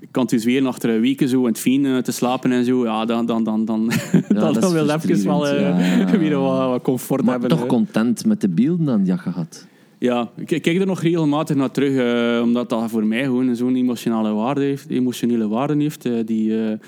ik 0.00 0.08
kan 0.10 0.26
dus 0.26 0.44
weer 0.44 0.66
achter 0.66 1.00
weken 1.00 1.28
zo 1.28 1.40
in 1.40 1.46
het 1.46 1.58
veen 1.58 1.86
eh, 1.86 1.96
te 1.98 2.12
slapen 2.12 2.52
en 2.52 2.64
zo. 2.64 2.84
Ja, 2.84 3.04
dan, 3.04 3.26
dan, 3.26 3.44
dan, 3.44 3.64
dan, 3.64 3.90
dan, 4.28 4.52
dan 4.52 4.72
wil 4.72 4.88
even 4.88 5.24
wel 5.24 5.42
weer 6.18 6.38
wat, 6.38 6.68
wat 6.68 6.82
comfort 6.82 7.22
Maar 7.22 7.40
hebben. 7.40 7.58
toch 7.58 7.66
content 7.66 8.26
met 8.26 8.40
de 8.40 8.48
beelden 8.48 8.86
dan 8.86 9.02
die 9.02 9.12
je 9.12 9.18
gehad. 9.18 9.66
Ja, 10.04 10.30
ik 10.36 10.62
kijk 10.62 10.80
er 10.80 10.86
nog 10.86 11.00
regelmatig 11.00 11.56
naar 11.56 11.70
terug, 11.70 11.96
eh, 11.96 12.42
omdat 12.42 12.68
dat 12.68 12.90
voor 12.90 13.06
mij 13.06 13.22
gewoon 13.22 13.56
zo'n 13.56 13.76
emotionele 13.76 14.32
waarde 14.32 14.60
heeft, 14.60 14.90
emotionele 14.90 15.48
waarde 15.48 15.82
heeft, 15.82 16.04
eh, 16.04 16.12
die, 16.24 16.64
eh, 16.64 16.78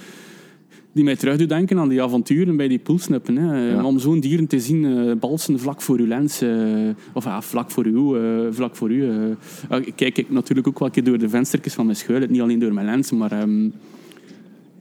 die 0.93 1.05
mij 1.05 1.17
terug 1.17 1.37
doet 1.37 1.49
denken 1.49 1.79
aan 1.79 1.89
die 1.89 2.03
avonturen 2.03 2.57
bij 2.57 2.69
die 2.69 2.79
poolsnippen. 2.79 3.37
Hè. 3.37 3.71
Ja. 3.71 3.85
Om 3.85 3.99
zo'n 3.99 4.21
dieren 4.21 4.47
te 4.47 4.61
zien 4.61 5.17
balsen 5.21 5.59
vlak 5.59 5.81
voor 5.81 5.99
uw 5.99 6.07
lens, 6.07 6.43
of 7.12 7.25
ja, 7.25 7.43
vlak 7.43 7.71
voor 7.71 7.87
u, 7.87 8.17
vlak 8.53 8.77
voor 8.77 8.91
u. 8.91 9.11
kijk 9.95 10.19
ik 10.19 10.31
natuurlijk 10.31 10.69
ook 10.69 10.79
wel 10.79 10.89
een 10.89 10.95
keer 10.95 11.05
door 11.05 11.19
de 11.19 11.29
venstertjes 11.29 11.75
van 11.75 11.85
mijn 11.85 11.97
schuil, 11.97 12.27
niet 12.29 12.41
alleen 12.41 12.59
door 12.59 12.75
mijn 12.75 12.87
lens, 12.87 13.12
maar 13.12 13.33
ehm, 13.33 13.69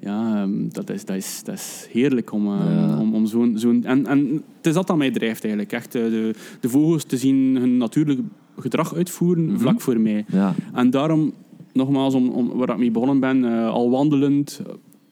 ja, 0.05 0.41
ehm, 0.41 0.67
dat, 0.69 0.89
is, 0.89 1.05
dat, 1.05 1.15
is, 1.15 1.41
dat 1.43 1.55
is 1.55 1.87
heerlijk 1.91 2.31
om, 2.31 2.47
eh, 2.47 2.65
Ja. 2.75 2.99
om, 2.99 3.13
om 3.15 3.25
zo'n... 3.25 3.57
zo'n 3.57 3.83
en, 3.83 4.05
en 4.05 4.31
het 4.57 4.65
is 4.65 4.73
dat 4.73 4.87
dat 4.87 4.97
mij 4.97 5.11
drijft 5.11 5.43
eigenlijk, 5.43 5.73
echt 5.73 5.95
eh, 5.95 6.01
de, 6.03 6.33
de 6.59 6.69
vogels 6.69 7.03
te 7.03 7.17
zien 7.17 7.55
hun 7.55 7.77
natuurlijk 7.77 8.19
gedrag 8.57 8.95
uitvoeren 8.95 9.59
vlak 9.59 9.81
voor 9.81 9.99
mij. 9.99 10.25
Ja, 10.27 10.53
En 10.73 10.89
daarom, 10.89 11.33
nogmaals, 11.73 12.13
om, 12.13 12.29
om, 12.29 12.47
waar 12.53 12.69
ik 12.69 12.77
mee 12.77 12.91
begonnen 12.91 13.19
ben, 13.19 13.45
eh, 13.45 13.67
al 13.69 13.89
wandelend 13.89 14.61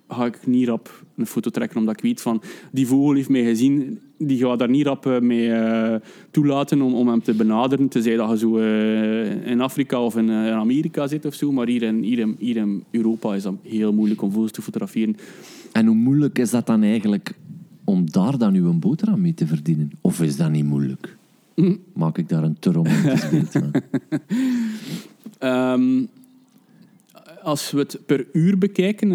ga 0.08 0.26
ik 0.26 0.48
niet 0.48 0.68
rap 0.68 1.04
een 1.16 1.26
foto 1.26 1.50
trekken, 1.50 1.80
omdat 1.80 1.94
ik 1.98 2.04
weet 2.04 2.22
van, 2.22 2.42
die 2.72 2.88
vogel 2.88 3.14
heeft 3.14 3.30
mij 3.30 3.44
gezien, 3.44 4.00
die 4.18 4.38
gaat 4.38 4.60
daar 4.60 4.70
niet 4.70 4.86
rap 4.86 5.06
eh, 5.06 5.20
mee 5.20 5.54
eh, 5.54 6.00
toelaten 6.32 6.82
om, 6.82 6.94
om 6.94 7.08
hem 7.08 7.24
te 7.24 7.34
benaderen, 7.34 7.88
tenzij 7.88 8.16
dat 8.16 8.30
je 8.30 8.38
zo 8.38 8.58
eh, 8.58 9.52
in 9.52 9.62
Afrika 9.62 10.02
of 10.02 10.18
in, 10.18 10.30
in 10.30 10.54
Amerika 10.54 11.08
zit 11.08 11.26
of 11.26 11.34
zo, 11.34 11.52
maar 11.52 11.68
hier 11.68 11.84
in, 11.84 12.02
hier, 12.02 12.20
in, 12.20 12.36
hier 12.40 12.56
in 12.56 12.84
Europa 12.92 13.36
is 13.36 13.44
dat 13.44 13.54
heel 13.62 13.94
moeilijk 13.94 14.22
om 14.22 14.32
vogels 14.32 14.52
te 14.52 14.62
fotograferen. 14.62 15.16
En 15.72 15.86
hoe 15.86 15.96
moeilijk 15.96 16.40
is 16.40 16.50
dat 16.50 16.66
dan 16.66 16.84
eigenlijk 16.84 17.34
om 17.84 18.12
daar 18.12 18.38
dan 18.38 18.54
uw 18.54 18.74
boterham 18.74 19.22
mee 19.22 19.34
te 19.34 19.48
verdienen? 19.48 19.92
Of 20.02 20.22
is 20.22 20.38
dat 20.38 20.52
niet 20.52 20.66
moeilijk? 20.66 21.18
Maak 21.94 22.18
ik 22.18 22.30
daar 22.30 22.44
een 22.44 22.60
te 22.60 22.72
romantisch 22.72 23.30
beeld 23.32 23.52
van? 23.52 23.72
Ehm, 25.40 26.06
als 27.44 27.72
we 27.72 27.80
het 27.80 28.00
per 28.06 28.26
uur 28.34 28.58
bekijken, 28.58 29.08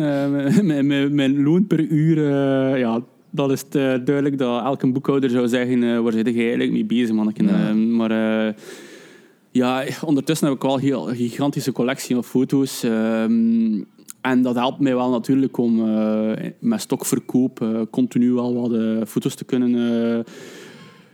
mijn, 0.67 0.87
mijn, 0.87 1.15
mijn 1.15 1.43
loon 1.43 1.67
per 1.67 1.81
uur, 1.81 2.19
eh, 2.19 2.79
ja, 2.79 3.03
dat 3.31 3.51
is 3.51 3.61
het, 3.61 3.75
eh, 3.75 3.83
duidelijk 3.83 4.39
dat 4.39 4.65
elke 4.65 4.93
boekhouder 4.93 5.31
zou 5.31 5.49
zeggen, 5.49 5.83
eh, 5.83 6.01
waar 6.01 6.13
zit 6.13 6.27
je 6.27 6.41
eigenlijk 6.41 6.73
mee 6.73 6.85
bezig, 6.85 7.15
manneken? 7.15 7.47
Ja. 7.47 7.69
Eh, 7.69 7.75
maar 7.75 8.55
ja, 9.51 9.85
ondertussen 10.05 10.47
heb 10.47 10.57
ik 10.57 10.63
wel 10.63 10.79
heel, 10.79 11.11
een 11.11 11.17
gigantische 11.17 11.73
collectie 11.73 12.15
van 12.15 12.25
foto's. 12.25 12.83
ehm, 12.83 13.83
en 14.21 14.43
dat 14.43 14.55
helpt 14.55 14.81
mij 14.81 14.95
wel 14.95 15.11
natuurlijk 15.11 15.57
om 15.57 15.83
met 16.59 16.81
stokverkoop 16.81 17.87
continu 17.91 18.33
wel 18.33 18.55
wat 18.55 19.09
foto's 19.09 19.35
te 19.35 19.45
kunnen 19.45 20.25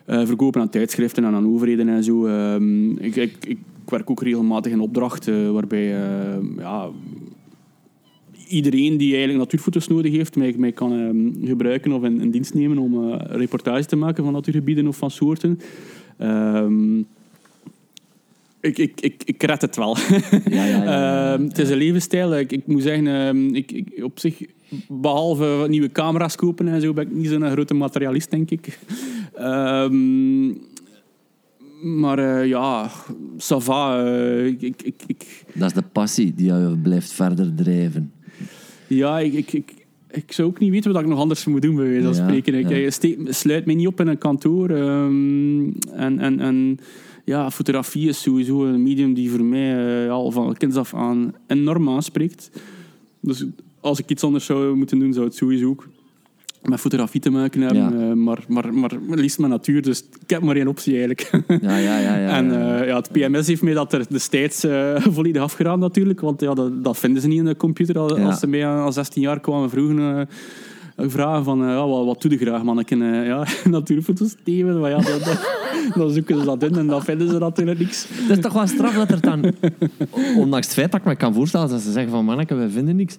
verkopen 0.07 0.61
aan 0.61 0.69
tijdschriften 0.69 1.25
en 1.25 1.35
aan 1.35 1.47
overheden 1.47 1.89
en 1.89 2.05
zo. 2.05 2.27
Ehm, 2.27 2.91
ik, 2.91 3.17
ik, 3.17 3.37
ik 3.47 3.59
werk 3.97 4.11
ook 4.11 4.23
regelmatig 4.23 4.73
in 4.73 4.81
opdracht 4.81 5.29
eh, 5.29 5.51
waarbij 5.51 5.95
eh, 5.95 6.37
ja, 6.59 6.89
iedereen 8.49 8.97
die 8.97 9.11
eigenlijk 9.11 9.39
natuurfoto's 9.39 9.89
nodig 9.89 10.13
heeft, 10.13 10.37
mij, 10.37 10.55
mij 10.57 10.73
kan 10.73 10.93
ehm, 10.93 11.47
gebruiken 11.47 11.93
of 11.93 12.03
in, 12.03 12.21
in 12.21 12.31
dienst 12.31 12.55
nemen 12.55 12.79
om 12.79 13.13
eh 13.13 13.21
reportages 13.37 13.87
te 13.87 13.97
maken 13.97 14.25
van 14.25 14.33
natuurgebieden 14.33 14.89
of 14.89 14.97
van 14.97 15.11
soorten. 15.11 15.61
Ehm, 16.19 16.99
ik, 18.61 18.79
ik, 18.79 19.01
ik, 19.01 19.23
ik 19.25 19.43
red 19.43 19.61
het 19.61 19.77
wel. 19.77 19.97
Ja, 20.51 20.65
ja, 20.65 20.65
ja, 20.65 20.85
ja. 20.85 21.33
Ehm, 21.33 21.45
het 21.45 21.59
is 21.59 21.71
een 21.71 21.77
levensstijl. 21.77 22.39
Ik, 22.39 22.53
ik 22.53 22.67
moet 22.67 22.83
zeggen, 22.83 23.55
ik, 23.55 23.73
ik, 23.73 24.05
op 24.05 24.19
zich, 24.19 24.43
behalve 24.89 25.67
nieuwe 25.69 25.93
camera's 25.93 26.37
kopen 26.37 26.69
en 26.69 26.81
zo, 26.81 26.93
ben 26.93 27.07
ik 27.07 27.15
niet 27.15 27.29
zo'n 27.29 27.51
grote 27.51 27.75
materialist, 27.75 28.31
denk 28.31 28.51
ik. 28.51 28.79
Maar 31.85 32.19
eh, 32.19 32.47
ja, 32.49 32.91
ça 33.39 33.57
va. 33.59 34.05
eh, 34.05 34.47
ik, 34.47 34.63
ik, 34.63 34.83
ik, 34.83 34.95
ik- 35.07 35.45
Dat 35.55 35.67
is 35.69 35.73
de 35.75 35.83
passie 35.93 36.35
die 36.35 36.47
je 36.47 36.77
blijft 36.83 37.13
verder 37.13 37.55
drijven. 37.55 38.13
ja, 38.87 39.19
ik, 39.19 39.33
ik, 39.33 39.53
ik, 39.53 39.73
ik 40.11 40.33
zou 40.33 40.49
ook 40.49 40.59
niet 40.59 40.71
weten 40.71 40.93
wat 40.93 41.03
ik 41.03 41.09
nog 41.09 41.19
anders 41.19 41.45
moet 41.45 41.63
doen, 41.63 41.75
bij 41.77 41.85
wijze 41.85 42.03
van 42.03 42.15
Ja, 42.15 42.23
spreken. 42.23 42.55
Ik 42.55 42.69
ja. 42.69 42.77
eh, 42.77 42.91
steek- 42.91 43.19
sluit 43.29 43.67
mij 43.67 43.75
niet 43.75 43.87
op 43.87 44.01
in 44.01 44.07
een 44.07 44.19
kantoor. 44.19 44.71
ehm, 44.71 45.65
en, 45.93 46.19
en, 46.19 46.41
en 46.41 46.79
ja, 47.25 47.51
fotografie 47.51 48.09
is 48.09 48.23
sowieso 48.23 48.65
een 48.65 48.83
medium 48.83 49.15
die 49.15 49.31
voor 49.31 49.45
mij 49.45 50.11
al 50.11 50.31
van 50.31 50.55
kinds 50.55 50.77
af 50.77 50.95
aan 50.95 51.35
enorm 51.47 51.89
aanspreekt. 51.89 52.51
Dus 53.21 53.45
als 53.81 53.99
ik 53.99 54.11
iets 54.11 54.25
anders 54.25 54.45
zou 54.45 54.77
moeten 54.77 54.99
doen, 54.99 55.13
zou 55.13 55.25
het 55.27 55.35
sowieso 55.35 55.69
ook 55.69 55.89
met 56.69 56.81
fotografie 56.81 57.21
te 57.21 57.31
maken 57.31 57.61
hebben. 57.61 57.99
Ja. 57.99 58.09
eh, 58.11 58.13
maar, 58.13 58.39
maar, 58.49 58.75
maar 58.75 58.91
liefst 59.09 59.39
met 59.39 59.51
natuur, 59.51 59.83
dus 59.83 60.05
ik 60.23 60.31
heb 60.31 60.43
maar 60.43 60.57
één 60.57 60.69
optie 60.69 60.93
eigenlijk. 60.93 61.31
Ja, 61.63 61.77
ja, 61.77 61.99
ja. 61.99 62.17
ja, 62.17 62.29
En 62.37 62.79
eh, 62.81 62.87
ja, 62.87 62.97
het 62.97 63.13
PMS 63.13 63.47
heeft 63.47 63.63
mij 63.63 63.73
dat 63.73 63.93
er 63.93 64.05
destijds 64.09 64.65
eh, 64.65 64.97
volledig 65.17 65.43
afgeraden 65.43 65.81
natuurlijk. 65.81 66.21
Want 66.21 66.41
ja, 66.41 66.55
dat, 66.55 66.85
dat 66.85 66.99
vinden 66.99 67.23
ze 67.23 67.29
niet 67.29 67.39
in 67.39 67.45
de 67.45 67.57
computer. 67.57 67.99
Als, 67.99 68.19
Ja. 68.19 68.27
als 68.27 68.39
ze 68.39 68.47
mij 68.47 68.67
aan 68.67 68.93
16 68.93 69.23
jaar 69.23 69.41
kwamen 69.41 69.71
vroegen, 69.71 70.29
vragen 70.97 71.45
van... 71.45 71.59
ja, 71.59 71.87
wat, 71.87 72.05
wat 72.05 72.23
doe 72.23 72.31
je 72.31 72.37
graag, 72.39 72.63
manneken? 72.63 72.99
Ja, 73.25 73.47
natuurfoto's 73.65 74.35
nemen. 74.45 74.81
Maar 74.81 74.91
ja, 74.91 75.01
dan, 75.01 75.19
dan, 75.19 75.37
dan 75.95 76.11
zoeken 76.11 76.39
ze 76.39 76.45
dat 76.45 76.63
in 76.63 76.77
en 76.77 76.87
dan 76.87 77.03
vinden 77.03 77.29
ze 77.29 77.39
natuurlijk 77.39 77.79
niks. 77.79 78.07
Het 78.11 78.37
is 78.37 78.43
toch 78.43 78.53
wel 78.53 78.67
straf 78.67 78.95
dat 78.95 79.11
er 79.11 79.21
dan, 79.21 79.53
ondanks 80.37 80.67
het 80.67 80.75
feit 80.75 80.91
dat 80.93 81.01
ik 81.01 81.07
me 81.07 81.17
kan 81.17 81.35
voorstellen 81.35 81.69
dat 81.69 81.81
ze 81.81 81.93
zeggen 81.93 82.13
van 82.13 82.25
manneke, 82.25 82.55
wij 82.55 82.69
vinden 82.69 82.97
niks, 82.97 83.17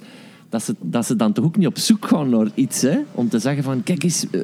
dat 0.49 0.63
ze, 0.63 0.75
dat 0.81 1.05
ze 1.05 1.15
dan 1.15 1.33
toch 1.33 1.45
ook 1.45 1.57
niet 1.57 1.67
op 1.67 1.77
zoek 1.77 2.07
gaan 2.07 2.29
naar 2.29 2.47
iets, 2.53 2.81
hè? 2.81 2.97
Om 3.11 3.29
te 3.29 3.39
zeggen 3.39 3.63
van, 3.63 3.83
kijk 3.83 4.03
eens, 4.03 4.29
eh 4.29 4.43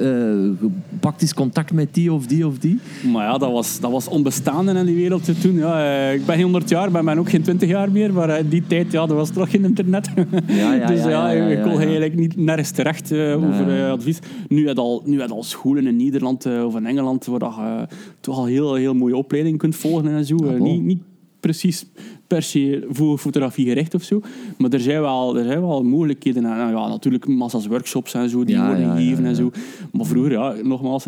pak 1.00 1.22
eens 1.22 1.34
contact 1.34 1.74
met 1.74 1.94
die 1.94 2.14
of 2.14 2.26
die 2.28 2.48
of 2.48 2.58
die. 2.58 2.80
Maar 3.12 3.26
ja, 3.26 3.38
dat 3.38 3.52
was, 3.52 3.80
dat 3.80 3.92
was 3.92 4.08
onbestaande 4.08 4.74
in 4.74 4.86
die 4.86 4.96
wereld 4.96 5.24
te 5.24 5.38
toen. 5.38 5.56
Ja, 5.56 5.84
eh, 5.86 6.14
ik 6.14 6.26
ben 6.26 6.36
geen 6.36 6.44
100 6.44 6.70
jaar, 6.70 6.92
maar 6.92 7.04
ben 7.04 7.18
ook 7.20 7.30
geen 7.30 7.42
20 7.42 7.70
jaar 7.70 7.92
meer. 7.92 8.14
Maar 8.14 8.40
in 8.40 8.50
die 8.50 8.64
tijd, 8.68 8.92
ja, 8.92 9.02
er 9.02 9.14
was 9.16 9.30
toch 9.30 9.50
geen 9.52 9.64
internet. 9.64 10.10
Ja, 10.48 10.74
ja, 10.74 10.88
dus 10.88 11.04
ja, 11.04 11.30
ik 11.32 11.62
kon 11.62 11.80
eigenlijk 11.80 12.16
niet 12.16 12.36
nergens 12.38 12.72
terecht 12.72 13.12
eh, 13.12 13.48
over 13.48 13.80
eh, 13.84 13.92
advies. 13.92 14.20
Nu 14.48 14.68
had 14.68 14.78
al, 14.78 15.02
nu 15.06 15.20
had 15.20 15.32
al 15.32 15.44
scholen 15.44 15.88
in 15.88 15.96
Nederland 15.96 16.46
eh, 16.46 16.66
of 16.66 16.76
in 16.76 16.86
Engeland 16.86 17.26
waar 17.26 17.40
je 17.40 17.46
eh, 17.46 17.98
toch 18.20 18.38
al 18.38 18.46
heel, 18.46 18.76
heel 18.76 18.94
mooie 18.94 19.16
opleiding 19.16 19.58
kunt 19.58 19.76
volgen 19.76 20.08
en 20.08 20.26
zo. 20.26 20.36
Ah, 20.36 20.52
Eh, 20.52 20.58
bon. 20.58 20.68
niet, 20.72 20.84
niet 20.84 21.02
precies 21.42 21.86
per 22.28 22.44
se 22.44 22.88
voor 22.90 23.18
fotografie 23.18 23.66
gericht 23.66 23.94
of 23.94 24.04
zo. 24.04 24.22
Maar 24.58 24.70
er 24.70 24.80
zijn 24.80 25.02
wel, 25.02 25.38
er 25.38 25.44
zijn 25.44 25.62
wel 25.62 25.84
mogelijkheden. 25.84 26.46
En, 26.46 26.58
nou 26.58 26.72
ja, 26.72 26.88
natuurlijk 26.88 27.28
massa's 27.28 27.68
workshops 27.68 28.14
en 28.14 28.30
zo 28.30 28.44
die 28.44 28.56
Ja, 28.56 28.68
worden 28.68 28.86
ja, 28.86 28.96
gegeven 28.96 29.26
en 29.26 29.36
zo. 29.36 29.52
Maar 29.92 30.06
vroeger, 30.06 30.32
ja, 30.32 30.56
nogmaals, 30.64 31.08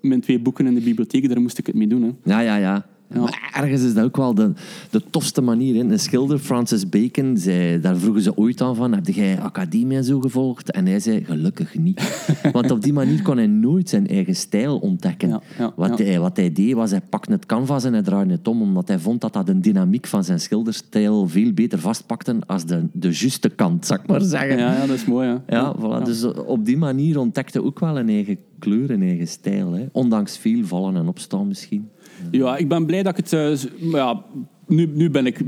mijn 0.00 0.20
twee 0.20 0.38
boeken 0.38 0.66
in 0.66 0.74
de 0.74 0.80
bibliotheek, 0.80 1.28
daar 1.28 1.40
moest 1.40 1.58
ik 1.58 1.66
het 1.66 1.74
mee 1.74 1.86
doen. 1.86 2.02
Hè. 2.02 2.10
Ja, 2.24 2.40
ja, 2.40 2.56
ja. 2.56 2.86
Ja. 3.14 3.20
Maar 3.20 3.50
ergens 3.52 3.82
is 3.82 3.94
dat 3.94 4.04
ook 4.04 4.16
wel 4.16 4.34
de, 4.34 4.52
de 4.90 5.02
tofste 5.10 5.40
manier. 5.40 5.80
Een 5.80 5.98
schilder, 5.98 6.38
Francis 6.38 6.88
Bacon, 6.88 7.36
zei, 7.36 7.80
daar 7.80 7.96
vroegen 7.96 8.22
ze 8.22 8.36
ooit 8.36 8.60
aan 8.60 8.76
van, 8.76 8.94
heb 8.94 9.06
jij 9.06 9.40
academie 9.40 9.96
en 9.96 10.04
zo 10.04 10.20
gevolgd? 10.20 10.70
En 10.70 10.86
hij 10.86 11.00
zei, 11.00 11.24
gelukkig 11.24 11.78
niet. 11.78 12.26
Want 12.52 12.70
op 12.70 12.82
die 12.82 12.92
manier 12.92 13.22
kon 13.22 13.36
hij 13.36 13.46
nooit 13.46 13.88
zijn 13.88 14.06
eigen 14.06 14.36
stijl 14.36 14.78
ontdekken. 14.78 15.28
Ja, 15.28 15.42
ja, 15.58 15.72
wat. 15.76 15.98
Hij, 15.98 16.20
wat 16.20 16.36
hij 16.36 16.52
deed, 16.52 16.74
was 16.74 16.90
hij 16.90 17.00
pakte 17.00 17.32
het 17.32 17.46
canvas 17.46 17.84
en 17.84 17.92
hij 17.92 18.02
draaide 18.02 18.32
het 18.32 18.48
om, 18.48 18.62
omdat 18.62 18.88
hij 18.88 18.98
vond 18.98 19.20
dat 19.20 19.32
dat 19.32 19.46
de 19.46 19.60
dynamiek 19.60 20.06
van 20.06 20.24
zijn 20.24 20.40
schilderstijl 20.40 21.28
veel 21.28 21.52
beter 21.52 21.78
vastpakte 21.78 22.36
als 22.46 22.64
de, 22.64 22.86
de 22.92 23.08
juiste 23.12 23.48
kant, 23.48 23.86
zou 23.86 24.00
ik 24.00 24.06
maar 24.06 24.20
zeggen. 24.20 24.58
Ja, 24.58 24.72
ja, 24.72 24.86
dat 24.86 24.96
is 24.96 25.04
mooi. 25.04 25.28
Hè. 25.28 25.56
Ja, 25.56 25.74
voilà. 25.76 26.04
Dus 26.04 26.24
op 26.24 26.64
die 26.64 26.76
manier 26.76 27.18
ontdekte 27.18 27.64
ook 27.64 27.78
wel 27.78 27.98
een 27.98 28.08
eigen 28.08 28.38
kleur, 28.58 28.90
een 28.90 29.02
eigen 29.02 29.28
stijl. 29.28 29.72
Hè. 29.72 29.86
Ondanks 29.92 30.38
veel 30.38 30.64
vallen 30.64 30.96
en 30.96 31.08
opstaan 31.08 31.48
misschien. 31.48 31.88
Ja, 32.30 32.56
ik 32.56 32.68
ben 32.68 32.86
blij 32.86 33.02
dat 33.02 33.18
ik 33.18 33.24
het... 33.30 33.32
eh, 33.32 33.70
ja, 33.92 34.22
nu, 34.66 34.90
nu 34.94 35.10
ben 35.10 35.26
ik 35.26 35.40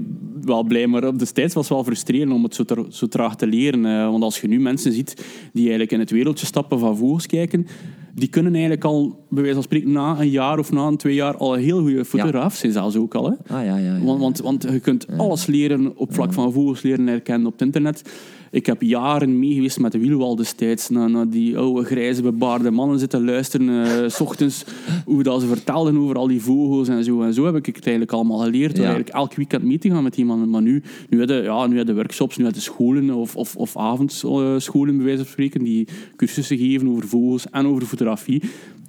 wel 0.43 0.63
blij, 0.65 0.87
maar 0.87 1.07
op 1.07 1.19
destijds 1.19 1.55
was 1.55 1.65
het 1.69 1.75
wel 1.77 1.85
frustrerend 1.85 2.33
om 2.33 2.43
het 2.43 2.55
zo, 2.55 2.65
tra- 2.65 2.85
zo 2.91 3.07
traag 3.07 3.37
te 3.37 3.47
leren. 3.47 3.87
eh, 3.87 4.11
want 4.11 4.23
als 4.23 4.41
je 4.41 4.49
nu 4.49 4.61
mensen 4.61 4.93
ziet 4.93 5.15
die 5.53 5.61
eigenlijk 5.63 5.93
in 5.93 5.99
het 5.99 6.11
wereldje 6.11 6.47
stappen 6.47 6.79
van 6.79 6.97
vogels 6.97 7.27
kijken, 7.27 7.67
die 8.15 8.29
kunnen 8.29 8.53
eigenlijk 8.53 8.85
al, 8.85 9.25
bij 9.29 9.39
wijze 9.43 9.55
van 9.55 9.63
spreken, 9.63 9.93
na 9.93 10.21
een 10.21 10.31
jaar 10.31 10.59
of 10.59 10.73
na 10.73 10.87
een 10.87 10.97
twee 10.97 11.15
jaar 11.15 11.37
al 11.37 11.57
een 11.57 11.63
heel 11.63 11.81
goede 11.81 12.05
fotograaf 12.05 12.55
zijn 12.55 12.73
zelfs 12.73 12.97
ook 12.97 13.15
al. 13.15 13.25
Hè? 13.25 13.55
Ah, 13.55 13.65
ja, 13.65 13.77
ja, 13.77 13.97
ja. 13.97 14.01
Want, 14.05 14.21
want, 14.21 14.39
want 14.41 14.63
je 14.63 14.81
kunt 14.81 15.07
alles 15.17 15.47
leren 15.47 15.97
op 15.97 16.15
vlak 16.15 16.33
van 16.33 16.53
vogels 16.53 16.83
leren 16.83 17.07
herkennen 17.07 17.47
op 17.47 17.53
het 17.53 17.63
internet. 17.63 18.03
Ik 18.51 18.67
heb 18.67 18.83
jaren 18.83 19.39
meegeweest 19.39 19.81
met 19.81 19.93
de 19.93 19.99
wielwal 19.99 20.37
destijds. 20.37 20.89
Naar, 20.89 21.11
naar 21.11 21.29
die 21.29 21.59
oude 21.59 21.85
grijze 21.85 22.23
bebaarde 22.23 22.71
mannen 22.71 22.99
zitten 22.99 23.25
luisteren. 23.25 23.85
eh, 23.85 24.09
s 24.09 24.21
ochtends 24.21 24.65
hoe 25.05 25.23
dat 25.23 25.41
ze 25.41 25.47
vertelden 25.47 25.99
over 25.99 26.17
al 26.17 26.27
die 26.27 26.43
vogels 26.43 26.89
en 26.89 27.05
zo. 27.05 27.23
En 27.23 27.35
zo 27.35 27.45
heb 27.45 27.57
ik 27.57 27.67
het 27.67 27.75
eigenlijk 27.87 28.13
allemaal 28.13 28.39
geleerd. 28.39 28.71
Door 28.77 28.85
Ja. 28.85 28.91
eigenlijk 28.91 29.17
elk 29.17 29.35
weekend 29.35 29.63
mee 29.63 29.79
te 29.79 29.91
gaan 29.91 30.03
met 30.03 30.15
die 30.15 30.25
mannen. 30.25 30.51
Maar 30.51 30.63
nu, 30.63 30.83
nu 31.09 31.19
hebben 31.19 31.43
ja, 31.43 31.67
nu 31.67 31.85
de 31.85 31.95
workshops, 31.95 32.37
nu 32.37 32.45
hebben 32.45 32.63
de 32.63 32.69
scholen 32.71 33.11
of, 33.11 33.37
of, 33.37 33.57
of 33.57 33.77
avondscholen, 33.77 34.97
bij 34.97 35.05
wijze 35.05 35.23
van 35.23 35.33
spreken, 35.33 35.65
die 35.65 35.89
cursussen 36.17 36.59
geven 36.59 36.89
over 36.89 37.09
vogels 37.09 37.51
en 37.51 37.67
over 37.67 37.83
fotografie. 37.87 38.43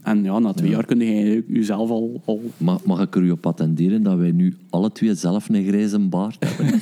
En 0.08 0.24
ja, 0.24 0.40
na 0.40 0.54
twee 0.54 0.70
jaar 0.70 0.86
kun 0.86 1.00
je 1.00 1.44
jezelf 1.48 1.90
al, 1.90 2.22
al 2.26 2.42
Mag, 2.58 2.84
mag 2.84 3.02
ik 3.02 3.16
er 3.16 3.22
u 3.22 3.32
op 3.32 3.46
attenderen 3.46 4.04
dat 4.04 4.18
wij 4.18 4.32
nu 4.32 4.58
alle 4.70 4.92
twee 4.92 5.16
zelf 5.16 5.50
een 5.50 5.68
grijze 5.68 6.00
baard 6.00 6.38
hebben? 6.40 6.66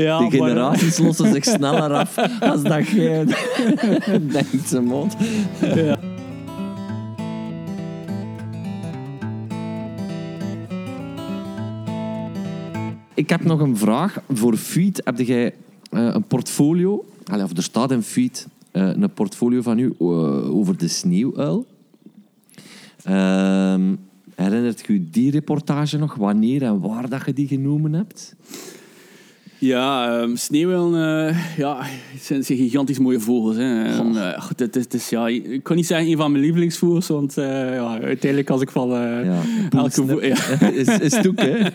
ja, 0.00 0.18
De 0.18 0.30
generaties 0.30 0.98
lossen 0.98 1.32
zich 1.32 1.44
sneller 1.44 1.92
af 1.92 2.18
als 2.40 2.62
dat 2.62 2.88
jij 2.88 3.24
denkt, 4.32 4.68
ze 4.68 4.80
mond. 4.80 5.16
Ik 13.14 13.28
heb 13.28 13.44
nog 13.44 13.60
een 13.60 13.76
vraag. 13.76 14.20
Voor 14.32 14.56
Feed 14.56 15.00
heb 15.04 15.18
jij 15.18 15.54
eh, 15.90 16.08
een 16.12 16.24
portfolio, 16.24 17.04
Allee, 17.24 17.44
of 17.44 17.56
er 17.56 17.62
staat 17.62 17.90
in 17.90 18.02
Feed 18.02 18.48
een 18.72 19.12
portfolio 19.14 19.62
van 19.62 19.78
u 19.78 19.94
eh, 19.98 20.56
over 20.56 20.78
de 20.78 20.88
sneeuwuil. 20.88 21.66
Ehm, 23.02 23.94
herinnert 24.34 24.88
u 24.88 25.08
die 25.10 25.30
reportage 25.30 25.98
nog? 25.98 26.14
Wanneer 26.14 26.62
en 26.62 26.80
waar 26.80 27.08
dat 27.08 27.26
je 27.26 27.32
die 27.32 27.46
genomen 27.46 27.92
hebt? 27.92 28.34
Ja, 29.58 30.20
ehm 30.20 30.36
sneeuwwillen, 30.36 31.28
eh, 31.28 31.56
ja, 31.56 31.78
het 31.82 32.22
zijn, 32.22 32.38
het 32.38 32.46
zijn 32.46 32.58
gigantisch 32.58 32.98
mooie 32.98 33.20
vogels. 33.20 33.56
Hè. 33.56 33.84
En, 33.84 34.16
eh, 34.16 34.42
goed, 34.42 34.58
het 34.58 34.76
is, 34.76 34.82
het 34.82 34.94
is, 34.94 35.08
ja, 35.08 35.28
ik 35.28 35.62
kan 35.62 35.76
niet 35.76 35.86
zeggen 35.86 36.08
een 36.08 36.16
van 36.16 36.30
mijn 36.30 36.44
lievelingsvogels, 36.44 37.08
want 37.08 37.38
eh, 37.38 37.74
ja, 37.74 38.00
uiteindelijk 38.00 38.50
als 38.50 38.60
ik 38.60 38.70
van 38.70 38.92
eh, 38.92 39.24
Ja, 39.24 39.40
elke 39.70 40.26
ja, 40.26 40.60
is, 40.82 40.98
is 40.98 41.20
toek, 41.22 41.40
hè? 41.40 41.58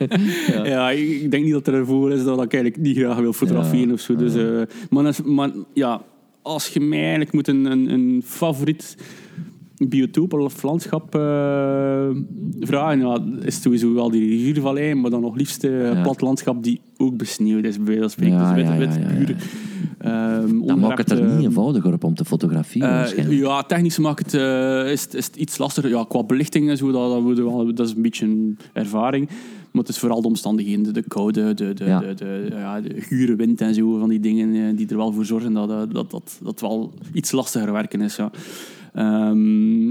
Ja. 0.54 0.66
ja, 0.66 0.92
ik 0.92 1.22
ik 1.28 1.32
denk 1.32 1.44
niet 1.44 1.54
dat 1.54 1.68
er 1.68 1.74
een 1.74 1.86
vogel 1.86 2.12
is 2.12 2.24
dat 2.24 2.44
ik 2.44 2.54
eigenlijk 2.54 2.84
niet 2.84 2.98
graag 2.98 3.18
wil 3.18 3.34
fotograferen 3.34 3.92
of 3.92 4.00
zo. 4.00 4.16
Dus, 4.16 4.36
eh, 4.36 4.62
maar, 4.90 5.16
maar 5.26 5.52
ja, 5.74 6.02
als 6.48 6.68
je 6.68 6.80
mij 6.80 7.00
eigenlijk 7.00 7.34
moet 7.34 7.48
een, 7.48 7.66
een, 7.66 7.90
een 7.94 8.22
favoriet 8.26 8.98
biotoop 9.78 10.34
of 10.34 10.64
landschap 10.64 11.16
eh, 11.16 11.22
vragen, 12.60 13.00
ja, 13.00 13.24
is 13.42 13.62
sowieso 13.62 13.94
wel 13.94 14.10
die 14.12 14.28
riviervallei, 14.30 14.94
maar 14.94 15.12
dan 15.12 15.22
nog 15.22 15.36
liefst 15.36 15.64
eh, 15.64 15.94
Ja. 15.94 16.02
plat 16.02 16.22
landschap 16.22 16.64
die 16.64 16.82
ook 16.98 17.18
besneeuwd 17.18 17.64
is, 17.64 17.76
bij 17.78 17.86
wijze 17.86 18.02
van 18.02 18.10
spreken. 18.10 18.36
Ja, 18.38 18.54
dus 18.54 18.64
wit, 18.64 18.72
ja, 18.72 18.78
wit, 18.78 18.96
ja, 18.96 19.02
ja, 19.02 19.10
ja. 19.20 19.26
puur. 19.26 19.36
Ehm, 19.98 20.66
Dan 20.66 20.80
maakt 20.80 20.98
het 20.98 21.12
er 21.20 21.26
niet 21.26 21.38
eh, 21.38 21.44
eenvoudiger 21.44 21.94
op 21.94 22.04
om 22.04 22.16
te 22.16 22.26
fotograferen, 22.26 22.90
eh, 22.90 22.96
waarschijnlijk. 22.96 23.40
ja, 23.40 23.64
technisch 23.64 23.98
maakt 23.98 24.32
het, 24.32 24.34
is, 24.92 25.08
is 25.08 25.26
het 25.26 25.36
iets 25.36 25.58
lastiger. 25.58 25.90
Ja, 25.90 26.06
qua 26.08 26.24
belichting 26.24 26.70
en 26.70 26.78
zo, 26.78 26.92
dat, 26.92 27.36
dat, 27.36 27.76
dat 27.78 27.88
is 27.88 27.94
een 27.96 28.02
beetje 28.02 28.26
een 28.26 28.58
ervaring. 28.74 29.30
Maar 29.78 29.86
het 29.86 29.96
is 29.96 30.00
vooral 30.02 30.22
de 30.22 30.28
omstandigheden, 30.28 30.84
de, 30.84 30.92
de 30.92 31.04
koude, 31.08 31.54
de, 31.54 31.74
de, 31.74 31.86
Ja. 31.86 32.00
de, 32.00 32.14
de, 32.14 32.48
ja, 32.50 32.82
de 32.82 33.02
gure 33.02 33.36
wind 33.36 33.62
en 33.62 33.74
zo, 33.74 33.98
van 34.00 34.10
die 34.10 34.20
dingen 34.20 34.54
eh, 34.70 34.78
die 34.78 34.88
er 34.88 34.98
wel 34.98 35.12
voor 35.14 35.26
zorgen 35.26 35.54
dat 35.54 35.70
eh, 35.70 35.82
dat, 35.92 36.12
dat, 36.12 36.40
dat 36.44 36.62
wel 36.62 36.94
iets 37.14 37.32
lastiger 37.32 37.72
werken 37.72 38.02
is. 38.02 38.16
Ja. 38.16 38.32
Ehm, 38.94 39.90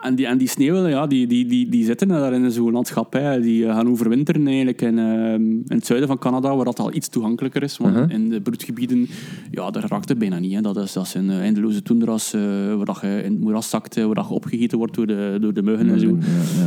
en 0.00 0.14
die, 0.14 0.26
en 0.26 0.38
die 0.38 0.48
sneeuwen, 0.48 0.90
ja, 0.90 1.06
die, 1.06 1.26
die, 1.26 1.46
die, 1.46 1.68
die 1.68 1.84
zitten 1.84 2.08
daar 2.08 2.32
in 2.32 2.50
zo'n 2.50 2.72
landschap. 2.72 3.12
Hè. 3.12 3.40
Die 3.40 3.66
eh, 3.66 3.74
gaan 3.74 3.88
overwinteren 3.88 4.46
eigenlijk 4.46 4.82
in, 4.82 4.98
ehm, 4.98 5.42
in 5.42 5.64
het 5.68 5.86
zuiden 5.86 6.08
van 6.08 6.18
Canada, 6.18 6.56
waar 6.56 6.64
dat 6.64 6.78
al 6.78 6.94
iets 6.94 7.08
toegankelijker 7.08 7.62
is. 7.62 7.76
Want 7.76 7.94
Uh-huh. 7.94 8.10
in 8.10 8.28
de 8.28 8.40
broedgebieden, 8.40 9.08
ja, 9.50 9.70
daar 9.70 9.84
raakt 9.88 10.08
het 10.08 10.18
bijna 10.18 10.38
niet. 10.38 10.54
Hè. 10.54 10.60
Dat, 10.60 10.76
is, 10.76 10.92
dat 10.92 11.08
zijn 11.08 11.30
eindeloze 11.30 11.82
toendras, 11.82 12.32
waar 12.76 12.84
dat 12.84 12.98
je 13.00 13.20
in 13.24 13.32
het 13.32 13.40
moeras 13.40 13.68
zakt, 13.68 13.94
waar 13.96 14.14
dat 14.14 14.28
je 14.28 14.34
opgegeten 14.34 14.78
wordt 14.78 14.94
door 14.94 15.06
de, 15.06 15.38
door 15.40 15.52
de 15.52 15.62
muggen 15.62 15.88
en 15.88 16.00
zo. 16.00 16.06
Ja, 16.08 16.16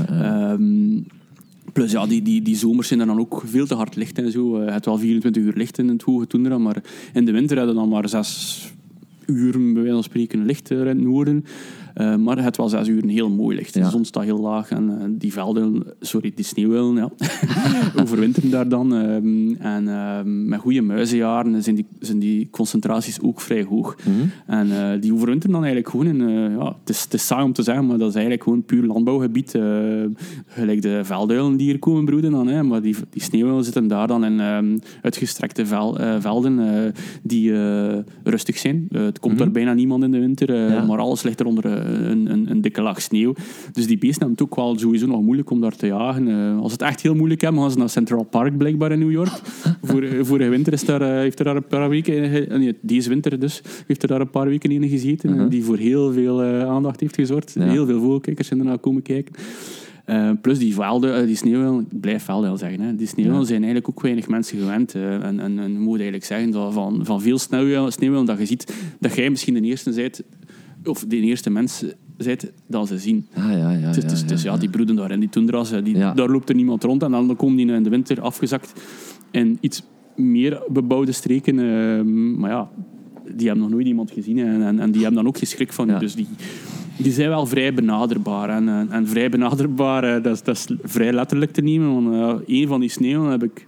ja, 0.07 0.15
ja. 0.23 0.51
Ehm, 0.51 1.01
plus 1.73 1.91
ja, 1.91 2.05
die, 2.05 2.21
die, 2.21 2.41
die 2.41 2.55
zomers 2.55 2.87
zijn 2.87 2.99
er 2.99 3.05
dan 3.05 3.19
ook 3.19 3.43
veel 3.45 3.65
te 3.65 3.75
hard 3.75 3.95
licht 3.95 4.17
en 4.17 4.31
zo. 4.31 4.59
Eh, 4.59 4.73
het 4.73 4.85
wel 4.85 4.97
24 4.97 5.43
uur 5.43 5.53
licht 5.55 5.77
in 5.77 5.87
het 5.87 6.01
hoge 6.01 6.27
toendra, 6.27 6.57
maar 6.57 6.83
in 7.13 7.25
de 7.25 7.31
winter 7.31 7.67
we 7.67 7.73
dan 7.73 7.89
maar 7.89 8.09
zes 8.09 8.71
uur, 9.25 9.51
bij 9.51 9.73
wijze 9.73 9.91
van 9.91 10.03
spreken, 10.03 10.45
licht 10.45 10.71
eh, 10.71 10.79
in 10.79 10.87
het 10.87 11.01
noorden. 11.01 11.45
Eh, 11.93 12.15
maar 12.15 12.43
het 12.43 12.57
was 12.57 12.71
zes 12.71 12.87
uur 12.87 13.05
heel 13.05 13.29
mooi 13.29 13.55
licht. 13.55 13.73
Ja. 13.73 13.83
De 13.83 13.89
zon 13.89 14.05
staat 14.05 14.23
heel 14.23 14.39
laag 14.39 14.69
en 14.71 14.99
eh, 14.99 15.07
die 15.09 15.33
velden, 15.33 15.83
sorry, 15.99 16.31
die 16.35 16.45
sneeuwwillen, 16.45 16.95
ja, 16.95 17.09
overwinteren 18.01 18.49
daar 18.49 18.67
dan. 18.69 18.95
ehm, 18.95 19.55
en 19.61 19.87
ehm, 19.87 20.47
met 20.47 20.59
goede 20.59 20.81
muizenjaren 20.81 21.63
zijn 21.63 21.75
die, 21.75 21.85
zijn 21.99 22.19
die 22.19 22.47
concentraties 22.51 23.21
ook 23.21 23.41
vrij 23.41 23.63
hoog. 23.63 23.95
Mhm. 23.97 24.27
En 24.45 24.71
eh, 24.71 25.01
die 25.01 25.13
overwinteren 25.13 25.51
dan 25.55 25.63
eigenlijk 25.63 25.89
gewoon 25.95 26.07
in... 26.07 26.29
ja, 26.57 26.65
het, 26.79 26.89
is, 26.89 27.03
het 27.03 27.13
is 27.13 27.25
saai 27.25 27.43
om 27.43 27.53
te 27.53 27.63
zeggen, 27.63 27.85
maar 27.85 27.97
dat 27.97 28.07
is 28.09 28.13
eigenlijk 28.15 28.43
gewoon 28.43 28.63
puur 28.63 28.83
landbouwgebied. 28.85 29.51
gelijk 30.47 30.81
de 30.81 30.99
velduilen 31.03 31.57
die 31.57 31.67
hier 31.69 31.79
komen 31.79 32.05
broeden 32.05 32.31
dan. 32.31 32.47
Hè, 32.47 32.63
maar 32.63 32.81
die, 32.81 32.95
die 33.09 33.61
zitten 33.63 33.87
daar 33.87 34.07
dan 34.07 34.25
in 34.25 34.39
ehm, 34.39 34.77
uitgestrekte 35.01 35.65
vel, 35.65 35.97
velden 36.19 36.93
die 37.23 37.51
rustig 38.23 38.57
zijn. 38.57 38.87
Het 38.91 39.19
komt 39.19 39.37
daar 39.37 39.51
bijna 39.51 39.73
niemand 39.73 40.03
in 40.03 40.11
de 40.11 40.19
winter, 40.19 40.51
Mhm. 40.53 40.71
Ja. 40.73 40.85
maar 40.85 40.99
alles 40.99 41.23
ligt 41.23 41.39
er 41.39 41.45
onder 41.45 41.65
eh, 41.65 41.82
een, 41.85 42.31
een, 42.31 42.51
een 42.51 42.61
dikke 42.61 42.81
laag 42.81 43.01
sneeuw. 43.01 43.33
Dus 43.71 43.87
die 43.87 43.97
beesten 43.97 44.19
hebben 44.19 44.37
het 44.37 44.41
ook 44.41 44.55
wel 44.55 44.77
sowieso 44.79 45.05
nog 45.07 45.21
moeilijk 45.21 45.49
om 45.49 45.61
daar 45.61 45.75
te 45.75 45.87
jagen. 45.87 46.27
Eh, 46.27 46.59
als 46.59 46.71
het 46.71 46.81
echt 46.81 47.01
heel 47.01 47.15
moeilijk 47.15 47.41
hebben, 47.41 47.61
gaan 47.61 47.71
ze 47.71 47.77
naar 47.77 47.89
Central 47.89 48.23
Park 48.23 48.57
blijkbaar 48.57 48.91
in 48.91 48.99
New 48.99 49.11
York. 49.11 49.31
Voor, 49.83 50.01
eh, 50.01 50.23
vorige 50.23 50.49
winter 50.49 50.73
is 50.73 50.85
daar, 50.85 51.01
eh, 51.01 51.07
heeft 51.09 51.39
er 51.39 51.45
daar 51.45 51.55
een 51.55 51.67
paar 51.67 51.89
weken... 51.89 52.23
eh, 52.49 52.57
nee, 52.57 52.77
deze 52.81 53.09
winter 53.09 53.39
dus, 53.39 53.61
heeft 53.87 54.01
er 54.01 54.07
daar 54.07 54.21
een 54.21 54.29
paar 54.29 54.47
weken 54.47 54.71
in 54.71 54.87
gezeten. 54.89 55.29
eh, 55.29 55.35
Mhm. 55.35 55.49
Die 55.49 55.63
voor 55.63 55.77
heel 55.77 56.11
veel 56.13 56.43
eh, 56.43 56.61
aandacht 56.69 56.99
heeft 56.99 57.15
gezorgd. 57.15 57.51
Ja. 57.59 57.63
Heel 57.69 57.85
veel 57.85 57.99
vogelkijkers 57.99 58.47
zijn 58.47 58.59
ernaar 58.59 58.77
komen 58.79 59.01
kijken. 59.01 59.33
Eh, 60.05 60.29
plus 60.41 60.59
die 60.59 60.73
velden, 60.73 61.15
eh, 61.19 61.25
die 61.25 61.35
sneeuwwillen, 61.35 61.87
ik 61.91 61.99
blijf 61.99 62.23
velden 62.23 62.57
zeggen, 62.57 62.79
hè. 62.81 62.95
die 62.95 63.07
Ja. 63.15 63.43
zijn 63.43 63.63
eigenlijk 63.63 63.89
ook 63.89 64.01
weinig 64.01 64.27
mensen 64.27 64.57
gewend. 64.59 64.95
eh, 64.95 65.23
en, 65.25 65.39
en, 65.39 65.79
moet 65.79 65.95
eigenlijk 65.95 66.25
zeggen 66.25 66.51
dat 66.51 66.73
van, 66.73 67.05
van 67.05 67.21
veel 67.21 67.37
sneeuwwillen 67.37 68.25
dat 68.25 68.37
je 68.39 68.45
ziet, 68.45 68.73
dat 68.99 69.15
jij 69.15 69.29
misschien 69.29 69.53
de 69.53 69.61
eerste 69.61 69.91
bent, 69.91 70.21
of 70.85 71.05
de 71.07 71.15
eerste 71.19 71.49
mens 71.49 71.83
bent 72.17 72.51
dat 72.67 72.87
ze 72.87 72.97
zien. 72.97 73.27
Ah, 73.33 73.51
ja, 73.51 73.71
ja, 73.71 73.91
Dus, 73.91 74.03
ja, 74.03 74.09
dus, 74.09 74.25
dus 74.25 74.41
ja, 74.41 74.57
die 74.57 74.69
broeden 74.69 74.95
daar 74.95 75.11
in 75.11 75.19
die 75.19 75.29
toendras, 75.29 75.69
die, 75.83 75.97
daar 75.97 76.29
loopt 76.29 76.49
er 76.49 76.55
niemand 76.55 76.83
rond. 76.83 77.03
En 77.03 77.11
dan 77.11 77.35
komen 77.35 77.55
die 77.57 77.71
in 77.71 77.83
de 77.83 77.89
winter 77.89 78.21
afgezakt 78.21 78.73
in 79.31 79.57
iets 79.61 79.83
meer 80.15 80.61
bebouwde 80.67 81.11
streken. 81.11 81.59
eh, 81.59 82.01
maar 82.39 82.49
ja, 82.49 82.69
die 83.35 83.45
hebben 83.47 83.63
nog 83.63 83.73
nooit 83.73 83.87
iemand 83.87 84.11
gezien 84.11 84.37
en, 84.39 84.61
en, 84.61 84.79
en 84.79 84.91
die 84.91 85.01
hebben 85.01 85.19
dan 85.19 85.27
ook 85.27 85.37
geen 85.37 85.47
schrik 85.47 85.73
van. 85.73 85.87
Dus 85.99 86.15
die, 86.15 86.27
die 86.97 87.11
zijn 87.11 87.29
wel 87.29 87.45
vrij 87.45 87.73
benaderbaar. 87.73 88.49
En, 88.49 88.69
en, 88.69 88.91
en 88.91 89.07
vrij 89.07 89.29
benaderbaar, 89.29 90.21
dat, 90.21 90.33
is, 90.33 90.43
dat 90.43 90.55
is 90.55 90.67
vrij 90.83 91.13
letterlijk 91.13 91.51
te 91.51 91.61
nemen. 91.61 91.93
Want 92.03 92.15
eh, 92.47 92.59
een 92.61 92.67
van 92.67 92.79
die 92.79 92.89
sneeuwen 92.89 93.31
heb 93.31 93.43
ik 93.43 93.67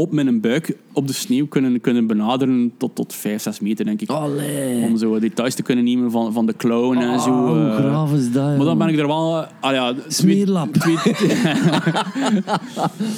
op 0.00 0.12
mijn 0.12 0.40
buik 0.40 0.76
op 0.92 1.06
de 1.06 1.12
sneeuw 1.12 1.46
kunnen, 1.46 1.80
kunnen 1.80 2.06
benaderen 2.06 2.72
tot, 2.76 2.94
tot 2.94 3.14
5, 3.14 3.42
6 3.42 3.60
meter, 3.60 3.84
denk 3.84 4.00
ik. 4.00 4.08
Allee. 4.08 4.82
Om 4.84 4.96
zo 4.96 5.18
details 5.18 5.54
te 5.54 5.62
kunnen 5.62 5.84
nemen 5.84 6.10
van, 6.10 6.32
van 6.32 6.46
de 6.46 6.56
clown 6.56 6.96
en 6.96 7.20
zo. 7.20 7.30
Oh, 7.30 7.46
hoe 7.48 7.66
eh. 7.68 7.74
graaf 7.76 8.12
is 8.12 8.32
dat, 8.32 8.42
Maar 8.44 8.56
dan 8.56 8.66
joh. 8.66 8.76
ben 8.78 8.88
ik 8.88 8.98
er 8.98 9.06
wel... 9.06 9.44
Ah 9.60 9.72
ja, 9.72 9.92
twee- 9.92 10.04
Smeerlap. 10.08 10.72
twee- 10.72 10.96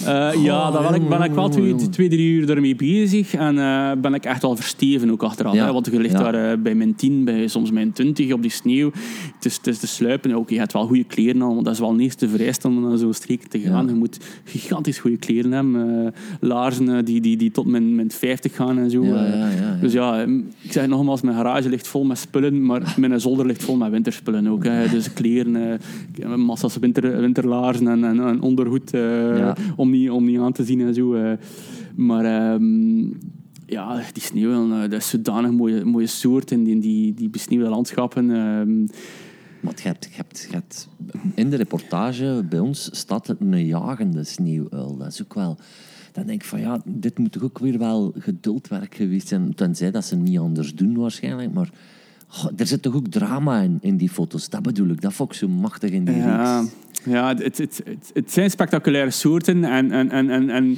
Eh, 0.07 0.45
ja, 0.45 0.71
dan 0.71 0.83
ben 0.83 0.95
ik, 0.95 1.09
ben 1.09 1.23
ik 1.23 1.33
wel 1.33 1.49
twee, 1.49 1.75
twee, 1.75 2.09
drie 2.09 2.31
uur 2.33 2.51
ermee 2.51 2.77
bezig. 2.77 3.35
En 3.35 3.59
eh, 3.59 3.91
ben 4.01 4.15
ik 4.15 4.25
echt 4.25 4.43
wel 4.43 4.57
versteven 4.57 5.11
ook 5.11 5.23
achteraf. 5.23 5.55
Ja. 5.55 5.65
Hè? 5.67 5.73
Want 5.73 5.87
je 5.93 6.01
ligt 6.01 6.19
Ja. 6.19 6.31
daar 6.31 6.61
bij 6.61 6.75
min 6.75 6.95
10, 6.95 7.25
bij 7.25 7.47
soms 7.49 7.71
min 7.71 7.93
20 7.93 8.33
op 8.33 8.43
die 8.43 8.51
sneeuw. 8.51 8.91
Het 9.35 9.45
is, 9.45 9.57
het 9.57 9.67
is 9.67 9.79
te 9.79 9.87
sluipen. 9.87 10.35
Oké, 10.37 10.53
je 10.53 10.59
hebt 10.59 10.73
wel 10.73 10.87
goede 10.87 11.05
kleren 11.05 11.43
aan, 11.43 11.49
want 11.55 11.65
dat 11.65 11.75
is 11.75 11.81
wel 11.81 11.93
het 11.93 12.01
eerste 12.01 12.29
vereist 12.29 12.65
om 12.65 12.89
naar 12.89 12.99
zo'n 12.99 13.13
streek 13.15 13.43
te 13.47 13.59
gaan. 13.59 13.85
Ja. 13.87 13.91
Je 13.93 13.99
moet 13.99 14.19
gigantisch 14.45 14.99
goede 14.99 15.17
kleren 15.17 15.53
hebben. 15.53 16.05
eh, 16.07 16.13
eh, 16.81 16.99
die, 17.05 17.21
die, 17.21 17.37
die 17.37 17.51
tot 17.51 17.67
min, 17.67 17.95
min 17.95 18.11
50 18.11 18.55
gaan 18.55 18.79
en 18.79 18.91
zo. 18.91 19.05
Ja, 19.05 19.25
eh. 19.25 19.39
ja, 19.39 19.49
ja, 19.49 19.61
ja. 19.61 19.79
Dus 19.81 19.93
ja, 19.93 20.23
eh, 20.23 20.33
ik 20.61 20.73
zeg 20.73 20.87
nogmaals, 20.87 21.21
mijn 21.21 21.37
garage 21.37 21.69
ligt 21.69 21.89
vol 21.89 22.05
met 22.05 22.19
spullen, 22.19 22.65
maar 22.67 22.95
mijn 22.99 23.21
zolder 23.21 23.47
ligt 23.47 23.65
vol 23.65 23.77
met 23.77 23.91
winterspullen 23.91 24.47
ook. 24.47 24.65
Hè. 24.65 24.89
Dus 24.89 25.13
kleren, 25.13 25.81
eh, 26.21 26.35
massa's 26.35 26.77
winter, 26.77 27.21
winterlaarzen 27.21 27.89
en, 27.89 28.05
en, 28.05 28.21
en 28.21 28.41
ondergoed 28.41 28.93
om, 29.77 29.91
niet, 29.91 30.11
om 30.11 30.25
niet 30.25 30.39
aan 30.39 30.53
te 30.53 30.65
zien 30.65 30.81
en 30.81 30.95
zo. 30.95 31.37
Maar 31.95 32.25
ehm, 32.25 33.01
ja, 33.67 34.01
die 34.13 34.23
sneeuw, 34.23 34.69
dat 34.69 34.93
is 34.93 35.09
zodanig 35.09 35.51
mooie, 35.51 35.85
mooie 35.85 36.07
soort 36.07 36.51
in 36.51 36.65
die, 36.65 36.79
die, 36.79 37.15
die 37.15 37.31
besneeuwde 37.31 37.69
landschappen. 37.69 38.31
ehm. 38.31 38.87
Want 39.63 39.81
je 39.81 39.89
hebt, 39.89 40.05
je 40.05 40.17
hebt, 40.17 40.47
je 40.51 40.55
hebt, 40.55 40.89
in 41.35 41.51
de 41.51 41.57
reportage 41.57 42.45
bij 42.49 42.59
ons 42.59 42.89
staat 42.93 43.35
een 43.39 43.67
jagende 43.67 44.25
sneeuwuil. 44.25 44.97
Dat 44.97 45.07
is 45.07 45.23
ook 45.23 45.35
wel... 45.35 45.59
Dan 46.13 46.27
denk 46.27 46.43
ik 46.43 46.49
van 46.49 46.61
ja, 46.61 46.81
dit 46.85 47.19
moet 47.19 47.33
toch 47.33 47.43
ook 47.43 47.59
weer 47.59 47.79
wel 47.79 48.13
geduldwerk 48.19 48.95
geweest 48.95 49.29
zijn. 49.29 49.55
Tenzij 49.55 49.91
dat 49.91 50.05
ze 50.05 50.17
niet 50.17 50.39
anders 50.39 50.75
doen 50.75 50.97
waarschijnlijk. 50.97 51.53
Maar 51.53 51.71
er 52.57 52.67
zit 52.67 52.83
toch 52.83 52.95
ook 52.95 53.09
drama 53.09 53.61
in, 53.61 53.79
in 53.81 53.97
die 53.97 54.09
foto's. 54.09 54.49
Dat 54.49 54.63
bedoel 54.63 54.89
ik. 54.89 55.01
Dat 55.01 55.13
vond 55.13 55.31
ik 55.33 55.39
zo 55.39 55.49
machtig 55.49 55.91
in 55.91 56.05
die 56.05 56.17
Ja, 56.17 56.59
reeks. 56.59 56.73
ja 57.05 57.29
het, 57.29 57.59
het, 57.59 57.59
het, 57.85 58.11
het 58.15 58.33
zijn 58.33 58.51
spectaculaire 58.51 59.11
soorten 59.11 59.65
en, 59.65 59.91
en, 59.91 60.11
en, 60.11 60.31
en, 60.31 60.51
en 60.51 60.77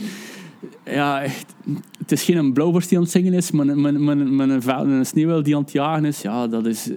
ja, 0.84 1.22
echt, 1.22 1.54
het 1.98 2.12
is 2.12 2.22
geen 2.22 2.52
blauwborst 2.52 2.88
die 2.88 2.98
aan 2.98 3.04
het 3.04 3.12
zingen 3.12 3.32
is, 3.32 3.50
maar, 3.50 3.78
maar, 3.78 4.00
maar, 4.00 4.16
maar 4.16 4.48
een, 4.48 4.88
een 4.88 5.06
sneeuwwil 5.06 5.42
die 5.42 5.56
aan 5.56 5.62
het 5.62 5.72
jagen 5.72 6.04
is. 6.04 6.22
Ja, 6.22 6.46
dat 6.46 6.66
is... 6.66 6.90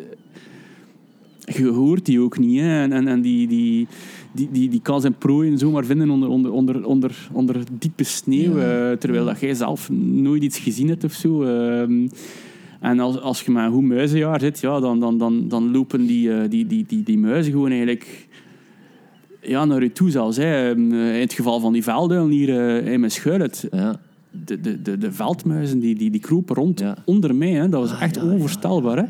Je 1.56 1.68
hoort 1.68 2.06
die 2.06 2.20
ook 2.22 2.38
niet, 2.40 2.60
hè. 2.60 2.82
En, 2.82 2.92
en, 2.92 3.08
en 3.08 3.22
die, 3.22 3.48
die, 3.48 3.88
die, 4.32 4.50
die, 4.52 4.70
die 4.70 4.82
kan 4.82 5.02
zijn 5.02 5.14
prooi 5.18 5.58
zomaar 5.58 5.86
vinden 5.86 6.10
onder, 6.10 6.30
onder, 6.30 6.52
onder, 6.52 6.86
onder, 6.86 7.28
onder 7.32 7.56
diepe 7.80 8.04
sneeuw, 8.04 8.58
Ja. 8.58 8.90
eh, 8.92 8.98
terwijl 8.98 9.26
dat 9.26 9.40
jij 9.40 9.54
zelf 9.54 9.90
nooit 9.92 10.44
iets 10.44 10.60
gezien 10.60 10.88
hebt 10.88 11.04
of 11.04 11.12
zo. 11.14 11.44
ehm. 11.44 12.08
en 12.80 13.00
als, 13.00 13.20
als 13.22 13.42
je 13.42 13.52
met 13.52 13.64
een 13.64 13.72
goed 13.72 13.84
muizenjaar 13.84 14.40
zit, 14.40 14.60
ja, 14.60 14.80
dan, 14.80 15.00
dan, 15.00 15.18
dan, 15.18 15.48
dan 15.48 15.72
lopen 15.72 16.06
die, 16.06 16.34
eh, 16.34 16.50
die, 16.50 16.68
die, 16.68 16.86
die, 16.88 17.04
die 17.04 17.18
muizen 17.18 17.52
gewoon 17.52 17.70
eigenlijk 17.70 18.28
ja, 19.42 19.66
naar 19.66 19.84
je 19.84 19.92
toe 19.92 20.10
zelfs. 20.10 20.38
Hè. 20.38 20.70
Ehm, 20.70 20.92
In 20.94 21.20
het 21.20 21.34
geval 21.34 21.60
van 21.60 21.74
die 21.74 21.84
velduil 21.84 22.28
hier 22.28 22.50
eh, 22.84 22.92
in 22.94 23.00
mijn 23.00 23.12
schuilet, 23.12 23.68
Ja. 23.72 24.00
de, 24.46 24.62
de, 24.62 24.82
de, 24.82 24.98
de 24.98 25.12
veldmuizen 25.12 25.80
die, 25.80 25.96
die, 25.96 26.10
die 26.12 26.22
kropen 26.22 26.56
rond 26.56 26.80
Ja. 26.80 26.98
onder 27.06 27.36
mij. 27.36 27.52
Hè. 27.52 27.70
Dat 27.70 27.82
was 27.82 27.92
Ah, 27.92 28.02
echt 28.02 28.24
onvoorstelbaar. 28.24 28.98
Hè. 28.98 29.04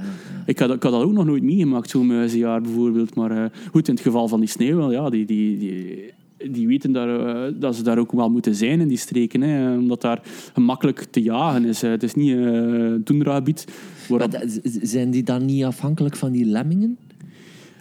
Ik, 0.47 0.59
had, 0.59 0.73
ik 0.73 0.83
had 0.83 0.91
dat 0.91 1.01
ook 1.03 1.11
nog 1.13 1.25
nooit 1.25 1.43
meegemaakt, 1.43 1.89
zo'n 1.89 2.05
muizenjaar 2.07 2.61
bijvoorbeeld. 2.61 3.15
Maar 3.15 3.31
eh, 3.31 3.49
goed, 3.71 3.87
in 3.87 3.93
het 3.93 4.03
geval 4.03 4.27
van 4.27 4.39
die 4.39 4.49
sneeuw, 4.49 4.77
wel, 4.77 4.91
ja, 4.91 5.09
die, 5.09 5.25
die, 5.25 5.57
die, 5.57 6.11
die 6.51 6.67
weten 6.67 6.91
daar, 6.91 7.19
eh, 7.47 7.53
dat 7.59 7.75
ze 7.75 7.83
daar 7.83 7.97
ook 7.97 8.11
wel 8.11 8.29
moeten 8.29 8.55
zijn 8.55 8.79
in 8.81 8.87
die 8.87 8.97
streken. 8.97 9.41
Hè, 9.41 9.77
omdat 9.77 10.01
daar 10.01 10.21
gemakkelijk 10.53 10.99
te 11.09 11.21
jagen 11.21 11.65
is. 11.65 11.81
Het 11.81 12.03
is 12.03 12.13
niet 12.13 12.31
eh, 12.35 12.41
een 12.43 13.01
toendragebied. 13.03 13.65
waar 14.07 14.19
Maar 14.19 14.29
dat- 14.29 14.59
z- 14.63 14.79
zijn 14.81 15.11
die 15.11 15.23
dan 15.23 15.45
niet 15.45 15.63
afhankelijk 15.63 16.15
van 16.15 16.31
die 16.31 16.45
lemmingen? 16.45 16.97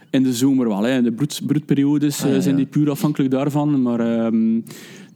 In 0.09 0.23
de 0.23 0.33
zomer 0.33 0.67
wel. 0.67 0.83
Hè. 0.83 0.97
In 0.97 1.03
de 1.03 1.11
broed, 1.11 1.41
broedperiodes 1.45 2.23
Ah, 2.23 2.29
ja, 2.29 2.35
eh, 2.35 2.41
zijn 2.41 2.55
die 2.55 2.65
puur 2.65 2.89
afhankelijk 2.89 3.31
daarvan. 3.31 3.81
Maar 3.81 3.99
ehm, 3.99 4.59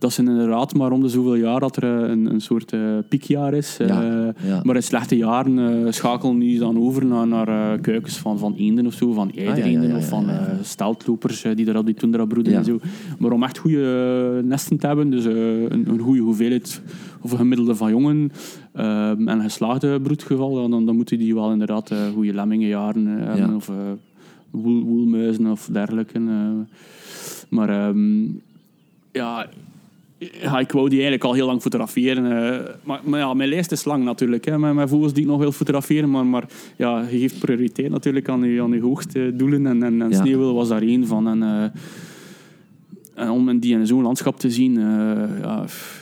dat 0.01 0.13
zijn 0.13 0.27
inderdaad 0.27 0.73
maar 0.73 0.91
om 0.91 1.01
de 1.01 1.09
zoveel 1.09 1.35
jaar 1.35 1.59
dat 1.59 1.75
er 1.75 1.83
eh, 1.83 2.09
een, 2.09 2.25
een 2.25 2.41
soort 2.41 2.73
eh, 2.73 2.79
piekjaar 3.07 3.53
is. 3.53 3.77
Eh, 3.79 3.87
Ja, 3.87 4.33
ja. 4.45 4.61
Maar 4.63 4.75
in 4.75 4.83
slechte 4.83 5.17
jaren 5.17 5.85
eh, 5.85 5.91
schakelen 5.91 6.39
die 6.39 6.59
dan 6.59 6.77
over 6.79 7.05
naar, 7.05 7.27
naar 7.27 7.79
kuikens 7.79 8.17
van, 8.17 8.37
van 8.37 8.53
eenden 8.57 8.85
of 8.85 8.93
zo, 8.93 9.13
van 9.13 9.29
Ah, 9.29 9.57
ja, 9.57 9.65
ja, 9.65 9.95
of 9.95 10.07
van 10.07 10.29
steltlopers 10.61 11.45
die 11.55 11.65
daar 11.65 11.77
op 11.77 11.85
die 11.85 11.95
tundra 11.95 12.25
broeden 12.25 12.53
en 12.53 12.63
zo. 12.63 12.79
Maar 13.19 13.31
om 13.31 13.43
echt 13.43 13.57
goede 13.57 14.41
nesten 14.43 14.77
te 14.77 14.87
hebben, 14.87 15.09
dus 15.09 15.25
een, 15.25 15.89
een 15.89 15.99
goede 15.99 16.21
hoeveelheid 16.21 16.81
of 17.21 17.31
een 17.31 17.37
gemiddelde 17.37 17.75
van 17.75 17.89
jongen 17.89 18.31
ehm, 18.73 19.27
en 19.27 19.37
een 19.37 19.41
geslaagde 19.41 20.01
broedgeval, 20.01 20.69
dan, 20.69 20.85
dan, 20.85 20.95
moeten 20.95 21.17
die 21.17 21.33
wel 21.33 21.51
inderdaad 21.51 21.93
goede 22.13 22.33
lemmingenjaren 22.33 23.05
hebben 23.05 23.55
of 23.55 23.71
woel, 24.51 24.83
woelmuizen 24.83 25.47
of 25.51 25.69
dergelijke. 25.71 26.19
maar 27.49 27.69
ehm, 27.69 28.23
ja, 29.11 29.47
ja, 30.41 30.59
ik 30.59 30.71
wou 30.71 30.89
die 30.89 30.99
eigenlijk 30.99 31.23
al 31.23 31.33
heel 31.33 31.45
lang 31.45 31.61
fotograferen. 31.61 32.25
eh, 32.25 32.73
maar, 32.83 32.99
maar 33.03 33.19
ja, 33.19 33.33
mijn 33.33 33.49
lijst 33.49 33.71
is 33.71 33.85
lang 33.85 34.03
natuurlijk. 34.03 34.45
Hè, 34.45 34.59
met, 34.59 34.73
met 34.73 34.89
vogels 34.89 35.13
die 35.13 35.23
ik 35.23 35.29
nog 35.29 35.39
wil 35.39 35.51
fotograferen. 35.51 36.09
Maar, 36.09 36.25
maar 36.25 36.45
ja, 36.77 36.99
je 37.11 37.19
geeft 37.19 37.39
prioriteit 37.39 37.89
natuurlijk 37.89 38.29
aan 38.29 38.41
je, 38.43 38.61
aan 38.61 38.71
je 38.71 38.81
hoogste 38.81 39.31
doelen. 39.35 39.65
En, 39.67 39.83
en, 39.83 40.01
en 40.01 40.09
Ja. 40.09 40.15
sneeuwwil 40.17 40.53
was 40.53 40.67
daar 40.67 40.81
één 40.81 41.07
van. 41.07 41.27
En, 41.27 41.43
eh, 41.43 43.23
en 43.23 43.29
om 43.29 43.59
die 43.59 43.73
in 43.73 43.87
zo'n 43.87 44.01
landschap 44.01 44.39
te 44.39 44.49
zien... 44.51 44.77
eh, 44.77 45.41
ja, 45.41 45.61
pff, 45.65 46.00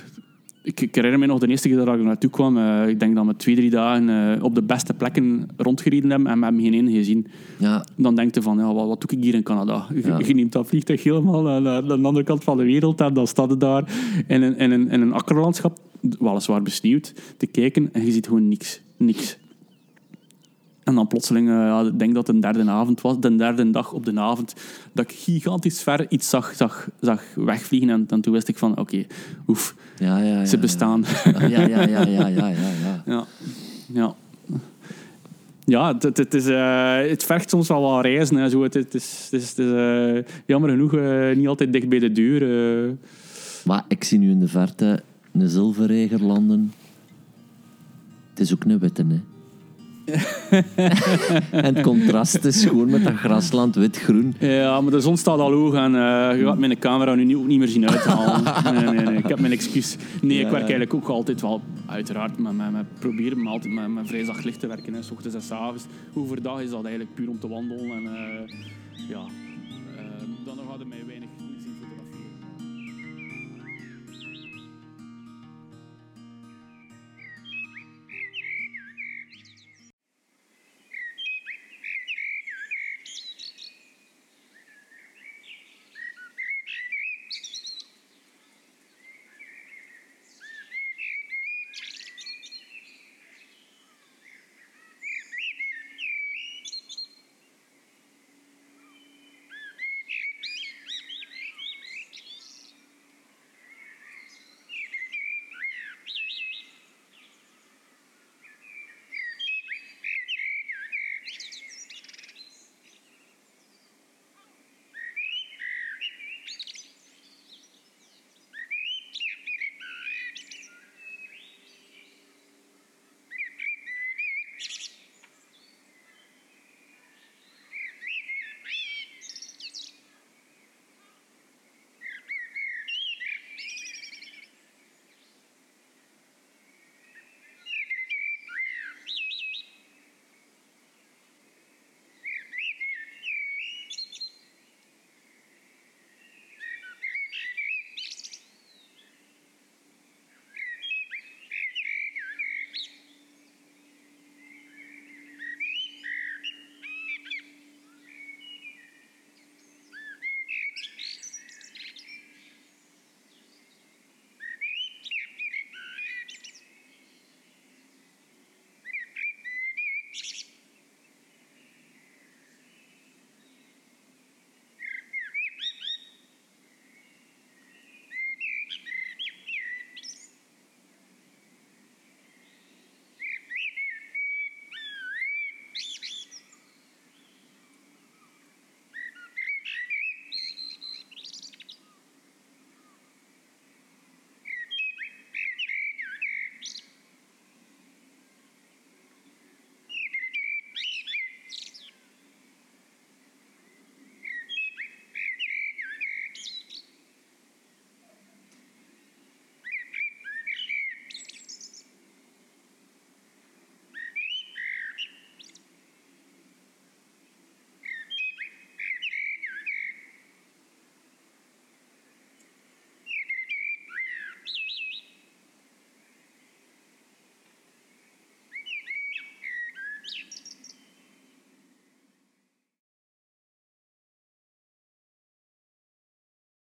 ik, 0.62 0.82
ik 0.82 0.96
herinner 0.96 1.20
me 1.20 1.26
nog 1.26 1.40
de 1.40 1.48
eerste 1.48 1.68
keer 1.68 1.78
dat 1.78 1.88
ik 1.88 1.94
er 1.94 2.00
naartoe 2.04 2.30
kwam. 2.30 2.58
eh, 2.58 2.88
ik 2.88 3.00
denk 3.00 3.16
dat 3.16 3.26
we 3.26 3.36
twee, 3.36 3.56
drie 3.56 3.70
dagen 3.70 4.10
eh, 4.38 4.44
op 4.44 4.56
de 4.56 4.62
beste 4.64 4.94
plekken 4.94 5.48
rondgereden 5.58 6.10
hebben. 6.10 6.28
En 6.32 6.38
we 6.40 6.44
hebben 6.44 6.64
geen 6.64 6.74
één 6.74 6.90
gezien 6.92 7.28
Ja, 7.58 7.86
dan 7.96 8.16
denk 8.16 8.36
je 8.36 8.42
van, 8.42 8.58
ja, 8.58 8.74
wat, 8.74 8.88
wat 8.88 9.02
doe 9.02 9.18
ik 9.20 9.24
hier 9.24 9.34
in 9.34 9.44
Canada? 9.44 9.88
Je, 9.94 10.02
Ja. 10.06 10.20
je 10.26 10.34
neemt 10.34 10.52
dat 10.52 10.68
vliegtuig 10.68 11.04
helemaal 11.04 11.42
naar, 11.42 11.62
naar 11.62 11.84
de 11.88 11.94
andere 11.94 12.24
kant 12.24 12.44
van 12.44 12.58
de 12.58 12.64
wereld 12.64 13.02
en 13.02 13.14
dan 13.14 13.28
staat 13.28 13.50
het 13.50 13.60
daar 13.60 13.92
in 14.28 14.42
een, 14.42 14.58
in 14.58 14.72
een, 14.72 14.90
in 14.90 15.02
een 15.02 15.14
akkerlandschap, 15.14 15.78
weliswaar 16.20 16.62
besneeuwd, 16.62 17.14
te 17.38 17.46
kijken 17.48 17.90
en 17.94 18.06
je 18.06 18.12
ziet 18.12 18.28
gewoon 18.28 18.48
niks. 18.48 18.82
Niks. 18.98 19.38
En 20.90 20.96
dan 20.96 21.08
plotseling, 21.08 21.50
eh, 21.50 21.82
ik 21.86 22.00
denk 22.00 22.14
dat 22.14 22.28
het 22.28 22.36
een 22.36 22.42
derde 22.42 22.70
avond 22.70 23.02
was, 23.02 23.20
de 23.20 23.36
derde 23.36 23.70
dag 23.70 23.92
op 23.92 24.06
de 24.06 24.20
avond, 24.20 24.56
dat 24.92 25.06
ik 25.06 25.18
gigantisch 25.18 25.82
ver 25.82 26.06
iets 26.12 26.30
zag, 26.30 26.54
zag, 26.56 26.90
zag 27.00 27.24
wegvliegen. 27.36 27.90
En, 27.90 28.06
en 28.10 28.22
toen 28.22 28.34
wist 28.34 28.48
ik 28.48 28.58
van, 28.58 28.78
oké, 28.78 29.06
oef, 29.48 29.76
ja, 29.98 30.18
ja. 30.18 30.40
ja 30.40 30.46
ze 30.46 30.58
bestaan. 30.58 31.06
Ja, 31.40 31.48
ja, 31.48 31.68
ja, 31.68 31.82
ja, 31.82 32.06
ja, 32.06 32.28
ja, 32.28 32.48
ja. 32.48 33.04
Ja, 33.06 33.26
ja. 34.02 34.16
Ja, 35.66 35.98
het, 36.00 36.18
het, 36.18 36.34
is, 36.34 36.48
eh, 36.48 36.98
het 36.98 37.24
vergt 37.24 37.50
soms 37.50 37.68
wel 37.68 37.82
wat 37.82 38.04
reizen. 38.04 38.36
Hè, 38.36 38.50
zo. 38.50 38.64
Het, 38.64 38.74
het 38.74 38.94
is, 38.94 39.28
het 39.32 39.42
is, 39.42 39.50
het 39.50 39.58
is 39.58 39.72
eh, 39.72 40.34
jammer 40.46 40.70
genoeg 40.70 40.92
niet 41.36 41.48
altijd 41.48 41.74
dicht 41.74 41.90
bij 41.90 42.00
de 42.00 42.12
deur. 42.12 42.98
Maar 43.66 43.86
ik 43.88 44.04
zie 44.04 44.20
nu 44.20 44.30
in 44.30 44.40
de 44.40 44.48
verte 44.48 45.04
een 45.32 45.50
zilverreger 45.50 46.24
landen. 46.24 46.74
Het 48.30 48.40
is 48.40 48.54
ook 48.54 48.64
een 48.64 48.80
witte, 48.80 49.06
hè. 49.08 49.29
En 51.52 51.66
het 51.76 51.82
contrast 51.82 52.46
is 52.46 52.66
gewoon 52.66 52.90
met 52.90 53.04
dat 53.04 53.14
grasland 53.14 53.76
wit-groen. 53.76 54.36
Ja, 54.40 54.82
maar 54.82 54.92
de 54.92 55.00
zon 55.00 55.18
staat 55.18 55.40
al 55.40 55.52
hoog 55.52 55.74
en 55.74 55.96
eh, 55.96 56.40
je 56.40 56.46
gaat 56.46 56.58
mijn 56.58 56.80
camera 56.80 57.16
nu 57.16 57.26
niet, 57.26 57.36
ook 57.36 57.48
niet 57.48 57.60
meer 57.60 57.68
zien 57.68 57.90
uithalen. 57.90 58.44
Nee, 58.74 58.84
nee, 58.84 59.06
nee. 59.06 59.18
Ik 59.18 59.28
heb 59.28 59.40
mijn 59.40 59.52
excuus. 59.52 59.98
Nee, 60.22 60.40
ik 60.40 60.48
werk 60.48 60.62
eigenlijk 60.62 60.94
ook 60.94 61.08
altijd 61.08 61.42
wel, 61.42 61.62
uiteraard, 61.86 62.38
met, 62.38 62.58
met, 62.58 62.72
met 62.72 62.86
proberen 63.00 63.44
maar 63.44 63.54
altijd 63.54 63.74
met, 63.74 63.88
met 63.88 64.08
vrij 64.08 64.24
zacht 64.24 64.44
licht 64.44 64.60
te 64.60 64.68
werken. 64.68 64.94
Hè, 64.94 65.02
s 65.02 65.12
ochtends 65.12 65.36
en 65.36 65.42
s 65.42 65.52
avonds. 65.52 65.86
Overdag 66.14 66.62
is 66.62 66.70
dat 66.70 66.84
eigenlijk 66.84 67.16
puur 67.16 67.30
om 67.30 67.40
te 67.40 67.48
wandelen. 67.48 67.92
En, 67.92 68.06
eh, 68.06 68.56
ja, 69.10 69.26
eh, 69.98 70.04
dan 70.46 70.58
hadden 70.68 70.88
mij 70.88 71.04
weinig 71.08 71.19